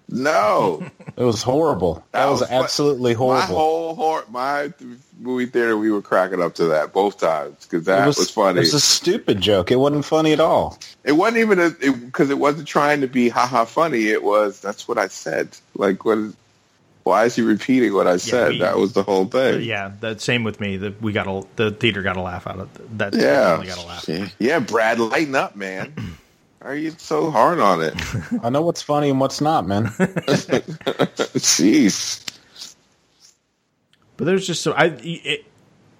No, 0.08 0.84
It 1.16 1.22
was 1.24 1.42
horrible. 1.42 1.94
That, 1.94 2.12
That 2.12 2.30
was, 2.30 2.40
was 2.40 2.48
fu- 2.50 2.54
absolutely 2.56 3.12
my 3.12 3.18
horrible. 3.18 3.54
whole 3.54 3.94
hor- 3.94 4.24
my 4.30 4.72
movie 5.20 5.46
theater, 5.46 5.76
we 5.76 5.90
were 5.90 6.02
cracking 6.02 6.42
up 6.42 6.54
to 6.56 6.64
that 6.66 6.92
both 6.92 7.18
times 7.18 7.56
because 7.66 7.86
that 7.86 8.06
was, 8.06 8.18
was, 8.18 8.30
funny. 8.30 8.58
It 8.58 8.60
was 8.60 8.74
a 8.74 8.80
stupid 8.80 9.40
joke. 9.40 9.70
It 9.70 9.76
wasn't 9.76 10.04
funny 10.04 10.32
at 10.32 10.40
all. 10.40 10.78
it 11.04 11.12
wasn't 11.12 11.38
even 11.38 11.76
because 12.06 12.30
it, 12.30 12.38
wasn't 12.38 12.66
trying 12.68 13.00
to 13.02 13.06
be 13.06 13.28
haha 13.28 13.64
funny. 13.64 14.08
It 14.08 14.22
was 14.24 14.60
that's 14.60 14.86
what 14.88 14.98
I 14.98 15.06
said. 15.08 15.56
Like 15.74 16.04
what? 16.04 16.18
Is, 16.18 16.34
why 17.04 17.26
is 17.26 17.36
he 17.36 17.42
repeating 17.42 17.92
what 17.92 18.06
I 18.06 18.16
said? 18.16 18.48
we- 18.52 18.58
that 18.60 18.76
was 18.78 18.92
the 18.94 19.02
whole 19.02 19.26
thing. 19.26 19.62
Yeah, 19.62 19.92
that 20.00 20.20
same 20.20 20.42
with 20.42 20.58
me. 20.58 20.78
That 20.78 21.00
we 21.02 21.12
got 21.12 21.26
a, 21.28 21.46
the 21.56 21.70
theater 21.70 22.02
got 22.02 22.16
a 22.16 22.22
laugh 22.22 22.46
out 22.46 22.58
of 22.60 22.98
that. 22.98 23.14
Yeah. 23.14 23.20
definitely 23.20 23.66
got 23.68 23.84
a 23.84 23.86
laugh. 23.86 24.08
yeah, 24.08 24.28
yeah. 24.38 24.58
Brad, 24.58 24.98
lighten 24.98 25.34
up, 25.34 25.54
man. 25.54 25.94
Why 26.64 26.70
are 26.70 26.76
you 26.76 26.92
so 26.96 27.30
hard 27.30 27.58
on 27.58 27.82
it? 27.82 27.94
I 28.42 28.48
know 28.48 28.62
what's 28.62 28.80
funny 28.80 29.10
and 29.10 29.20
what's 29.20 29.42
not, 29.42 29.66
man. 29.66 29.84
Jeez. 31.36 32.24
But 34.16 34.24
there's 34.24 34.46
just 34.46 34.62
so 34.62 34.72
I. 34.72 34.96
It, 35.02 35.44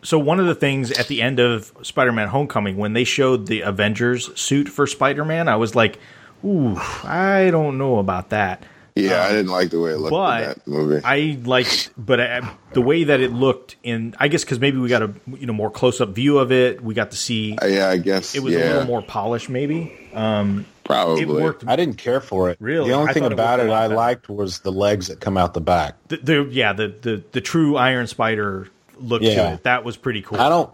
so 0.02 0.18
one 0.18 0.40
of 0.40 0.46
the 0.46 0.54
things 0.54 0.90
at 0.92 1.08
the 1.08 1.20
end 1.20 1.38
of 1.38 1.70
Spider-Man: 1.82 2.28
Homecoming, 2.28 2.78
when 2.78 2.94
they 2.94 3.04
showed 3.04 3.46
the 3.46 3.60
Avengers 3.60 4.34
suit 4.40 4.70
for 4.70 4.86
Spider-Man, 4.86 5.48
I 5.48 5.56
was 5.56 5.74
like, 5.74 5.98
"Ooh, 6.42 6.76
I 6.78 7.50
don't 7.50 7.76
know 7.76 7.98
about 7.98 8.30
that." 8.30 8.64
Yeah, 8.96 9.24
I 9.24 9.30
didn't 9.30 9.48
like 9.50 9.70
the 9.70 9.80
way 9.80 9.90
it 9.90 9.96
looked 9.96 10.12
in 10.12 10.18
but 10.18 10.40
that 10.40 10.66
movie. 10.68 11.00
I 11.04 11.36
liked, 11.44 11.90
but 11.96 12.20
I, 12.20 12.56
the 12.74 12.80
way 12.80 13.02
that 13.04 13.18
it 13.20 13.32
looked 13.32 13.74
in, 13.82 14.14
I 14.20 14.28
guess 14.28 14.44
because 14.44 14.60
maybe 14.60 14.78
we 14.78 14.88
got 14.88 15.02
a 15.02 15.12
you 15.26 15.46
know 15.46 15.52
more 15.52 15.70
close 15.70 16.00
up 16.00 16.10
view 16.10 16.38
of 16.38 16.52
it. 16.52 16.80
We 16.80 16.94
got 16.94 17.10
to 17.10 17.16
see 17.16 17.58
Uh, 17.60 17.66
yeah, 17.66 17.88
I 17.88 17.96
guess 17.96 18.36
it 18.36 18.42
was 18.44 18.54
yeah, 18.54 18.60
a 18.60 18.66
little 18.68 18.84
more 18.86 19.02
polished, 19.02 19.48
maybe. 19.48 19.92
Um, 20.14 20.64
probably. 20.84 21.22
it 21.22 21.28
worked. 21.28 21.64
I 21.66 21.74
didn't 21.74 21.98
care 21.98 22.20
for 22.20 22.50
it. 22.50 22.58
Really? 22.60 22.88
The 22.90 22.94
only 22.94 23.10
I 23.10 23.14
thing 23.14 23.24
thought 23.24 23.32
it 23.32 23.34
about 23.34 23.58
it, 23.58 23.68
I 23.68 23.86
liked 23.88 24.28
was 24.28 24.60
the 24.60 24.70
legs 24.70 25.08
that 25.08 25.18
come 25.18 25.36
out 25.36 25.54
the 25.54 25.60
back. 25.60 25.96
The, 26.06 26.18
the 26.18 26.48
yeah, 26.52 26.72
the, 26.72 26.94
the 27.00 27.24
the 27.32 27.40
true 27.40 27.76
Iron 27.76 28.06
Spider 28.06 28.68
look 28.98 29.22
to 29.22 29.26
Yeah. 29.28 29.54
it. 29.54 29.64
That 29.64 29.82
was 29.82 29.96
pretty 29.96 30.22
cool. 30.22 30.38
I 30.38 30.48
don't, 30.48 30.72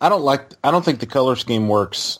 I 0.00 0.08
don't 0.08 0.22
like. 0.22 0.52
I 0.64 0.70
don't 0.70 0.82
think 0.86 1.00
the 1.00 1.06
color 1.06 1.36
scheme 1.36 1.68
works 1.68 2.18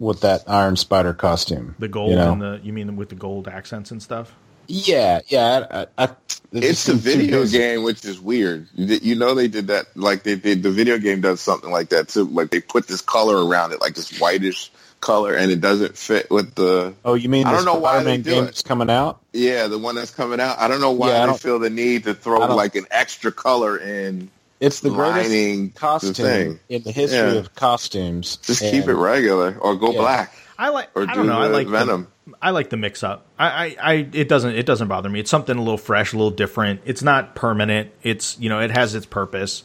with 0.00 0.22
that 0.22 0.42
Iron 0.48 0.74
Spider 0.74 1.14
costume. 1.14 1.76
the 1.78 1.86
gold 1.86 2.10
you 2.10 2.16
know? 2.16 2.32
and 2.32 2.42
the 2.42 2.60
you 2.64 2.72
mean 2.72 2.96
with 2.96 3.10
the 3.10 3.14
gold 3.14 3.46
accents 3.46 3.92
and 3.92 4.02
stuff. 4.02 4.34
Yeah, 4.68 5.20
yeah. 5.28 5.86
I, 5.98 6.04
I, 6.04 6.08
It's 6.52 6.84
the 6.84 6.92
video 6.94 7.46
game, 7.46 7.82
which 7.82 8.04
is 8.04 8.20
weird. 8.20 8.68
You, 8.74 9.14
know 9.14 9.34
they 9.34 9.48
did 9.48 9.68
that. 9.68 9.86
Like 9.96 10.22
they 10.24 10.36
did. 10.36 10.62
The 10.62 10.70
video 10.70 10.98
game 10.98 11.22
does 11.22 11.40
something 11.40 11.70
like 11.70 11.88
that 11.88 12.08
too. 12.08 12.24
Like 12.26 12.50
they 12.50 12.60
put 12.60 12.86
this 12.86 13.00
color 13.00 13.44
around 13.44 13.72
it, 13.72 13.80
like 13.80 13.94
this 13.94 14.20
whitish 14.20 14.70
color, 15.00 15.34
and 15.34 15.50
it 15.50 15.62
doesn't 15.62 15.96
fit 15.96 16.30
with 16.30 16.54
the. 16.54 16.94
Oh, 17.02 17.14
you 17.14 17.30
mean 17.30 17.46
I 17.46 17.52
don't 17.52 17.64
know 17.64 17.78
why 17.78 18.02
they 18.02 18.18
do 18.18 18.30
game 18.30 18.42
it. 18.42 18.46
that's 18.46 18.62
coming 18.62 18.90
out? 18.90 19.20
Yeah, 19.32 19.68
the 19.68 19.78
one 19.78 19.94
that's 19.94 20.10
coming 20.10 20.38
out. 20.38 20.58
I 20.58 20.68
don't 20.68 20.82
know 20.82 20.92
why 20.92 21.08
Yeah, 21.12 21.24
I 21.24 21.26
they 21.32 21.38
feel 21.38 21.58
the 21.58 21.70
need 21.70 22.04
to 22.04 22.12
throw 22.14 22.54
like 22.54 22.74
an 22.74 22.86
extra 22.90 23.32
color 23.32 23.78
in. 23.78 24.30
It's 24.60 24.80
the 24.80 24.90
greatest 24.90 25.30
the 25.30 25.68
costume 25.76 26.14
thing. 26.14 26.60
in 26.68 26.82
the 26.82 26.90
history 26.90 27.18
Yeah. 27.18 27.38
of 27.38 27.54
costumes. 27.54 28.36
Just 28.38 28.60
And 28.60 28.70
keep 28.72 28.88
it 28.88 28.94
regular 28.94 29.56
or 29.60 29.76
go 29.76 29.92
Yeah. 29.92 29.98
black 30.00 30.34
I 30.58 30.70
like. 30.70 30.90
or 30.94 31.02
I 31.02 31.06
do 31.06 31.14
don't 31.14 31.26
know. 31.26 31.38
I 31.38 31.46
like 31.46 31.68
Venom. 31.68 32.08
The, 32.26 32.34
I 32.42 32.50
like 32.50 32.68
the 32.70 32.76
mix 32.76 33.02
up. 33.02 33.26
I, 33.38 33.46
I, 33.48 33.76
I, 33.80 33.94
it 34.12 34.28
doesn't, 34.28 34.54
it 34.56 34.66
doesn't 34.66 34.88
bother 34.88 35.08
me. 35.08 35.20
It's 35.20 35.30
something 35.30 35.56
a 35.56 35.62
little 35.62 35.78
fresh, 35.78 36.12
a 36.12 36.16
little 36.16 36.32
different. 36.32 36.80
It's 36.84 37.02
not 37.02 37.34
permanent. 37.34 37.92
It's, 38.02 38.38
you 38.40 38.48
know, 38.48 38.58
it 38.60 38.70
has 38.72 38.94
its 38.94 39.06
purpose. 39.06 39.62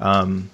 Um, 0.00 0.50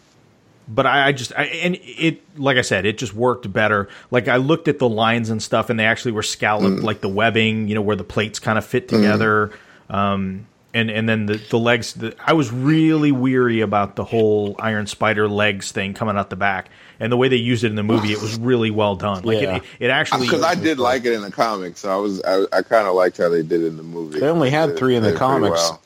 but 0.68 0.84
I, 0.86 1.09
I 1.09 1.12
just, 1.12 1.32
I, 1.34 1.45
and 1.45 1.78
it, 1.80 2.39
like 2.39 2.59
I 2.59 2.61
said, 2.61 2.84
it 2.84 2.99
just 2.99 3.14
worked 3.14 3.51
better. 3.51 3.89
Like 4.11 4.28
I 4.28 4.36
looked 4.36 4.68
at 4.68 4.78
the 4.78 4.89
lines 4.89 5.30
and 5.30 5.43
stuff, 5.43 5.70
and 5.70 5.80
they 5.80 5.86
actually 5.86 6.12
were 6.12 6.22
scalloped, 6.22 6.82
like 6.82 7.01
the 7.01 7.09
webbing, 7.09 7.68
you 7.68 7.74
know, 7.74 7.80
where 7.80 7.97
the 7.97 8.05
plates 8.05 8.39
kind 8.39 8.59
of 8.59 8.66
fit 8.66 8.89
together. 8.89 9.51
Um, 9.89 10.47
and 10.74 10.90
and 10.90 11.08
then 11.08 11.26
the 11.26 11.36
the 11.36 11.58
legs. 11.58 11.94
The, 11.94 12.14
I 12.24 12.34
was 12.34 12.52
really 12.52 13.12
weary 13.12 13.60
about 13.60 13.96
the 13.96 14.04
whole 14.04 14.56
Iron 14.58 14.86
Spider 14.86 15.28
legs 15.28 15.72
thing 15.72 15.94
coming 15.94 16.16
out 16.16 16.30
the 16.30 16.36
back, 16.36 16.70
and 17.00 17.10
the 17.10 17.16
way 17.16 17.28
they 17.28 17.36
used 17.36 17.64
it 17.64 17.68
in 17.68 17.76
the 17.76 17.82
movie, 17.82 18.12
it 18.12 18.20
was 18.20 18.38
really 18.40 18.70
well 18.70 18.96
done. 18.96 19.24
Like 19.24 19.40
Yeah. 19.40 19.56
it, 19.56 19.62
it 19.80 19.90
actually 19.90 20.26
Because 20.26 20.42
I 20.42 20.54
did 20.54 20.78
like 20.78 21.04
it 21.04 21.12
in 21.12 21.22
the 21.22 21.30
comics, 21.30 21.80
so 21.80 21.90
I 21.90 21.96
was 21.96 22.22
I, 22.22 22.44
I 22.52 22.62
kind 22.62 22.86
of 22.86 22.94
liked 22.94 23.16
how 23.18 23.28
they 23.28 23.42
did 23.42 23.62
it 23.62 23.66
in 23.66 23.76
the 23.76 23.82
movie. 23.82 24.20
They 24.20 24.28
only 24.28 24.50
had 24.50 24.76
three 24.76 24.94
in 24.96 25.02
the 25.02 25.14
comics. 25.14 25.70
well. 25.70 25.82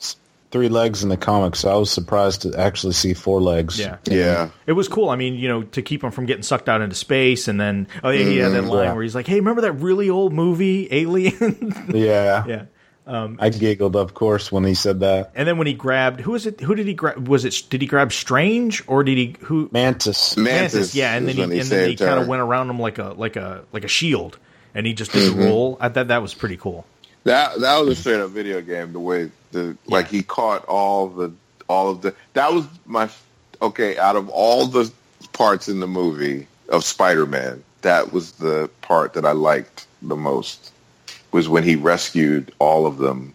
Three 0.51 0.69
legs 0.69 1.01
in 1.01 1.09
the 1.09 1.17
comics. 1.17 1.61
So 1.61 1.73
I 1.73 1.77
was 1.77 1.89
surprised 1.89 2.43
to 2.43 2.55
actually 2.59 2.93
see 2.93 3.15
four 3.15 3.41
legs. 3.41 3.79
Yeah. 3.79 3.97
Yeah. 4.03 4.49
It 4.67 4.73
was 4.73 4.87
cool. 4.87 5.09
I 5.09 5.15
mean, 5.15 5.33
you 5.33 5.47
know, 5.47 5.63
to 5.63 5.81
keep 5.81 6.03
him 6.03 6.11
from 6.11 6.27
getting 6.27 6.43
sucked 6.43 6.69
out 6.69 6.79
into 6.79 6.95
space, 6.95 7.47
and 7.47 7.59
then 7.59 7.87
oh 8.03 8.11
yeah, 8.11 8.23
he 8.23 8.37
had 8.37 8.51
that 8.51 8.61
mm-hmm. 8.61 8.69
line 8.69 8.83
Yeah. 8.85 8.93
where 8.93 9.01
he's 9.01 9.15
like, 9.15 9.25
"Hey, 9.25 9.37
remember 9.37 9.61
that 9.61 9.71
really 9.71 10.11
old 10.11 10.31
movie, 10.31 10.87
Alien?" 10.91 11.73
Yeah. 11.95 12.45
yeah. 12.45 12.65
I 13.05 13.49
giggled, 13.49 13.95
of 13.95 14.13
course, 14.13 14.51
when 14.51 14.63
he 14.63 14.73
said 14.75 15.01
that. 15.01 15.31
And 15.35 15.47
then 15.47 15.57
when 15.57 15.67
he 15.67 15.73
grabbed, 15.73 16.21
who 16.21 16.31
was 16.31 16.45
it? 16.45 16.61
Who 16.61 16.73
did 16.75 16.87
he 16.87 16.93
grab? 16.93 17.27
Was 17.27 17.43
it? 17.45 17.63
Did 17.69 17.81
he 17.81 17.87
grab 17.87 18.13
Strange 18.13 18.83
or 18.87 19.03
did 19.03 19.17
he? 19.17 19.35
Who? 19.41 19.69
Mantis. 19.71 20.37
Mantis, 20.37 20.95
Yeah, 20.95 21.13
and 21.15 21.27
then 21.27 21.35
he 21.35 21.41
when 21.41 21.51
and 21.51 21.61
then 21.61 21.89
he 21.89 21.95
kind 21.95 22.19
of 22.19 22.27
went 22.27 22.41
around 22.41 22.69
him 22.69 22.79
like 22.79 22.97
a 22.99 23.13
like 23.17 23.35
a 23.35 23.63
like 23.71 23.83
a 23.83 23.87
shield, 23.89 24.37
and 24.73 24.85
he 24.85 24.93
just 24.93 25.11
did 25.11 25.31
Mm-hmm. 25.31 25.39
the 25.41 25.45
roll. 25.47 25.77
I 25.81 25.89
thought 25.89 26.07
that 26.07 26.21
was 26.21 26.33
pretty 26.33 26.57
cool. 26.57 26.85
That 27.25 27.59
that 27.61 27.77
was 27.79 27.89
a 27.89 27.95
straight 27.95 28.19
up 28.19 28.29
video 28.31 28.61
game. 28.61 28.93
The 28.93 28.99
way 28.99 29.31
the 29.51 29.77
like 29.85 30.07
he 30.07 30.23
caught 30.23 30.65
all 30.65 31.07
the 31.07 31.31
all 31.69 31.89
of 31.91 32.01
the 32.01 32.13
that 32.33 32.51
was 32.53 32.65
my 32.85 33.09
okay. 33.61 33.97
Out 33.97 34.15
of 34.15 34.29
all 34.29 34.65
the 34.65 34.91
parts 35.31 35.67
in 35.69 35.79
the 35.79 35.87
movie 35.87 36.47
of 36.69 36.83
Spider 36.83 37.25
Man, 37.25 37.63
that 37.81 38.11
was 38.11 38.33
the 38.33 38.69
part 38.81 39.13
that 39.13 39.25
I 39.25 39.31
liked 39.31 39.87
the 40.01 40.17
most. 40.17 40.71
Was 41.33 41.49
when 41.49 41.63
he 41.63 41.75
rescued 41.75 42.53
all 42.59 42.85
of 42.85 42.97
them 42.97 43.33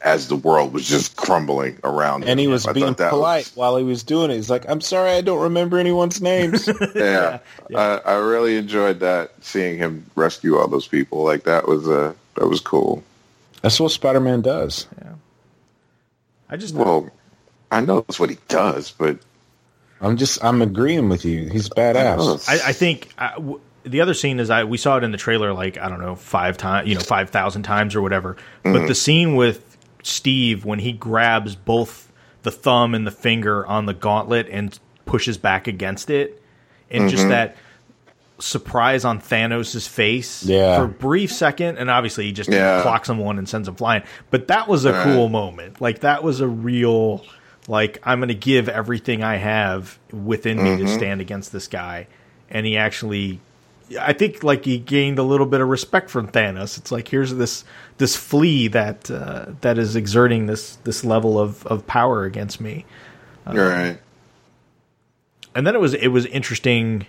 as 0.00 0.28
the 0.28 0.36
world 0.36 0.72
was 0.72 0.86
just 0.86 1.16
crumbling 1.16 1.76
around 1.82 2.22
him. 2.22 2.28
And 2.28 2.38
he 2.38 2.46
was 2.46 2.66
I 2.66 2.72
being 2.72 2.92
that 2.92 3.10
polite 3.10 3.46
was- 3.46 3.56
while 3.56 3.76
he 3.76 3.82
was 3.84 4.04
doing 4.04 4.30
it. 4.30 4.36
He's 4.36 4.50
like, 4.50 4.68
"I'm 4.68 4.80
sorry, 4.80 5.10
I 5.10 5.20
don't 5.22 5.42
remember 5.42 5.78
anyone's 5.78 6.20
names." 6.20 6.68
yeah, 6.94 7.38
I, 7.74 8.00
I 8.04 8.14
really 8.16 8.56
enjoyed 8.56 9.00
that 9.00 9.32
seeing 9.40 9.76
him 9.78 10.04
rescue 10.14 10.56
all 10.56 10.68
those 10.68 10.86
people. 10.86 11.24
Like 11.24 11.44
that 11.44 11.66
was 11.66 11.88
uh, 11.88 12.12
that 12.36 12.46
was 12.46 12.60
cool. 12.60 13.02
That's 13.62 13.80
what 13.80 13.90
Spider-Man 13.90 14.42
does. 14.42 14.86
Yeah 15.02 15.14
i 16.50 16.56
just 16.56 16.74
Well, 16.74 17.10
I 17.70 17.80
know 17.80 18.00
that's 18.00 18.18
what 18.18 18.30
he 18.30 18.38
does, 18.48 18.90
but 18.90 19.18
I'm 20.00 20.16
just, 20.16 20.42
I'm 20.42 20.62
agreeing 20.62 21.08
with 21.08 21.24
you. 21.24 21.48
He's 21.48 21.68
badass. 21.68 22.48
I, 22.48 22.68
I 22.68 22.72
think 22.72 23.12
uh, 23.18 23.34
w- 23.34 23.60
the 23.84 24.00
other 24.00 24.14
scene 24.14 24.40
is 24.40 24.50
I 24.50 24.64
we 24.64 24.76
saw 24.76 24.96
it 24.96 25.04
in 25.04 25.12
the 25.12 25.18
trailer 25.18 25.52
like 25.52 25.78
I 25.78 25.88
don't 25.88 26.00
know 26.00 26.14
five 26.14 26.56
times, 26.56 26.88
you 26.88 26.94
know, 26.94 27.00
five 27.00 27.30
thousand 27.30 27.62
times 27.62 27.94
or 27.94 28.02
whatever. 28.02 28.36
But 28.62 28.70
mm-hmm. 28.70 28.86
the 28.86 28.94
scene 28.94 29.36
with 29.36 29.76
Steve 30.02 30.64
when 30.64 30.78
he 30.78 30.92
grabs 30.92 31.56
both 31.56 32.10
the 32.42 32.50
thumb 32.50 32.94
and 32.94 33.06
the 33.06 33.10
finger 33.10 33.66
on 33.66 33.86
the 33.86 33.94
gauntlet 33.94 34.48
and 34.50 34.78
pushes 35.04 35.38
back 35.38 35.66
against 35.66 36.10
it, 36.10 36.42
and 36.90 37.08
just 37.08 37.22
mm-hmm. 37.22 37.30
that 37.30 37.56
surprise 38.38 39.04
on 39.04 39.20
Thanos' 39.20 39.88
face 39.88 40.44
Yeah. 40.44 40.78
for 40.78 40.84
a 40.84 40.88
brief 40.88 41.32
second, 41.32 41.78
and 41.78 41.90
obviously 41.90 42.26
he 42.26 42.32
just 42.32 42.50
Yeah. 42.50 42.82
clocks 42.82 43.08
him 43.08 43.18
one 43.18 43.38
and 43.38 43.48
sends 43.48 43.66
him 43.66 43.74
flying. 43.74 44.02
But 44.30 44.48
that 44.48 44.68
was 44.68 44.84
a 44.84 44.92
Right. 44.92 45.04
cool 45.04 45.28
moment. 45.28 45.80
Like 45.80 46.00
that 46.00 46.22
was 46.22 46.40
a 46.40 46.46
real 46.46 47.24
like 47.66 48.00
I'm 48.02 48.20
going 48.20 48.28
to 48.28 48.34
give 48.34 48.68
everything 48.68 49.22
I 49.22 49.36
have 49.36 49.98
within 50.12 50.62
me 50.62 50.76
to 50.78 50.84
mm-hmm. 50.84 50.94
stand 50.94 51.20
against 51.20 51.52
this 51.52 51.68
guy, 51.68 52.06
and 52.50 52.64
he 52.66 52.76
actually. 52.76 53.40
I 53.98 54.12
think 54.12 54.42
like 54.42 54.64
he 54.64 54.78
gained 54.78 55.18
a 55.18 55.22
little 55.22 55.46
bit 55.46 55.60
of 55.60 55.68
respect 55.68 56.10
from 56.10 56.28
Thanos. 56.28 56.76
It's 56.78 56.92
like 56.92 57.08
here's 57.08 57.34
this 57.34 57.64
this 57.98 58.16
flea 58.16 58.68
that 58.68 59.10
uh, 59.10 59.46
that 59.60 59.78
is 59.78 59.96
exerting 59.96 60.46
this 60.46 60.76
this 60.84 61.04
level 61.04 61.38
of, 61.38 61.66
of 61.66 61.86
power 61.86 62.24
against 62.24 62.60
me. 62.60 62.84
you're 63.52 63.68
right. 63.68 63.98
and 65.54 65.66
then 65.66 65.74
it 65.74 65.80
was 65.80 65.94
it 65.94 66.08
was 66.08 66.26
interesting 66.26 67.06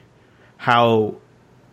how 0.57 1.15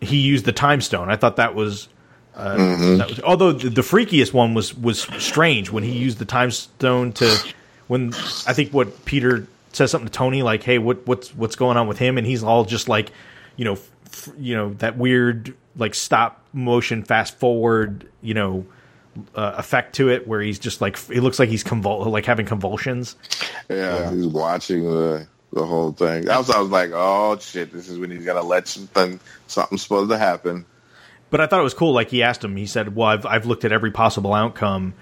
he 0.01 0.17
used 0.17 0.45
the 0.45 0.51
time 0.51 0.81
stone. 0.81 1.09
I 1.09 1.15
thought 1.15 1.37
that 1.37 1.55
was, 1.55 1.89
uh, 2.35 2.55
that 2.97 3.07
was 3.09 3.19
although 3.21 3.51
the, 3.51 3.69
the 3.69 3.81
freakiest 3.81 4.33
one 4.33 4.53
was 4.53 4.75
was 4.75 5.01
strange 5.19 5.71
when 5.71 5.83
he 5.83 5.91
used 5.91 6.19
the 6.19 6.25
time 6.25 6.51
stone 6.51 7.13
to 7.13 7.53
when 7.87 8.13
I 8.45 8.53
think 8.53 8.73
what 8.73 9.05
Peter 9.05 9.47
says 9.73 9.91
something 9.91 10.07
to 10.07 10.13
Tony 10.13 10.43
like, 10.43 10.63
"Hey, 10.63 10.77
what 10.77 11.07
what's 11.07 11.33
what's 11.33 11.55
going 11.55 11.77
on 11.77 11.87
with 11.87 11.97
him?" 11.97 12.17
and 12.17 12.27
he's 12.27 12.43
all 12.43 12.65
just 12.65 12.89
like, 12.89 13.11
you 13.55 13.65
know, 13.65 13.77
you 14.37 14.55
know 14.55 14.73
that 14.75 14.97
weird 14.97 15.55
like 15.75 15.93
stop 15.95 16.43
motion 16.53 17.03
fast 17.03 17.37
forward, 17.39 18.07
you 18.21 18.33
know. 18.33 18.65
Uh, 19.33 19.55
effect 19.57 19.95
to 19.95 20.09
it 20.09 20.27
where 20.27 20.41
he's 20.41 20.59
just 20.59 20.79
like 20.79 20.95
it 21.09 21.23
looks 21.23 21.39
like 21.39 21.49
he's 21.49 21.63
convul 21.63 22.05
like 22.05 22.27
having 22.27 22.45
convulsions 22.45 23.15
Yeah, 23.67 24.11
he's 24.11 24.27
watching 24.27 24.83
the 24.83 25.27
the 25.51 25.65
whole 25.65 25.91
thing. 25.91 26.25
That 26.25 26.37
was 26.37 26.51
I 26.51 26.59
was 26.59 26.69
like, 26.69 26.91
oh 26.93 27.35
shit, 27.39 27.73
this 27.73 27.89
is 27.89 27.97
when 27.97 28.11
he's 28.11 28.23
gonna 28.23 28.43
let 28.43 28.67
something 28.67 29.19
something's 29.47 29.81
supposed 29.81 30.11
to 30.11 30.19
happen. 30.19 30.67
but 31.31 31.41
I 31.41 31.47
thought 31.47 31.59
it 31.59 31.63
was 31.63 31.73
cool. 31.73 31.93
Like 31.93 32.09
he 32.11 32.21
asked 32.21 32.43
him, 32.43 32.55
he 32.55 32.67
said, 32.67 32.95
"Well, 32.95 33.07
I've 33.07 33.25
I've 33.25 33.47
looked 33.47 33.65
at 33.65 33.71
every 33.71 33.89
possible 33.89 34.35
outcome, 34.35 34.93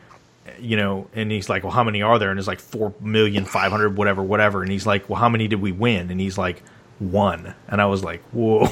you 0.61 0.77
know." 0.77 1.09
And 1.13 1.29
he's 1.29 1.49
like, 1.49 1.63
"Well, 1.63 1.73
how 1.73 1.83
many 1.83 2.01
are 2.01 2.17
there?" 2.17 2.29
And 2.29 2.39
it's 2.39 2.47
like 2.47 2.61
four 2.61 2.93
million 3.01 3.43
five 3.43 3.69
hundred, 3.69 3.97
whatever, 3.97 4.23
whatever. 4.23 4.61
And 4.61 4.71
he's 4.71 4.87
like, 4.87 5.09
"Well, 5.09 5.19
how 5.19 5.27
many 5.27 5.49
did 5.49 5.59
we 5.59 5.73
win?" 5.73 6.09
And 6.09 6.21
he's 6.21 6.37
like, 6.37 6.63
"One." 6.99 7.53
And 7.67 7.81
I 7.81 7.85
was 7.85 8.03
like, 8.03 8.21
"Whoa." 8.31 8.65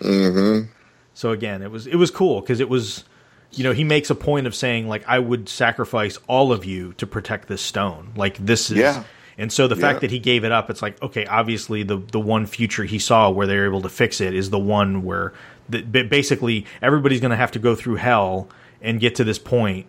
Mm-hmm. 0.00 0.70
So 1.14 1.30
again, 1.30 1.62
it 1.62 1.70
was 1.70 1.86
it 1.86 1.96
was 1.96 2.10
cool 2.10 2.40
because 2.40 2.60
it 2.60 2.68
was, 2.68 3.04
you 3.52 3.64
know, 3.64 3.72
he 3.72 3.84
makes 3.84 4.10
a 4.10 4.14
point 4.14 4.46
of 4.46 4.54
saying 4.54 4.88
like, 4.88 5.04
"I 5.06 5.18
would 5.18 5.48
sacrifice 5.48 6.18
all 6.26 6.52
of 6.52 6.64
you 6.64 6.92
to 6.94 7.06
protect 7.06 7.48
this 7.48 7.62
stone." 7.62 8.12
Like 8.16 8.36
this 8.44 8.70
is. 8.70 8.78
Yeah. 8.78 9.04
And 9.36 9.52
so 9.52 9.66
the 9.66 9.74
Yeah. 9.74 9.80
fact 9.80 10.00
that 10.02 10.10
he 10.12 10.20
gave 10.20 10.44
it 10.44 10.52
up, 10.52 10.70
it's 10.70 10.80
like 10.82 11.00
okay, 11.02 11.26
obviously 11.26 11.82
the 11.82 11.96
the 12.12 12.20
one 12.20 12.46
future 12.46 12.84
he 12.84 12.98
saw 12.98 13.30
where 13.30 13.46
they're 13.46 13.66
able 13.66 13.82
to 13.82 13.88
fix 13.88 14.20
it 14.20 14.34
is 14.34 14.50
the 14.50 14.58
one 14.58 15.02
where 15.02 15.32
the, 15.68 15.82
basically 15.82 16.66
everybody's 16.82 17.20
going 17.20 17.30
to 17.30 17.36
have 17.36 17.50
to 17.52 17.58
go 17.58 17.74
through 17.74 17.96
hell 17.96 18.48
and 18.82 19.00
get 19.00 19.14
to 19.16 19.24
this 19.24 19.38
point 19.38 19.86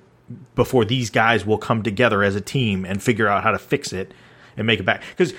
before 0.55 0.85
these 0.85 1.09
guys 1.11 1.45
will 1.45 1.57
come 1.59 1.83
together 1.83 2.23
as 2.23 2.35
a 2.35 2.41
team 2.41 2.85
and 2.85 3.03
figure 3.03 3.27
out 3.27 3.43
how 3.43 3.51
to 3.51 3.59
fix 3.59 3.91
it 3.93 4.13
and 4.57 4.65
make 4.65 4.79
it 4.79 4.83
back. 4.83 5.03
Because 5.15 5.33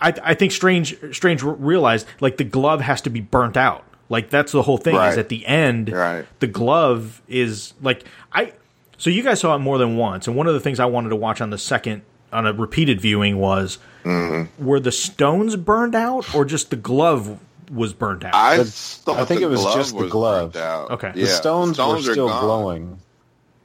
I, 0.00 0.14
I 0.22 0.34
think 0.34 0.52
Strange 0.52 0.96
Strange 1.14 1.42
realized 1.42 2.06
like 2.20 2.36
the 2.36 2.44
glove 2.44 2.80
has 2.80 3.00
to 3.02 3.10
be 3.10 3.20
burnt 3.20 3.56
out. 3.56 3.84
Like 4.08 4.30
that's 4.30 4.52
the 4.52 4.62
whole 4.62 4.76
thing. 4.78 4.94
Is 4.96 5.16
at 5.18 5.28
the 5.28 5.44
end, 5.46 5.90
Right. 5.90 6.26
the 6.40 6.46
glove 6.46 7.22
is 7.28 7.72
like 7.82 8.04
I. 8.32 8.52
So 8.98 9.10
you 9.10 9.22
guys 9.22 9.40
saw 9.40 9.54
it 9.56 9.58
more 9.58 9.78
than 9.78 9.96
once, 9.96 10.26
and 10.28 10.36
one 10.36 10.46
of 10.46 10.54
the 10.54 10.60
things 10.60 10.78
I 10.78 10.84
wanted 10.86 11.08
to 11.10 11.16
watch 11.16 11.40
on 11.40 11.50
the 11.50 11.58
second 11.58 12.02
on 12.32 12.46
a 12.46 12.52
repeated 12.52 13.00
viewing 13.00 13.38
was 13.38 13.78
Mm-hmm. 14.04 14.64
were 14.64 14.80
the 14.80 14.92
stones 14.92 15.56
burned 15.56 15.94
out 15.94 16.34
or 16.34 16.44
just 16.44 16.68
the 16.68 16.76
glove 16.76 17.38
was 17.72 17.94
burnt 17.94 18.22
out? 18.24 18.34
I 18.34 18.58
But 18.58 18.66
thought 18.66 19.18
I 19.18 19.24
think 19.24 19.40
it 19.40 19.46
was 19.46 19.60
glove 19.62 19.74
just 19.76 19.94
the 19.96 20.02
was 20.02 20.10
glove. 20.12 20.52
burnt 20.52 20.62
out. 20.64 20.90
Okay. 20.90 21.12
The 21.14 21.26
stones, 21.26 21.78
were 21.78 21.84
are 21.84 22.00
still 22.02 22.28
gone. 22.28 22.44
glowing. 22.44 22.98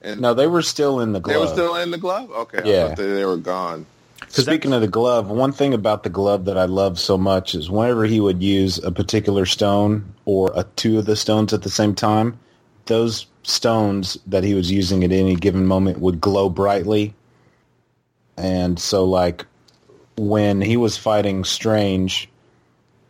And 0.01 0.21
No, 0.21 0.33
they 0.33 0.47
were 0.47 0.61
still 0.61 1.01
in 1.01 1.11
the 1.11 1.19
glove. 1.19 1.33
they 1.35 1.39
were 1.41 1.47
still 1.51 1.75
in 1.75 1.91
the 1.91 1.97
glove. 1.97 2.31
Okay, 2.31 2.59
I 2.59 2.65
Yeah. 2.65 2.87
thought 2.87 2.97
they, 2.97 3.07
they 3.11 3.25
were 3.25 3.35
gone. 3.35 3.85
'Cause 4.21 4.45
Speaking 4.45 4.73
of 4.73 4.81
the 4.81 4.87
glove, 4.87 5.29
one 5.29 5.51
thing 5.51 5.73
about 5.73 6.03
the 6.03 6.09
glove 6.09 6.45
that 6.45 6.57
I 6.57 6.65
love 6.65 6.99
so 6.99 7.17
much 7.17 7.55
is 7.55 7.69
whenever 7.69 8.05
he 8.05 8.19
would 8.19 8.43
use 8.43 8.77
a 8.83 8.91
particular 8.91 9.45
stone 9.45 10.05
or 10.25 10.51
a, 10.55 10.65
two 10.75 10.99
of 10.99 11.05
the 11.05 11.15
stones 11.15 11.53
at 11.53 11.61
the 11.63 11.69
same 11.69 11.95
time, 11.95 12.37
those 12.85 13.25
stones 13.43 14.17
that 14.27 14.43
he 14.43 14.53
was 14.53 14.69
using 14.71 15.03
at 15.03 15.11
any 15.11 15.35
given 15.35 15.65
moment 15.65 15.99
would 15.99 16.21
glow 16.21 16.49
brightly. 16.49 17.13
And 18.37 18.77
so, 18.79 19.03
like, 19.05 19.45
when 20.17 20.61
he 20.61 20.77
was 20.77 20.97
fighting 20.97 21.43
Strange 21.43 22.29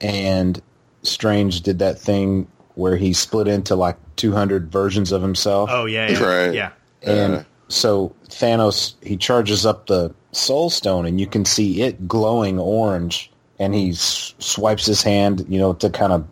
and 0.02 0.62
Strange 1.04 1.62
did 1.62 1.80
that 1.80 2.00
thing 2.00 2.48
where 2.76 2.96
he 2.96 3.14
split 3.14 3.48
into 3.48 3.76
like 3.76 3.98
200 4.16 4.72
versions 4.72 5.12
of 5.12 5.22
himself. 5.22 5.70
oh 5.72 5.86
yeah, 5.86 6.10
yeah, 6.12 6.24
Right. 6.24 6.54
yeah. 6.54 6.70
And 7.04 7.34
Yeah. 7.34 7.44
so 7.68 8.14
Thanos, 8.30 8.94
he 9.02 9.18
charges 9.18 9.66
up 9.66 9.88
the 9.88 10.14
Soul 10.32 10.70
Stone, 10.70 11.06
and 11.06 11.20
you 11.20 11.28
can 11.28 11.46
see 11.46 11.82
it 11.82 12.08
glowing 12.08 12.60
orange. 12.60 13.32
And 13.58 13.76
he 13.76 13.92
s- 13.92 14.34
swipes 14.40 14.86
his 14.86 15.04
hand, 15.04 15.46
you 15.50 15.60
know, 15.60 15.74
to 15.74 15.90
kind 15.90 16.14
of 16.14 16.26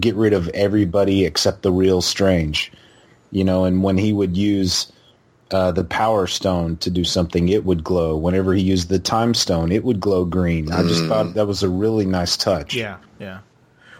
get 0.00 0.16
rid 0.16 0.32
of 0.32 0.48
everybody 0.48 1.24
except 1.24 1.62
the 1.62 1.70
real 1.70 2.02
Strange, 2.02 2.72
you 3.30 3.44
know. 3.44 3.64
And 3.64 3.84
when 3.84 3.98
he 3.98 4.12
would 4.12 4.36
use 4.36 4.90
uh, 5.52 5.70
the 5.70 5.84
Power 5.84 6.26
Stone 6.26 6.78
to 6.78 6.90
do 6.90 7.04
something, 7.04 7.50
it 7.50 7.64
would 7.64 7.84
glow. 7.84 8.16
Whenever 8.16 8.52
he 8.54 8.62
used 8.62 8.88
the 8.88 8.98
Time 8.98 9.34
Stone, 9.34 9.70
it 9.70 9.84
would 9.84 10.00
glow 10.00 10.24
green. 10.24 10.72
I 10.72 10.82
just 10.82 11.06
thought 11.06 11.34
that 11.34 11.46
was 11.46 11.62
a 11.62 11.68
really 11.68 12.06
nice 12.06 12.36
touch. 12.36 12.74
Yeah, 12.74 12.96
yeah. 13.20 13.40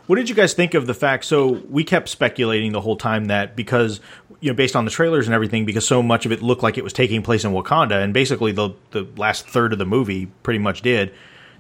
What 0.07 0.17
did 0.17 0.29
you 0.29 0.35
guys 0.35 0.53
think 0.53 0.75
of 0.75 0.89
the 0.89 0.95
fact? 0.95 1.25
So 1.25 1.63
we 1.71 1.85
kept 1.85 2.09
speculating 2.09 2.73
the 2.73 2.81
whole 2.81 2.97
time 2.97 3.27
that 3.27 3.55
because 3.55 4.01
you 4.43 4.51
know, 4.51 4.55
based 4.55 4.75
on 4.75 4.85
the 4.85 4.91
trailers 4.91 5.29
and 5.29 5.35
everything, 5.35 5.65
because 5.65 5.87
so 5.87 6.03
much 6.03 6.27
of 6.27 6.33
it 6.33 6.43
looked 6.43 6.65
like 6.65 6.77
it 6.77 6.83
was 6.83 6.93
taking 6.93 7.23
place 7.23 7.45
in 7.45 7.53
Wakanda, 7.53 8.03
and 8.03 8.13
basically 8.13 8.51
the 8.51 8.71
the 8.91 9.07
last 9.17 9.47
third 9.47 9.73
of 9.73 9.79
the 9.79 9.87
movie 9.87 10.27
pretty 10.43 10.59
much 10.59 10.83
did. 10.83 11.15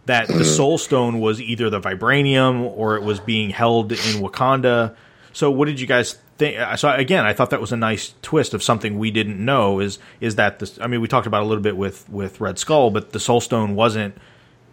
That 0.06 0.26
the 0.26 0.34
mm-hmm. 0.34 0.42
Soul 0.42 0.78
Stone 0.78 1.20
was 1.20 1.40
either 1.40 1.70
the 1.70 1.80
vibranium 1.80 2.62
or 2.76 2.96
it 2.96 3.04
was 3.04 3.20
being 3.20 3.50
held 3.50 3.92
in 3.92 4.20
Wakanda. 4.20 4.96
So 5.32 5.48
what 5.48 5.66
did 5.66 5.78
you 5.78 5.86
guys 5.86 6.18
think? 6.38 6.58
Uh, 6.58 6.74
so 6.74 6.90
again, 6.90 7.24
I 7.24 7.32
thought 7.32 7.50
that 7.50 7.60
was 7.60 7.70
a 7.70 7.76
nice 7.76 8.14
twist 8.20 8.52
of 8.52 8.64
something 8.64 8.98
we 8.98 9.12
didn't 9.12 9.42
know. 9.42 9.78
Is 9.78 10.00
is 10.20 10.34
that 10.34 10.58
this? 10.58 10.80
I 10.80 10.88
mean, 10.88 11.00
we 11.00 11.06
talked 11.06 11.28
about 11.28 11.44
a 11.44 11.46
little 11.46 11.62
bit 11.62 11.76
with 11.76 12.08
with 12.10 12.40
Red 12.40 12.58
Skull, 12.58 12.90
but 12.90 13.12
the 13.12 13.20
Soul 13.20 13.40
Stone 13.40 13.76
wasn't. 13.76 14.16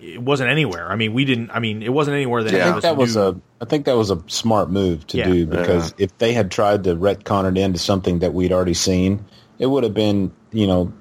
It 0.02 0.22
wasn't 0.22 0.50
anywhere. 0.50 0.90
I 0.92 0.96
mean, 0.96 1.14
we 1.14 1.26
didn't. 1.26 1.52
I 1.52 1.60
mean, 1.60 1.82
it 1.84 1.92
wasn't 1.92 2.16
anywhere 2.16 2.44
that 2.44 2.54
Yeah. 2.54 2.60
I 2.60 2.62
any 2.64 2.72
think 2.74 2.82
that 2.84 2.98
was 2.98 3.16
knew. 3.16 3.22
a 3.24 3.36
I 3.62 3.66
think 3.66 3.86
that 3.86 3.98
was 3.98 4.12
a 4.12 4.24
smart 4.28 4.70
move 4.72 5.06
to 5.08 5.18
Yeah. 5.18 5.28
do 5.30 5.46
because 5.46 5.94
if 5.98 6.18
they 6.18 6.34
had 6.34 6.52
tried 6.52 6.86
to 6.86 6.96
retcon 6.96 7.50
it 7.50 7.58
into 7.58 7.80
something 7.80 8.20
that 8.20 8.34
we'd 8.34 8.54
already 8.54 8.74
seen, 8.74 9.26
it 9.58 9.66
would 9.66 9.84
have 9.84 9.94
been 9.94 10.32
you 10.52 10.68
know 10.68 10.94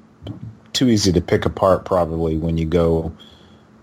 too 0.73 0.89
easy 0.89 1.13
to 1.13 1.21
pick 1.21 1.45
apart 1.47 1.85
probably 1.85 2.37
when 2.37 2.59
you 2.59 2.65
go 2.67 3.13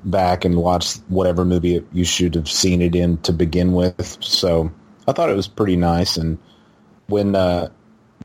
back 0.04 0.46
and 0.46 0.58
watch 0.58 0.98
whatever 1.08 1.44
movie 1.46 1.84
you 1.94 2.04
should 2.06 2.36
have 2.36 2.50
seen 2.50 2.82
it 2.82 2.94
in 2.96 3.18
to 3.20 3.34
begin 3.34 3.74
with. 3.74 4.18
So 4.22 4.70
I 5.08 5.14
thought 5.14 5.30
it 5.30 5.36
was 5.36 5.48
pretty 5.48 5.76
nice. 5.78 6.18
And 6.18 6.38
when 7.08 7.36
uh, 7.36 7.70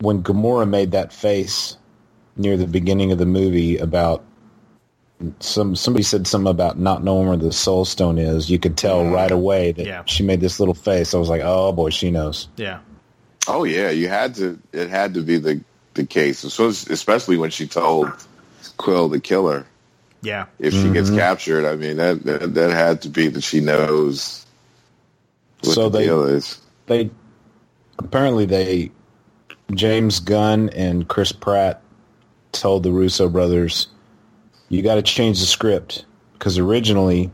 when 0.01 0.22
Gamora 0.22 0.68
made 0.68 0.91
that 0.93 1.12
face 1.12 1.76
near 2.36 2.57
the 2.57 2.66
beginning 2.66 3.12
of 3.12 3.18
the 3.18 3.26
movie 3.26 3.76
about 3.78 4.24
some 5.41 5.77
somebody 5.77 6.03
said 6.03 6.27
something 6.27 6.51
about 6.51 6.79
not 6.79 7.03
knowing 7.05 7.29
where 7.29 7.37
the 7.37 7.53
soul 7.53 7.85
stone 7.85 8.18
is. 8.18 8.49
You 8.51 8.59
could 8.59 8.77
tell 8.77 9.05
right 9.05 9.31
away 9.31 9.73
that 9.73 9.87
Yeah. 9.87 10.03
she 10.07 10.23
made 10.23 10.41
this 10.41 10.59
little 10.59 10.75
face. 10.75 11.14
I 11.14 11.18
was 11.18 11.29
like, 11.29 11.43
oh 11.45 11.73
boy, 11.73 11.91
she 11.91 12.11
knows. 12.11 12.49
Yeah. 12.57 12.81
Oh 13.47 13.64
yeah, 13.64 13.91
you 13.91 14.09
had 14.09 14.35
to. 14.37 14.59
It 14.73 14.89
had 14.89 15.14
to 15.14 15.23
be 15.23 15.39
the 15.39 15.61
the 15.95 16.07
case, 16.07 16.39
So 16.39 16.68
especially 16.68 17.37
when 17.37 17.51
she 17.51 17.66
told 17.66 18.11
Quill 18.77 19.11
to 19.11 19.21
kill 19.21 19.49
her. 19.49 19.66
Yeah. 20.23 20.47
If 20.59 20.73
she 20.73 20.91
gets 20.91 21.09
mm-hmm. 21.09 21.18
captured, 21.18 21.66
I 21.66 21.77
mean 21.77 21.97
that, 21.97 22.23
that 22.25 22.55
that 22.55 22.71
had 22.71 23.03
to 23.03 23.09
be 23.09 23.29
that 23.29 23.43
she 23.43 23.61
knows 23.61 24.47
what 25.62 25.75
So 25.75 25.89
the 25.89 25.99
they- 25.99 26.05
deal 26.07 26.25
is. 26.25 26.61
They 26.87 27.11
apparently 27.99 28.47
they 28.47 28.91
James 29.75 30.21
Gunn 30.21 30.68
and 30.71 31.07
Chris 31.09 31.33
Pratt 31.33 31.83
told 32.53 32.83
the 32.83 32.91
Russo 32.93 33.29
brothers, 33.29 33.87
"You 34.71 34.81
got 34.83 34.95
to 34.95 35.03
change 35.03 35.41
the 35.41 35.47
script 35.47 36.07
because 36.33 36.57
originally 36.57 37.31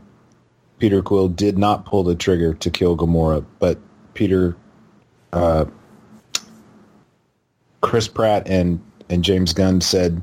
Peter 0.79 1.01
Quill 1.01 1.29
did 1.29 1.57
not 1.57 1.85
pull 1.85 2.03
the 2.03 2.15
trigger 2.15 2.53
to 2.55 2.69
kill 2.69 2.97
Gamora, 2.97 3.45
but 3.59 3.79
Peter, 4.13 4.57
uh, 5.31 5.65
Chris 7.81 8.07
Pratt 8.07 8.47
and 8.47 8.81
and 9.09 9.23
James 9.23 9.53
Gunn 9.53 9.79
said 9.79 10.21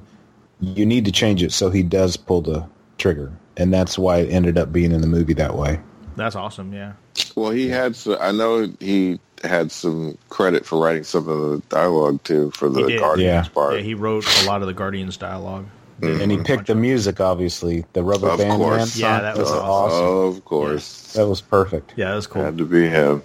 you 0.60 0.84
need 0.84 1.04
to 1.06 1.12
change 1.12 1.42
it 1.42 1.52
so 1.52 1.70
he 1.70 1.82
does 1.82 2.16
pull 2.16 2.42
the 2.42 2.66
trigger, 2.98 3.32
and 3.56 3.72
that's 3.72 3.98
why 3.98 4.18
it 4.18 4.30
ended 4.30 4.58
up 4.58 4.72
being 4.72 4.92
in 4.92 5.00
the 5.00 5.06
movie 5.06 5.34
that 5.34 5.56
way." 5.56 5.80
That's 6.16 6.36
awesome. 6.36 6.72
Yeah. 6.72 6.92
Well, 7.34 7.50
he 7.50 7.68
had. 7.68 7.96
Some, 7.96 8.16
I 8.20 8.32
know 8.32 8.72
he 8.80 9.18
had 9.42 9.70
some 9.72 10.16
credit 10.28 10.64
for 10.64 10.80
writing 10.80 11.04
some 11.04 11.28
of 11.28 11.50
the 11.50 11.62
dialogue 11.68 12.22
too 12.24 12.50
for 12.52 12.68
the 12.68 12.96
Guardians 12.98 13.46
Yeah. 13.46 13.52
part. 13.52 13.74
Yeah, 13.74 13.80
he 13.80 13.94
wrote 13.94 14.24
a 14.42 14.46
lot 14.46 14.62
of 14.62 14.68
the 14.68 14.74
Guardians 14.74 15.16
dialogue. 15.16 15.66
And 16.02 16.30
he 16.30 16.36
mm-hmm. 16.36 16.44
picked 16.44 16.66
the 16.66 16.74
music, 16.74 17.20
obviously. 17.20 17.84
The 17.92 18.02
Rubber 18.02 18.30
Of 18.30 18.38
Band 18.38 18.58
course. 18.58 18.76
Man 18.76 18.86
song. 18.86 19.00
Yeah, 19.00 19.20
that 19.20 19.38
was 19.38 19.50
was 19.50 19.58
awesome. 19.58 20.04
awesome. 20.04 20.36
Of 20.36 20.44
course, 20.44 21.12
That 21.12 21.28
was 21.28 21.40
perfect. 21.40 21.94
Yeah, 21.96 22.10
that 22.10 22.16
was 22.16 22.26
cool. 22.26 22.42
had 22.42 22.58
to 22.58 22.64
be 22.64 22.88
him. 22.88 23.22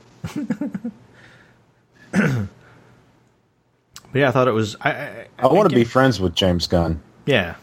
But 4.11 4.19
yeah, 4.19 4.29
I 4.29 4.31
thought 4.31 4.47
it 4.47 4.53
was. 4.53 4.75
I, 4.81 4.91
I, 4.91 5.27
I 5.37 5.47
want 5.47 5.69
to 5.69 5.75
be 5.75 5.81
again- 5.81 5.91
friends 5.91 6.19
with 6.19 6.33
James 6.33 6.65
Gunn. 6.65 6.99
Yeah. 7.27 7.55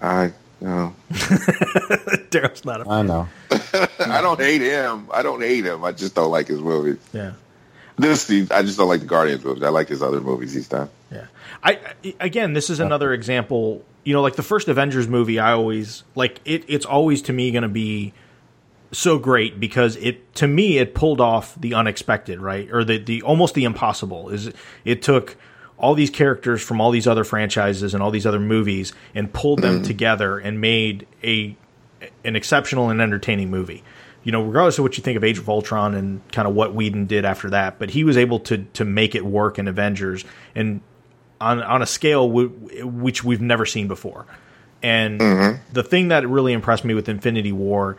I 0.00 0.32
no, 0.60 0.94
Daryl's 1.10 2.64
not 2.64 2.86
a. 2.86 2.88
I 2.88 3.02
know. 3.02 3.28
I 3.50 4.20
don't 4.20 4.40
hate 4.40 4.60
him. 4.60 5.08
I 5.12 5.22
don't 5.22 5.40
hate 5.40 5.64
him. 5.64 5.84
I 5.84 5.92
just 5.92 6.14
don't 6.14 6.30
like 6.30 6.48
his 6.48 6.60
movies. 6.60 6.98
Yeah. 7.12 7.32
This, 8.00 8.30
I 8.50 8.62
just 8.62 8.78
don't 8.78 8.88
like 8.88 9.00
the 9.00 9.06
Guardians 9.06 9.44
movies. 9.44 9.62
I 9.62 9.68
like 9.68 9.88
his 9.88 10.02
other 10.02 10.20
movies 10.20 10.54
he's 10.54 10.68
done. 10.68 10.88
Yeah. 11.10 11.26
I 11.62 11.78
I- 12.04 12.14
again, 12.20 12.52
this 12.52 12.70
is 12.70 12.80
another 12.80 13.12
example. 13.12 13.84
You 14.04 14.14
know, 14.14 14.22
like 14.22 14.36
the 14.36 14.42
first 14.42 14.68
Avengers 14.68 15.08
movie, 15.08 15.38
I 15.38 15.52
always 15.52 16.04
like 16.14 16.40
it. 16.44 16.64
It's 16.68 16.86
always 16.86 17.22
to 17.22 17.32
me 17.32 17.50
going 17.50 17.62
to 17.62 17.68
be 17.68 18.12
so 18.92 19.18
great 19.18 19.60
because 19.60 19.96
it 19.96 20.34
to 20.36 20.48
me 20.48 20.78
it 20.78 20.94
pulled 20.94 21.20
off 21.20 21.54
the 21.60 21.74
unexpected, 21.74 22.40
right, 22.40 22.70
or 22.72 22.84
the 22.84 22.98
the 22.98 23.22
almost 23.22 23.54
the 23.54 23.64
impossible. 23.64 24.30
Is 24.30 24.50
it 24.84 25.02
took 25.02 25.36
all 25.78 25.94
these 25.94 26.10
characters 26.10 26.62
from 26.62 26.80
all 26.80 26.90
these 26.90 27.06
other 27.06 27.24
franchises 27.24 27.94
and 27.94 28.02
all 28.02 28.10
these 28.10 28.26
other 28.26 28.40
movies 28.40 28.92
and 29.14 29.32
pulled 29.32 29.62
them 29.62 29.76
mm-hmm. 29.76 29.84
together 29.84 30.38
and 30.38 30.60
made 30.60 31.06
a 31.24 31.56
an 32.24 32.36
exceptional 32.36 32.90
and 32.90 33.00
entertaining 33.00 33.50
movie. 33.50 33.82
You 34.22 34.32
know, 34.32 34.42
regardless 34.42 34.78
of 34.78 34.82
what 34.82 34.98
you 34.98 35.02
think 35.02 35.16
of 35.16 35.24
Age 35.24 35.38
of 35.38 35.48
Ultron 35.48 35.94
and 35.94 36.20
kind 36.30 36.46
of 36.46 36.54
what 36.54 36.74
Whedon 36.74 37.06
did 37.06 37.24
after 37.24 37.50
that, 37.50 37.78
but 37.78 37.90
he 37.90 38.04
was 38.04 38.18
able 38.18 38.40
to 38.40 38.58
to 38.74 38.84
make 38.84 39.14
it 39.14 39.24
work 39.24 39.58
in 39.58 39.66
Avengers 39.66 40.24
and 40.54 40.82
on 41.40 41.62
on 41.62 41.80
a 41.80 41.86
scale 41.86 42.28
w- 42.28 42.50
which 42.84 43.24
we've 43.24 43.40
never 43.40 43.64
seen 43.64 43.88
before. 43.88 44.26
And 44.82 45.20
the 45.72 45.82
thing 45.82 46.08
that 46.08 46.28
really 46.28 46.52
impressed 46.52 46.84
me 46.84 46.94
with 46.94 47.08
Infinity 47.08 47.52
War 47.52 47.96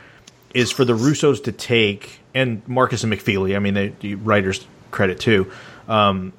is 0.54 0.72
for 0.72 0.86
the 0.86 0.94
Russos 0.94 1.44
to 1.46 1.52
take 1.52 2.20
and 2.34 2.68
Markus 2.68 3.04
and 3.04 3.12
McFeely. 3.12 3.56
I 3.56 3.60
mean, 3.60 3.74
the, 3.74 3.94
the 4.00 4.16
writers 4.16 4.66
credit 4.92 5.20
too, 5.20 5.52
um, 5.88 6.34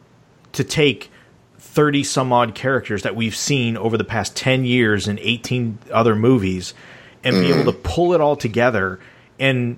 to 0.52 0.62
take 0.64 1.10
thirty 1.58 2.04
some 2.04 2.32
odd 2.32 2.54
characters 2.54 3.02
that 3.02 3.16
we've 3.16 3.36
seen 3.36 3.76
over 3.76 3.96
the 3.96 4.04
past 4.04 4.36
ten 4.36 4.64
years 4.64 5.08
in 5.08 5.18
eighteen 5.18 5.78
other 5.92 6.14
movies, 6.14 6.72
and 7.24 7.34
be 7.34 7.52
able 7.52 7.72
to 7.72 7.78
pull 7.78 8.12
it 8.14 8.20
all 8.20 8.36
together 8.36 9.00
and 9.42 9.76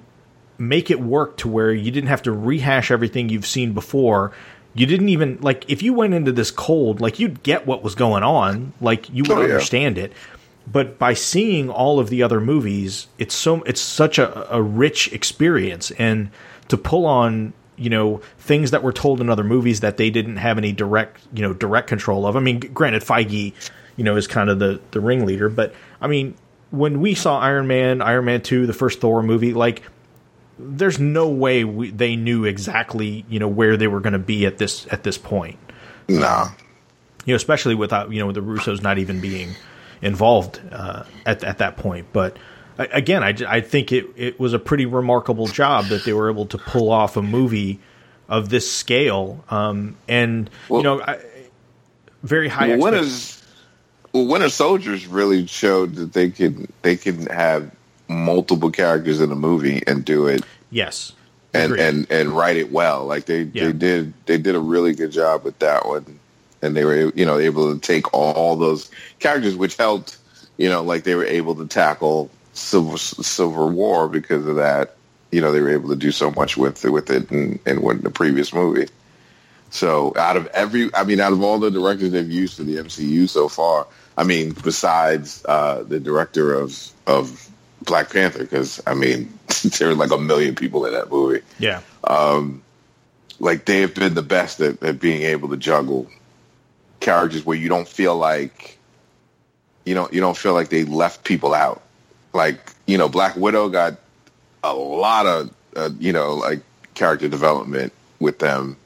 make 0.59 0.91
it 0.91 1.01
work 1.01 1.37
to 1.39 1.49
where 1.49 1.73
you 1.73 1.91
didn't 1.91 2.11
have 2.11 2.23
to 2.23 2.33
rehash 2.33 2.93
everything 2.93 3.29
you've 3.29 3.47
seen 3.47 3.73
before. 3.73 4.31
You 4.75 4.87
didn't 4.87 5.09
even 5.09 5.39
like 5.41 5.65
if 5.69 5.83
you 5.83 5.93
went 5.95 6.15
into 6.15 6.31
this 6.33 6.51
cold, 6.51 7.01
like 7.01 7.19
you'd 7.19 7.43
get 7.43 7.67
what 7.67 7.83
was 7.83 7.95
going 7.95 8.23
on, 8.23 8.73
like 8.81 9.09
you 9.11 9.23
would 9.25 9.33
Oh, 9.33 9.41
yeah. 9.41 9.55
understand 9.55 9.99
it. 9.99 10.13
But 10.71 10.99
by 10.99 11.15
seeing 11.15 11.69
all 11.71 11.99
of 12.01 12.09
the 12.09 12.23
other 12.23 12.41
movies, 12.41 13.07
it's 13.19 13.35
so 13.35 13.63
it's 13.63 13.81
such 13.81 14.19
a, 14.19 14.55
a 14.55 14.61
rich 14.63 15.13
experience, 15.13 15.91
and 15.93 16.31
to 16.69 16.77
pull 16.77 17.07
on 17.07 17.53
you 17.77 17.91
know 17.91 18.21
things 18.39 18.71
that 18.71 18.83
were 18.83 18.93
told 18.93 19.21
in 19.21 19.29
other 19.29 19.45
movies 19.45 19.81
that 19.81 19.97
they 19.97 20.09
didn't 20.11 20.37
have 20.37 20.57
any 20.59 20.73
direct 20.73 21.21
you 21.35 21.43
know 21.43 21.53
direct 21.53 21.87
control 21.89 22.27
of. 22.27 22.37
I 22.37 22.41
mean, 22.41 22.61
granted, 22.61 23.03
Feige, 23.03 23.53
you 23.97 24.05
know, 24.05 24.17
is 24.17 24.27
kind 24.27 24.49
of 24.51 24.59
the 24.59 24.81
the 24.93 25.01
ringleader, 25.01 25.49
but 25.49 25.75
I 26.01 26.07
mean, 26.07 26.35
when 26.75 27.01
we 27.01 27.15
saw 27.15 27.39
Iron 27.39 27.67
Man, 27.67 28.03
Iron 28.03 28.25
Man 28.25 28.43
two, 28.43 28.67
the 28.67 28.73
first 28.73 29.01
Thor 29.01 29.23
movie, 29.23 29.55
like 29.55 29.83
there's 30.59 30.99
no 30.99 31.29
way 31.29 31.65
we, 31.65 31.91
they 31.91 32.17
knew 32.17 32.45
exactly 32.45 33.25
you 33.29 33.39
know 33.39 33.49
where 33.49 33.77
they 33.77 33.89
were 33.89 34.01
going 34.01 34.13
to 34.13 34.19
be 34.19 34.47
at 34.47 34.59
this 34.59 34.87
at 34.91 35.03
this 35.03 35.19
point. 35.19 35.59
Nah, 36.09 36.51
You 37.25 37.33
know, 37.33 37.37
especially 37.37 37.75
without 37.75 38.13
you 38.13 38.21
know 38.21 38.33
the 38.33 38.41
Russos 38.43 38.83
not 38.83 38.99
even 38.99 39.21
being 39.21 39.55
involved 40.03 40.61
uh, 40.71 41.05
at 41.27 41.43
at 41.45 41.59
that 41.59 41.77
point. 41.77 42.07
But 42.13 42.37
again, 42.79 43.23
I, 43.23 43.35
I 43.49 43.61
think 43.61 43.93
it 43.93 44.07
it 44.17 44.41
was 44.41 44.53
a 44.53 44.59
pretty 44.59 44.87
remarkable 44.87 45.47
job 45.47 45.87
that 45.87 46.05
they 46.05 46.13
were 46.13 46.31
able 46.31 46.47
to 46.47 46.59
pull 46.59 46.91
off 46.91 47.17
a 47.17 47.23
movie 47.23 47.81
of 48.29 48.49
this 48.49 48.71
scale 48.71 49.45
um, 49.51 49.97
and 50.09 50.49
you 50.71 50.83
know 50.83 51.03
I, 51.03 51.19
very 52.23 52.49
high. 52.49 52.77
well, 52.77 52.95
expect- 52.95 53.44
well, 54.15 54.27
Winter 54.27 54.49
Soldiers 54.49 55.07
really 55.07 55.47
showed 55.47 55.97
that 55.97 56.13
they 56.15 56.31
can 56.31 56.73
they 56.83 56.97
can 56.97 57.27
have 57.27 57.71
multiple 58.09 58.71
characters 58.71 59.21
in 59.21 59.31
a 59.33 59.35
movie 59.35 59.83
and 59.87 60.05
do 60.05 60.27
it 60.29 60.43
yes, 60.71 61.13
and 61.53 61.73
Agreed. 61.73 61.85
and 61.85 62.07
and 62.13 62.29
write 62.31 62.57
it 62.57 62.71
well. 62.73 63.05
Like 63.05 63.27
they 63.27 63.43
Yeah. 63.43 63.67
they 63.67 63.73
did 63.73 64.15
they 64.27 64.39
did 64.39 64.55
a 64.55 64.61
really 64.61 64.95
good 64.95 65.11
job 65.11 65.45
with 65.45 65.59
that 65.59 65.87
one, 65.87 66.19
and 66.63 66.77
they 66.77 66.85
were 66.85 67.13
you 67.15 67.27
know 67.27 67.39
able 67.39 67.75
to 67.75 67.81
take 67.81 68.15
all 68.15 68.57
those 68.57 68.89
characters, 69.19 69.57
which 69.57 69.77
helped 69.77 70.17
you 70.57 70.69
know 70.69 70.83
like 70.83 71.03
they 71.05 71.17
were 71.17 71.27
able 71.27 71.57
to 71.57 71.67
tackle 71.67 72.31
Civil 72.53 72.97
Civil 72.99 73.71
War 73.71 74.09
because 74.09 74.47
of 74.47 74.57
that. 74.57 74.95
You 75.33 75.41
know 75.41 75.51
they 75.51 75.61
were 75.61 75.71
able 75.73 75.89
to 75.89 75.97
do 75.97 76.13
so 76.13 76.31
much 76.31 76.57
with 76.57 76.85
with 76.85 77.11
it 77.11 77.33
in, 77.33 77.59
in 77.67 77.83
what 77.83 78.01
the 78.03 78.11
previous 78.11 78.53
movie. 78.55 78.87
So 79.71 80.13
out 80.17 80.37
of 80.37 80.47
every, 80.49 80.95
I 80.95 81.03
mean, 81.03 81.19
out 81.19 81.33
of 81.33 81.43
all 81.43 81.59
the 81.59 81.69
directors 81.69 82.13
they've 82.13 82.31
used 82.31 82.57
for 82.59 82.63
the 82.63 82.77
MCU 82.77 83.29
so 83.29 83.49
far, 83.49 83.89
I 84.17 84.25
mean, 84.25 84.53
besides 84.53 85.45
uh, 85.45 85.83
the 85.83 86.01
director 86.01 86.55
of 86.55 86.91
of 87.07 87.51
Black 87.83 88.13
Panther, 88.13 88.41
because 88.41 88.81
I 88.87 88.95
mean, 88.95 89.39
there 89.79 89.89
were 89.89 89.95
like 89.95 90.13
a 90.13 90.19
million 90.19 90.55
people 90.55 90.87
in 90.87 90.93
that 90.93 91.11
movie. 91.11 91.43
Yeah, 91.59 91.81
like 93.41 93.65
they 93.65 93.81
have 93.81 93.95
been 93.95 94.15
the 94.15 94.23
best 94.23 94.61
at, 94.61 94.83
at 94.83 95.01
being 95.01 95.23
able 95.23 95.49
to 95.49 95.57
juggle 95.57 96.09
characters 97.01 97.45
where 97.45 97.57
you 97.57 97.69
don't 97.69 97.89
feel 97.89 98.17
like 98.17 98.79
you 99.85 99.95
know 99.95 100.09
you 100.11 100.21
don't 100.21 100.37
feel 100.37 100.55
like 100.55 100.69
they 100.69 100.85
left 100.85 101.25
people 101.25 101.55
out. 101.55 101.83
Like 102.33 102.73
you 102.87 102.99
know, 102.99 103.09
Black 103.09 103.37
Widow 103.37 103.69
got 103.69 103.99
a 104.63 104.75
lot 104.75 105.27
of 105.27 105.55
uh, 105.77 105.91
you 105.99 106.13
know 106.13 106.35
like 106.35 106.63
character 106.95 107.29
development 107.29 107.93
with 108.21 108.39
them 108.39 108.77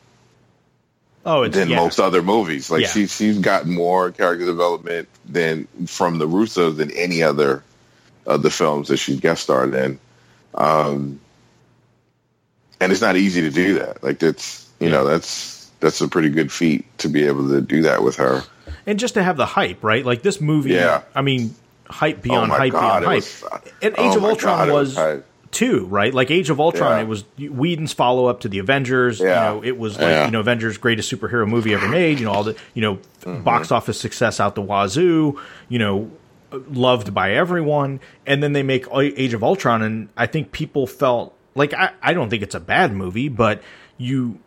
oh, 1.26 1.42
it's 1.42 1.56
than 1.56 1.68
yeah. 1.68 1.76
most 1.76 1.98
other 2.00 2.22
movies. 2.22 2.70
Like 2.70 2.82
Yeah. 2.82 2.88
she 2.88 3.06
she's 3.06 3.38
got 3.38 3.66
more 3.66 4.10
character 4.10 4.46
development 4.46 5.08
than 5.26 5.66
from 5.86 6.18
the 6.18 6.26
Russos 6.28 6.76
than 6.76 6.90
any 6.92 7.22
other 7.22 7.62
of 8.26 8.42
the 8.42 8.50
films 8.50 8.88
that 8.88 8.96
she's 8.98 9.20
guest 9.20 9.42
starred 9.44 9.74
in. 9.74 9.98
Um, 10.54 11.20
and 12.80 12.92
it's 12.92 13.00
not 13.00 13.16
easy 13.16 13.40
to 13.42 13.50
do 13.50 13.74
that. 13.80 14.02
Like 14.02 14.18
that's 14.18 14.68
you 14.80 14.88
know 14.90 15.04
that's 15.04 15.70
that's 15.80 16.00
a 16.00 16.08
pretty 16.08 16.30
good 16.30 16.50
feat 16.50 16.84
to 16.98 17.08
be 17.08 17.24
able 17.26 17.48
to 17.48 17.60
do 17.60 17.82
that 17.82 18.02
with 18.02 18.16
her. 18.16 18.42
and 18.86 18.98
just 18.98 19.14
to 19.14 19.22
have 19.22 19.36
the 19.36 19.46
hype, 19.46 19.82
right? 19.84 20.04
Like 20.04 20.22
this 20.22 20.40
movie, 20.40 20.70
Yeah. 20.72 21.02
I 21.14 21.22
mean, 21.22 21.54
hype 21.86 22.22
beyond 22.22 22.50
oh 22.52 22.56
hype 22.56 22.72
god, 22.72 23.00
beyond 23.00 23.04
hype. 23.04 23.14
was, 23.16 23.44
and 23.82 23.94
oh 23.98 24.10
Age 24.10 24.16
of 24.16 24.24
Ultron 24.24 24.68
God, 24.68 24.74
was 24.74 24.96
hype. 24.96 25.24
Too, 25.50 25.86
right? 25.86 26.12
Like 26.12 26.30
Age 26.30 26.50
of 26.50 26.60
Ultron, 26.60 26.98
Yeah. 26.98 27.02
it 27.02 27.08
was 27.08 27.24
Whedon's 27.38 27.92
follow 27.92 28.26
up 28.26 28.40
to 28.40 28.48
the 28.48 28.58
Avengers. 28.58 29.18
You 29.20 29.26
know, 29.26 29.62
it 29.64 29.78
was 29.78 29.94
like 29.96 30.02
Yeah. 30.08 30.24
you 30.26 30.30
know 30.30 30.40
Avengers 30.40 30.76
greatest 30.78 31.10
superhero 31.12 31.48
movie 31.48 31.72
ever 31.74 31.88
made. 31.88 32.18
You 32.20 32.26
know 32.26 32.32
all 32.32 32.44
the 32.44 32.56
you 32.74 32.82
know 32.82 32.98
Mm-hmm. 33.22 33.42
box 33.42 33.72
office 33.72 33.98
success 34.00 34.38
out 34.40 34.54
the 34.54 34.62
wazoo. 34.62 35.38
You 35.68 35.78
know, 35.78 36.10
loved 36.70 37.12
by 37.12 37.32
everyone. 37.32 38.00
And 38.26 38.42
then 38.42 38.52
they 38.52 38.62
make 38.62 38.86
Age 38.94 39.34
of 39.34 39.42
Ultron, 39.42 39.82
and 39.82 40.08
I 40.16 40.26
think 40.26 40.52
people 40.52 40.86
felt 40.86 41.34
like 41.54 41.74
I, 41.74 41.90
I 42.02 42.12
don't 42.14 42.30
think 42.30 42.42
it's 42.42 42.54
a 42.54 42.60
bad 42.60 42.92
movie, 42.92 43.28
but 43.28 43.60
you 43.98 44.38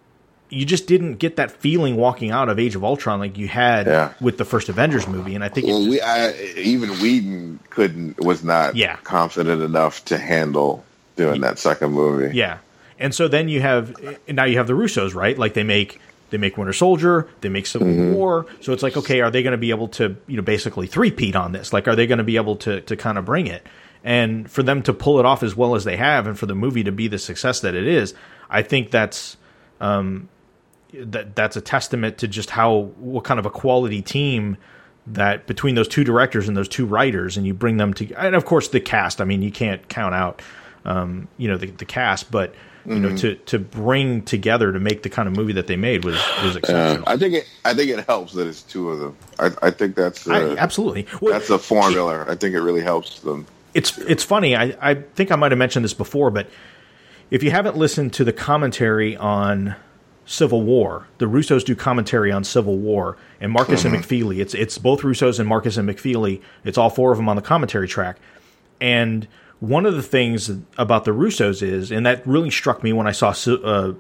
you 0.53 0.65
just 0.65 0.86
didn't 0.86 1.15
get 1.15 1.38
that 1.38 1.49
feeling 1.49 1.95
walking 1.95 2.30
out 2.32 2.49
of 2.49 2.60
Age 2.60 2.76
of 2.76 2.84
Ultron 2.84 3.19
like 3.19 3.38
you 3.38 3.48
had 3.48 3.88
Yeah. 3.88 4.14
with 4.19 4.38
the 4.38 4.44
first 4.44 4.68
Avengers 4.68 5.07
movie. 5.07 5.34
And 5.34 5.44
I 5.45 5.48
think 5.49 5.68
Well, 5.68 5.88
we 5.88 6.02
I, 6.02 6.34
even 6.57 6.90
Whedon 6.90 7.60
couldn't 7.69 8.19
was 8.19 8.44
not 8.44 8.76
Yeah. 8.76 8.98
confident 9.03 9.61
enough 9.61 10.03
to 10.06 10.18
handle 10.18 10.84
doing 11.16 11.42
that 11.42 11.60
second 11.60 11.92
movie. 11.92 12.36
Yeah. 12.36 12.60
And 13.00 13.16
so 13.16 13.28
then 13.28 13.50
you 13.50 13.62
have 13.62 13.96
now 14.28 14.46
you 14.46 14.58
have 14.58 14.68
the 14.68 14.74
Russos, 14.74 15.16
right? 15.16 15.38
Like 15.38 15.54
they 15.54 15.64
make 15.64 16.00
they 16.30 16.38
make 16.38 16.58
Winter 16.58 16.74
Soldier, 16.74 17.28
they 17.42 17.50
make 17.50 17.66
Civil 17.66 17.88
Mm-hmm. 17.88 18.14
War. 18.14 18.46
So 18.62 18.74
it's 18.74 18.84
like, 18.84 18.96
okay, 18.96 19.22
are 19.22 19.30
they 19.30 19.44
going 19.44 19.52
to 19.52 19.58
be 19.58 19.70
able 19.70 19.90
to, 19.90 20.16
you 20.28 20.38
know, 20.38 20.44
basically 20.44 20.88
three-peat 20.88 21.36
on 21.36 21.52
this? 21.52 21.74
Like, 21.74 21.88
are 21.88 21.96
they 21.96 22.08
going 22.08 22.20
to 22.20 22.24
be 22.24 22.38
able 22.38 22.56
to 22.58 22.82
to 22.82 22.96
kind 22.96 23.18
of 23.18 23.26
bring 23.26 23.48
it? 23.48 23.66
And 24.04 24.50
for 24.50 24.64
them 24.64 24.82
to 24.84 24.94
pull 24.94 25.20
it 25.20 25.26
off 25.26 25.44
as 25.44 25.56
well 25.56 25.76
as 25.76 25.84
they 25.84 25.98
have, 25.98 26.26
and 26.26 26.38
for 26.38 26.48
the 26.48 26.56
movie 26.56 26.84
to 26.84 26.92
be 26.92 27.08
the 27.08 27.20
success 27.20 27.60
that 27.62 27.76
it 27.76 27.88
is, 27.88 28.14
I 28.50 28.64
think 28.64 28.92
that's 28.92 29.38
um, 29.80 30.30
that 30.94 31.36
that's 31.36 31.56
a 31.56 31.62
testament 31.62 32.18
to 32.20 32.28
just 32.28 32.50
how 32.50 32.92
what 32.98 33.24
kind 33.24 33.40
of 33.40 33.46
a 33.46 33.52
quality 33.52 34.02
team 34.02 34.58
that 35.08 35.48
between 35.48 35.76
those 35.76 35.88
two 35.88 36.04
directors 36.04 36.48
and 36.48 36.56
those 36.56 36.68
two 36.70 36.86
writers, 36.86 37.38
and 37.38 37.46
you 37.46 37.54
bring 37.54 37.78
them 37.78 37.94
to, 37.96 38.14
and 38.14 38.36
of 38.36 38.46
course 38.46 38.70
the 38.70 38.80
cast. 38.80 39.22
I 39.22 39.26
mean, 39.26 39.42
you 39.42 39.52
can't 39.52 39.88
count 39.88 40.16
out, 40.16 40.42
um, 40.86 41.28
you 41.38 41.48
know, 41.48 41.58
the, 41.58 41.68
the 41.68 41.86
cast, 41.86 42.32
but 42.32 42.53
you 42.86 42.99
know, 42.99 43.16
to 43.18 43.36
to 43.36 43.60
bring 43.60 44.24
together 44.24 44.72
to 44.72 44.80
make 44.80 45.03
the 45.03 45.10
kind 45.10 45.28
of 45.28 45.36
movie 45.36 45.53
that 45.53 45.68
they 45.68 45.76
made 45.76 46.03
was 46.03 46.16
was 46.44 46.56
exceptional. 46.56 47.08
I 47.08 47.16
think 47.16 47.36
it. 47.36 47.48
I 47.64 47.74
think 47.74 47.91
it 47.91 48.06
helps 48.06 48.34
that 48.34 48.48
it's 48.48 48.64
two 48.64 48.90
of 48.90 48.99
them. 48.99 49.18
I, 49.40 49.68
I 49.68 49.72
think 49.72 49.95
that's 49.95 50.28
I, 50.28 50.41
uh, 50.41 50.56
absolutely. 50.58 51.06
Well, 51.22 51.34
that's 51.34 51.49
a 51.52 51.60
formula. 51.60 52.26
I 52.28 52.36
think 52.36 52.56
it 52.56 52.62
really 52.62 52.82
helps 52.82 53.20
them. 53.20 53.45
it's 53.74 53.98
it's 53.99 54.24
funny. 54.24 54.56
I, 54.56 54.76
I 54.82 54.95
think 54.95 55.32
I 55.32 55.36
might 55.36 55.52
have 55.52 55.60
mentioned 55.60 55.86
this 55.86 55.94
before, 55.94 56.32
but 56.32 56.49
if 57.30 57.44
you 57.44 57.52
haven't 57.52 57.78
listened 57.78 58.14
to 58.14 58.24
the 58.24 58.34
commentary 58.34 59.16
on 59.16 59.76
Civil 60.26 60.64
War, 60.64 61.08
the 61.20 61.28
Russos 61.28 61.64
do 61.64 61.76
commentary 61.76 62.32
on 62.32 62.44
Civil 62.44 62.78
War, 62.78 63.18
and 63.40 63.52
Markus 63.52 63.86
and 63.86 63.94
McFeely. 63.94 64.40
It's 64.40 64.53
it's 64.53 64.78
both 64.78 65.02
Russos 65.02 65.40
and 65.40 65.48
Markus 65.48 65.78
and 65.78 65.88
McFeely. 65.88 66.41
It's 66.64 66.78
all 66.78 66.90
four 66.90 67.12
of 67.12 67.18
them 67.18 67.30
on 67.30 67.36
the 67.36 67.41
commentary 67.41 67.88
track, 67.88 68.18
and 68.80 69.28
one 69.62 69.86
of 69.86 69.96
the 69.96 70.02
things 70.04 70.52
about 70.78 71.06
the 71.06 71.12
Russos 71.12 71.62
is, 71.64 71.92
and 71.92 72.06
that 72.06 72.28
really 72.28 72.50
struck 72.50 72.84
me 72.84 72.92
when 72.92 73.08
I 73.08 73.12
saw 73.14 73.34
uh, 73.48 73.94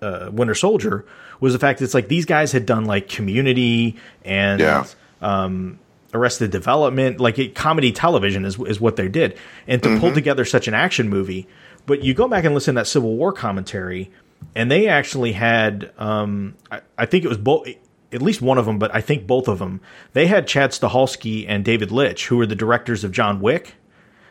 uh, 0.00 0.30
Winter 0.32 0.54
Soldier, 0.54 1.04
was 1.40 1.52
the 1.52 1.58
fact 1.58 1.80
that 1.80 1.84
it's 1.84 1.94
like 1.94 2.08
these 2.08 2.24
guys 2.24 2.52
had 2.52 2.64
done 2.64 2.86
like 2.86 3.08
Community 3.08 3.96
and 4.24 4.60
Yeah. 4.60 4.86
um, 5.20 5.78
Arrested 6.14 6.50
Development, 6.50 7.20
like 7.20 7.38
it, 7.38 7.54
comedy 7.54 7.92
television 7.92 8.44
is 8.46 8.58
is 8.60 8.80
what 8.80 8.96
they 8.96 9.08
did, 9.08 9.36
and 9.66 9.82
to 9.82 9.98
pull 10.00 10.12
together 10.14 10.44
such 10.46 10.66
an 10.66 10.72
action 10.72 11.08
movie. 11.10 11.46
But 11.84 12.02
you 12.02 12.14
go 12.14 12.28
back 12.28 12.44
and 12.44 12.54
listen 12.54 12.76
to 12.76 12.80
that 12.80 12.86
Civil 12.86 13.14
War 13.16 13.32
commentary, 13.32 14.10
and 14.54 14.70
they 14.70 14.88
actually 14.88 15.32
had, 15.32 15.90
um, 15.98 16.54
I, 16.70 16.80
I 16.96 17.06
think 17.06 17.24
it 17.24 17.28
was 17.28 17.36
both, 17.38 17.66
at 18.12 18.22
least 18.22 18.40
one 18.40 18.56
of 18.56 18.64
them, 18.66 18.78
but 18.78 18.94
I 18.94 19.00
think 19.02 19.26
both 19.26 19.48
of 19.48 19.58
them. 19.58 19.80
They 20.14 20.26
had 20.28 20.46
Chad 20.46 20.70
Stahelski 20.70 21.44
and 21.48 21.62
David 21.64 21.90
Leitch, 21.90 22.26
who 22.28 22.36
were 22.38 22.46
the 22.46 22.54
directors 22.56 23.04
of 23.04 23.12
John 23.12 23.40
Wick. 23.40 23.74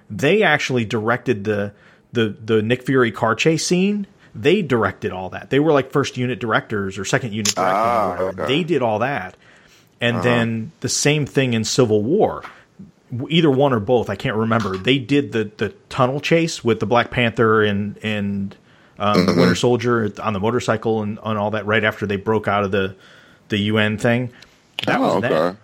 They 0.10 0.44
actually 0.44 0.86
directed 0.86 1.44
the 1.44 1.74
the 2.14 2.36
the 2.44 2.62
Nick 2.62 2.84
Fury 2.84 3.12
car 3.12 3.36
chase 3.36 3.66
scene. 3.66 4.08
They 4.34 4.62
directed 4.62 5.12
all 5.12 5.30
that. 5.30 5.50
They 5.50 5.60
were 5.60 5.72
like 5.72 5.92
first 5.92 6.16
unit 6.18 6.40
directors 6.40 6.98
or 6.98 7.06
second 7.06 7.34
unit 7.34 7.56
directing 7.56 7.74
Ah, 7.76 8.14
okay. 8.18 8.38
Uh-huh. 8.42 8.48
They 8.48 8.64
did 8.64 8.82
all 8.82 9.00
that. 9.00 9.36
And 10.00 10.22
then 10.22 10.72
the 10.82 10.90
same 10.90 11.26
thing 11.26 11.54
in 11.54 11.64
Civil 11.64 12.04
War. 12.04 12.44
Either 13.30 13.50
one 13.50 13.74
or 13.74 13.80
both, 13.80 14.10
I 14.12 14.16
can't 14.16 14.36
remember. 14.36 14.78
They 14.78 15.00
did 15.00 15.32
the, 15.32 15.50
the 15.58 15.70
tunnel 15.90 16.20
chase 16.20 16.64
with 16.64 16.80
the 16.80 16.86
Black 16.86 17.10
Panther 17.10 17.64
and 17.64 17.98
and 18.04 18.56
um, 19.00 19.26
the 19.26 19.32
Mm-hmm. 19.32 19.40
Winter 19.40 19.56
Soldier 19.56 20.12
on 20.22 20.34
the 20.34 20.40
motorcycle 20.40 21.02
and, 21.02 21.18
on 21.20 21.36
all 21.38 21.52
that 21.52 21.66
right 21.66 21.84
after 21.84 22.06
they 22.06 22.18
broke 22.18 22.48
out 22.48 22.64
of 22.64 22.72
the 22.72 22.96
the 23.50 23.58
UN 23.58 23.98
thing. 23.98 24.32
That 24.86 25.00
was 25.00 25.16
oh, 25.16 25.22
them. 25.22 25.32
okay. 25.34 25.58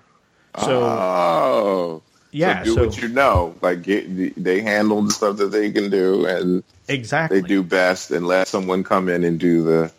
So 0.66 0.84
Oh, 0.84 2.02
yeah, 2.34 2.60
So 2.60 2.66
do 2.66 2.74
so, 2.76 2.86
what 2.86 3.02
you 3.02 3.08
know. 3.10 3.56
Like 3.62 3.84
get, 3.84 4.42
they 4.44 4.62
handle 4.62 5.02
the 5.02 5.12
stuff 5.12 5.38
that 5.38 5.52
they 5.52 5.72
can 5.72 5.90
do, 5.90 6.26
and 6.26 6.64
exactly. 6.88 7.42
they 7.42 7.48
do 7.48 7.64
best, 7.64 8.12
and 8.12 8.28
let 8.28 8.48
someone 8.48 8.84
come 8.84 9.08
in 9.10 9.24
and 9.24 9.40
do 9.40 9.64
the 9.64 9.92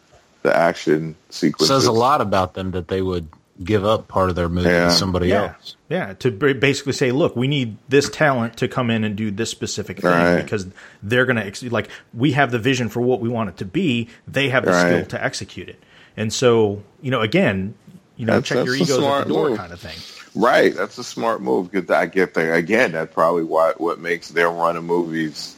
the 0.42 0.54
action 0.54 1.14
sequence. 1.30 1.68
says 1.68 1.86
a 1.86 1.92
lot 1.92 2.20
about 2.20 2.52
them 2.54 2.72
that 2.72 2.88
they 2.88 3.00
would 3.00 3.28
give 3.62 3.84
up 3.84 4.08
part 4.08 4.28
of 4.30 4.36
their 4.36 4.48
movie 4.48 4.68
Yeah. 4.68 4.86
to 4.88 4.90
somebody 4.92 5.28
yeah, 5.28 5.54
else. 5.54 5.76
yeah. 5.88 6.12
To 6.14 6.30
basically 6.32 6.92
say, 6.92 7.12
look, 7.12 7.36
we 7.36 7.46
need 7.46 7.76
this 7.88 8.10
talent 8.10 8.56
to 8.58 8.66
come 8.68 8.90
in 8.90 9.04
and 9.04 9.14
do 9.16 9.30
this 9.30 9.48
specific 9.48 10.00
thing 10.00 10.10
Right. 10.10 10.42
because 10.42 10.66
they're 11.04 11.24
going 11.24 11.36
to 11.36 11.46
ex- 11.46 11.62
like 11.62 11.88
we 12.12 12.32
have 12.32 12.50
the 12.50 12.58
vision 12.58 12.88
for 12.88 13.00
what 13.00 13.20
we 13.20 13.28
want 13.28 13.48
it 13.50 13.56
to 13.58 13.64
be. 13.64 14.08
They 14.26 14.48
have 14.48 14.64
the 14.64 14.72
Right. 14.72 14.80
skill 14.80 15.06
to 15.06 15.24
execute 15.24 15.68
it, 15.68 15.80
and 16.16 16.32
so 16.32 16.82
you 17.00 17.10
know, 17.12 17.20
again, 17.20 17.74
you 18.16 18.26
know, 18.26 18.34
That's- 18.40 18.48
check 18.48 18.66
your 18.66 18.76
that's 18.76 18.90
a 18.90 18.94
egos 18.94 19.04
at 19.22 19.28
the 19.28 19.32
door, 19.32 19.48
move. 19.50 19.58
kind 19.58 19.72
of 19.72 19.80
thing. 19.80 19.96
Right, 20.34 20.74
that's 20.74 20.98
a 20.98 21.04
smart 21.04 21.42
move 21.42 21.70
because 21.70 21.90
I 21.90 22.06
get 22.06 22.34
that 22.34 22.54
again. 22.54 22.92
That's 22.92 23.12
probably 23.12 23.44
why 23.44 23.72
what 23.76 24.00
makes 24.00 24.28
their 24.28 24.50
run 24.50 24.76
of 24.76 24.82
movies 24.84 25.54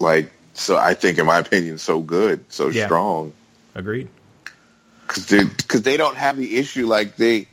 like 0.00 0.30
so. 0.54 0.76
I 0.78 0.94
think, 0.94 1.18
in 1.18 1.26
my 1.26 1.38
opinion, 1.38 1.78
so 1.78 2.00
good, 2.00 2.44
so 2.50 2.68
Yeah. 2.70 2.86
strong 2.86 3.32
Agreed. 3.74 4.08
because 5.06 5.26
they 5.26 5.44
because 5.44 5.82
they 5.82 5.96
don't 5.98 6.16
have 6.16 6.36
the 6.38 6.56
issue 6.56 6.86
like 6.86 7.16
they 7.16 7.46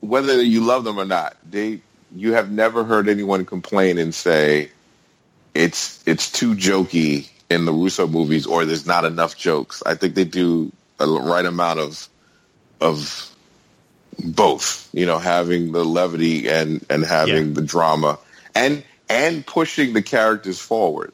whether 0.00 0.42
you 0.42 0.60
love 0.60 0.84
them 0.84 0.98
or 0.98 1.04
not. 1.06 1.36
They 1.48 1.80
you 2.14 2.34
have 2.34 2.50
never 2.50 2.84
heard 2.84 3.08
anyone 3.08 3.46
complain 3.46 3.96
and 3.98 4.14
say 4.14 4.70
it's 5.54 6.02
it's 6.06 6.30
too 6.30 6.54
jokey 6.54 7.28
in 7.48 7.64
the 7.64 7.72
Russo 7.72 8.06
movies 8.06 8.46
or 8.46 8.64
there's 8.64 8.86
not 8.86 9.04
enough 9.04 9.36
jokes. 9.36 9.82
I 9.86 9.94
think 9.94 10.14
they 10.14 10.24
do 10.24 10.70
a 10.98 11.06
right 11.06 11.44
amount 11.46 11.80
of 11.80 12.08
of 12.80 13.29
both, 14.18 14.88
you 14.92 15.06
know, 15.06 15.18
having 15.18 15.72
the 15.72 15.84
levity 15.84 16.48
and 16.48 16.84
and 16.90 17.04
having 17.04 17.48
Yeah. 17.48 17.54
the 17.54 17.62
drama 17.62 18.18
and 18.54 18.82
and 19.08 19.44
pushing 19.46 19.92
the 19.92 20.02
characters 20.02 20.58
forward, 20.58 21.12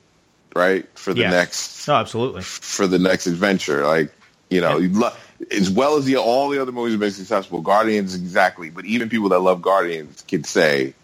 right? 0.54 0.86
For 0.94 1.14
the 1.14 1.20
Yeah. 1.22 1.30
next 1.30 1.86
No, 1.88 1.94
absolutely. 1.94 2.42
for 2.42 2.86
the 2.86 2.98
next 2.98 3.26
adventure. 3.26 3.86
Like, 3.86 4.12
you 4.50 4.60
know, 4.60 4.78
you 4.78 4.90
lo- 4.92 5.12
as 5.50 5.70
well 5.70 5.96
as 5.96 6.04
the 6.04 6.16
all 6.16 6.48
the 6.48 6.60
other 6.60 6.72
movies 6.72 6.92
have 6.92 7.00
been 7.00 7.10
successful, 7.12 7.60
Guardians 7.60 8.14
exactly, 8.14 8.70
but 8.70 8.84
even 8.86 9.08
people 9.08 9.28
that 9.30 9.40
love 9.40 9.62
Guardians 9.62 10.24
can 10.26 10.44
say 10.44 10.94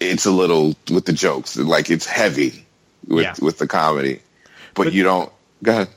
it's 0.00 0.26
a 0.26 0.30
little 0.30 0.74
with 0.90 1.06
the 1.06 1.12
jokes, 1.12 1.56
like 1.56 1.90
it's 1.90 2.06
heavy 2.06 2.66
with 3.06 3.24
Yeah. 3.24 3.34
with 3.40 3.58
the 3.58 3.66
comedy. 3.66 4.20
But, 4.74 4.84
But- 4.84 4.92
you 4.92 5.02
don't 5.02 5.30
go 5.62 5.72
ahead. 5.72 5.88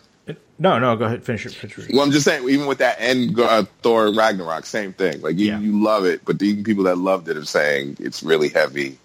No, 0.61 0.77
no, 0.77 0.95
go 0.97 1.05
ahead. 1.05 1.23
Finish 1.23 1.45
it. 1.45 1.53
Finish 1.53 1.77
it. 1.79 1.93
Well, 1.93 2.01
I'm 2.03 2.11
just 2.11 2.25
saying, 2.25 2.47
even 2.49 2.67
with 2.67 2.79
that 2.79 2.97
and 2.99 3.39
uh, 3.39 3.63
Thor 3.81 4.13
Ragnarok, 4.13 4.65
same 4.65 4.91
thing. 4.93 5.21
Like 5.21 5.37
you, 5.37 5.47
Yeah. 5.47 5.59
you 5.59 5.81
love 5.81 6.05
it, 6.05 6.25
but 6.25 6.37
the 6.37 6.61
people 6.63 6.83
that 6.83 6.97
loved 6.97 7.29
it 7.29 7.37
are 7.37 7.45
saying 7.45 7.95
it's 7.99 8.21
really 8.23 8.49
heavy 8.49 8.97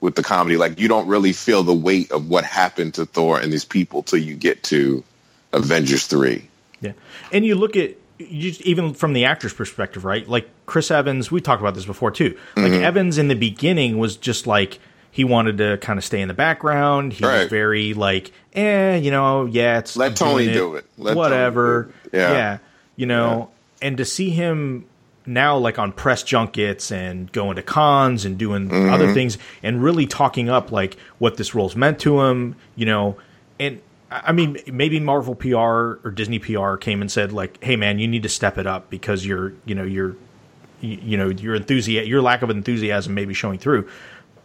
with 0.00 0.16
the 0.16 0.22
comedy. 0.24 0.56
Like 0.56 0.80
you 0.80 0.88
don't 0.88 1.06
really 1.06 1.32
feel 1.32 1.62
the 1.62 1.72
weight 1.74 2.10
of 2.10 2.28
what 2.28 2.44
happened 2.44 2.94
to 2.94 3.06
Thor 3.06 3.38
and 3.40 3.52
these 3.52 3.64
people 3.64 4.02
till 4.02 4.18
you 4.18 4.34
get 4.34 4.64
to 4.64 5.04
Avengers 5.52 6.06
three. 6.06 6.48
Yeah, 6.80 6.92
and 7.32 7.44
you 7.46 7.54
look 7.54 7.76
at 7.76 7.94
you 8.18 8.50
just, 8.50 8.60
even 8.62 8.94
from 8.94 9.12
the 9.12 9.24
actor's 9.26 9.54
perspective, 9.54 10.04
right? 10.04 10.28
Like 10.28 10.48
Chris 10.66 10.90
Evans, 10.90 11.30
we 11.30 11.40
talked 11.40 11.60
about 11.62 11.74
this 11.76 11.86
before 11.86 12.10
too. 12.10 12.36
Like 12.56 12.72
Mm-hmm. 12.72 12.82
Evans 12.84 13.18
in 13.18 13.28
the 13.28 13.34
beginning 13.36 13.98
was 13.98 14.16
just 14.16 14.46
like 14.48 14.80
he 15.10 15.24
wanted 15.24 15.58
to 15.58 15.78
kind 15.78 15.98
of 15.98 16.04
stay 16.04 16.20
in 16.20 16.28
the 16.28 16.34
background. 16.34 17.12
He 17.12 17.24
was 17.24 17.48
very 17.48 17.94
like, 17.94 18.32
eh, 18.54 18.96
you 18.96 19.10
know, 19.10 19.46
yeah, 19.46 19.78
it's 19.78 19.96
Let 19.96 20.16
Tony 20.16 20.44
doing 20.44 20.54
do 20.54 20.74
it. 20.76 20.84
Let 20.96 21.16
whatever. 21.16 21.84
do 21.84 21.88
it. 22.12 22.16
Yeah. 22.18 22.32
yeah, 22.32 22.58
you 22.96 23.06
know, 23.06 23.50
and 23.82 23.96
to 23.98 24.04
see 24.04 24.30
him 24.30 24.84
now 25.26 25.58
like 25.58 25.78
on 25.78 25.92
press 25.92 26.22
junkets 26.22 26.90
and 26.90 27.30
going 27.32 27.56
to 27.56 27.62
cons 27.62 28.24
and 28.24 28.38
doing 28.38 28.68
Mm-hmm. 28.68 28.92
other 28.92 29.12
things 29.12 29.36
and 29.62 29.82
really 29.82 30.06
talking 30.06 30.48
up 30.48 30.72
like 30.72 30.96
what 31.18 31.36
this 31.36 31.54
role's 31.54 31.76
meant 31.76 31.98
to 32.00 32.20
him, 32.22 32.56
you 32.76 32.86
know, 32.86 33.16
and 33.60 33.80
I 34.10 34.22
I 34.28 34.32
mean 34.32 34.58
maybe 34.66 35.00
Marvel 35.00 35.34
PR 35.34 35.56
or 36.02 36.12
Disney 36.14 36.38
PR 36.38 36.76
came 36.76 37.02
and 37.02 37.10
said 37.12 37.32
like, 37.32 37.62
"Hey 37.62 37.76
man, 37.76 37.98
you 37.98 38.08
need 38.08 38.22
to 38.22 38.28
step 38.30 38.56
it 38.56 38.66
up 38.66 38.88
because 38.88 39.26
you're, 39.26 39.52
you 39.66 39.74
know, 39.74 39.84
you're 39.84 40.16
you, 40.80 40.98
you 41.02 41.16
know, 41.18 41.28
your 41.28 41.54
enthusiasm, 41.56 42.08
your 42.08 42.22
lack 42.22 42.40
of 42.42 42.48
enthusiasm 42.50 43.12
may 43.14 43.24
be 43.26 43.34
showing 43.34 43.58
through." 43.58 43.86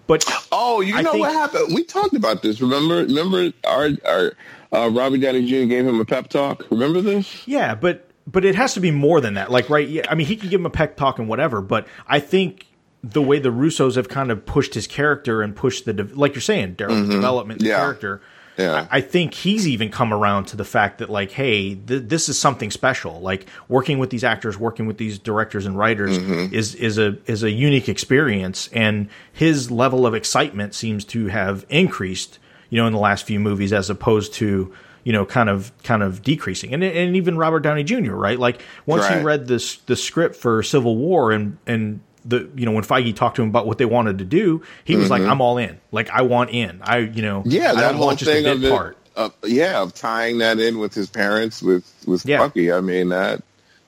But 0.07 0.25
Oh, 0.51 0.81
you 0.81 0.95
I 0.95 1.01
know 1.01 1.11
think- 1.13 1.25
what 1.25 1.33
happened? 1.33 1.73
We 1.73 1.83
talked 1.83 2.13
about 2.15 2.41
this. 2.41 2.61
Remember? 2.61 2.97
Remember 3.05 3.51
our 3.65 3.89
our 4.05 4.33
uh, 4.71 4.89
Robbie 4.89 5.19
Downey 5.19 5.45
Jr. 5.45 5.67
gave 5.69 5.87
him 5.87 5.99
a 5.99 6.05
pep 6.05 6.27
talk. 6.29 6.65
Remember 6.69 6.99
this? 7.01 7.47
Yeah, 7.47 7.73
but 7.75 8.09
but 8.27 8.43
it 8.45 8.55
has 8.55 8.73
to 8.73 8.79
be 8.79 8.91
more 8.91 9.19
than 9.21 9.33
that. 9.35 9.51
Like, 9.51 9.69
right? 9.69 9.87
Yeah, 9.87 10.03
I 10.09 10.15
mean, 10.15 10.27
he 10.27 10.35
could 10.35 10.49
give 10.49 10.59
him 10.59 10.65
a 10.65 10.69
pep 10.71 10.97
talk 10.97 11.19
and 11.19 11.27
whatever, 11.27 11.61
but 11.61 11.87
I 12.07 12.19
think 12.19 12.67
the 13.03 13.21
way 13.21 13.37
the 13.39 13.49
Russos 13.49 13.95
have 13.95 14.07
kind 14.07 14.31
of 14.31 14.45
pushed 14.45 14.73
his 14.75 14.87
character 14.87 15.41
and 15.41 15.55
pushed 15.55 15.83
the 15.85 15.93
de- 15.93 16.15
like 16.15 16.33
you're 16.35 16.41
saying, 16.41 16.75
Daryl, 16.75 17.05
the 17.07 17.13
development 17.13 17.59
the 17.59 17.65
Mm-hmm. 17.65 17.71
Yeah. 17.71 17.77
character. 17.79 18.21
Yeah. 18.57 18.87
I 18.91 19.01
think 19.01 19.33
he's 19.33 19.67
even 19.67 19.89
come 19.89 20.13
around 20.13 20.45
to 20.45 20.57
the 20.57 20.63
fact 20.65 20.99
that 20.99 21.09
like, 21.09 21.31
hey, 21.31 21.75
th- 21.75 22.03
this 22.05 22.29
is 22.29 22.37
something 22.39 22.69
special. 22.71 23.19
Like 23.19 23.47
working 23.67 23.97
with 23.99 24.09
these 24.11 24.23
actors, 24.23 24.57
working 24.59 24.85
with 24.85 24.97
these 24.97 25.17
directors 25.19 25.65
and 25.65 25.77
writers 25.77 26.17
Mm-hmm. 26.19 26.53
is 26.53 26.75
is 26.75 26.97
a 26.97 27.17
is 27.25 27.43
a 27.43 27.49
unique 27.51 27.89
experience, 27.89 28.69
and 28.73 29.09
his 29.31 29.71
level 29.71 30.05
of 30.05 30.13
excitement 30.13 30.75
seems 30.75 31.03
to 31.05 31.27
have 31.27 31.65
increased. 31.69 32.39
You 32.69 32.77
know, 32.81 32.87
in 32.87 32.93
the 32.93 32.99
last 32.99 33.25
few 33.25 33.39
movies, 33.39 33.71
as 33.73 33.89
opposed 33.89 34.33
to 34.35 34.73
you 35.03 35.11
know, 35.11 35.25
kind 35.25 35.49
of 35.49 35.71
kind 35.83 36.01
of 36.01 36.21
decreasing, 36.21 36.73
and 36.73 36.83
and 36.83 37.15
even 37.15 37.37
Robert 37.37 37.59
Downey 37.59 37.83
Jr. 37.83 38.13
Right, 38.13 38.39
like 38.39 38.61
once 38.85 39.05
he 39.07 39.19
read 39.21 39.47
this 39.47 39.77
the 39.77 39.95
script 39.95 40.35
for 40.35 40.63
Civil 40.63 40.95
War 40.95 41.31
and 41.31 41.57
and 41.67 41.99
the 42.25 42.49
you 42.55 42.65
know 42.65 42.71
when 42.71 42.83
Feige 42.83 43.15
talked 43.15 43.35
to 43.37 43.41
him 43.41 43.49
about 43.49 43.67
what 43.67 43.77
they 43.77 43.85
wanted 43.85 44.19
to 44.19 44.25
do, 44.25 44.63
he 44.85 44.95
was 44.95 45.09
like, 45.09 45.21
"I'm 45.23 45.41
all 45.41 45.57
in. 45.57 45.79
Like 45.91 46.09
I 46.09 46.21
want 46.23 46.49
in. 46.51 46.81
I 46.83 46.99
you 46.99 47.21
know 47.21 47.41
Mm-hmm. 47.41 47.49
Yeah, 47.51 47.71
I 47.71 47.75
that 47.75 47.81
don't 47.81 47.95
whole 47.95 48.05
want 48.07 48.19
just 48.19 48.31
a 48.31 48.33
thing 48.33 48.45
of 48.47 48.63
it. 48.63 48.69
part." 48.71 48.97
uh, 49.15 49.29
yeah, 49.45 49.81
of 49.81 49.93
tying 49.93 50.39
that 50.39 50.59
in 50.59 50.79
with 50.79 50.93
his 50.93 51.09
parents 51.09 51.61
with 51.61 51.91
with 52.07 52.25
Yeah. 52.25 52.39
Bucky. 52.39 52.71
I 52.71 52.81
mean 52.81 53.09
that 53.09 53.41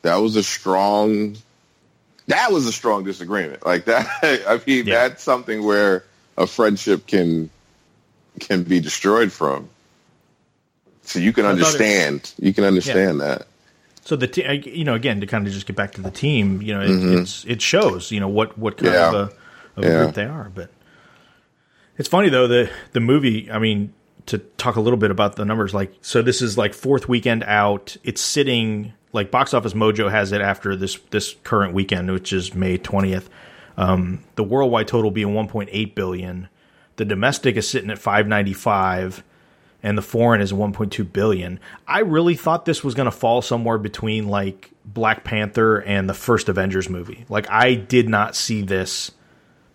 that 0.04 0.16
was 0.18 0.36
a 0.36 0.44
strong 0.44 1.36
that 2.28 2.52
was 2.52 2.66
a 2.68 2.72
strong 2.72 3.04
disagreement. 3.04 3.66
Like 3.66 3.86
that. 3.86 4.08
I 4.48 4.60
mean, 4.68 4.86
Yeah. 4.88 5.08
that's 5.08 5.24
something 5.24 5.64
where 5.64 6.04
a 6.38 6.46
friendship 6.48 7.08
can 7.08 7.50
can 8.40 8.64
be 8.64 8.80
destroyed 8.80 9.32
from. 9.32 9.70
So 11.04 11.20
you 11.20 11.34
can 11.34 11.46
I 11.46 11.50
understand. 11.50 12.34
You 12.40 12.54
can 12.54 12.64
understand 12.64 13.22
that. 13.22 13.48
So 14.06 14.16
the 14.16 14.28
te- 14.28 14.70
you 14.70 14.86
know 14.86 14.94
again 14.94 15.20
to 15.22 15.28
kind 15.28 15.46
of 15.46 15.52
just 15.52 15.66
get 15.66 15.76
back 15.76 15.92
to 15.94 16.02
the 16.02 16.12
team, 16.12 16.62
you 16.62 16.74
know, 16.74 16.82
it, 16.82 17.20
it's 17.20 17.44
it 17.46 17.62
shows 17.62 18.12
you 18.12 18.20
know 18.22 18.30
what 18.30 18.58
what 18.58 18.78
kind 18.78 18.94
Mm-hmm. 18.94 19.14
Yeah. 19.16 19.22
of 19.22 19.30
a, 19.78 19.80
of 19.80 19.84
a 19.84 19.88
Yeah. 19.88 20.04
group 20.04 20.16
they 20.16 20.26
are. 20.26 20.50
But 20.54 20.70
it's 21.98 22.08
funny 22.10 22.30
though 22.30 22.48
the 22.48 22.70
the 22.94 23.00
movie. 23.00 23.50
I 23.52 23.60
mean, 23.60 23.94
to 24.28 24.38
talk 24.38 24.76
a 24.76 24.82
little 24.82 24.98
bit 24.98 25.12
about 25.12 25.36
the 25.36 25.46
numbers, 25.46 25.74
like 25.74 25.94
so 26.02 26.22
this 26.22 26.42
is 26.42 26.58
like 26.58 26.74
fourth 26.74 27.10
weekend 27.10 27.44
out. 27.44 27.98
It's 28.04 28.22
sitting 28.22 28.94
like 29.12 29.32
Box 29.32 29.54
Office 29.54 29.74
Mojo 29.74 30.10
has 30.12 30.32
it 30.32 30.42
after 30.42 30.76
this 30.76 30.98
this 31.10 31.36
current 31.44 31.74
weekend, 31.74 32.12
which 32.12 32.32
is 32.32 32.54
May 32.54 32.78
twentieth. 32.78 33.30
Um, 33.78 34.24
the 34.36 34.44
worldwide 34.44 34.88
total 34.88 35.12
being 35.12 35.34
one 35.34 35.48
point 35.48 35.70
eight 35.72 35.96
billion. 35.96 36.48
The 36.98 37.06
domestic 37.06 37.56
is 37.58 37.68
sitting 37.68 37.90
at 37.90 37.98
five 38.00 38.28
ninety 38.28 38.54
five 38.54 39.24
and 39.86 39.96
the 39.96 40.02
foreign 40.02 40.42
is 40.42 40.52
1.2 40.52 41.14
billion. 41.14 41.60
I 41.88 42.00
really 42.00 42.34
thought 42.36 42.66
this 42.66 42.84
was 42.84 42.96
going 42.96 43.06
to 43.06 43.12
fall 43.12 43.44
somewhere 43.44 43.78
between 43.78 44.28
like 44.28 44.72
Black 44.84 45.24
Panther 45.24 45.78
and 45.78 46.10
the 46.10 46.14
first 46.16 46.50
Avengers 46.50 46.90
movie. 46.90 47.24
Like 47.30 47.48
I 47.52 47.76
did 47.76 48.10
not 48.10 48.36
see 48.36 48.64
this 48.64 49.12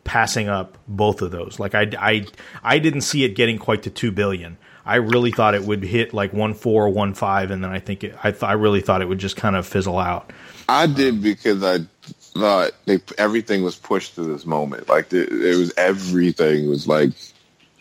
passing 0.02 0.48
up 0.48 0.76
both 0.88 1.22
of 1.22 1.30
those. 1.30 1.60
Like 1.60 1.76
I 1.76 1.92
I 1.96 2.26
I 2.64 2.80
didn't 2.80 3.02
see 3.02 3.22
it 3.22 3.36
getting 3.36 3.56
quite 3.56 3.84
to 3.84 3.90
2 3.90 4.10
billion. 4.10 4.58
I 4.84 4.96
really 4.96 5.30
thought 5.30 5.54
it 5.54 5.62
would 5.62 5.84
hit 5.84 6.12
like 6.12 6.32
1 6.32 6.54
4 6.54 6.88
1 6.88 7.14
5 7.14 7.50
and 7.52 7.62
then 7.62 7.70
I 7.70 7.78
think 7.78 8.02
it, 8.02 8.16
I 8.24 8.32
th- 8.32 8.42
I 8.42 8.54
really 8.54 8.80
thought 8.80 9.02
it 9.02 9.08
would 9.08 9.20
just 9.20 9.36
kind 9.36 9.54
of 9.54 9.64
fizzle 9.64 10.00
out. 10.00 10.32
I 10.68 10.88
did 10.88 11.22
because 11.22 11.62
I 11.62 11.86
thought 12.02 12.72
they 12.86 12.98
everything 13.16 13.62
was 13.62 13.76
pushed 13.76 14.16
to 14.16 14.24
this 14.24 14.44
moment. 14.44 14.88
Like 14.88 15.12
it 15.12 15.56
was 15.56 15.72
everything 15.76 16.68
was 16.68 16.88
like 16.88 17.10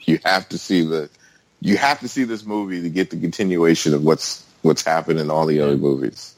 you 0.01 0.19
have 0.26 0.47
to 0.49 0.60
see 0.60 0.85
the 0.85 1.10
you 1.61 1.77
have 1.77 1.99
to 2.02 2.07
see 2.07 2.23
this 2.23 2.45
movie 2.45 2.81
to 2.81 2.90
get 2.90 3.10
the 3.10 3.19
continuation 3.19 3.94
of 3.94 4.03
what's 4.03 4.45
what's 4.61 4.84
happened 4.84 5.19
in 5.19 5.30
all 5.30 5.45
the 5.45 5.61
other 5.61 5.77
movies. 5.77 6.36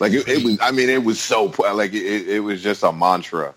Like 0.00 0.12
it, 0.12 0.26
it 0.28 0.44
was, 0.44 0.58
I 0.60 0.70
mean, 0.72 0.88
it 0.88 1.04
was 1.04 1.20
so 1.20 1.52
like 1.74 1.92
it, 1.92 2.28
it 2.28 2.40
was 2.40 2.62
just 2.62 2.82
a 2.82 2.92
mantra 2.92 3.54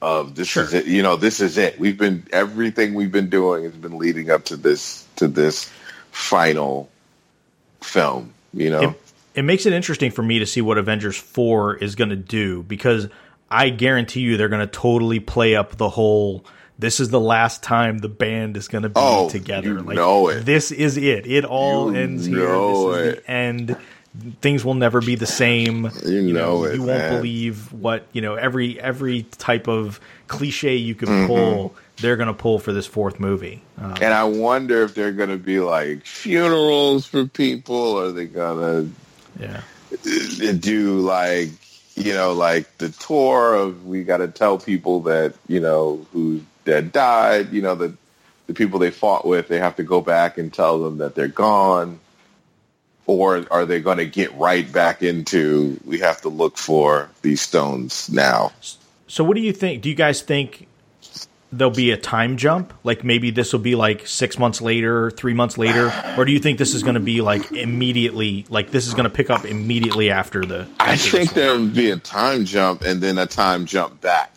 of 0.00 0.34
this 0.34 0.48
Sure. 0.48 0.64
is 0.64 0.74
it. 0.74 0.86
You 0.86 1.02
know, 1.02 1.16
this 1.16 1.40
is 1.40 1.58
it. 1.58 1.78
We've 1.78 1.98
been 1.98 2.26
everything 2.32 2.94
we've 2.94 3.12
been 3.12 3.30
doing 3.30 3.64
has 3.64 3.72
been 3.74 3.98
leading 3.98 4.30
up 4.30 4.44
to 4.46 4.56
this 4.56 5.06
to 5.16 5.28
this 5.28 5.70
final 6.10 6.88
film. 7.80 8.32
You 8.54 8.70
know, 8.70 8.80
it, 8.90 9.00
it 9.36 9.42
makes 9.42 9.66
it 9.66 9.72
interesting 9.72 10.10
for 10.10 10.22
me 10.22 10.40
to 10.40 10.46
see 10.46 10.60
what 10.60 10.78
Avengers 10.78 11.16
4 11.16 11.76
is 11.76 11.94
going 11.94 12.10
to 12.10 12.16
do 12.16 12.62
because 12.62 13.08
I 13.50 13.70
guarantee 13.70 14.20
you 14.20 14.36
they're 14.36 14.48
going 14.48 14.66
to 14.66 14.72
totally 14.72 15.20
play 15.20 15.54
up 15.56 15.76
the 15.76 15.88
whole 15.88 16.44
this 16.78 17.00
is 17.00 17.10
the 17.10 17.20
last 17.20 17.62
time 17.62 17.98
the 17.98 18.08
band 18.08 18.56
is 18.56 18.68
going 18.68 18.82
to 18.82 18.88
be 18.88 18.94
Oh, 18.96 19.28
together. 19.28 19.68
you 19.68 19.80
like 19.80 19.96
know 19.96 20.28
it. 20.28 20.44
this 20.44 20.70
is 20.72 20.96
it. 20.96 21.26
It 21.26 21.44
all 21.44 21.92
You 21.92 21.98
ends 21.98 22.26
here. 22.26 22.38
know 22.38 22.92
This 22.92 23.02
is 23.12 23.12
it. 23.18 23.24
the 23.26 23.30
end. 23.30 23.76
Things 24.42 24.62
will 24.64 24.74
never 24.74 25.00
be 25.00 25.14
the 25.14 25.26
same. 25.26 25.90
You 26.04 26.32
know 26.34 26.64
it, 26.64 26.74
You 26.74 26.82
won't 26.82 26.98
man. 26.98 27.16
believe 27.16 27.72
what, 27.72 28.06
you 28.12 28.20
know, 28.20 28.34
every 28.34 28.78
every 28.80 29.22
type 29.38 29.68
of 29.68 30.00
cliche 30.28 30.76
you 30.76 30.94
can 30.94 31.08
Mm-hmm. 31.08 31.26
pull, 31.28 31.74
they're 31.98 32.16
going 32.16 32.26
to 32.26 32.34
pull 32.34 32.58
for 32.58 32.72
this 32.74 32.86
fourth 32.86 33.18
movie. 33.20 33.62
Uh, 33.80 33.96
And 34.02 34.12
I 34.12 34.24
wonder 34.24 34.82
if 34.82 34.94
they're 34.94 35.12
going 35.12 35.30
to 35.30 35.38
be 35.38 35.60
like 35.60 36.04
funerals 36.04 37.06
for 37.06 37.26
people, 37.26 37.74
or 37.76 38.12
they 38.12 38.26
going 38.26 38.90
to? 39.38 39.42
yeah. 39.42 39.60
to 40.38 40.52
do 40.52 40.98
like 41.00 41.48
you 41.96 42.12
know 42.14 42.32
like 42.32 42.78
the 42.78 42.88
tour 42.90 43.54
of 43.54 43.86
we 43.86 44.02
got 44.04 44.18
to 44.18 44.28
tell 44.28 44.58
people 44.58 45.00
that 45.02 45.34
you 45.48 45.60
know 45.60 46.04
who 46.12 46.40
that 46.64 46.92
died, 46.92 47.52
you 47.52 47.62
know 47.62 47.74
the 47.74 47.94
the 48.46 48.54
people 48.54 48.78
they 48.78 48.90
fought 48.90 49.26
with, 49.26 49.48
they 49.48 49.58
have 49.58 49.76
to 49.76 49.82
go 49.82 50.00
back 50.00 50.36
and 50.38 50.52
tell 50.52 50.82
them 50.82 50.98
that 50.98 51.14
they're 51.14 51.28
gone, 51.28 52.00
or 53.06 53.46
are 53.50 53.64
they 53.66 53.80
going 53.80 53.98
to 53.98 54.06
get 54.06 54.34
right 54.34 54.70
back 54.70 55.02
into 55.02 55.80
we 55.84 55.98
have 55.98 56.20
to 56.22 56.28
look 56.28 56.58
for 56.58 57.08
these 57.22 57.40
stones 57.40 58.10
now? 58.10 58.52
So 59.06 59.24
what 59.24 59.36
do 59.36 59.42
you 59.42 59.52
think? 59.52 59.82
Do 59.82 59.88
you 59.88 59.94
guys 59.94 60.22
think 60.22 60.66
there'll 61.52 61.72
be 61.72 61.90
a 61.90 61.96
time 61.96 62.36
jump? 62.36 62.72
Like 62.82 63.04
maybe 63.04 63.30
this 63.30 63.52
will 63.52 63.60
be 63.60 63.74
like 63.74 64.06
six 64.06 64.38
months 64.38 64.60
later, 64.60 65.10
three 65.10 65.34
months 65.34 65.58
later, 65.58 65.92
or 66.16 66.24
do 66.24 66.32
you 66.32 66.38
think 66.38 66.58
this 66.58 66.74
is 66.74 66.82
going 66.82 66.94
to 66.94 67.00
be 67.00 67.20
like 67.20 67.52
immediately? 67.52 68.46
Like 68.48 68.70
this 68.70 68.86
is 68.86 68.94
going 68.94 69.04
to 69.04 69.14
pick 69.14 69.30
up 69.30 69.44
immediately 69.44 70.10
after 70.10 70.44
the? 70.44 70.66
I 70.80 70.96
think 70.96 71.34
there 71.34 71.58
would 71.58 71.74
be 71.74 71.90
a 71.90 71.96
time 71.96 72.44
jump 72.44 72.82
and 72.82 73.00
then 73.00 73.18
a 73.18 73.26
time 73.26 73.66
jump 73.66 74.00
back. 74.00 74.31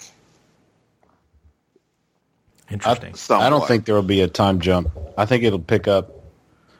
Interesting. 2.70 3.14
I 3.14 3.16
Somewhat. 3.16 3.50
don't 3.50 3.68
think 3.68 3.86
there 3.86 3.96
will 3.96 4.02
be 4.02 4.22
a 4.22 4.28
time 4.28 4.60
jump. 4.60 4.90
I 5.18 5.26
think 5.26 5.44
it'll 5.44 5.60
pick 5.60 5.88
up, 5.88 6.12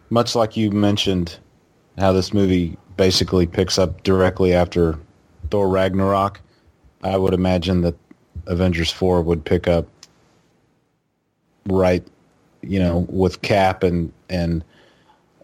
much 0.10 0.36
like 0.36 0.58
you 0.58 0.72
mentioned, 0.72 1.38
how 1.98 2.12
this 2.12 2.34
movie 2.34 2.78
basically 2.98 3.46
picks 3.46 3.78
up 3.78 4.04
directly 4.04 4.54
after 4.54 4.98
Thor 5.52 5.68
Ragnarok. 5.70 6.42
I 7.04 7.18
would 7.18 7.34
imagine 7.34 7.82
that 7.82 7.96
Avengers 8.48 8.92
4 8.92 9.22
would 9.22 9.46
pick 9.46 9.68
up 9.68 9.88
right, 11.68 12.06
you 12.62 12.80
know, 12.80 13.06
with 13.10 13.42
Cap 13.42 13.84
and, 13.84 14.12
and 14.30 14.64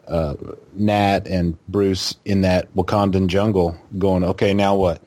uh, 0.07 0.35
Nat 0.73 1.27
and 1.27 1.57
Bruce 1.68 2.15
in 2.26 2.41
that 2.41 2.73
Wakandan 2.76 3.27
jungle 3.27 3.77
going, 3.97 4.23
okay, 4.23 4.53
now 4.53 4.76
what? 4.76 5.01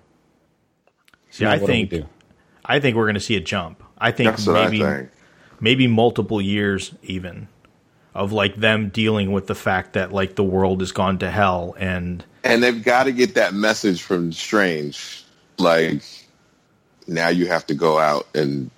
See, 1.30 1.44
Now 1.44 1.50
I 1.50 1.54
what 1.54 1.66
do 1.66 1.72
we 1.72 1.72
think 1.72 1.90
do? 1.90 2.06
I 2.64 2.80
think 2.80 2.96
we're 2.96 3.04
going 3.04 3.14
to 3.14 3.20
see 3.20 3.36
a 3.36 3.40
jump. 3.40 3.82
I 3.98 4.12
think 4.12 4.30
That's 4.30 4.46
what 4.46 4.54
maybe 4.70 4.84
I 4.84 4.96
think. 4.98 5.10
Maybe 5.60 5.86
multiple 5.86 6.40
years 6.40 6.92
even 7.02 7.48
of 8.14 8.32
like 8.32 8.56
them 8.56 8.88
dealing 8.90 9.32
with 9.32 9.46
the 9.46 9.54
fact 9.54 9.94
that 9.94 10.12
like 10.12 10.36
the 10.36 10.44
world 10.44 10.80
has 10.80 10.92
gone 10.92 11.18
to 11.18 11.30
hell 11.30 11.74
and 11.78 12.24
And 12.44 12.62
they've 12.62 12.82
got 12.82 13.04
to 13.04 13.12
get 13.12 13.34
that 13.34 13.54
message 13.54 14.02
from 14.02 14.32
Strange. 14.32 15.24
Like, 15.58 16.02
now 17.06 17.28
you 17.28 17.46
have 17.46 17.66
to 17.66 17.74
go 17.74 17.98
out 17.98 18.26
and 18.34 18.70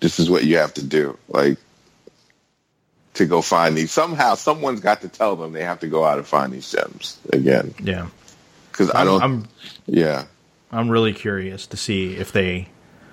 this 0.00 0.18
is 0.18 0.30
what 0.30 0.44
you 0.44 0.56
have 0.56 0.74
to 0.74 0.84
do. 0.84 1.16
Like, 1.28 1.58
to 3.14 3.26
go 3.26 3.42
find 3.42 3.76
these. 3.76 3.90
Somehow, 3.90 4.34
someone's 4.34 4.80
got 4.80 5.02
to 5.02 5.08
tell 5.08 5.36
them 5.36 5.52
they 5.52 5.64
have 5.64 5.80
to 5.80 5.88
go 5.88 6.04
out 6.04 6.18
and 6.18 6.26
find 6.26 6.52
these 6.52 6.70
gems 6.70 7.18
again. 7.32 7.74
yeah. 7.82 8.08
Because 8.72 8.90
I 8.92 9.04
don't. 9.04 9.22
I'm 9.22 9.48
yeah. 9.86 10.24
I'm 10.72 10.88
really 10.88 11.12
curious 11.12 11.66
to 11.68 11.76
see 11.76 12.14
if 12.14 12.32
they 12.32 12.68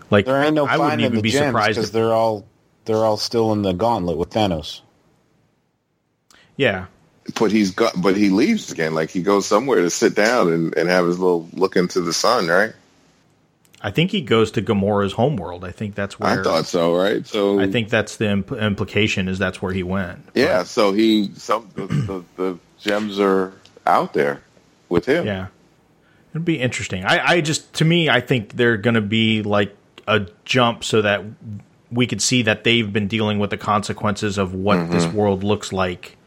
like. 0.10 0.26
There 0.26 0.42
ain't 0.44 0.54
no 0.56 0.66
I 0.66 0.78
wouldn't 0.78 0.90
finding 0.92 1.06
even 1.06 1.16
the 1.18 1.22
be 1.22 1.30
gems 1.32 1.48
surprised. 1.48 1.76
because 1.76 1.90
If, 1.90 1.94
they're 1.94 2.14
all 2.14 2.46
they're 2.86 2.98
all 3.06 3.18
still 3.18 3.52
in 3.54 3.62
the 3.62 3.74
gauntlet 3.74 4.18
with 4.18 4.30
Thanos. 4.30 4.82
yeah, 6.56 6.86
But 7.40 7.52
he's 7.52 7.72
got. 7.72 7.94
But 8.02 8.16
he 8.18 8.30
leaves 8.30 8.72
again. 8.72 8.94
Like 8.94 9.10
he 9.10 9.22
goes 9.22 9.46
somewhere 9.46 9.82
to 9.82 9.90
sit 9.90 10.16
down 10.16 10.52
and, 10.52 10.76
and 10.78 10.90
have 10.90 11.06
his 11.06 11.20
little 11.20 11.48
look 11.54 11.76
into 11.76 12.02
the 12.02 12.14
sun. 12.14 12.48
Right. 12.48 12.74
I 13.80 13.92
think 13.92 14.10
he 14.10 14.22
goes 14.22 14.50
to 14.52 14.62
Gamora's 14.64 15.14
homeworld. 15.14 15.64
I 15.64 15.70
think 15.72 15.94
that's 15.94 16.20
where 16.20 16.40
I 16.40 16.44
thought 16.44 16.66
so. 16.66 16.96
Right. 16.96 17.26
So 17.28 17.60
I 17.60 17.70
think 17.70 17.90
that's 17.90 18.18
the 18.18 18.26
impl- 18.26 18.60
implication 18.60 19.28
is 19.28 19.38
that's 19.38 19.62
where 19.62 19.72
he 19.72 19.84
went. 19.84 20.20
Yeah. 20.34 20.64
So 20.64 20.94
he. 20.94 21.30
Some 21.36 21.70
the, 21.76 21.86
the, 21.86 22.24
the 22.38 22.60
gems 22.80 23.20
are 23.20 23.54
out 23.86 24.14
there 24.14 24.42
with 24.90 25.06
him. 25.06 25.28
Yeah. 25.28 25.48
It'd 26.32 26.44
be 26.44 26.60
interesting. 26.60 27.06
I, 27.06 27.34
I 27.36 27.42
just, 27.42 27.72
to 27.76 27.86
me, 27.86 28.10
I 28.10 28.20
think 28.20 28.54
they're 28.54 28.78
going 28.78 28.94
to 28.96 29.02
be 29.02 29.42
like 29.44 29.76
a 30.08 30.28
jump 30.46 30.84
so 30.84 31.02
that 31.02 31.24
we 31.92 32.08
could 32.08 32.22
see 32.22 32.42
that 32.44 32.64
they've 32.64 32.92
been 32.92 33.08
dealing 33.08 33.40
with 33.40 33.50
the 33.50 33.58
consequences 33.58 34.38
of 34.38 34.54
what 34.54 34.78
Mm-hmm. 34.78 34.92
this 34.94 35.06
world 35.08 35.44
looks 35.44 35.72
like 35.72 36.18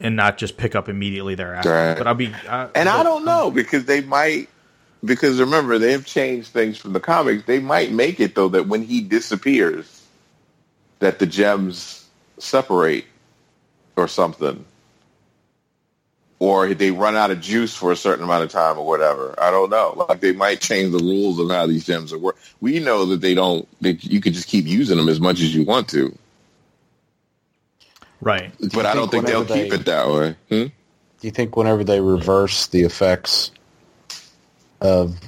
and 0.00 0.14
not 0.16 0.38
just 0.38 0.56
pick 0.56 0.74
up 0.74 0.88
immediately 0.88 1.34
thereafter. 1.34 1.70
Right. 1.70 1.98
But 1.98 2.06
I'll 2.06 2.14
be, 2.14 2.32
uh, 2.48 2.68
And 2.74 2.88
I 2.88 3.02
don't 3.02 3.24
know 3.24 3.50
because 3.50 3.84
they 3.86 4.00
might 4.00 4.48
because 5.04 5.38
remember 5.40 5.78
they've 5.78 6.04
changed 6.04 6.48
things 6.48 6.76
from 6.76 6.92
the 6.92 7.00
comics. 7.00 7.44
They 7.44 7.60
might 7.60 7.92
make 7.92 8.20
it 8.20 8.34
though 8.34 8.48
that 8.48 8.66
when 8.68 8.82
he 8.82 9.00
disappears, 9.00 10.02
that 11.00 11.18
the 11.18 11.26
gems 11.26 12.06
separate 12.38 13.04
or 13.96 14.08
something, 14.08 14.64
or 16.40 16.72
they 16.74 16.90
run 16.90 17.16
out 17.16 17.30
of 17.30 17.40
juice 17.40 17.74
for 17.74 17.90
a 17.90 17.96
certain 17.96 18.24
amount 18.24 18.44
of 18.44 18.50
time 18.50 18.78
or 18.78 18.86
whatever. 18.86 19.34
I 19.38 19.50
don't 19.50 19.70
know. 19.70 19.94
Like 20.08 20.20
they 20.20 20.32
might 20.32 20.60
change 20.60 20.92
the 20.92 20.98
rules 20.98 21.38
of 21.38 21.50
how 21.50 21.66
these 21.66 21.84
gems 21.84 22.12
are 22.12 22.18
work. 22.18 22.36
We 22.60 22.78
know 22.78 23.04
that 23.06 23.20
they 23.20 23.34
don't. 23.34 23.66
That 23.82 24.04
you 24.04 24.20
could 24.20 24.34
just 24.34 24.48
keep 24.48 24.66
using 24.66 24.96
them 24.96 25.08
as 25.08 25.20
much 25.20 25.40
as 25.40 25.54
you 25.54 25.64
want 25.64 25.88
to, 25.90 26.16
Right. 28.20 28.52
but 28.72 28.86
I 28.86 28.94
don't 28.94 29.10
think 29.10 29.26
they'll 29.26 29.42
whenever 29.42 29.62
keep 29.64 29.72
it 29.72 29.86
that 29.86 30.08
way. 30.08 30.36
Hmm? 30.48 30.66
Do 31.20 31.26
you 31.26 31.30
think 31.32 31.56
whenever 31.56 31.82
they 31.82 32.00
reverse 32.00 32.66
the 32.68 32.82
effects 32.82 33.50
of 34.80 35.18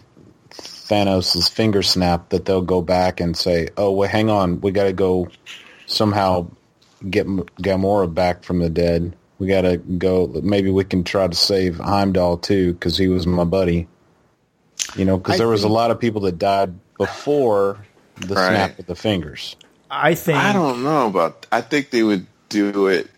Thanos's 0.53 1.49
finger 1.49 1.83
snap 1.83 2.29
that 2.29 2.45
they'll 2.45 2.63
go 2.63 2.83
back 2.83 3.21
and 3.21 3.37
say, 3.37 3.69
"Oh, 3.77 3.91
well, 3.91 4.09
hang 4.09 4.31
on, 4.31 4.61
we 4.61 4.71
got 4.71 4.85
to 4.85 4.93
go 4.93 5.29
somehow 5.87 6.47
get 7.09 7.27
M- 7.27 7.45
Gamora 7.61 8.13
back 8.13 8.45
from 8.45 8.59
the 8.61 8.71
dead. 8.71 9.17
We 9.41 9.47
got 9.49 9.63
to 9.63 9.79
go. 9.79 10.27
Maybe 10.43 10.71
we 10.71 10.85
can 10.85 11.03
try 11.03 11.27
to 11.27 11.35
save 11.35 11.79
Heimdall 11.79 12.37
too, 12.37 12.75
because 12.75 12.97
he 12.97 13.09
was 13.09 13.27
my 13.27 13.45
buddy. 13.45 13.89
You 14.97 15.05
know, 15.07 15.17
because 15.19 15.39
there 15.39 15.49
was 15.49 15.63
think- 15.63 15.71
a 15.71 15.75
lot 15.75 15.91
of 15.91 15.99
people 15.99 16.21
that 16.23 16.39
died 16.39 16.75
before 16.99 17.79
the 18.17 18.35
Right. 18.35 18.49
snap 18.49 18.79
of 18.79 18.87
the 18.87 18.95
fingers. 18.95 19.57
I 19.91 20.15
think 20.15 20.39
I 20.39 20.53
don't 20.53 20.85
know 20.85 21.07
about. 21.09 21.47
I 21.51 21.63
think 21.63 21.91
they 21.91 22.03
would 22.03 22.27
do 22.51 22.87
it. 22.89 23.09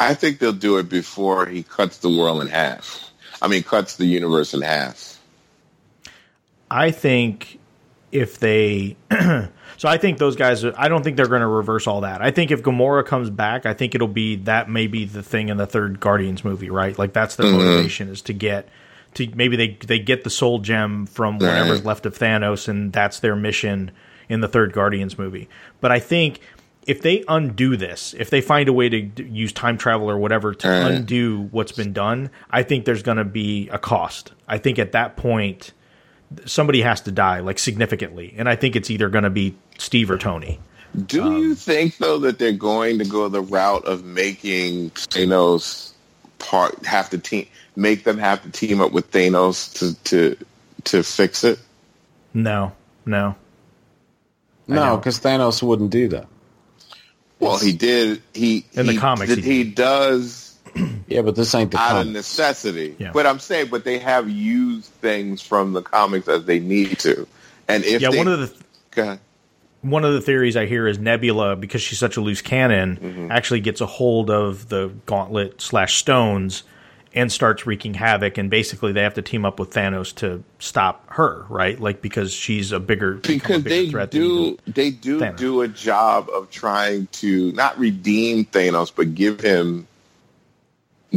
I 0.00 0.14
think 0.14 0.40
they'll 0.40 0.52
do 0.52 0.76
it 0.78 0.88
before 0.88 1.46
he 1.46 1.62
cuts 1.62 1.98
the 1.98 2.10
world 2.10 2.42
in 2.42 2.48
half. 2.48 3.10
I 3.40 3.46
mean, 3.48 3.62
cuts 3.62 3.96
the 3.96 4.06
universe 4.06 4.52
in 4.54 4.62
half. 4.62 5.18
I 6.70 6.90
think 6.90 7.58
if 8.10 8.38
they 8.40 8.96
so 9.76 9.88
I 9.88 9.98
think 9.98 10.18
those 10.18 10.36
guys 10.36 10.64
I 10.64 10.88
don't 10.88 11.02
think 11.02 11.16
they're 11.16 11.26
going 11.26 11.40
to 11.40 11.46
reverse 11.46 11.86
all 11.86 12.02
that. 12.02 12.22
I 12.22 12.30
think 12.30 12.50
if 12.50 12.62
Gamora 12.62 13.04
comes 13.04 13.30
back, 13.30 13.66
I 13.66 13.74
think 13.74 13.94
it'll 13.94 14.08
be 14.08 14.36
that 14.36 14.68
may 14.70 14.86
be 14.86 15.04
the 15.04 15.22
thing 15.22 15.48
in 15.48 15.56
the 15.56 15.66
third 15.66 16.00
Guardians 16.00 16.44
movie, 16.44 16.70
right? 16.70 16.98
Like 16.98 17.12
that's 17.12 17.36
their 17.36 17.46
mm-hmm. 17.46 17.58
motivation 17.58 18.08
is 18.08 18.22
to 18.22 18.32
get 18.32 18.68
to 19.14 19.28
maybe 19.34 19.56
they 19.56 19.78
they 19.86 19.98
get 19.98 20.24
the 20.24 20.30
soul 20.30 20.58
gem 20.58 21.06
from 21.06 21.38
whatever's 21.38 21.78
Right. 21.80 21.86
left 21.86 22.06
of 22.06 22.18
Thanos 22.18 22.68
and 22.68 22.92
that's 22.92 23.20
their 23.20 23.36
mission 23.36 23.90
in 24.28 24.40
the 24.40 24.48
third 24.48 24.72
Guardians 24.72 25.18
movie. 25.18 25.48
But 25.80 25.92
I 25.92 25.98
think 26.00 26.40
if 26.86 27.00
they 27.00 27.24
undo 27.28 27.76
this, 27.76 28.14
if 28.18 28.28
they 28.30 28.40
find 28.40 28.68
a 28.68 28.72
way 28.72 28.88
to 28.90 29.00
d- 29.02 29.22
use 29.24 29.52
time 29.52 29.78
travel 29.78 30.10
or 30.10 30.18
whatever 30.18 30.52
to 30.54 30.68
Right. 30.68 30.90
undo 30.92 31.48
what's 31.50 31.72
been 31.72 31.92
done, 31.94 32.30
I 32.50 32.62
think 32.62 32.84
there's 32.84 33.02
going 33.02 33.16
to 33.16 33.24
be 33.24 33.68
a 33.70 33.78
cost. 33.78 34.32
I 34.48 34.58
think 34.58 34.78
at 34.78 34.92
that 34.92 35.16
point 35.16 35.72
somebody 36.46 36.82
has 36.82 37.00
to 37.02 37.12
die 37.12 37.40
like 37.40 37.58
significantly 37.58 38.34
and 38.36 38.48
i 38.48 38.56
think 38.56 38.76
it's 38.76 38.90
either 38.90 39.08
going 39.08 39.24
to 39.24 39.30
be 39.30 39.54
steve 39.78 40.10
or 40.10 40.18
tony 40.18 40.58
Do 41.06 41.22
Um, 41.22 41.36
you 41.36 41.54
think 41.54 41.98
though 41.98 42.18
that 42.20 42.38
they're 42.38 42.52
going 42.52 42.98
to 42.98 43.04
go 43.04 43.28
the 43.28 43.40
route 43.42 43.84
of 43.84 44.04
making 44.04 44.90
Thanos 44.90 45.92
part 46.38 46.84
have 46.86 47.10
to 47.10 47.18
team 47.18 47.46
make 47.76 48.04
them 48.04 48.18
have 48.18 48.42
to 48.42 48.50
team 48.50 48.80
up 48.80 48.92
with 48.92 49.10
Thanos 49.10 49.72
to 49.78 49.94
to 50.04 50.36
to 50.84 51.02
fix 51.02 51.42
it? 51.44 51.58
no 52.32 52.72
no 53.06 53.34
No, 54.66 54.96
because 54.96 55.18
Thanos 55.20 55.62
wouldn't 55.62 55.90
do 55.90 56.08
that. 56.08 56.26
Well, 57.40 57.58
he 57.58 57.72
did. 57.72 58.22
He 58.32 58.64
In 58.72 58.86
the 58.86 58.92
he, 58.92 58.98
comics, 58.98 59.34
he, 59.34 59.40
he 59.40 59.64
does 59.64 60.43
Yeah, 61.06 61.22
but 61.22 61.36
this 61.36 61.54
ain't 61.54 61.70
the 61.70 61.78
out 61.78 62.00
of 62.06 62.12
necessity. 62.12 62.96
Yeah. 62.98 63.12
But 63.12 63.26
I'm 63.26 63.38
saying, 63.38 63.68
but 63.70 63.84
they 63.84 63.98
have 63.98 64.28
used 64.28 64.86
things 64.86 65.42
from 65.42 65.72
the 65.72 65.82
comics 65.82 66.28
as 66.28 66.44
they 66.46 66.58
need 66.60 66.98
to. 67.00 67.26
And 67.68 67.84
if 67.84 68.00
yeah 68.02 68.10
they, 68.10 68.18
one 68.18 68.28
of 68.28 68.40
the 68.40 68.54
Go 68.92 69.02
ahead. 69.02 69.20
one 69.82 70.04
of 70.04 70.12
the 70.14 70.20
theories 70.20 70.56
i 70.56 70.66
hear 70.66 70.86
is 70.86 70.98
nebula 70.98 71.56
because 71.56 71.82
she's 71.82 71.98
such 71.98 72.16
a 72.16 72.20
loose 72.20 72.40
cannon 72.42 72.96
Mm-hmm. 73.02 73.30
actually 73.32 73.60
gets 73.60 73.80
a 73.80 73.86
hold 73.86 74.30
of 74.30 74.68
the 74.68 74.92
gauntlet 75.06 75.60
slash 75.60 75.96
stones 75.96 76.62
and 77.14 77.30
starts 77.32 77.64
wreaking 77.66 77.94
havoc 77.94 78.38
and 78.38 78.50
basically 78.50 78.92
they 78.92 79.02
have 79.02 79.14
to 79.14 79.22
team 79.22 79.44
up 79.44 79.58
with 79.58 79.70
thanos 79.70 80.14
to 80.16 80.42
stop 80.58 81.04
her 81.10 81.44
right 81.48 81.80
like 81.80 82.02
because 82.02 82.32
she's 82.32 82.70
a 82.72 82.78
bigger 82.80 83.14
become 83.14 83.56
a 83.56 83.58
because 83.58 83.62
bigger 83.62 83.68
they 83.84 83.90
threat 83.90 84.10
than 84.10 84.20
do 84.20 84.42
even- 84.44 84.58
they 84.72 84.90
do 84.90 85.20
Thanos. 85.20 85.36
do 85.38 85.60
a 85.62 85.68
job 85.68 86.28
of 86.30 86.50
trying 86.50 87.06
to 87.12 87.50
not 87.52 87.78
redeem 87.78 88.44
Thanos, 88.44 88.92
but 88.94 89.14
give 89.14 89.40
him 89.40 89.86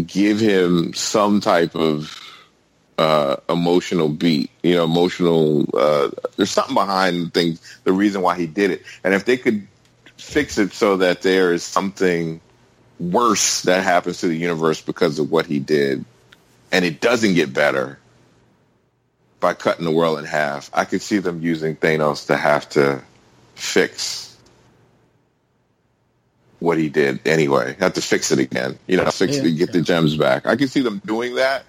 give 0.05 0.39
him 0.39 0.93
some 0.93 1.39
type 1.39 1.75
of 1.75 2.21
uh, 2.97 3.37
emotional 3.49 4.09
beat. 4.09 4.51
You 4.63 4.75
know, 4.75 4.83
emotional. 4.83 5.65
Uh, 5.73 6.09
there's 6.35 6.51
something 6.51 6.75
behind 6.75 7.33
things. 7.33 7.59
The 7.83 7.93
reason 7.93 8.21
why 8.21 8.37
he 8.37 8.47
did 8.47 8.71
it, 8.71 8.83
and 9.03 9.13
if 9.13 9.25
they 9.25 9.37
could 9.37 9.67
fix 10.17 10.57
it 10.57 10.73
so 10.73 10.97
that 10.97 11.21
there 11.21 11.53
is 11.53 11.63
something 11.63 12.41
worse 12.99 13.61
that 13.63 13.83
happens 13.83 14.19
to 14.21 14.27
the 14.27 14.35
universe 14.35 14.81
because 14.81 15.19
of 15.19 15.31
what 15.31 15.45
he 15.45 15.59
did, 15.59 16.03
and 16.71 16.83
it 16.83 16.99
doesn't 16.99 17.35
get 17.35 17.53
better 17.53 17.99
by 19.39 19.53
cutting 19.53 19.85
the 19.85 19.91
world 19.91 20.17
in 20.17 20.25
half. 20.25 20.69
I 20.73 20.85
could 20.85 21.01
see 21.01 21.19
them 21.19 21.41
using 21.41 21.75
Thanos 21.75 22.27
to 22.27 22.37
have 22.37 22.67
to 22.69 23.01
fix 23.55 24.26
what 26.59 26.77
he 26.77 26.89
did 26.89 27.19
anyway. 27.27 27.75
Have 27.79 27.93
to 27.93 28.01
fix 28.01 28.31
it 28.31 28.39
again. 28.39 28.77
You 28.87 28.97
know, 28.97 29.09
fix 29.11 29.37
Yeah. 29.37 29.43
it, 29.43 29.51
get 29.57 29.71
the 29.73 29.81
gems 29.81 30.17
back. 30.17 30.45
I 30.47 30.55
can 30.55 30.67
see 30.67 30.81
them 30.81 31.01
doing 31.05 31.35
that. 31.35 31.65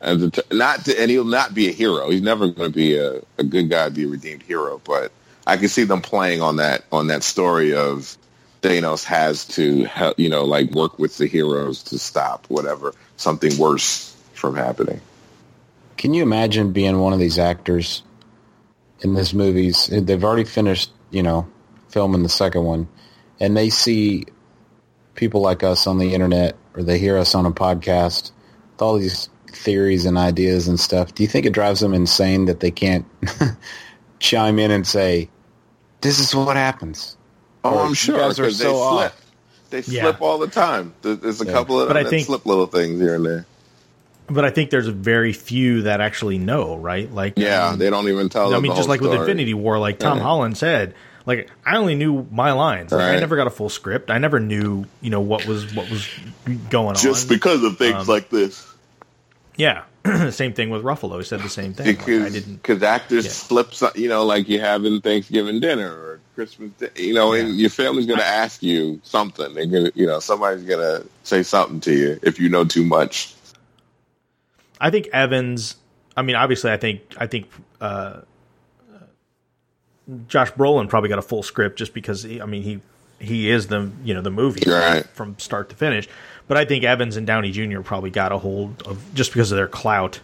And 0.00 0.20
the 0.20 0.44
not 0.52 0.84
to, 0.84 1.00
and 1.00 1.10
he'll 1.10 1.24
not 1.24 1.54
be 1.54 1.68
a 1.68 1.72
hero. 1.72 2.10
He's 2.10 2.22
never 2.22 2.48
going 2.48 2.70
to 2.70 2.76
be 2.76 2.96
a, 2.96 3.22
a 3.38 3.44
good 3.44 3.70
guy, 3.70 3.88
be 3.88 4.04
a 4.04 4.08
redeemed 4.08 4.42
hero. 4.42 4.80
But 4.84 5.12
I 5.46 5.56
can 5.56 5.68
see 5.68 5.84
them 5.84 6.02
playing 6.02 6.42
on 6.42 6.56
that 6.56 6.84
on 6.92 7.06
that 7.08 7.22
story 7.22 7.74
of 7.74 8.16
Thanos 8.62 9.04
has 9.04 9.44
to 9.48 9.84
help, 9.84 10.18
you 10.18 10.28
know, 10.28 10.44
like 10.44 10.70
work 10.70 10.98
with 10.98 11.18
the 11.18 11.26
heroes 11.26 11.82
to 11.84 11.98
stop 11.98 12.46
whatever 12.48 12.94
something 13.16 13.56
worse 13.58 14.14
from 14.34 14.56
happening. 14.56 15.00
Can 15.96 16.12
you 16.14 16.22
imagine 16.22 16.72
being 16.72 16.98
one 16.98 17.12
of 17.12 17.18
these 17.18 17.38
actors 17.38 18.02
in 19.00 19.14
this 19.14 19.32
movies? 19.32 19.86
They've 19.90 20.22
already 20.24 20.44
finished, 20.44 20.90
you 21.10 21.22
know, 21.22 21.46
filming 21.88 22.22
the 22.22 22.28
second 22.28 22.64
one, 22.64 22.88
and 23.40 23.56
they 23.56 23.70
see 23.70 24.24
people 25.14 25.40
like 25.40 25.62
us 25.62 25.86
on 25.86 25.98
the 25.98 26.14
internet, 26.14 26.56
or 26.74 26.82
they 26.82 26.98
hear 26.98 27.16
us 27.18 27.34
on 27.34 27.46
a 27.46 27.50
podcast 27.52 28.32
with 28.72 28.82
all 28.82 28.98
these 28.98 29.28
theories 29.48 30.04
and 30.06 30.18
ideas 30.18 30.66
and 30.68 30.78
stuff. 30.80 31.14
Do 31.14 31.22
you 31.22 31.28
think 31.28 31.46
it 31.46 31.52
drives 31.52 31.80
them 31.80 31.94
insane 31.94 32.46
that 32.46 32.60
they 32.60 32.70
can't 32.70 33.06
chime 34.18 34.58
in 34.58 34.70
and 34.70 34.86
say, 34.86 35.28
"This 36.00 36.18
is 36.18 36.34
what 36.34 36.56
happens"? 36.56 37.16
Oh, 37.62 37.74
Or, 37.74 37.80
I'm 37.82 37.88
"You 37.90 37.94
sure 37.94 38.18
guys 38.18 38.38
are 38.38 38.42
because 38.44 38.58
they 38.58 38.64
so 38.64 38.72
slip. 38.74 39.12
off." 39.12 39.20
They 39.70 39.80
Yeah. 39.86 40.02
slip 40.02 40.20
all 40.22 40.38
the 40.38 40.46
time. 40.48 40.94
There's 41.02 41.40
a 41.40 41.46
Yeah. 41.46 41.52
couple 41.52 41.80
of 41.80 41.88
But 41.88 41.94
them 41.94 42.00
I 42.00 42.02
that 42.04 42.10
think- 42.10 42.26
slip 42.26 42.46
little 42.46 42.66
things 42.66 43.00
here 43.00 43.14
and 43.14 43.24
there. 43.26 43.46
but 44.26 44.42
i 44.42 44.48
think 44.48 44.70
there's 44.70 44.86
very 44.86 45.34
few 45.34 45.82
that 45.82 46.00
actually 46.00 46.38
know 46.38 46.76
right 46.76 47.12
like 47.12 47.34
Yeah, 47.36 47.68
um, 47.68 47.78
they 47.78 47.90
don't 47.90 48.08
even 48.08 48.30
tell. 48.30 48.54
I 48.54 48.58
mean, 48.58 48.70
the 48.70 48.76
just 48.76 48.86
whole 48.86 48.88
like 48.88 49.00
with. 49.02 49.12
Infinity 49.12 49.52
War, 49.52 49.78
like 49.78 49.98
Tom 49.98 50.14
Right. 50.18 50.22
Holland 50.22 50.56
said, 50.56 50.94
like 51.26 51.50
I 51.64 51.76
only 51.76 51.94
knew 51.94 52.26
my 52.30 52.52
lines. 52.52 52.92
Like, 52.92 53.02
I 53.16 53.20
never 53.20 53.36
got 53.36 53.46
a 53.46 53.50
full 53.50 53.68
script. 53.68 54.10
I 54.10 54.18
never 54.18 54.40
knew, 54.40 54.84
you 55.00 55.10
know, 55.10 55.20
what 55.20 55.46
was 55.46 55.74
what 55.74 55.90
was 55.90 56.08
going 56.70 56.94
just 56.94 57.06
on. 57.06 57.12
Just 57.14 57.28
because 57.28 57.62
of 57.64 57.78
things 57.78 57.94
Um, 57.96 58.06
like 58.06 58.28
this. 58.30 58.66
yeah, 59.56 59.84
same 60.30 60.52
thing 60.52 60.70
with 60.70 60.82
Ruffalo. 60.82 61.18
He 61.18 61.24
said 61.24 61.40
the 61.40 61.48
same 61.48 61.72
thing. 61.72 61.86
Like, 61.96 62.02
I 62.08 62.28
didn't. 62.28 62.56
because 62.56 62.82
actors 62.82 63.24
Yeah. 63.24 63.30
slip, 63.32 63.72
some, 63.74 63.92
you 63.94 64.08
know, 64.08 64.24
like 64.24 64.48
you 64.48 64.60
having 64.60 65.00
Thanksgiving 65.00 65.60
dinner 65.60 65.88
or 65.90 66.20
Christmas, 66.34 66.70
di- 66.78 67.02
you 67.02 67.14
know, 67.14 67.32
and 67.32 67.56
your 67.56 67.70
family's 67.70 68.06
going 68.06 68.18
to 68.18 68.26
ask 68.26 68.62
you 68.62 69.00
something. 69.04 69.54
They're 69.54 69.66
gonna, 69.66 69.92
you 69.94 70.06
know, 70.06 70.18
somebody's 70.20 70.64
going 70.64 70.80
to 70.80 71.06
say 71.22 71.42
something 71.42 71.80
to 71.80 71.92
you 71.94 72.20
if 72.22 72.38
you 72.40 72.48
know 72.48 72.64
too 72.64 72.84
much. 72.84 73.34
I 74.80 74.90
think 74.90 75.06
Evans. 75.12 75.76
I 76.16 76.22
mean, 76.22 76.36
obviously, 76.36 76.70
I 76.70 76.76
think 76.76 77.00
I 77.16 77.26
think 77.26 77.48
uh, 77.80 78.20
Josh 80.28 80.52
Brolin 80.52 80.88
probably 80.88 81.08
got 81.08 81.18
a 81.18 81.22
full 81.22 81.42
script 81.42 81.78
just 81.78 81.94
because 81.94 82.22
he, 82.22 82.40
I 82.40 82.46
mean 82.46 82.62
he 82.62 82.80
he 83.20 83.48
is 83.50 83.68
the 83.68 83.90
you 84.04 84.12
know 84.14 84.20
the 84.22 84.30
movie 84.30 84.68
Right. 84.70 85.04
from 85.14 85.38
start 85.38 85.70
to 85.70 85.76
finish. 85.76 86.08
But 86.46 86.58
I 86.58 86.64
think 86.66 86.84
Evans 86.84 87.16
and 87.16 87.26
Downey 87.26 87.50
Jr. 87.52 87.80
probably 87.80 88.10
got 88.10 88.30
a 88.32 88.38
hold 88.38 88.82
of 88.86 89.02
just 89.14 89.32
because 89.32 89.50
of 89.50 89.56
their 89.56 89.68
clout. 89.68 90.20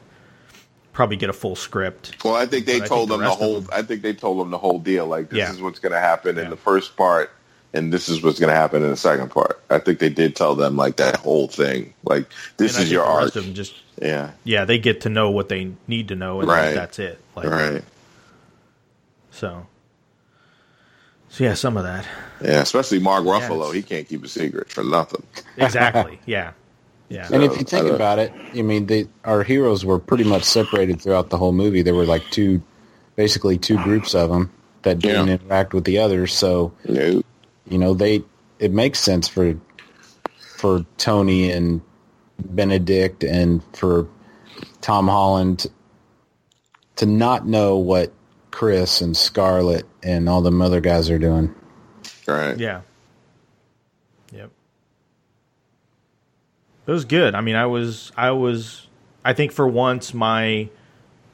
Probably 0.92 1.16
get 1.16 1.30
a 1.30 1.32
full 1.32 1.56
script. 1.56 2.22
Well, 2.24 2.34
I 2.34 2.44
think 2.46 2.66
they 2.66 2.80
But 2.80 2.88
told 2.88 3.08
think 3.08 3.20
them 3.22 3.28
the 3.30 3.34
whole. 3.34 3.60
them- 3.60 3.70
I 3.72 3.80
think 3.82 4.02
they 4.02 4.12
told 4.12 4.38
them 4.40 4.50
the 4.50 4.58
whole 4.58 4.78
deal. 4.78 5.06
Like 5.06 5.30
this 5.30 5.38
Yeah. 5.38 5.50
is 5.52 5.62
what's 5.62 5.78
going 5.78 5.92
to 5.92 6.00
happen 6.00 6.36
Yeah. 6.36 6.42
in 6.42 6.50
the 6.50 6.56
first 6.56 6.94
part, 6.96 7.30
and 7.72 7.90
this 7.92 8.08
is 8.10 8.22
what's 8.22 8.38
going 8.38 8.50
to 8.50 8.56
happen 8.56 8.82
in 8.82 8.90
the 8.90 8.96
second 8.98 9.30
part. 9.30 9.62
I 9.70 9.78
think 9.78 9.98
they 10.00 10.10
did 10.10 10.36
tell 10.36 10.54
them 10.56 10.76
like 10.76 10.96
that 10.96 11.16
whole 11.16 11.46
thing. 11.48 11.94
Like 12.04 12.26
this 12.58 12.78
is 12.78 12.90
your 12.90 13.04
arc. 13.04 13.32
just 13.32 13.74
Yeah. 14.02 14.32
yeah, 14.44 14.66
they 14.66 14.78
get 14.78 15.00
to 15.02 15.08
know 15.08 15.30
what 15.30 15.48
they 15.48 15.70
need 15.86 16.08
to 16.08 16.16
know, 16.16 16.40
and 16.40 16.48
Right. 16.50 16.74
that's 16.74 16.98
it. 16.98 17.18
Like, 17.36 17.46
Right. 17.46 17.84
So, 19.30 19.66
so 21.30 21.44
yeah, 21.44 21.54
some 21.54 21.76
of 21.76 21.84
that 21.84 22.04
Yeah. 22.42 22.60
Especially 22.60 22.98
Mark 22.98 23.24
Ruffalo. 23.24 23.60
it's- 23.70 23.74
he 23.74 23.82
can't 23.82 24.08
keep 24.08 24.24
a 24.24 24.28
secret 24.28 24.70
for 24.70 24.84
nothing. 24.84 25.22
exactly. 25.56 26.18
yeah, 26.26 26.52
yeah. 27.08 27.28
And 27.32 27.42
if 27.42 27.56
you 27.58 27.64
think 27.64 27.88
about 27.88 28.18
it, 28.18 28.32
I 28.54 28.62
mean, 28.62 28.86
they, 28.86 29.06
our 29.24 29.42
heroes 29.42 29.84
were 29.84 29.98
pretty 29.98 30.24
much 30.24 30.44
separated 30.44 31.00
throughout 31.00 31.30
the 31.30 31.36
whole 31.38 31.52
movie. 31.52 31.82
There 31.82 31.94
were 31.94 32.04
like 32.06 32.22
two, 32.30 32.62
basically 33.16 33.58
two 33.58 33.76
groups 33.82 34.14
of 34.14 34.30
them 34.30 34.50
that 34.82 34.98
didn't 34.98 35.26
Yeah. 35.28 35.34
interact 35.34 35.74
with 35.74 35.84
the 35.84 35.98
others. 35.98 36.32
So 36.34 36.72
No. 36.88 37.22
you 37.68 37.78
know, 37.78 37.94
they 37.94 38.22
it 38.58 38.72
makes 38.72 38.98
sense 39.00 39.26
for 39.28 39.54
for 40.56 40.84
Tony 40.98 41.50
and 41.50 41.80
Benedict 42.38 43.22
and 43.24 43.62
for 43.74 44.06
Tom 44.80 45.08
Holland 45.08 45.66
to 46.96 47.06
not 47.06 47.46
know 47.46 47.76
what 47.76 48.12
Chris 48.50 49.00
and 49.00 49.16
Scarlett 49.16 49.86
and 50.02 50.28
all 50.28 50.42
them 50.42 50.60
other 50.62 50.80
guys 50.80 51.10
are 51.10 51.18
doing. 51.18 51.54
Right. 52.26 52.58
Yeah. 52.58 52.82
Yep. 54.32 54.50
It 56.86 56.90
was 56.90 57.04
good. 57.04 57.34
I 57.34 57.40
mean, 57.40 57.56
I 57.56 57.66
was, 57.66 58.12
I 58.16 58.30
was, 58.30 58.86
I 59.24 59.32
think 59.32 59.52
for 59.52 59.66
once 59.68 60.14
my 60.14 60.68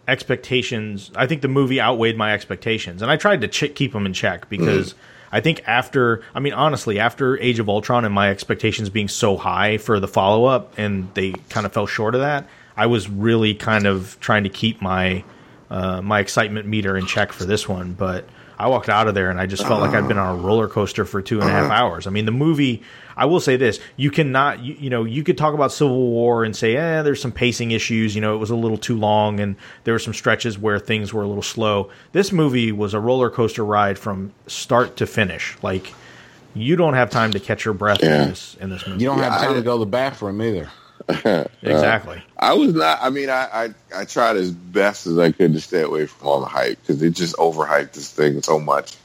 expectations, 0.08 1.10
I 1.16 1.26
think 1.26 1.42
the 1.42 1.48
movie 1.48 1.80
outweighed 1.80 2.16
my 2.16 2.32
expectations, 2.32 3.02
and 3.02 3.10
I 3.10 3.16
tried 3.16 3.40
to 3.42 3.48
ch- 3.48 3.74
keep 3.74 3.92
them 3.92 4.06
in 4.06 4.12
check 4.12 4.48
because 4.48 4.94
I 5.32 5.40
think 5.40 5.62
after, 5.66 6.22
I 6.34 6.40
mean, 6.40 6.52
honestly, 6.52 6.98
after 6.98 7.38
Age 7.38 7.58
of 7.58 7.68
Ultron 7.68 8.04
and 8.04 8.14
my 8.14 8.30
expectations 8.30 8.88
being 8.88 9.08
so 9.08 9.36
high 9.36 9.78
for 9.78 9.98
the 9.98 10.08
follow 10.08 10.44
up, 10.44 10.78
and 10.78 11.12
they 11.14 11.32
kind 11.50 11.66
of 11.66 11.72
fell 11.72 11.86
short 11.86 12.14
of 12.14 12.20
that, 12.20 12.46
I 12.76 12.86
was 12.86 13.08
really 13.08 13.54
kind 13.54 13.86
of 13.86 14.16
trying 14.20 14.44
to 14.44 14.50
keep 14.50 14.80
my 14.80 15.24
uh, 15.70 16.00
my 16.02 16.20
excitement 16.20 16.66
meter 16.66 16.96
in 16.96 17.06
check 17.06 17.32
for 17.32 17.44
this 17.44 17.68
one. 17.68 17.92
But 17.92 18.28
I 18.58 18.68
walked 18.68 18.88
out 18.88 19.06
of 19.08 19.14
there 19.14 19.30
and 19.30 19.38
I 19.40 19.46
just 19.46 19.66
felt 19.66 19.80
like 19.80 19.90
I'd 19.90 20.08
been 20.08 20.16
on 20.18 20.38
a 20.38 20.42
roller 20.42 20.68
coaster 20.68 21.04
for 21.04 21.20
two 21.20 21.40
and 21.40 21.48
a 21.48 21.52
half 21.52 21.70
hours. 21.70 22.06
I 22.06 22.10
mean, 22.10 22.24
the 22.24 22.32
movie. 22.32 22.82
I 23.18 23.24
will 23.24 23.40
say 23.40 23.56
this: 23.56 23.80
you 23.96 24.10
cannot, 24.10 24.60
you, 24.60 24.74
you 24.78 24.90
know, 24.90 25.04
you 25.04 25.22
could 25.24 25.38
talk 25.38 25.54
about 25.54 25.72
Civil 25.72 26.10
War 26.10 26.44
and 26.44 26.54
say, 26.54 26.76
eh, 26.76 27.00
there's 27.02 27.20
some 27.20 27.32
pacing 27.32 27.70
issues. 27.70 28.14
You 28.14 28.20
know, 28.20 28.34
it 28.34 28.38
was 28.38 28.50
a 28.50 28.56
little 28.56 28.76
too 28.76 28.98
long, 28.98 29.40
and 29.40 29.56
there 29.84 29.94
were 29.94 29.98
some 29.98 30.12
stretches 30.12 30.58
where 30.58 30.78
things 30.78 31.14
were 31.14 31.22
a 31.22 31.26
little 31.26 31.42
slow. 31.42 31.90
This 32.12 32.30
movie 32.30 32.72
was 32.72 32.92
a 32.92 33.00
roller 33.00 33.30
coaster 33.30 33.64
ride 33.64 33.98
from 33.98 34.32
start 34.46 34.96
to 34.98 35.06
finish. 35.06 35.56
Like, 35.62 35.94
you 36.54 36.76
don't 36.76 36.92
have 36.92 37.08
time 37.08 37.32
to 37.32 37.40
catch 37.40 37.64
your 37.64 37.72
breath 37.72 38.00
Yeah. 38.02 38.24
in 38.24 38.28
this 38.28 38.56
in 38.60 38.68
this 38.70 38.86
movie. 38.86 39.02
You 39.02 39.08
don't 39.08 39.18
have 39.20 39.40
time 39.40 39.54
to 39.54 39.62
go 39.62 39.76
to 39.78 39.80
the 39.80 39.90
bathroom 39.90 40.40
either. 40.42 40.68
Uh, 41.24 41.44
exactly. 41.62 42.20
I 42.36 42.54
was 42.54 42.74
not. 42.74 42.98
I 43.00 43.10
mean, 43.10 43.30
I, 43.30 43.48
I 43.52 44.00
I 44.00 44.04
tried 44.04 44.36
as 44.36 44.50
best 44.50 45.06
as 45.06 45.18
I 45.18 45.30
could 45.30 45.52
to 45.52 45.60
stay 45.60 45.82
away 45.82 46.06
from 46.06 46.26
all 46.26 46.40
the 46.40 46.46
hype 46.46 46.80
because 46.80 47.00
it 47.00 47.10
just 47.10 47.36
overhyped 47.36 47.92
this 47.92 48.10
thing 48.10 48.42
so 48.42 48.58
much. 48.58 48.96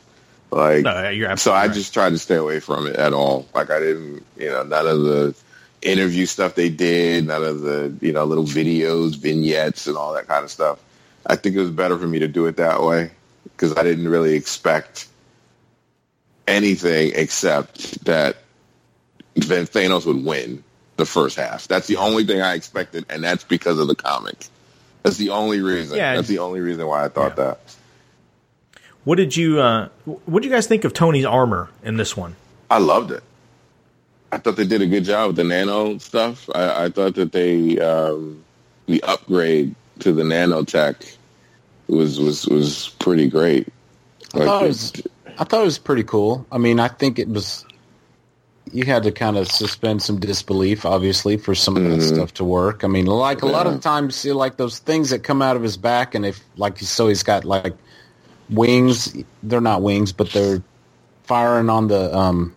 Like, 0.52 0.84
No, 0.84 1.36
so 1.36 1.54
I 1.54 1.68
right. 1.68 1.74
just 1.74 1.94
tried 1.94 2.10
to 2.10 2.18
stay 2.18 2.36
away 2.36 2.60
from 2.60 2.88
it 2.88 2.96
at 2.98 3.14
all. 3.14 3.48
Like, 3.54 3.70
I 3.70 3.80
didn't, 3.80 4.26
you 4.36 4.50
know, 4.50 4.64
none 4.64 4.86
of 4.86 5.02
the 5.02 5.36
interview 5.82 6.26
stuff 6.26 6.56
they 6.56 6.70
did, 6.70 7.28
none 7.28 7.44
of 7.44 7.62
the, 7.62 7.96
you 8.02 8.12
know, 8.12 8.26
little 8.26 8.44
videos, 8.44 9.16
vignettes, 9.16 9.88
and 9.88 9.96
all 9.96 10.14
that 10.14 10.28
kind 10.28 10.44
of 10.44 10.52
stuff. 10.52 10.80
I 11.26 11.36
think 11.36 11.56
it 11.56 11.60
was 11.60 11.70
better 11.72 11.98
for 11.98 12.08
me 12.08 12.20
to 12.20 12.28
do 12.28 12.48
it 12.48 12.58
that 12.58 12.82
way 12.82 13.12
because 13.44 13.78
I 13.78 13.84
didn't 13.84 14.10
really 14.10 14.34
expect 14.36 15.08
anything 16.48 17.14
except 17.16 18.04
that 18.06 18.38
Thanos 19.36 20.06
would 20.06 20.26
win 20.26 20.64
the 21.02 21.06
first 21.06 21.36
half. 21.36 21.68
That's 21.68 21.88
the 21.88 21.98
only 21.98 22.24
thing 22.24 22.42
I 22.42 22.54
expected, 22.54 23.06
and 23.10 23.24
that's 23.24 23.44
because 23.44 23.80
of 23.80 23.88
the 23.88 23.96
comic. 23.96 24.46
That's 25.04 25.18
the 25.18 25.30
only 25.30 25.60
reason. 25.62 25.98
Yeah. 25.98 26.16
That's 26.16 26.28
the 26.28 26.38
only 26.40 26.60
reason 26.60 26.86
why 26.86 27.04
I 27.06 27.10
thought 27.10 27.34
Yeah. 27.38 27.44
that. 27.46 27.76
What 29.04 29.16
did 29.16 29.36
you 29.36 29.60
uh, 29.60 29.90
What 30.06 30.44
did 30.44 30.50
you 30.50 30.56
guys 30.56 30.68
think 30.68 30.84
of 30.84 30.94
Tony's 30.94 31.26
armor 31.26 31.70
in 31.84 31.98
this 31.98 32.16
one? 32.16 32.36
I 32.70 32.78
loved 32.78 33.10
it. 33.12 33.24
I 34.32 34.38
thought 34.38 34.56
they 34.58 34.66
did 34.68 34.82
a 34.84 34.86
good 34.88 35.04
job 35.04 35.28
with 35.30 35.36
the 35.38 35.44
nano 35.44 35.98
stuff. 35.98 36.48
I, 36.54 36.86
I 36.86 36.90
thought 36.90 37.16
that 37.16 37.32
they 37.32 37.80
um, 37.80 38.44
the 38.86 39.02
upgrade 39.04 39.74
to 40.00 40.14
the 40.14 40.22
nanotech 40.24 41.18
was 41.88 42.20
was 42.20 42.46
was 42.48 42.90
pretty 43.00 43.28
great. 43.28 43.68
Like, 44.34 44.46
thought 44.46 44.64
it 44.64 44.68
was- 44.68 44.94
I 45.40 45.44
thought 45.46 45.62
it 45.62 45.66
was 45.66 45.80
pretty 45.80 46.04
cool. 46.04 46.46
I 46.52 46.60
mean, 46.60 46.80
I 46.80 46.88
think 46.90 47.18
it 47.18 47.28
was. 47.28 47.66
You 48.74 48.86
had 48.86 49.04
to 49.04 49.12
kind 49.12 49.38
of 49.38 49.48
suspend 49.52 50.02
some 50.02 50.20
disbelief, 50.20 50.86
obviously, 50.86 51.38
for 51.38 51.54
some 51.56 51.76
of 51.78 51.84
that 51.84 52.00
Mhm. 52.00 52.14
stuff 52.16 52.34
to 52.36 52.44
work. 52.44 52.84
I 52.84 52.88
mean, 52.88 53.06
like 53.06 53.42
a 53.42 53.48
lot 53.48 53.68
of 53.68 53.74
the 53.74 53.80
times, 53.80 54.24
you 54.24 54.32
see, 54.32 54.34
like 54.34 54.58
those 54.58 54.80
things 54.80 55.10
that 55.10 55.24
come 55.24 55.42
out 55.42 55.56
of 55.56 55.64
his 55.64 55.78
back, 55.78 56.16
and 56.16 56.26
if 56.26 56.40
like 56.58 56.80
so, 56.80 57.08
he's 57.08 57.24
got 57.24 57.44
like 57.46 57.74
wings. 58.50 59.16
They're 59.44 59.62
not 59.62 59.82
wings, 59.82 60.12
but 60.12 60.32
they're 60.32 60.62
firing 61.24 61.70
on 61.70 61.88
the 61.88 62.16
um 62.16 62.54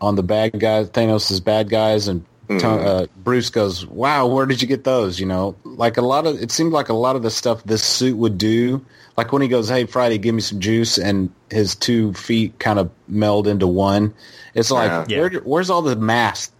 on 0.00 0.16
the 0.16 0.22
bad 0.22 0.58
guys, 0.58 0.88
Thanos' 0.90 1.42
bad 1.42 1.70
guys, 1.70 2.08
and 2.08 2.24
Mhm. 2.48 2.84
uh, 2.84 3.06
Bruce 3.22 3.50
goes, 3.50 3.86
"Wow, 3.86 4.26
where 4.26 4.46
did 4.46 4.60
you 4.60 4.68
get 4.68 4.84
those?" 4.84 5.20
You 5.20 5.26
know, 5.26 5.54
like 5.64 5.96
a 5.96 6.02
lot 6.02 6.26
of 6.26 6.42
it 6.42 6.50
seemed 6.50 6.72
like 6.72 6.88
a 6.88 6.94
lot 6.94 7.14
of 7.16 7.22
the 7.22 7.30
stuff 7.30 7.62
this 7.64 7.82
suit 7.82 8.16
would 8.16 8.36
do. 8.36 8.80
Like 9.16 9.32
when 9.32 9.42
he 9.42 9.48
goes, 9.48 9.68
"Hey, 9.68 9.84
Friday, 9.86 10.18
give 10.18 10.34
me 10.34 10.40
some 10.40 10.60
juice," 10.60 10.98
and 10.98 11.30
his 11.50 11.74
two 11.74 12.12
feet 12.14 12.58
kind 12.58 12.78
of 12.78 12.90
meld 13.08 13.46
into 13.46 13.66
one. 13.66 14.14
It's 14.54 14.70
like, 14.70 15.08
Yeah. 15.08 15.20
where, 15.20 15.30
where's 15.40 15.70
all 15.70 15.82
the 15.82 15.96
mass 15.96 16.50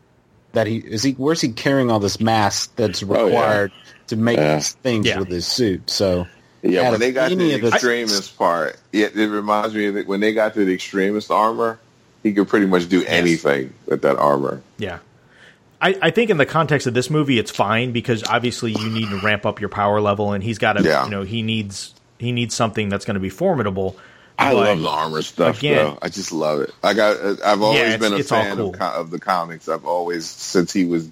that 0.53 0.67
he 0.67 0.77
is? 0.79 1.03
He 1.03 1.13
where's 1.13 1.41
he 1.41 1.49
carrying 1.51 1.91
all 1.91 1.99
this 2.01 2.21
mass 2.21 2.67
that's 2.77 3.03
Oh, 3.03 3.07
yeah. 3.15 3.23
required 3.25 3.73
to 4.09 4.17
make 4.17 4.37
Yeah. 4.37 4.57
these 4.57 4.73
things 4.73 5.07
Yeah. 5.07 5.19
with 5.19 5.29
his 5.29 5.47
suit? 5.47 5.89
So 5.91 6.27
Yeah, 6.63 6.83
out 6.83 6.91
when 6.93 7.01
they 7.01 7.13
got 7.13 7.31
to 7.31 7.37
the 7.37 7.55
of 7.55 7.61
the- 7.63 7.69
extremis 7.69 8.29
part, 8.29 8.77
yeah, 8.93 9.07
it 9.15 9.27
reminds 9.29 9.75
me 9.75 9.87
of 9.87 9.97
it, 9.97 10.07
when 10.07 10.21
they 10.21 10.33
got 10.35 10.53
to 10.55 10.65
the 10.65 10.75
extremis 10.75 11.31
armor, 11.31 11.79
he 12.23 12.33
could 12.35 12.49
pretty 12.49 12.67
much 12.67 12.89
do 12.89 13.03
anything 13.07 13.73
with 13.87 14.03
that 14.03 14.17
armor. 14.19 14.61
Yeah. 14.79 14.99
I, 15.81 15.97
I 16.01 16.11
think 16.11 16.31
in 16.31 16.37
the 16.37 16.47
context 16.47 16.87
of 16.87 16.95
this 16.95 17.11
movie, 17.11 17.39
it's 17.39 17.51
fine 17.51 17.91
because 17.93 18.23
obviously 18.29 18.71
you 18.73 18.89
need 18.91 19.09
to 19.09 19.19
ramp 19.19 19.45
up 19.47 19.59
your 19.59 19.69
power 19.71 20.01
level, 20.01 20.33
and 20.33 20.45
he's 20.45 20.59
got 20.59 20.75
to, 20.75 20.85
Yeah. 20.85 21.05
you 21.05 21.11
know, 21.11 21.23
he 21.23 21.43
needs 21.43 21.93
he 22.23 22.33
needs 22.33 22.55
something 22.55 22.89
that's 22.89 23.05
going 23.05 23.15
to 23.15 23.21
be 23.21 23.29
formidable. 23.31 23.97
I 24.39 24.53
But- 24.55 24.65
love 24.65 24.81
the 24.81 24.89
armor 24.89 25.23
stuff, 25.23 25.59
again-. 25.59 25.99
I 26.01 26.09
just 26.09 26.33
love 26.33 26.61
it. 26.61 26.71
Like 26.83 26.99
I, 26.99 27.11
I've 27.45 27.61
always 27.63 27.81
it's- 27.81 28.01
been 28.01 28.15
a 28.15 28.23
fan 28.25 28.57
cool. 28.57 28.75
of, 28.75 28.81
of 28.81 29.11
the 29.11 29.19
comics. 29.21 29.69
I've 29.69 29.85
always, 29.85 30.27
since 30.27 30.73
he 30.73 30.85
was 30.85 31.09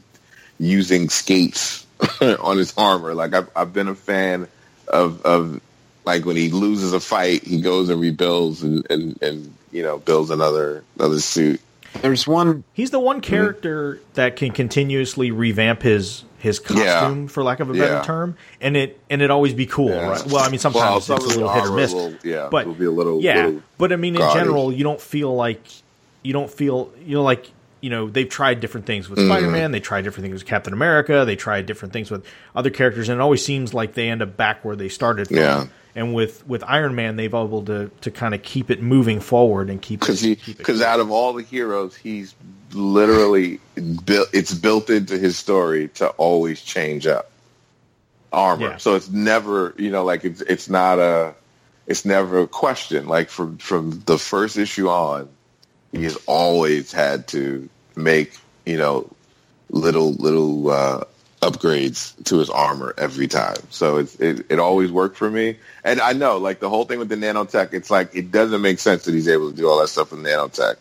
using 0.58 1.08
skates 1.08 1.86
on 2.20 2.56
his 2.56 2.72
armor, 2.76 3.14
like 3.14 3.34
I've, 3.34 3.50
I've 3.54 3.72
been 3.72 3.88
a 3.88 3.94
fan 3.94 4.48
of, 4.88 5.22
of 5.22 5.60
like 6.04 6.24
when 6.24 6.36
he 6.36 6.50
loses 6.50 6.92
a 6.92 7.00
fight, 7.00 7.44
he 7.44 7.60
goes 7.60 7.88
and 7.90 8.00
rebuilds 8.00 8.62
and, 8.62 8.86
and, 8.90 9.22
and 9.22 9.54
you 9.70 9.82
know 9.82 9.98
builds 9.98 10.30
another 10.30 10.82
another 10.98 11.20
suit. 11.20 11.60
There's 12.02 12.26
one 12.26 12.64
He's 12.72 12.90
the 12.90 13.00
one 13.00 13.20
character 13.20 14.00
that 14.14 14.36
can 14.36 14.52
continuously 14.52 15.30
revamp 15.30 15.82
his 15.82 16.24
his 16.38 16.58
costume, 16.58 17.28
for 17.28 17.42
lack 17.42 17.60
of 17.60 17.68
a 17.68 17.74
better 17.74 17.94
Yeah. 17.96 18.02
term, 18.02 18.36
and 18.62 18.76
it 18.76 18.98
and 19.10 19.20
it 19.20 19.30
always 19.30 19.52
be 19.52 19.66
cool, 19.66 19.90
Yeah. 19.90 20.08
right? 20.08 20.26
Well, 20.26 20.38
I 20.42 20.48
mean, 20.48 20.58
sometimes 20.58 21.08
Well, 21.08 21.18
it's 21.18 21.26
a 21.26 21.28
little 21.38 21.52
hit 21.52 21.64
or 21.66 21.72
miss, 21.76 21.94
yeah, 22.24 22.48
but 22.50 22.66
will 22.66 22.74
be 22.74 22.86
a 22.86 22.90
little- 22.90 23.20
yeah. 23.20 23.46
little 23.46 23.62
but 23.76 23.92
I 23.92 23.96
mean, 23.96 24.14
in 24.14 24.20
gaudy. 24.20 24.38
general, 24.40 24.72
you 24.72 24.82
don't 24.84 25.00
feel 25.00 25.34
like 25.34 25.60
you 26.22 26.32
don't 26.32 26.50
feel 26.50 26.90
you 27.04 27.14
know 27.16 27.22
like 27.22 27.50
you 27.82 27.90
know 27.90 28.08
they've 28.08 28.28
tried 28.28 28.60
different 28.60 28.86
things 28.86 29.08
with 29.10 29.18
Mm-hmm. 29.18 29.28
Spider-Man, 29.28 29.72
they 29.72 29.80
tried 29.80 30.02
different 30.04 30.24
things 30.24 30.34
with 30.42 30.46
Captain 30.46 30.72
America, 30.72 31.24
they 31.26 31.36
tried 31.36 31.66
different 31.66 31.92
things 31.92 32.10
with 32.10 32.24
other 32.56 32.70
characters, 32.70 33.08
and 33.10 33.18
it 33.18 33.22
always 33.22 33.44
seems 33.44 33.74
like 33.74 33.92
they 33.94 34.08
end 34.08 34.22
up 34.22 34.36
back 34.38 34.64
where 34.64 34.76
they 34.76 34.88
started. 34.88 35.28
From. 35.28 35.36
Yeah. 35.36 35.66
And 35.94 36.14
with 36.14 36.46
with 36.46 36.62
Iron 36.64 36.94
Man, 36.94 37.16
they've 37.16 37.34
able 37.34 37.64
to 37.64 37.90
to 38.02 38.10
kind 38.10 38.34
of 38.34 38.42
keep 38.42 38.70
it 38.70 38.80
moving 38.80 39.20
forward 39.20 39.70
and 39.70 39.82
keep 39.82 40.00
because 40.00 40.22
it, 40.22 40.28
he 40.28 40.36
keep 40.36 40.54
it 40.54 40.58
because 40.58 40.82
out 40.82 41.00
of 41.00 41.10
all 41.10 41.32
the 41.32 41.42
heroes, 41.42 41.96
he's 41.96 42.34
literally 42.72 43.60
built. 44.04 44.28
It's 44.32 44.54
built 44.54 44.90
into 44.90 45.18
his 45.18 45.36
story 45.36 45.88
to 45.94 46.08
always 46.10 46.62
change 46.62 47.06
up 47.06 47.30
armor. 48.32 48.70
Yeah. 48.70 48.76
So 48.76 48.94
it's 48.94 49.10
never 49.10 49.74
you 49.76 49.90
know 49.90 50.04
like 50.04 50.24
it's 50.24 50.40
it's 50.42 50.68
not 50.68 50.98
a 50.98 51.34
it's 51.86 52.04
never 52.04 52.40
a 52.40 52.46
question. 52.46 53.06
Like 53.06 53.28
from 53.28 53.58
from 53.58 54.02
the 54.06 54.18
first 54.18 54.56
issue 54.56 54.88
on, 54.88 55.28
he 55.92 56.04
has 56.04 56.16
always 56.26 56.92
had 56.92 57.26
to 57.28 57.68
make 57.96 58.36
you 58.64 58.76
know 58.76 59.10
little 59.70 60.12
little 60.12 60.70
uh, 60.70 61.04
upgrades 61.40 62.22
to 62.24 62.38
his 62.38 62.50
armor 62.50 62.94
every 62.98 63.26
time. 63.26 63.56
So 63.70 63.96
it's 63.98 64.14
it, 64.16 64.46
it 64.50 64.58
always 64.58 64.92
worked 64.92 65.16
for 65.16 65.30
me. 65.30 65.56
And 65.84 66.00
I 66.00 66.12
know 66.12 66.38
like 66.38 66.60
the 66.60 66.68
whole 66.68 66.84
thing 66.84 66.98
with 66.98 67.08
the 67.08 67.16
nanotech, 67.16 67.72
it's 67.72 67.90
like 67.90 68.14
it 68.14 68.30
doesn't 68.30 68.60
make 68.60 68.78
sense 68.78 69.04
that 69.04 69.14
he's 69.14 69.28
able 69.28 69.50
to 69.50 69.56
do 69.56 69.68
all 69.68 69.80
that 69.80 69.88
stuff 69.88 70.10
with 70.10 70.20
nanotech. 70.20 70.76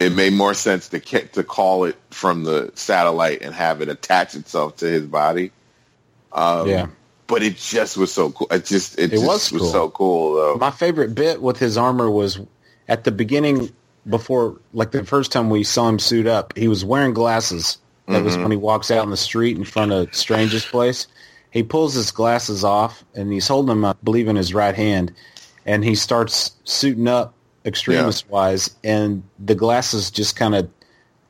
It 0.00 0.14
made 0.14 0.32
more 0.32 0.54
sense 0.54 0.88
to 0.90 1.00
ca- 1.00 1.28
to 1.32 1.44
call 1.44 1.84
it 1.84 1.96
from 2.10 2.44
the 2.44 2.72
satellite 2.74 3.42
and 3.42 3.54
have 3.54 3.80
it 3.80 3.88
attach 3.88 4.34
itself 4.34 4.76
to 4.78 4.86
his 4.86 5.04
body. 5.06 5.52
Um, 6.32 6.68
Yeah. 6.68 6.86
But 7.26 7.42
it 7.42 7.56
just 7.56 7.98
was 7.98 8.12
so 8.12 8.30
cool. 8.32 8.46
It 8.50 8.64
just 8.64 8.98
it, 8.98 9.12
It 9.12 9.16
just 9.16 9.26
was 9.26 9.52
was, 9.52 9.70
so 9.70 9.90
cool 9.90 10.34
though. 10.34 10.54
My 10.56 10.70
favorite 10.70 11.14
bit 11.14 11.42
with 11.42 11.58
his 11.58 11.76
armor 11.76 12.10
was 12.10 12.40
at 12.88 13.04
the 13.04 13.12
beginning 13.12 13.70
before 14.08 14.58
like 14.72 14.92
the 14.92 15.04
first 15.04 15.30
time 15.30 15.50
we 15.50 15.62
saw 15.62 15.88
him 15.88 15.98
suit 15.98 16.26
up, 16.26 16.56
he 16.56 16.68
was 16.68 16.84
wearing 16.84 17.12
glasses. 17.12 17.78
That 18.08 18.24
was 18.24 18.34
mm-hmm. 18.34 18.42
when 18.42 18.50
he 18.52 18.56
walks 18.56 18.90
out 18.90 19.04
in 19.04 19.10
the 19.10 19.16
street 19.16 19.56
in 19.56 19.64
front 19.64 19.92
of 19.92 20.14
Strange's 20.14 20.64
place. 20.64 21.06
He 21.50 21.62
pulls 21.62 21.94
his 21.94 22.10
glasses 22.10 22.64
off 22.64 23.04
and 23.14 23.32
he's 23.32 23.48
holding 23.48 23.68
them, 23.68 23.84
I 23.84 23.94
believe, 24.02 24.28
in 24.28 24.36
his 24.36 24.54
right 24.54 24.74
hand, 24.74 25.12
and 25.66 25.84
he 25.84 25.94
starts 25.94 26.52
suiting 26.64 27.08
up 27.08 27.34
extremis 27.64 28.26
wise, 28.28 28.74
and 28.82 29.22
the 29.38 29.54
glasses 29.54 30.10
just 30.10 30.36
kind 30.36 30.54
of 30.54 30.70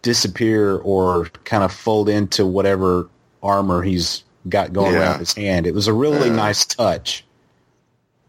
disappear 0.03 0.77
or 0.79 1.27
kind 1.45 1.65
of 1.65 1.73
fold 1.73 2.09
into 2.09 2.47
whatever 2.47 3.09
armor 3.43 3.83
he's 3.83 4.23
got 4.49 4.73
going 4.73 4.93
Yeah. 4.95 5.01
around 5.01 5.19
his 5.19 5.33
hand. 5.33 5.67
It 5.67 5.75
was 5.75 5.89
a 5.89 5.93
really 5.93 6.29
Yeah. 6.29 6.37
nice 6.37 6.65
touch. 6.65 7.25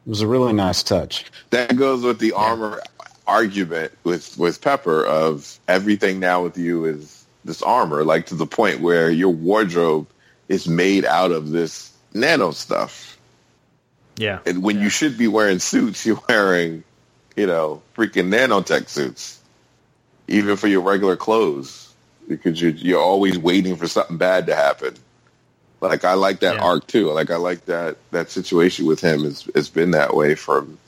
It 0.06 0.10
was 0.10 0.22
a 0.22 0.28
really 0.28 0.54
nice 0.54 0.82
touch. 0.82 1.26
that 1.52 1.76
goes 1.76 2.04
with 2.04 2.20
the 2.20 2.32
armor 2.32 2.82
argument 3.28 3.92
with 4.04 4.38
with 4.40 4.60
Pepper 4.60 5.06
of 5.06 5.60
everything 5.68 6.20
now 6.20 6.42
with 6.42 6.58
you 6.58 6.86
is 6.86 7.19
this 7.50 7.64
armor, 7.64 8.06
like 8.06 8.28
to 8.28 8.36
the 8.36 8.48
point 8.48 8.82
where 8.82 9.12
your 9.12 9.32
wardrobe 9.32 10.08
is 10.50 10.70
made 10.70 11.06
out 11.06 11.34
of 11.34 11.52
this 11.52 11.94
nano 12.16 12.52
stuff. 12.54 13.20
yeah. 14.18 14.42
And 14.46 14.64
when 14.64 14.80
you 14.80 14.90
should 14.90 15.18
be 15.18 15.28
wearing 15.30 15.60
suits, 15.60 16.06
you're 16.08 16.22
wearing, 16.30 16.86
you 17.38 17.48
know, 17.48 17.84
freaking 17.98 18.30
nanotech 18.34 18.90
suits, 18.90 19.42
even 20.28 20.58
for 20.58 20.68
your 20.68 20.82
regular 20.82 21.18
clothes, 21.18 21.96
because 22.30 22.62
you're 22.62 22.72
you're 22.72 23.02
always 23.02 23.40
waiting 23.40 23.78
for 23.78 23.88
something 23.88 24.18
bad 24.18 24.48
to 24.48 24.56
happen. 24.56 24.96
Like 25.82 26.06
I 26.06 26.16
like 26.16 26.42
that 26.42 26.58
Yeah. 26.58 26.62
arc 26.62 26.88
too. 26.88 27.12
Like 27.12 27.32
I 27.32 27.38
like 27.38 27.66
that 27.68 27.98
that 28.12 28.32
situation 28.32 28.88
with 28.88 29.02
him. 29.02 29.26
It's 29.26 29.48
it's 29.56 29.70
been 29.70 29.92
that 29.92 30.16
way 30.16 30.36
from 30.36 30.80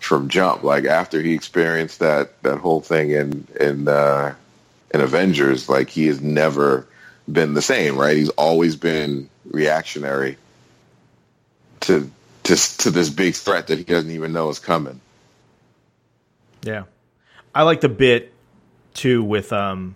from 0.00 0.28
jump. 0.28 0.64
Like 0.64 0.86
after 0.86 1.22
he 1.22 1.34
experienced 1.34 2.00
that 2.00 2.42
that 2.42 2.58
whole 2.58 2.82
thing 2.82 3.12
in 3.12 3.48
in 3.60 3.88
uh, 3.88 4.34
in 4.92 5.00
Avengers, 5.00 5.68
like 5.68 5.90
he 5.90 6.06
has 6.06 6.20
never 6.20 6.86
been 7.30 7.54
the 7.54 7.62
same. 7.62 7.96
Right? 7.96 8.16
He's 8.16 8.30
always 8.30 8.76
been 8.76 9.28
reactionary 9.44 10.36
to 11.80 12.10
to 12.44 12.56
to 12.78 12.90
this 12.90 13.10
big 13.10 13.34
threat 13.34 13.68
that 13.68 13.78
he 13.78 13.84
doesn't 13.84 14.10
even 14.10 14.32
know 14.32 14.48
is 14.48 14.58
coming. 14.58 15.00
Yeah, 16.62 16.84
I 17.54 17.62
like 17.62 17.80
the 17.80 17.88
bit 17.88 18.32
too 18.94 19.22
with 19.22 19.52
um 19.52 19.94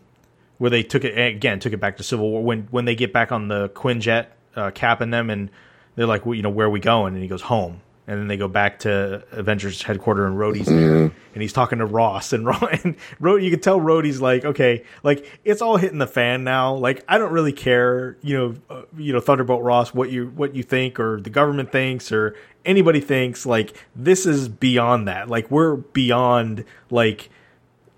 where 0.59 0.71
they 0.71 0.83
took 0.83 1.05
it 1.05 1.19
again 1.19 1.59
took 1.59 1.73
it 1.73 1.79
back 1.79 1.97
to 1.97 2.03
Civil 2.03 2.31
War 2.31 2.43
when 2.43 2.69
when 2.71 2.85
they 2.85 2.95
get 2.95 3.13
back 3.13 3.33
on 3.33 3.49
the 3.49 3.69
Quinjet 3.71 4.27
uh, 4.57 4.71
Cap 4.71 5.01
and 5.01 5.13
them 5.13 5.31
and 5.31 5.51
they're 5.97 6.07
like 6.07 6.27
well, 6.27 6.35
you 6.35 6.43
know 6.43 6.51
where 6.51 6.67
are 6.67 6.71
we 6.71 6.81
going 6.81 7.15
and 7.15 7.23
he 7.23 7.29
goes 7.29 7.43
home 7.43 7.81
and 8.11 8.19
then 8.19 8.27
they 8.27 8.37
go 8.37 8.49
back 8.49 8.81
to 8.81 9.25
Avengers 9.31 9.83
headquarters 9.83 10.29
and 10.29 10.37
Rhodey's 10.37 10.67
there. 10.67 11.05
And 11.05 11.43
he's 11.43 11.53
talking 11.53 11.79
to 11.79 11.87
Ross 11.87 12.33
and, 12.33 12.45
Ro- 12.45 12.59
and 12.83 12.97
Rhodey 13.21 13.45
you 13.45 13.51
can 13.51 13.61
tell 13.61 13.81
Rhodey's 13.81 14.21
like 14.21 14.45
okay 14.45 14.85
like 15.05 15.25
it's 15.45 15.63
all 15.63 15.77
hitting 15.77 15.99
the 15.99 16.09
fan 16.09 16.43
now. 16.43 16.75
Like 16.75 17.05
I 17.09 17.19
don't 17.19 17.33
really 17.33 17.53
care 17.53 18.17
you 18.21 18.37
know 18.37 18.55
uh, 18.69 18.83
you 18.99 19.13
know 19.13 19.21
Thunderbolt 19.21 19.63
Ross 19.63 19.95
what 19.95 20.11
you 20.11 20.27
what 20.35 20.57
you 20.57 20.65
think 20.65 20.99
or 20.99 21.21
the 21.21 21.31
government 21.31 21.71
thinks 21.71 22.11
or 22.11 22.35
anybody 22.65 23.01
thinks. 23.01 23.47
Like 23.47 23.75
this 23.95 24.27
is 24.27 24.49
beyond 24.49 25.07
that. 25.07 25.29
Like 25.29 25.49
we're 25.49 25.77
beyond 25.77 26.65
like 26.91 27.31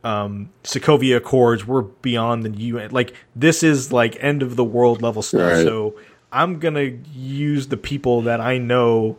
um 0.04 0.50
Sokovia 0.62 1.16
Accords. 1.16 1.66
We're 1.66 1.82
beyond 1.82 2.42
the 2.42 2.50
UN 2.50 2.90
like 2.90 3.14
this 3.34 3.62
is 3.62 3.92
like 3.92 4.22
end 4.22 4.42
of 4.42 4.56
the 4.56 4.64
world 4.64 5.00
level 5.00 5.22
stuff. 5.22 5.40
Right. 5.40 5.64
so 5.64 5.94
I'm 6.32 6.58
going 6.58 6.74
to 6.74 6.98
use 7.12 7.68
the 7.68 7.76
people 7.76 8.22
that 8.22 8.40
I 8.40 8.56
know 8.56 9.18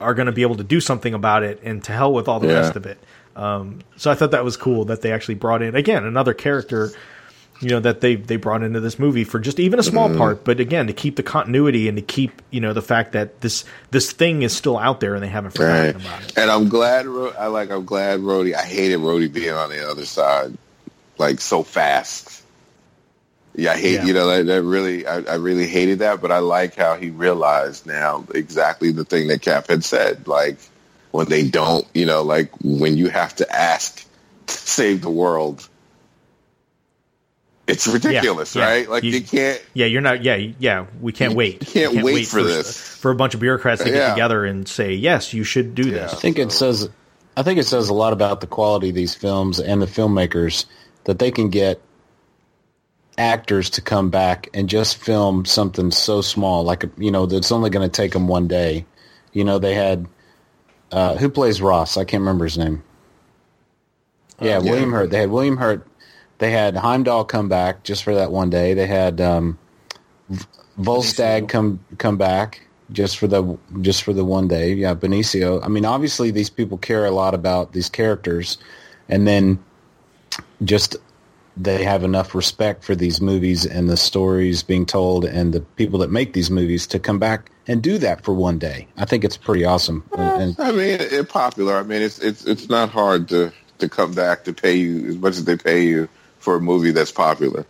are 0.00 0.14
going 0.14 0.26
to 0.26 0.32
be 0.32 0.42
able 0.42 0.56
to 0.56 0.64
do 0.64 0.80
something 0.80 1.14
about 1.14 1.42
it 1.42 1.60
and 1.62 1.84
to 1.84 1.92
hell 1.92 2.12
with 2.12 2.26
all 2.28 2.40
the 2.40 2.48
Yeah. 2.48 2.54
rest 2.60 2.76
of 2.76 2.86
it 2.86 2.98
um 3.36 3.80
so 3.96 4.10
I 4.10 4.14
thought 4.14 4.32
that 4.32 4.44
was 4.44 4.56
cool 4.56 4.86
that 4.86 5.02
they 5.02 5.12
actually 5.12 5.36
brought 5.36 5.62
in 5.62 5.74
again 5.76 6.04
another 6.04 6.34
character 6.34 6.90
you 7.60 7.68
know 7.68 7.80
that 7.80 8.00
they 8.00 8.16
they 8.16 8.36
brought 8.36 8.62
into 8.62 8.80
this 8.80 8.98
movie 8.98 9.22
for 9.24 9.38
just 9.38 9.60
even 9.60 9.78
a 9.78 9.82
small 9.82 10.08
Mm-hmm. 10.08 10.18
part 10.18 10.44
but 10.44 10.58
again 10.60 10.86
to 10.86 10.92
keep 10.94 11.16
the 11.16 11.22
continuity 11.22 11.86
and 11.88 11.96
to 11.98 12.02
keep 12.02 12.40
you 12.50 12.60
know 12.60 12.72
the 12.72 12.82
fact 12.82 13.12
that 13.12 13.40
this 13.42 13.64
this 13.90 14.10
thing 14.12 14.42
is 14.42 14.52
still 14.56 14.78
out 14.78 14.98
there 15.00 15.14
and 15.14 15.22
they 15.22 15.28
haven't 15.28 15.50
forgotten 15.52 15.94
Right. 15.96 16.04
about 16.04 16.22
it 16.24 16.38
And 16.38 16.50
I'm 16.50 16.68
glad. 16.70 17.06
I 17.38 17.46
like. 17.48 17.70
I'm 17.70 17.84
glad 17.84 18.20
Rhodey. 18.20 18.54
I 18.54 18.62
hated 18.62 18.98
Rhodey 19.00 19.30
being 19.32 19.52
on 19.52 19.68
the 19.68 19.86
other 19.88 20.06
side, 20.06 20.56
like 21.18 21.40
so 21.40 21.62
fast. 21.62 22.39
Yeah, 23.54 23.72
I 23.72 23.76
hate. 23.78 23.94
Yeah. 23.94 24.04
You 24.06 24.12
know, 24.14 24.26
that, 24.28 24.46
that 24.46 24.62
really. 24.62 25.06
I, 25.06 25.16
I 25.22 25.34
really 25.34 25.66
hated 25.66 25.98
that. 26.00 26.20
But 26.22 26.30
I 26.32 26.38
like 26.38 26.76
how 26.76 26.94
he 26.96 27.10
realized 27.10 27.86
now 27.86 28.24
exactly 28.34 28.92
the 28.92 29.04
thing 29.04 29.28
that 29.28 29.42
Cap 29.42 29.68
had 29.68 29.84
said. 29.84 30.28
Like 30.28 30.58
when 31.10 31.26
they 31.28 31.48
don't. 31.48 31.86
You 31.94 32.06
know, 32.06 32.22
like 32.22 32.50
when 32.62 32.96
you 32.96 33.08
have 33.08 33.34
to 33.36 33.50
ask 33.54 34.06
to 34.46 34.54
save 34.54 35.02
the 35.02 35.10
world. 35.10 35.68
It's 37.66 37.86
ridiculous, 37.86 38.56
yeah. 38.56 38.64
right? 38.64 38.88
Like 38.90 39.04
You- 39.04 39.12
you, 39.12 39.20
can't. 39.22 39.62
yeah 39.74 39.86
you're 39.86 40.00
not 40.00 40.24
yeah 40.24 40.34
yeah 40.58 40.86
we 41.00 41.12
can't 41.12 41.32
You 41.32 41.36
wait 41.38 41.60
can't 41.60 41.94
We 41.94 42.02
wait 42.02 42.26
for 42.26 42.42
this. 42.42 42.76
for 42.76 43.12
a 43.12 43.14
bunch 43.14 43.34
of 43.34 43.40
bureaucrats 43.40 43.84
to 43.84 43.90
get 43.90 43.94
Yeah. 43.96 44.10
together 44.10 44.44
and 44.44 44.66
say 44.66 44.94
yes 44.94 45.32
you 45.32 45.44
should 45.44 45.76
do 45.76 45.84
this 45.84 46.12
I 46.12 46.16
think 46.16 46.40
it 46.40 46.50
says 46.50 46.88
I 47.36 47.44
think 47.44 47.60
it 47.60 47.66
says 47.66 47.88
a 47.88 47.94
lot 47.94 48.12
about 48.12 48.40
the 48.40 48.48
quality 48.48 48.88
of 48.88 48.96
these 48.96 49.14
films 49.14 49.60
and 49.60 49.80
the 49.80 49.86
filmmakers 49.86 50.64
that 51.04 51.20
they 51.20 51.30
can 51.30 51.48
get 51.50 51.80
actors 53.20 53.68
to 53.68 53.82
come 53.82 54.08
back 54.08 54.48
and 54.54 54.66
just 54.66 54.96
film 54.96 55.44
something 55.44 55.90
so 55.90 56.22
small 56.22 56.64
like 56.64 56.84
you 56.96 57.10
know 57.10 57.26
that's 57.26 57.52
only 57.52 57.68
going 57.68 57.88
to 57.88 57.94
take 57.94 58.12
them 58.12 58.26
one 58.26 58.48
day. 58.48 58.86
You 59.32 59.44
know 59.44 59.58
they 59.58 59.74
had 59.74 60.08
uh, 60.90 61.16
who 61.16 61.28
plays 61.28 61.60
Ross? 61.60 61.98
I 61.98 62.04
can't 62.04 62.22
remember 62.22 62.46
his 62.46 62.56
name. 62.56 62.82
Yeah, 64.40 64.60
yeah. 64.62 64.70
William 64.70 64.90
Hurt. 64.90 65.10
They 65.10 65.20
had 65.20 65.30
William 65.30 65.58
Hurt. 65.58 65.86
They 66.38 66.50
had 66.50 66.74
Heimdall 66.74 67.26
come 67.26 67.50
back 67.50 67.84
just 67.84 68.02
for 68.02 68.14
that 68.14 68.32
one 68.32 68.48
day. 68.48 68.72
They 68.72 68.86
had 68.86 69.20
um, 69.20 69.58
Volstagg 70.78 71.50
come 71.50 71.78
come 71.98 72.16
back 72.16 72.66
just 72.90 73.18
for 73.18 73.26
the 73.26 73.58
just 73.82 74.02
for 74.02 74.14
the 74.14 74.24
one 74.24 74.48
day. 74.48 74.72
Yeah, 74.72 74.94
Benicio. 74.94 75.62
I 75.62 75.68
mean, 75.68 75.84
obviously 75.84 76.30
these 76.30 76.48
people 76.48 76.78
care 76.78 77.04
a 77.04 77.10
lot 77.10 77.34
about 77.34 77.74
these 77.74 77.90
characters, 77.90 78.56
and 79.10 79.28
then 79.28 79.62
just 80.64 80.96
they 81.56 81.84
have 81.84 82.04
enough 82.04 82.34
respect 82.34 82.84
for 82.84 82.94
these 82.94 83.20
movies 83.20 83.66
and 83.66 83.88
the 83.88 83.96
stories 83.96 84.62
being 84.62 84.86
told 84.86 85.24
and 85.24 85.52
the 85.52 85.60
people 85.60 85.98
that 86.00 86.10
make 86.10 86.32
these 86.32 86.50
movies 86.50 86.86
to 86.88 86.98
come 86.98 87.18
back 87.18 87.50
and 87.66 87.82
do 87.82 87.98
that 87.98 88.24
for 88.24 88.32
one 88.32 88.58
day. 88.58 88.86
I 88.96 89.04
think 89.04 89.24
it's 89.24 89.36
pretty 89.36 89.64
awesome. 89.64 90.04
And, 90.16 90.58
I 90.58 90.72
mean, 90.72 90.98
it's 91.00 91.30
popular. 91.30 91.76
I 91.76 91.82
mean, 91.82 92.02
it's 92.02 92.18
it's 92.18 92.44
it's 92.46 92.68
not 92.68 92.90
hard 92.90 93.28
to 93.28 93.52
to 93.78 93.88
come 93.88 94.12
back 94.12 94.44
to 94.44 94.52
pay 94.52 94.74
you 94.74 95.08
as 95.08 95.16
much 95.16 95.36
as 95.36 95.44
they 95.44 95.56
pay 95.56 95.84
you 95.84 96.08
for 96.38 96.56
a 96.56 96.60
movie 96.60 96.92
that's 96.92 97.12
popular. 97.12 97.66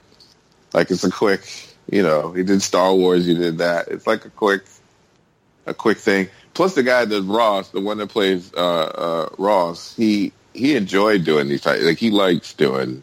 Like 0.72 0.90
it's 0.90 1.04
a 1.04 1.10
quick, 1.10 1.42
you 1.90 2.02
know, 2.02 2.32
he 2.32 2.42
did 2.44 2.62
Star 2.62 2.94
Wars, 2.94 3.26
you 3.26 3.34
did 3.34 3.58
that. 3.58 3.88
It's 3.88 4.06
like 4.06 4.24
a 4.24 4.30
quick, 4.30 4.62
a 5.66 5.74
quick 5.74 5.98
thing. 5.98 6.28
Plus, 6.54 6.74
the 6.74 6.82
guy 6.82 7.04
that 7.04 7.22
Ross, 7.22 7.70
the 7.70 7.80
one 7.80 7.98
that 7.98 8.08
plays 8.08 8.52
uh, 8.54 8.58
uh, 8.58 9.28
Ross, 9.38 9.94
he 9.96 10.32
he 10.52 10.76
enjoyed 10.76 11.24
doing 11.24 11.48
these 11.48 11.62
type. 11.62 11.80
Like 11.82 11.98
he 11.98 12.10
likes 12.10 12.54
doing 12.54 13.02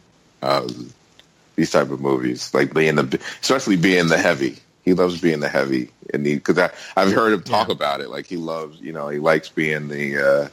these 1.56 1.72
type 1.72 1.90
of 1.90 2.00
movies, 2.02 2.54
like 2.54 2.74
being 2.74 2.96
the, 2.96 3.20
especially 3.42 3.78
being 3.78 4.08
the 4.08 4.18
heavy. 4.18 4.58
He 4.84 4.94
loves 4.94 5.20
being 5.20 5.42
the 5.42 5.50
heavy, 5.50 5.90
and 6.14 6.26
he 6.26 6.36
because 6.36 6.58
I 6.58 6.70
I've 6.96 7.12
heard 7.12 7.34
him 7.34 7.44
talk 7.44 7.68
Yeah. 7.68 7.74
about 7.74 8.00
it. 8.00 8.10
Like 8.10 8.26
he 8.26 8.38
loves, 8.38 8.80
you 8.80 8.94
know, 8.94 9.10
he 9.10 9.20
likes 9.20 9.50
being 9.50 9.90
the, 9.90 10.18
uh, 10.18 10.48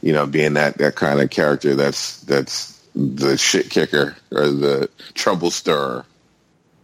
you 0.00 0.14
know, 0.14 0.26
being 0.26 0.54
that 0.54 0.78
that 0.78 0.94
kind 0.94 1.20
of 1.20 1.28
character. 1.28 1.74
That's 1.74 2.20
that's 2.22 2.80
the 2.94 3.36
shit 3.36 3.68
kicker 3.68 4.16
or 4.32 4.48
the 4.48 4.88
trouble 5.12 5.50
stirrer. 5.50 6.06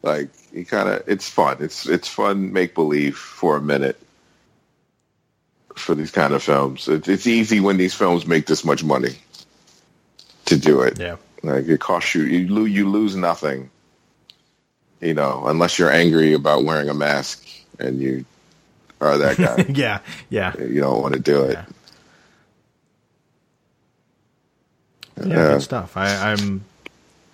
Like 0.02 0.28
he 0.52 0.64
kind 0.64 0.88
of, 0.90 1.04
it's 1.06 1.28
fun. 1.28 1.56
It's 1.60 1.86
it's 1.88 2.08
fun 2.08 2.52
make 2.52 2.74
believe 2.74 3.16
for 3.16 3.56
a 3.56 3.62
minute 3.62 3.98
for 5.74 5.94
these 5.94 6.10
kind 6.10 6.34
of 6.34 6.42
films. 6.42 6.88
It's, 6.88 7.08
it's 7.08 7.26
easy 7.26 7.60
when 7.60 7.78
these 7.78 7.94
films 7.94 8.26
make 8.26 8.44
this 8.46 8.64
much 8.66 8.84
money 8.84 9.14
to 10.44 10.58
do 10.58 10.82
it. 10.82 10.98
yeah 10.98 11.16
Like 11.42 11.66
it 11.66 11.80
costs 11.80 12.14
you, 12.14 12.22
you 12.22 12.48
lose, 12.48 12.70
you 12.70 12.88
lose 12.88 13.16
nothing. 13.16 13.70
You 15.00 15.14
know, 15.14 15.44
unless 15.46 15.78
you're 15.78 15.90
angry 15.90 16.32
about 16.32 16.64
wearing 16.64 16.88
a 16.88 16.94
mask 16.94 17.46
and 17.80 18.00
you 18.00 18.24
are 19.00 19.18
that 19.18 19.36
guy. 19.36 19.64
yeah 19.74 19.98
yeah 20.30 20.56
you 20.58 20.80
don't 20.80 21.02
want 21.02 21.14
to 21.14 21.20
do 21.20 21.42
it. 21.42 21.54
Yeah. 21.54 21.64
yeah, 25.18 25.26
Yeah. 25.26 25.48
good 25.48 25.62
stuff. 25.62 25.96
I, 25.96 26.32
I'm, 26.32 26.64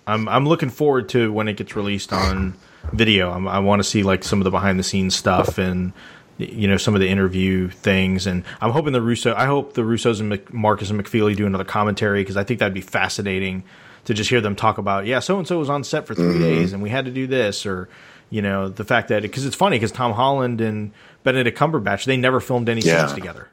I'm, 0.07 0.27
I'm 0.27 0.47
looking 0.47 0.69
forward 0.69 1.09
to 1.09 1.31
when 1.31 1.47
it 1.47 1.57
gets 1.57 1.75
released 1.75 2.11
on 2.11 2.55
video. 2.91 3.31
I'm, 3.31 3.47
I 3.47 3.59
want 3.59 3.79
to 3.81 3.87
see 3.87 4.01
like 4.03 4.23
some 4.23 4.39
of 4.39 4.45
the 4.45 4.51
behind 4.51 4.79
the 4.79 4.83
scenes 4.83 5.15
stuff 5.15 5.57
and 5.59 5.93
you 6.39 6.67
know 6.67 6.77
some 6.77 6.95
of 6.95 7.01
the 7.01 7.07
interview 7.09 7.69
things. 7.69 8.25
And 8.25 8.43
I'm 8.61 8.71
hoping 8.71 8.93
the 8.93 9.01
Russo. 9.01 9.35
I 9.35 9.45
hope 9.45 9.73
the 9.73 9.81
Russos 9.83 10.19
and 10.19 10.29
Mc, 10.29 10.51
Markus 10.53 10.89
and 10.89 10.99
McFeely 10.99 11.35
do 11.35 11.45
another 11.45 11.63
commentary 11.65 12.21
because 12.21 12.37
I 12.37 12.43
think 12.43 12.59
that'd 12.59 12.73
be 12.73 12.81
fascinating 12.81 13.63
to 14.09 14.13
just 14.13 14.29
hear 14.29 14.41
them 14.41 14.55
talk 14.55 14.77
about. 14.77 15.05
Yeah, 15.05 15.19
so 15.19 15.37
and 15.39 15.47
so 15.47 15.57
was 15.57 15.69
on 15.69 15.83
set 15.85 16.05
for 16.05 16.13
3 16.13 16.25
mm-hmm. 16.25 16.39
days 16.39 16.73
and 16.73 16.83
we 16.83 16.89
had 16.89 17.05
to 17.05 17.11
do 17.11 17.25
this 17.25 17.65
or. 17.65 17.87
You 18.31 18.43
know 18.43 18.69
the 18.69 18.83
fact 18.83 19.07
that 19.07 19.23
because 19.23 19.43
it's 19.47 19.55
funny 19.55 19.77
because 19.77 19.91
Tom 19.91 20.11
Holland 20.11 20.61
and 20.61 20.91
Benedict 21.23 21.57
Cumberbatch 21.57 22.05
they 22.05 22.15
never 22.15 22.39
filmed 22.39 22.69
any 22.69 22.81
Yeah. 22.81 23.07
scenes 23.07 23.13
together 23.15 23.47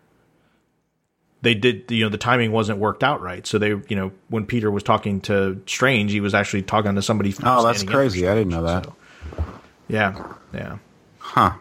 they 1.40 1.54
did 1.54 1.90
you 1.90 2.04
know 2.04 2.10
the 2.10 2.18
timing 2.18 2.52
wasn't 2.52 2.78
worked 2.78 3.02
out 3.02 3.22
right 3.22 3.46
so 3.46 3.56
they 3.58 3.68
you 3.68 3.96
know 3.96 4.12
when 4.28 4.44
peter 4.44 4.70
was 4.70 4.82
talking 4.82 5.22
to 5.22 5.62
strange 5.66 6.12
he 6.12 6.20
was 6.20 6.34
actually 6.34 6.60
talking 6.60 6.94
to 6.94 7.00
somebody 7.00 7.32
oh, 7.42 7.62
that's 7.62 7.80
standing 7.80 7.80
in 7.80 7.86
for 7.86 7.92
crazy! 7.92 8.28
I 8.28 8.34
didn't 8.34 8.50
know 8.50 8.62
that. 8.64 8.84
so, 8.84 8.94
yeah 9.88 10.32
yeah 10.52 10.78
Huh? 11.20 11.52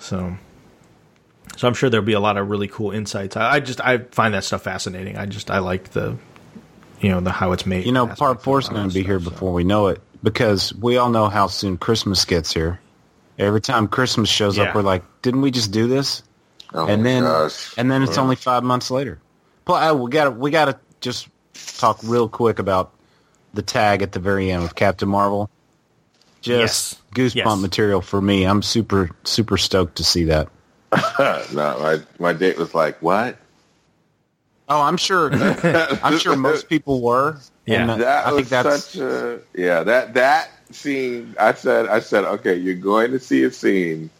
so 0.00 0.36
so 1.56 1.68
i'm 1.68 1.74
sure 1.74 1.88
there'll 1.90 2.04
be 2.04 2.14
a 2.14 2.20
lot 2.20 2.36
of 2.36 2.48
really 2.50 2.66
cool 2.66 2.90
insights 2.90 3.36
i, 3.36 3.54
I 3.54 3.60
just 3.60 3.80
i 3.80 3.98
find 3.98 4.34
that 4.34 4.42
stuff 4.42 4.62
fascinating 4.62 5.16
i 5.16 5.26
just 5.26 5.50
i 5.52 5.58
like 5.60 5.90
the 5.90 6.16
you 7.00 7.08
know 7.10 7.20
the 7.20 7.30
how 7.30 7.52
it's 7.52 7.66
made 7.66 7.86
You 7.86 7.92
know, 7.92 8.06
part 8.06 8.36
of 8.36 8.42
four 8.42 8.58
is 8.58 8.68
going 8.68 8.88
to 8.88 8.94
be 8.94 9.02
here 9.02 9.18
stuff, 9.20 9.24
so. 9.28 9.30
before 9.30 9.52
we 9.52 9.64
know 9.64 9.88
it 9.88 10.00
because 10.22 10.74
we 10.74 10.96
all 10.96 11.10
know 11.10 11.28
how 11.28 11.46
soon 11.46 11.76
Christmas 11.78 12.24
gets 12.24 12.52
here. 12.52 12.80
Every 13.38 13.60
time 13.60 13.86
Christmas 13.88 14.28
shows 14.28 14.56
Yeah. 14.56 14.64
up, 14.64 14.74
we're 14.74 14.82
like, 14.82 15.04
"Didn't 15.22 15.42
we 15.42 15.50
just 15.50 15.70
do 15.70 15.86
this?" 15.86 16.22
Oh 16.74 16.86
and 16.86 17.04
then, 17.06 17.22
gosh. 17.22 17.72
and 17.78 17.90
then 17.90 18.02
it's 18.02 18.18
only 18.18 18.36
five 18.36 18.62
months 18.64 18.90
later. 18.90 19.18
But 19.64 19.90
uh, 19.90 19.94
we 19.94 20.10
got 20.10 20.24
to 20.24 20.30
we 20.32 20.50
got 20.50 20.64
to 20.66 20.78
just 21.00 21.28
talk 21.78 22.00
real 22.02 22.28
quick 22.28 22.58
about 22.58 22.92
the 23.54 23.62
tag 23.62 24.02
at 24.02 24.12
the 24.12 24.18
very 24.18 24.50
end 24.50 24.62
with 24.62 24.74
Captain 24.74 25.08
Marvel. 25.08 25.48
Just 26.40 26.98
goosebump 27.14 27.34
Yes. 27.34 27.58
material 27.60 28.00
for 28.00 28.20
me. 28.20 28.44
I'm 28.44 28.62
super 28.62 29.10
super 29.24 29.56
stoked 29.56 29.96
to 29.96 30.04
see 30.04 30.24
that. 30.24 30.48
no, 31.18 31.78
my 31.80 32.00
my 32.18 32.32
date 32.32 32.58
was 32.58 32.74
like, 32.74 33.00
"What?" 33.02 33.36
Oh, 34.68 34.80
I'm 34.82 34.96
sure. 34.96 35.32
I'm 35.32 36.18
sure 36.18 36.36
most 36.36 36.68
people 36.68 37.00
were. 37.00 37.38
Yeah. 37.66 37.82
And, 37.82 37.90
uh, 37.90 37.96
That 37.96 38.26
I 38.26 38.32
was 38.32 38.36
think 38.40 38.48
that's 38.48 38.84
such 38.84 39.00
a 39.00 39.40
yeah. 39.54 39.82
That 39.82 40.14
that 40.14 40.50
scene, 40.70 41.34
I 41.38 41.54
said, 41.54 41.86
I 41.86 42.00
said, 42.00 42.24
okay, 42.24 42.54
you're 42.54 42.74
going 42.74 43.12
to 43.12 43.18
see 43.20 43.42
a 43.44 43.50
scene 43.50 44.10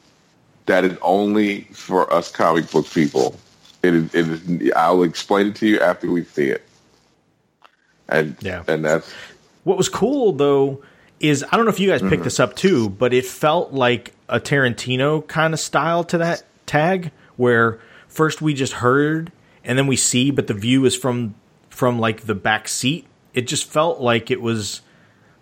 that 0.66 0.84
is 0.84 0.96
only 1.02 1.62
for 1.72 2.10
us 2.12 2.30
comic 2.30 2.70
book 2.70 2.86
people. 2.90 3.38
It 3.82 3.94
is. 3.94 4.14
It 4.14 4.28
is. 4.28 4.72
I'll 4.74 5.02
explain 5.02 5.48
it 5.48 5.56
to 5.56 5.66
you 5.66 5.80
after 5.80 6.10
we 6.10 6.24
see 6.24 6.48
it. 6.48 6.62
And 8.08 8.36
Yeah. 8.40 8.64
and 8.66 8.84
that's 8.84 9.10
What 9.64 9.76
was 9.76 9.88
cool 9.88 10.32
though 10.32 10.82
is 11.20 11.44
I 11.50 11.56
don't 11.56 11.64
know 11.66 11.70
if 11.72 11.80
you 11.80 11.88
guys 11.90 12.00
picked 12.00 12.24
this 12.24 12.40
up 12.40 12.56
too, 12.56 12.88
but 12.88 13.12
it 13.12 13.26
felt 13.26 13.72
like 13.72 14.14
a 14.28 14.40
Tarantino 14.40 15.26
kind 15.26 15.52
of 15.52 15.60
style 15.60 16.04
to 16.04 16.18
that 16.18 16.42
tag 16.64 17.10
where 17.36 17.78
first 18.08 18.40
we 18.40 18.54
just 18.54 18.74
heard 18.74 19.32
and 19.64 19.78
then 19.78 19.86
we 19.86 19.96
see, 19.96 20.30
but 20.30 20.46
the 20.46 20.54
view 20.54 20.84
is 20.84 20.96
from 20.96 21.34
from 21.70 21.98
like 21.98 22.22
the 22.22 22.34
back 22.34 22.68
seat. 22.68 23.06
It 23.34 23.46
just 23.46 23.64
felt 23.64 24.00
like 24.00 24.30
it 24.30 24.40
was 24.40 24.80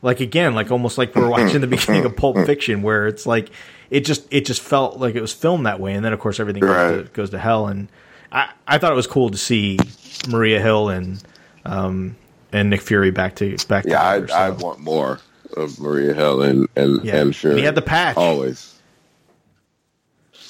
like 0.03 0.21
again, 0.21 0.55
like 0.55 0.71
almost 0.71 0.99
like 0.99 1.15
we're 1.15 1.29
watching 1.29 1.61
the 1.61 1.67
beginning 1.67 2.05
of 2.05 2.17
Pulp 2.17 2.37
Fiction, 2.47 2.83
where 2.83 3.07
it's 3.07 3.27
like 3.27 3.51
it 3.91 4.01
just 4.01 4.27
it 4.31 4.45
just 4.45 4.61
felt 4.61 4.99
like 4.99 5.15
it 5.15 5.21
was 5.21 5.33
filmed 5.33 5.67
that 5.67 5.81
way, 5.81 5.95
and 5.95 6.05
then 6.05 6.13
of 6.13 6.21
course 6.21 6.41
everything 6.41 6.63
goes, 6.63 7.05
to, 7.05 7.13
goes 7.13 7.31
to 7.31 7.39
hell. 7.39 7.67
And 7.67 7.89
I 8.33 8.51
I 8.67 8.79
thought 8.79 8.93
it 8.93 8.97
was 8.97 9.07
cool 9.07 9.31
to 9.31 9.39
see 9.39 9.79
Maria 10.29 10.61
Hill 10.61 10.89
and 10.89 11.23
um 11.65 12.17
and 12.53 12.71
Nick 12.71 12.83
Fury 12.83 13.11
back 13.11 13.37
to 13.37 13.57
back 13.69 13.85
yeah. 13.87 14.09
I 14.09 14.21
together. 14.21 14.35
I 14.35 14.51
want 14.51 14.81
more 14.81 15.21
of 15.57 15.79
Maria 15.81 16.15
Hill 16.15 16.43
and 16.43 16.69
and 16.77 17.05
Yeah. 17.05 17.21
And 17.21 17.35
he 17.35 17.63
had 17.63 17.75
the 17.75 17.83
patch. 17.83 18.17
always. 18.17 18.75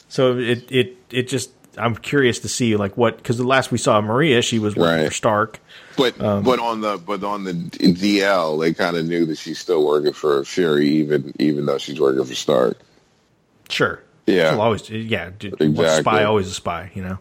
So 0.09 0.39
it 0.39 0.71
it 0.71 0.97
it 1.11 1.29
just 1.29 1.56
I'm 1.77 1.95
curious 1.97 2.39
to 2.41 2.49
see 2.49 2.77
like 2.77 2.97
what 2.97 3.17
because 3.19 3.37
the 3.39 3.45
last 3.47 3.71
we 3.71 3.79
saw 3.79 4.01
Maria, 4.01 4.43
she 4.43 4.59
was 4.59 4.75
working 4.77 4.99
Right. 5.01 5.09
for 5.09 5.15
Stark. 5.15 5.61
But 5.97 6.21
Um, 6.21 6.43
but 6.43 6.59
on 6.59 6.81
the 6.81 6.99
but 6.99 7.23
on 7.25 7.45
the 7.45 7.53
DL, 7.55 8.61
they 8.61 8.73
kind 8.75 8.97
of 8.97 9.07
knew 9.07 9.25
that 9.27 9.39
she's 9.39 9.59
still 9.59 9.85
working 9.87 10.13
for 10.13 10.45
Fury, 10.45 10.89
even 10.89 11.33
even 11.39 11.67
though 11.67 11.79
she's 11.79 12.01
working 12.01 12.25
for 12.25 12.35
Stark. 12.35 12.79
Sure. 13.69 14.03
Yeah. 14.27 14.51
She'll 14.53 14.61
always 14.61 14.89
yeah. 14.91 15.31
Exactly. 15.41 15.75
spy 16.01 16.25
always 16.25 16.49
a 16.49 16.55
spy, 16.55 16.91
you 16.95 17.03
know. 17.03 17.19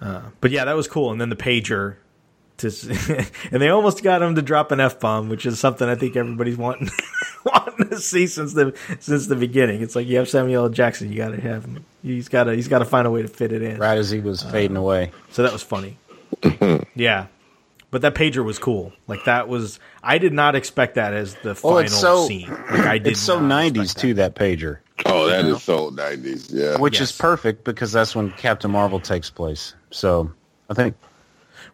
Uh, 0.00 0.22
but 0.40 0.50
yeah, 0.50 0.64
that 0.64 0.76
was 0.76 0.86
cool. 0.86 1.10
And 1.10 1.20
then 1.20 1.28
the 1.30 1.36
pager. 1.36 1.96
To, 2.58 2.68
and 3.52 3.62
they 3.62 3.68
almost 3.68 4.02
got 4.02 4.20
him 4.20 4.34
to 4.34 4.42
drop 4.42 4.72
an 4.72 4.80
f 4.80 4.98
bomb, 4.98 5.28
which 5.28 5.46
is 5.46 5.60
something 5.60 5.88
I 5.88 5.94
think 5.94 6.16
everybody's 6.16 6.56
wanting 6.56 6.90
wanting 7.44 7.88
to 7.90 8.00
see 8.00 8.26
since 8.26 8.52
the 8.52 8.76
since 8.98 9.28
the 9.28 9.36
beginning. 9.36 9.80
It's 9.80 9.94
like 9.94 10.08
you 10.08 10.16
have 10.18 10.28
Samuel 10.28 10.64
L. 10.64 10.68
Jackson, 10.68 11.12
you 11.12 11.18
got 11.18 11.28
to 11.30 11.40
have 11.40 11.64
him. 11.64 11.84
He's 12.02 12.28
got 12.28 12.44
to 12.44 12.54
he's 12.54 12.68
got 12.68 12.78
to 12.78 12.84
find 12.84 13.06
a 13.06 13.10
way 13.10 13.22
to 13.22 13.28
fit 13.28 13.52
it 13.52 13.62
in. 13.62 13.78
Right 13.78 13.98
as 13.98 14.10
he 14.10 14.20
was 14.20 14.44
uh, 14.44 14.50
fading 14.50 14.76
away. 14.76 15.12
So 15.30 15.42
that 15.42 15.52
was 15.52 15.62
funny. 15.62 15.98
yeah. 16.94 17.26
But 17.90 18.02
that 18.02 18.14
pager 18.14 18.44
was 18.44 18.58
cool. 18.58 18.92
Like 19.06 19.24
that 19.24 19.48
was 19.48 19.80
I 20.02 20.18
did 20.18 20.32
not 20.32 20.54
expect 20.54 20.96
that 20.96 21.14
as 21.14 21.34
the 21.36 21.54
final 21.54 21.78
Oh, 21.78 21.80
it's 21.80 21.98
so- 21.98 22.26
scene. 22.26 22.48
Like 22.50 22.86
I 22.86 22.98
did 22.98 23.12
It's 23.12 23.20
so 23.20 23.40
'90s 23.40 23.82
expect 23.82 23.98
too. 24.00 24.14
That 24.14 24.34
pager, 24.34 24.78
Oh, 25.06 25.26
that 25.28 25.44
is 25.46 25.52
know? 25.52 25.58
so 25.58 25.88
nineties. 25.90 26.50
Yeah. 26.52 26.78
which 26.78 27.00
Yes. 27.00 27.10
is 27.10 27.16
perfect 27.16 27.64
because 27.64 27.92
that's 27.92 28.14
when 28.14 28.30
Captain 28.32 28.70
Marvel 28.70 29.00
takes 29.00 29.30
place. 29.30 29.74
So 29.90 30.30
I 30.68 30.74
think 30.74 30.96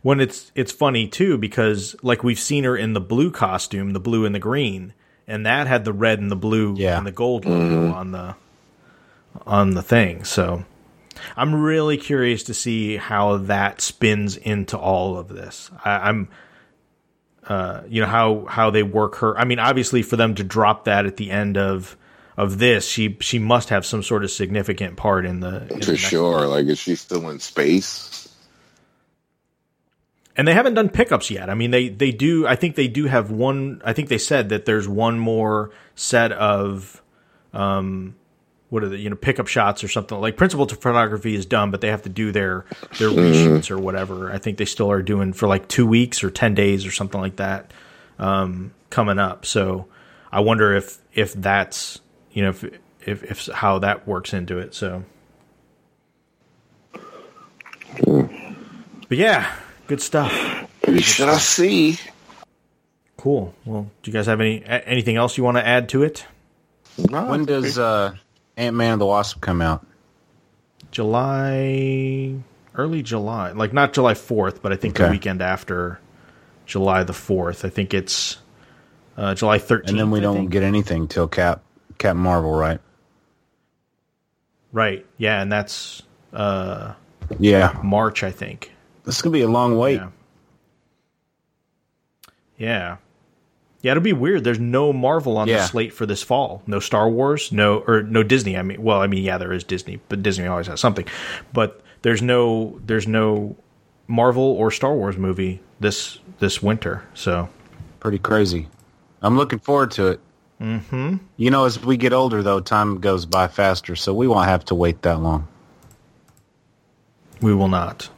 when 0.02 0.20
it's 0.20 0.52
it's 0.54 0.70
funny 0.70 1.08
too 1.08 1.36
because 1.36 1.96
like 2.02 2.22
we've 2.22 2.38
seen 2.38 2.62
her 2.64 2.76
in 2.76 2.92
the 2.92 3.00
blue 3.00 3.30
costume, 3.32 3.92
the 3.92 4.00
blue 4.00 4.24
and 4.24 4.34
the 4.34 4.38
green, 4.40 4.92
and 5.26 5.44
that 5.46 5.66
had 5.66 5.84
the 5.84 5.92
red 5.92 6.20
and 6.20 6.30
the 6.30 6.36
blue 6.36 6.76
Yeah. 6.78 6.96
and 6.96 7.04
the 7.06 7.12
gold 7.12 7.44
logo 7.44 7.86
mm-hmm. 7.88 7.92
on 7.92 8.12
the 8.12 8.36
on 9.46 9.74
the 9.74 9.82
thing. 9.82 10.24
So 10.24 10.64
I'm 11.36 11.54
really 11.54 11.96
curious 11.96 12.44
to 12.44 12.54
see 12.54 12.96
how 12.96 13.38
that 13.38 13.80
spins 13.80 14.36
into 14.36 14.78
all 14.78 15.18
of 15.18 15.28
this. 15.28 15.70
I, 15.84 16.08
I'm 16.08 16.28
uh, 17.46 17.82
you 17.88 18.00
know 18.00 18.06
how 18.06 18.46
how 18.46 18.70
they 18.70 18.82
work 18.82 19.16
her. 19.16 19.38
I 19.38 19.44
mean, 19.44 19.58
obviously 19.58 20.02
for 20.02 20.16
them 20.16 20.34
to 20.36 20.44
drop 20.44 20.84
that 20.84 21.06
at 21.06 21.16
the 21.16 21.30
end 21.30 21.58
of 21.58 21.96
of 22.36 22.58
this, 22.58 22.88
she 22.88 23.16
she 23.20 23.38
must 23.38 23.68
have 23.68 23.84
some 23.84 24.02
sort 24.02 24.24
of 24.24 24.30
significant 24.30 24.96
part 24.96 25.26
in 25.26 25.40
the 25.40 25.62
in 25.62 25.80
the 25.80 25.84
for 25.84 25.92
next 25.92 26.02
sure. 26.02 26.46
Like, 26.46 26.66
is 26.66 26.78
she 26.78 26.96
still 26.96 27.28
in 27.28 27.40
space? 27.40 28.24
and 30.36 30.48
they 30.48 30.54
haven't 30.54 30.74
done 30.74 30.88
pickups 30.88 31.30
yet. 31.30 31.48
I 31.48 31.54
mean, 31.54 31.70
they 31.70 31.88
they 31.88 32.10
do. 32.10 32.46
I 32.46 32.56
think 32.56 32.74
they 32.74 32.88
do 32.88 33.06
have 33.06 33.30
one. 33.30 33.80
I 33.84 33.92
think 33.92 34.08
they 34.08 34.18
said 34.18 34.48
that 34.48 34.64
there's 34.64 34.88
one 34.88 35.18
more 35.18 35.70
set 35.94 36.32
of, 36.32 37.02
um, 37.52 38.16
what 38.70 38.82
are 38.82 38.88
the 38.88 38.98
you 38.98 39.10
know 39.10 39.16
pickup 39.16 39.46
shots 39.46 39.84
or 39.84 39.88
something 39.88 40.18
like 40.20 40.36
principal 40.36 40.66
photography 40.66 41.34
is 41.34 41.46
done, 41.46 41.70
but 41.70 41.80
they 41.80 41.88
have 41.88 42.02
to 42.02 42.08
do 42.08 42.32
their 42.32 42.64
their 42.98 43.08
reshoots 43.08 43.70
or 43.70 43.78
whatever. 43.78 44.32
I 44.32 44.38
think 44.38 44.58
they 44.58 44.64
still 44.64 44.90
are 44.90 45.02
doing 45.02 45.32
for 45.32 45.46
like 45.46 45.68
two 45.68 45.86
weeks 45.86 46.24
or 46.24 46.30
ten 46.30 46.54
days 46.54 46.86
or 46.86 46.90
something 46.90 47.20
like 47.20 47.36
that 47.36 47.72
um, 48.18 48.72
coming 48.90 49.18
up. 49.18 49.46
So 49.46 49.86
I 50.32 50.40
wonder 50.40 50.74
if 50.74 50.98
if 51.12 51.34
that's 51.34 52.00
you 52.32 52.42
know 52.42 52.50
if 52.50 52.64
if, 53.02 53.24
if 53.24 53.46
how 53.46 53.78
that 53.80 54.06
works 54.06 54.32
into 54.32 54.58
it. 54.58 54.74
So. 54.74 55.04
But 57.96 59.18
yeah, 59.18 59.54
good 59.86 60.00
stuff. 60.00 60.32
We 60.88 61.00
shall 61.00 61.38
see. 61.38 61.98
Cool. 63.16 63.54
Well, 63.64 63.90
do 64.02 64.10
you 64.10 64.12
guys 64.12 64.26
have 64.26 64.40
any 64.40 64.64
anything 64.64 65.16
else 65.16 65.38
you 65.38 65.44
want 65.44 65.56
to 65.58 65.66
add 65.66 65.88
to 65.90 66.02
it? 66.02 66.26
No, 67.10 67.26
when 67.26 67.44
does 67.44 67.78
uh, 67.78 68.14
Ant 68.56 68.76
Man 68.76 68.92
and 68.92 69.00
the 69.00 69.06
Wasp 69.06 69.40
come 69.40 69.60
out? 69.60 69.86
July, 70.90 72.34
early 72.74 73.02
July, 73.02 73.50
like 73.52 73.72
not 73.72 73.92
July 73.92 74.14
fourth, 74.14 74.62
but 74.62 74.72
I 74.72 74.76
think 74.76 74.96
the 74.96 75.08
weekend 75.10 75.42
after 75.42 75.98
July 76.66 77.02
the 77.02 77.12
fourth. 77.12 77.64
I 77.64 77.68
think 77.68 77.92
it's 77.94 78.38
uh, 79.16 79.34
July 79.34 79.58
thirteenth. 79.58 79.90
And 79.90 79.98
then 79.98 80.10
we 80.12 80.20
don't 80.20 80.46
get 80.46 80.62
anything 80.62 81.08
till 81.08 81.26
Cap 81.26 81.62
Cap 81.98 82.14
Marvel, 82.16 82.52
right? 82.52 82.80
right. 84.72 85.04
Yeah, 85.18 85.40
and 85.42 85.50
that's 85.50 86.02
uh, 86.32 86.94
Yeah, 87.38 87.78
March, 87.82 88.22
I 88.22 88.30
think. 88.30 88.72
this 89.04 89.16
is 89.16 89.22
gonna 89.22 89.32
be 89.32 89.42
a 89.42 89.48
long 89.48 89.76
wait. 89.76 89.96
Yeah. 89.96 90.08
Yeah. 92.56 92.96
Yeah, 93.84 93.90
it'll 93.90 94.02
be 94.02 94.14
weird. 94.14 94.44
There's 94.44 94.58
no 94.58 94.94
Marvel 94.94 95.36
on 95.36 95.46
the 95.46 95.66
slate 95.66 95.92
for 95.92 96.06
this 96.06 96.22
fall. 96.22 96.62
No 96.66 96.80
Star 96.80 97.08
Wars, 97.08 97.52
no 97.52 97.84
or 97.86 98.02
no 98.02 98.22
Disney. 98.22 98.56
I 98.56 98.62
mean, 98.62 98.82
well, 98.82 99.02
I 99.02 99.06
mean, 99.06 99.22
yeah, 99.22 99.36
there 99.36 99.52
is 99.52 99.62
Disney, 99.62 100.00
but 100.08 100.22
Disney 100.22 100.46
always 100.46 100.68
has 100.68 100.80
something. 100.80 101.06
But 101.52 101.82
there's 102.00 102.22
no 102.22 102.80
there's 102.86 103.06
no 103.06 103.56
Marvel 104.08 104.42
or 104.42 104.70
Star 104.70 104.94
Wars 104.94 105.18
movie 105.18 105.60
this 105.80 106.18
this 106.38 106.62
winter. 106.62 107.04
So 107.12 107.50
Pretty 108.00 108.18
crazy. 108.18 108.68
I'm 109.22 109.36
looking 109.36 109.58
forward 109.58 109.90
to 109.92 110.08
it. 110.08 110.20
Mm-hmm. 110.60 111.16
You 111.36 111.50
know, 111.50 111.64
as 111.64 111.82
we 111.82 111.96
get 111.96 112.12
older, 112.12 112.42
though, 112.42 112.60
time 112.60 113.00
goes 113.00 113.24
by 113.26 113.48
faster, 113.48 113.96
so 113.96 114.12
we 114.12 114.26
won't 114.28 114.46
have 114.46 114.64
to 114.66 114.74
wait 114.74 115.02
that 115.02 115.20
long. 115.20 115.46
we 117.40 117.54
will 117.54 117.68
not. 117.68 118.08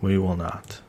We 0.00 0.18
will 0.18 0.36
not. 0.36 0.80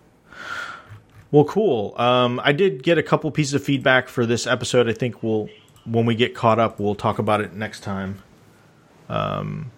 Well, 1.37 1.45
cool. 1.45 1.93
Um, 1.97 2.41
I 2.43 2.51
did 2.51 2.81
get 2.81 2.97
a 2.97 3.03
couple 3.03 3.29
pieces 3.29 3.53
of 3.53 3.63
feedback 3.63 4.09
for 4.09 4.25
this 4.25 4.47
episode. 4.47 4.89
I 4.89 4.93
think 4.93 5.21
we'll, 5.21 5.49
when 5.85 6.07
we 6.07 6.15
get 6.15 6.33
caught 6.33 6.57
up, 6.57 6.79
we'll 6.79 6.95
talk 6.95 7.19
about 7.19 7.41
it 7.41 7.53
next 7.53 7.81
time. 7.81 8.23
Um, 9.07 9.69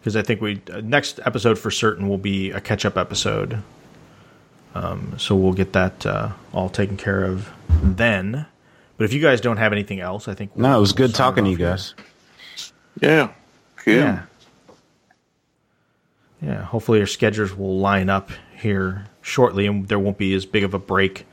because 0.00 0.16
I 0.16 0.22
think 0.22 0.40
we 0.40 0.60
uh, 0.72 0.80
next 0.80 1.20
episode 1.24 1.56
for 1.56 1.70
certain 1.70 2.08
will 2.08 2.18
be 2.18 2.50
a 2.50 2.60
catch 2.60 2.84
up 2.84 2.96
episode. 2.98 3.62
Um, 4.74 5.14
so 5.16 5.36
we'll 5.36 5.52
get 5.52 5.72
that 5.74 6.04
uh, 6.04 6.32
all 6.52 6.68
taken 6.68 6.96
care 6.96 7.22
of 7.22 7.48
then. 7.70 8.46
But 8.96 9.04
if 9.04 9.12
you 9.12 9.22
guys 9.22 9.40
don't 9.40 9.58
have 9.58 9.72
anything 9.72 10.00
else, 10.00 10.26
I 10.26 10.34
think 10.34 10.56
No, 10.56 10.76
it 10.76 10.80
was 10.80 10.98
we'll 10.98 11.06
good 11.06 11.14
talking 11.14 11.44
to 11.44 11.50
you 11.50 11.56
guys. 11.56 11.94
Yeah. 13.00 13.30
Kim. 13.84 13.98
Yeah. 14.00 14.22
Yeah. 16.42 16.62
Hopefully 16.64 16.98
our 16.98 17.06
schedules 17.06 17.54
will 17.54 17.78
line 17.78 18.10
up 18.10 18.32
here 18.56 19.06
shortly, 19.24 19.66
and 19.66 19.88
there 19.88 19.98
won't 19.98 20.18
be 20.18 20.34
as 20.34 20.46
big 20.46 20.62
of 20.62 20.74
a 20.74 20.78
break 20.78 21.26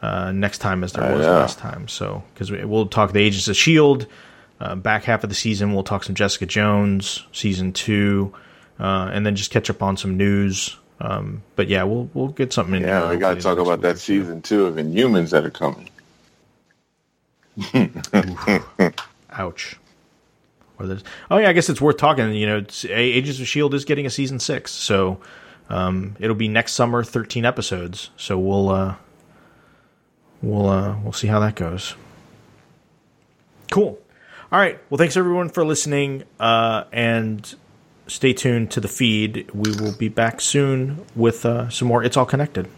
uh, 0.00 0.32
next 0.32 0.58
time 0.58 0.84
as 0.84 0.92
there 0.92 1.12
was 1.12 1.26
yeah. 1.26 1.32
last 1.32 1.58
time. 1.58 1.88
So 1.88 2.22
because 2.32 2.50
we, 2.50 2.64
we'll 2.64 2.86
talk 2.86 3.12
the 3.12 3.20
Agents 3.20 3.48
of 3.48 3.56
Shield 3.56 4.06
uh, 4.60 4.76
back 4.76 5.04
half 5.04 5.24
of 5.24 5.28
the 5.28 5.34
season, 5.34 5.74
we'll 5.74 5.82
talk 5.82 6.04
some 6.04 6.14
Jessica 6.14 6.46
Jones 6.46 7.26
season 7.32 7.72
two, 7.72 8.32
uh, 8.78 9.10
and 9.12 9.26
then 9.26 9.36
just 9.36 9.50
catch 9.50 9.68
up 9.68 9.82
on 9.82 9.96
some 9.96 10.16
news. 10.16 10.76
Um, 11.00 11.42
but 11.56 11.68
yeah, 11.68 11.82
we'll 11.82 12.08
we'll 12.14 12.28
get 12.28 12.52
something 12.52 12.76
in. 12.76 12.82
Yeah, 12.82 13.02
here 13.02 13.10
we 13.10 13.16
got 13.16 13.34
to 13.34 13.40
talk 13.40 13.58
about 13.58 13.80
that 13.82 13.98
season 13.98 14.40
two 14.40 14.66
of 14.66 14.76
Inhumans 14.76 15.30
that 15.30 15.44
are 15.44 15.50
coming. 15.50 15.90
Ouch. 19.30 19.76
Oh 21.30 21.38
yeah, 21.38 21.48
I 21.48 21.52
guess 21.52 21.68
it's 21.68 21.80
worth 21.80 21.96
talking. 21.96 22.32
You 22.32 22.46
know, 22.46 22.64
Agents 22.88 23.40
of 23.40 23.46
Shield 23.46 23.74
is 23.74 23.84
getting 23.84 24.06
a 24.06 24.10
season 24.10 24.40
six, 24.40 24.70
so 24.72 25.20
um, 25.68 26.16
it'll 26.20 26.36
be 26.36 26.48
next 26.48 26.72
summer, 26.72 27.02
thirteen 27.04 27.44
episodes. 27.44 28.10
So 28.16 28.38
we'll 28.38 28.68
uh, 28.70 28.96
we'll 30.42 30.68
uh, 30.68 30.96
we'll 31.02 31.12
see 31.12 31.28
how 31.28 31.40
that 31.40 31.54
goes. 31.54 31.94
Cool. 33.70 33.98
All 34.52 34.58
right. 34.58 34.78
Well, 34.88 34.98
thanks 34.98 35.16
everyone 35.16 35.48
for 35.48 35.64
listening, 35.64 36.24
uh, 36.38 36.84
and 36.92 37.54
stay 38.06 38.32
tuned 38.32 38.70
to 38.72 38.80
the 38.80 38.88
feed. 38.88 39.50
We 39.52 39.70
will 39.70 39.96
be 39.96 40.08
back 40.08 40.40
soon 40.40 41.04
with 41.16 41.44
uh, 41.44 41.70
some 41.70 41.88
more. 41.88 42.04
It's 42.04 42.16
all 42.16 42.26
connected. 42.26 42.68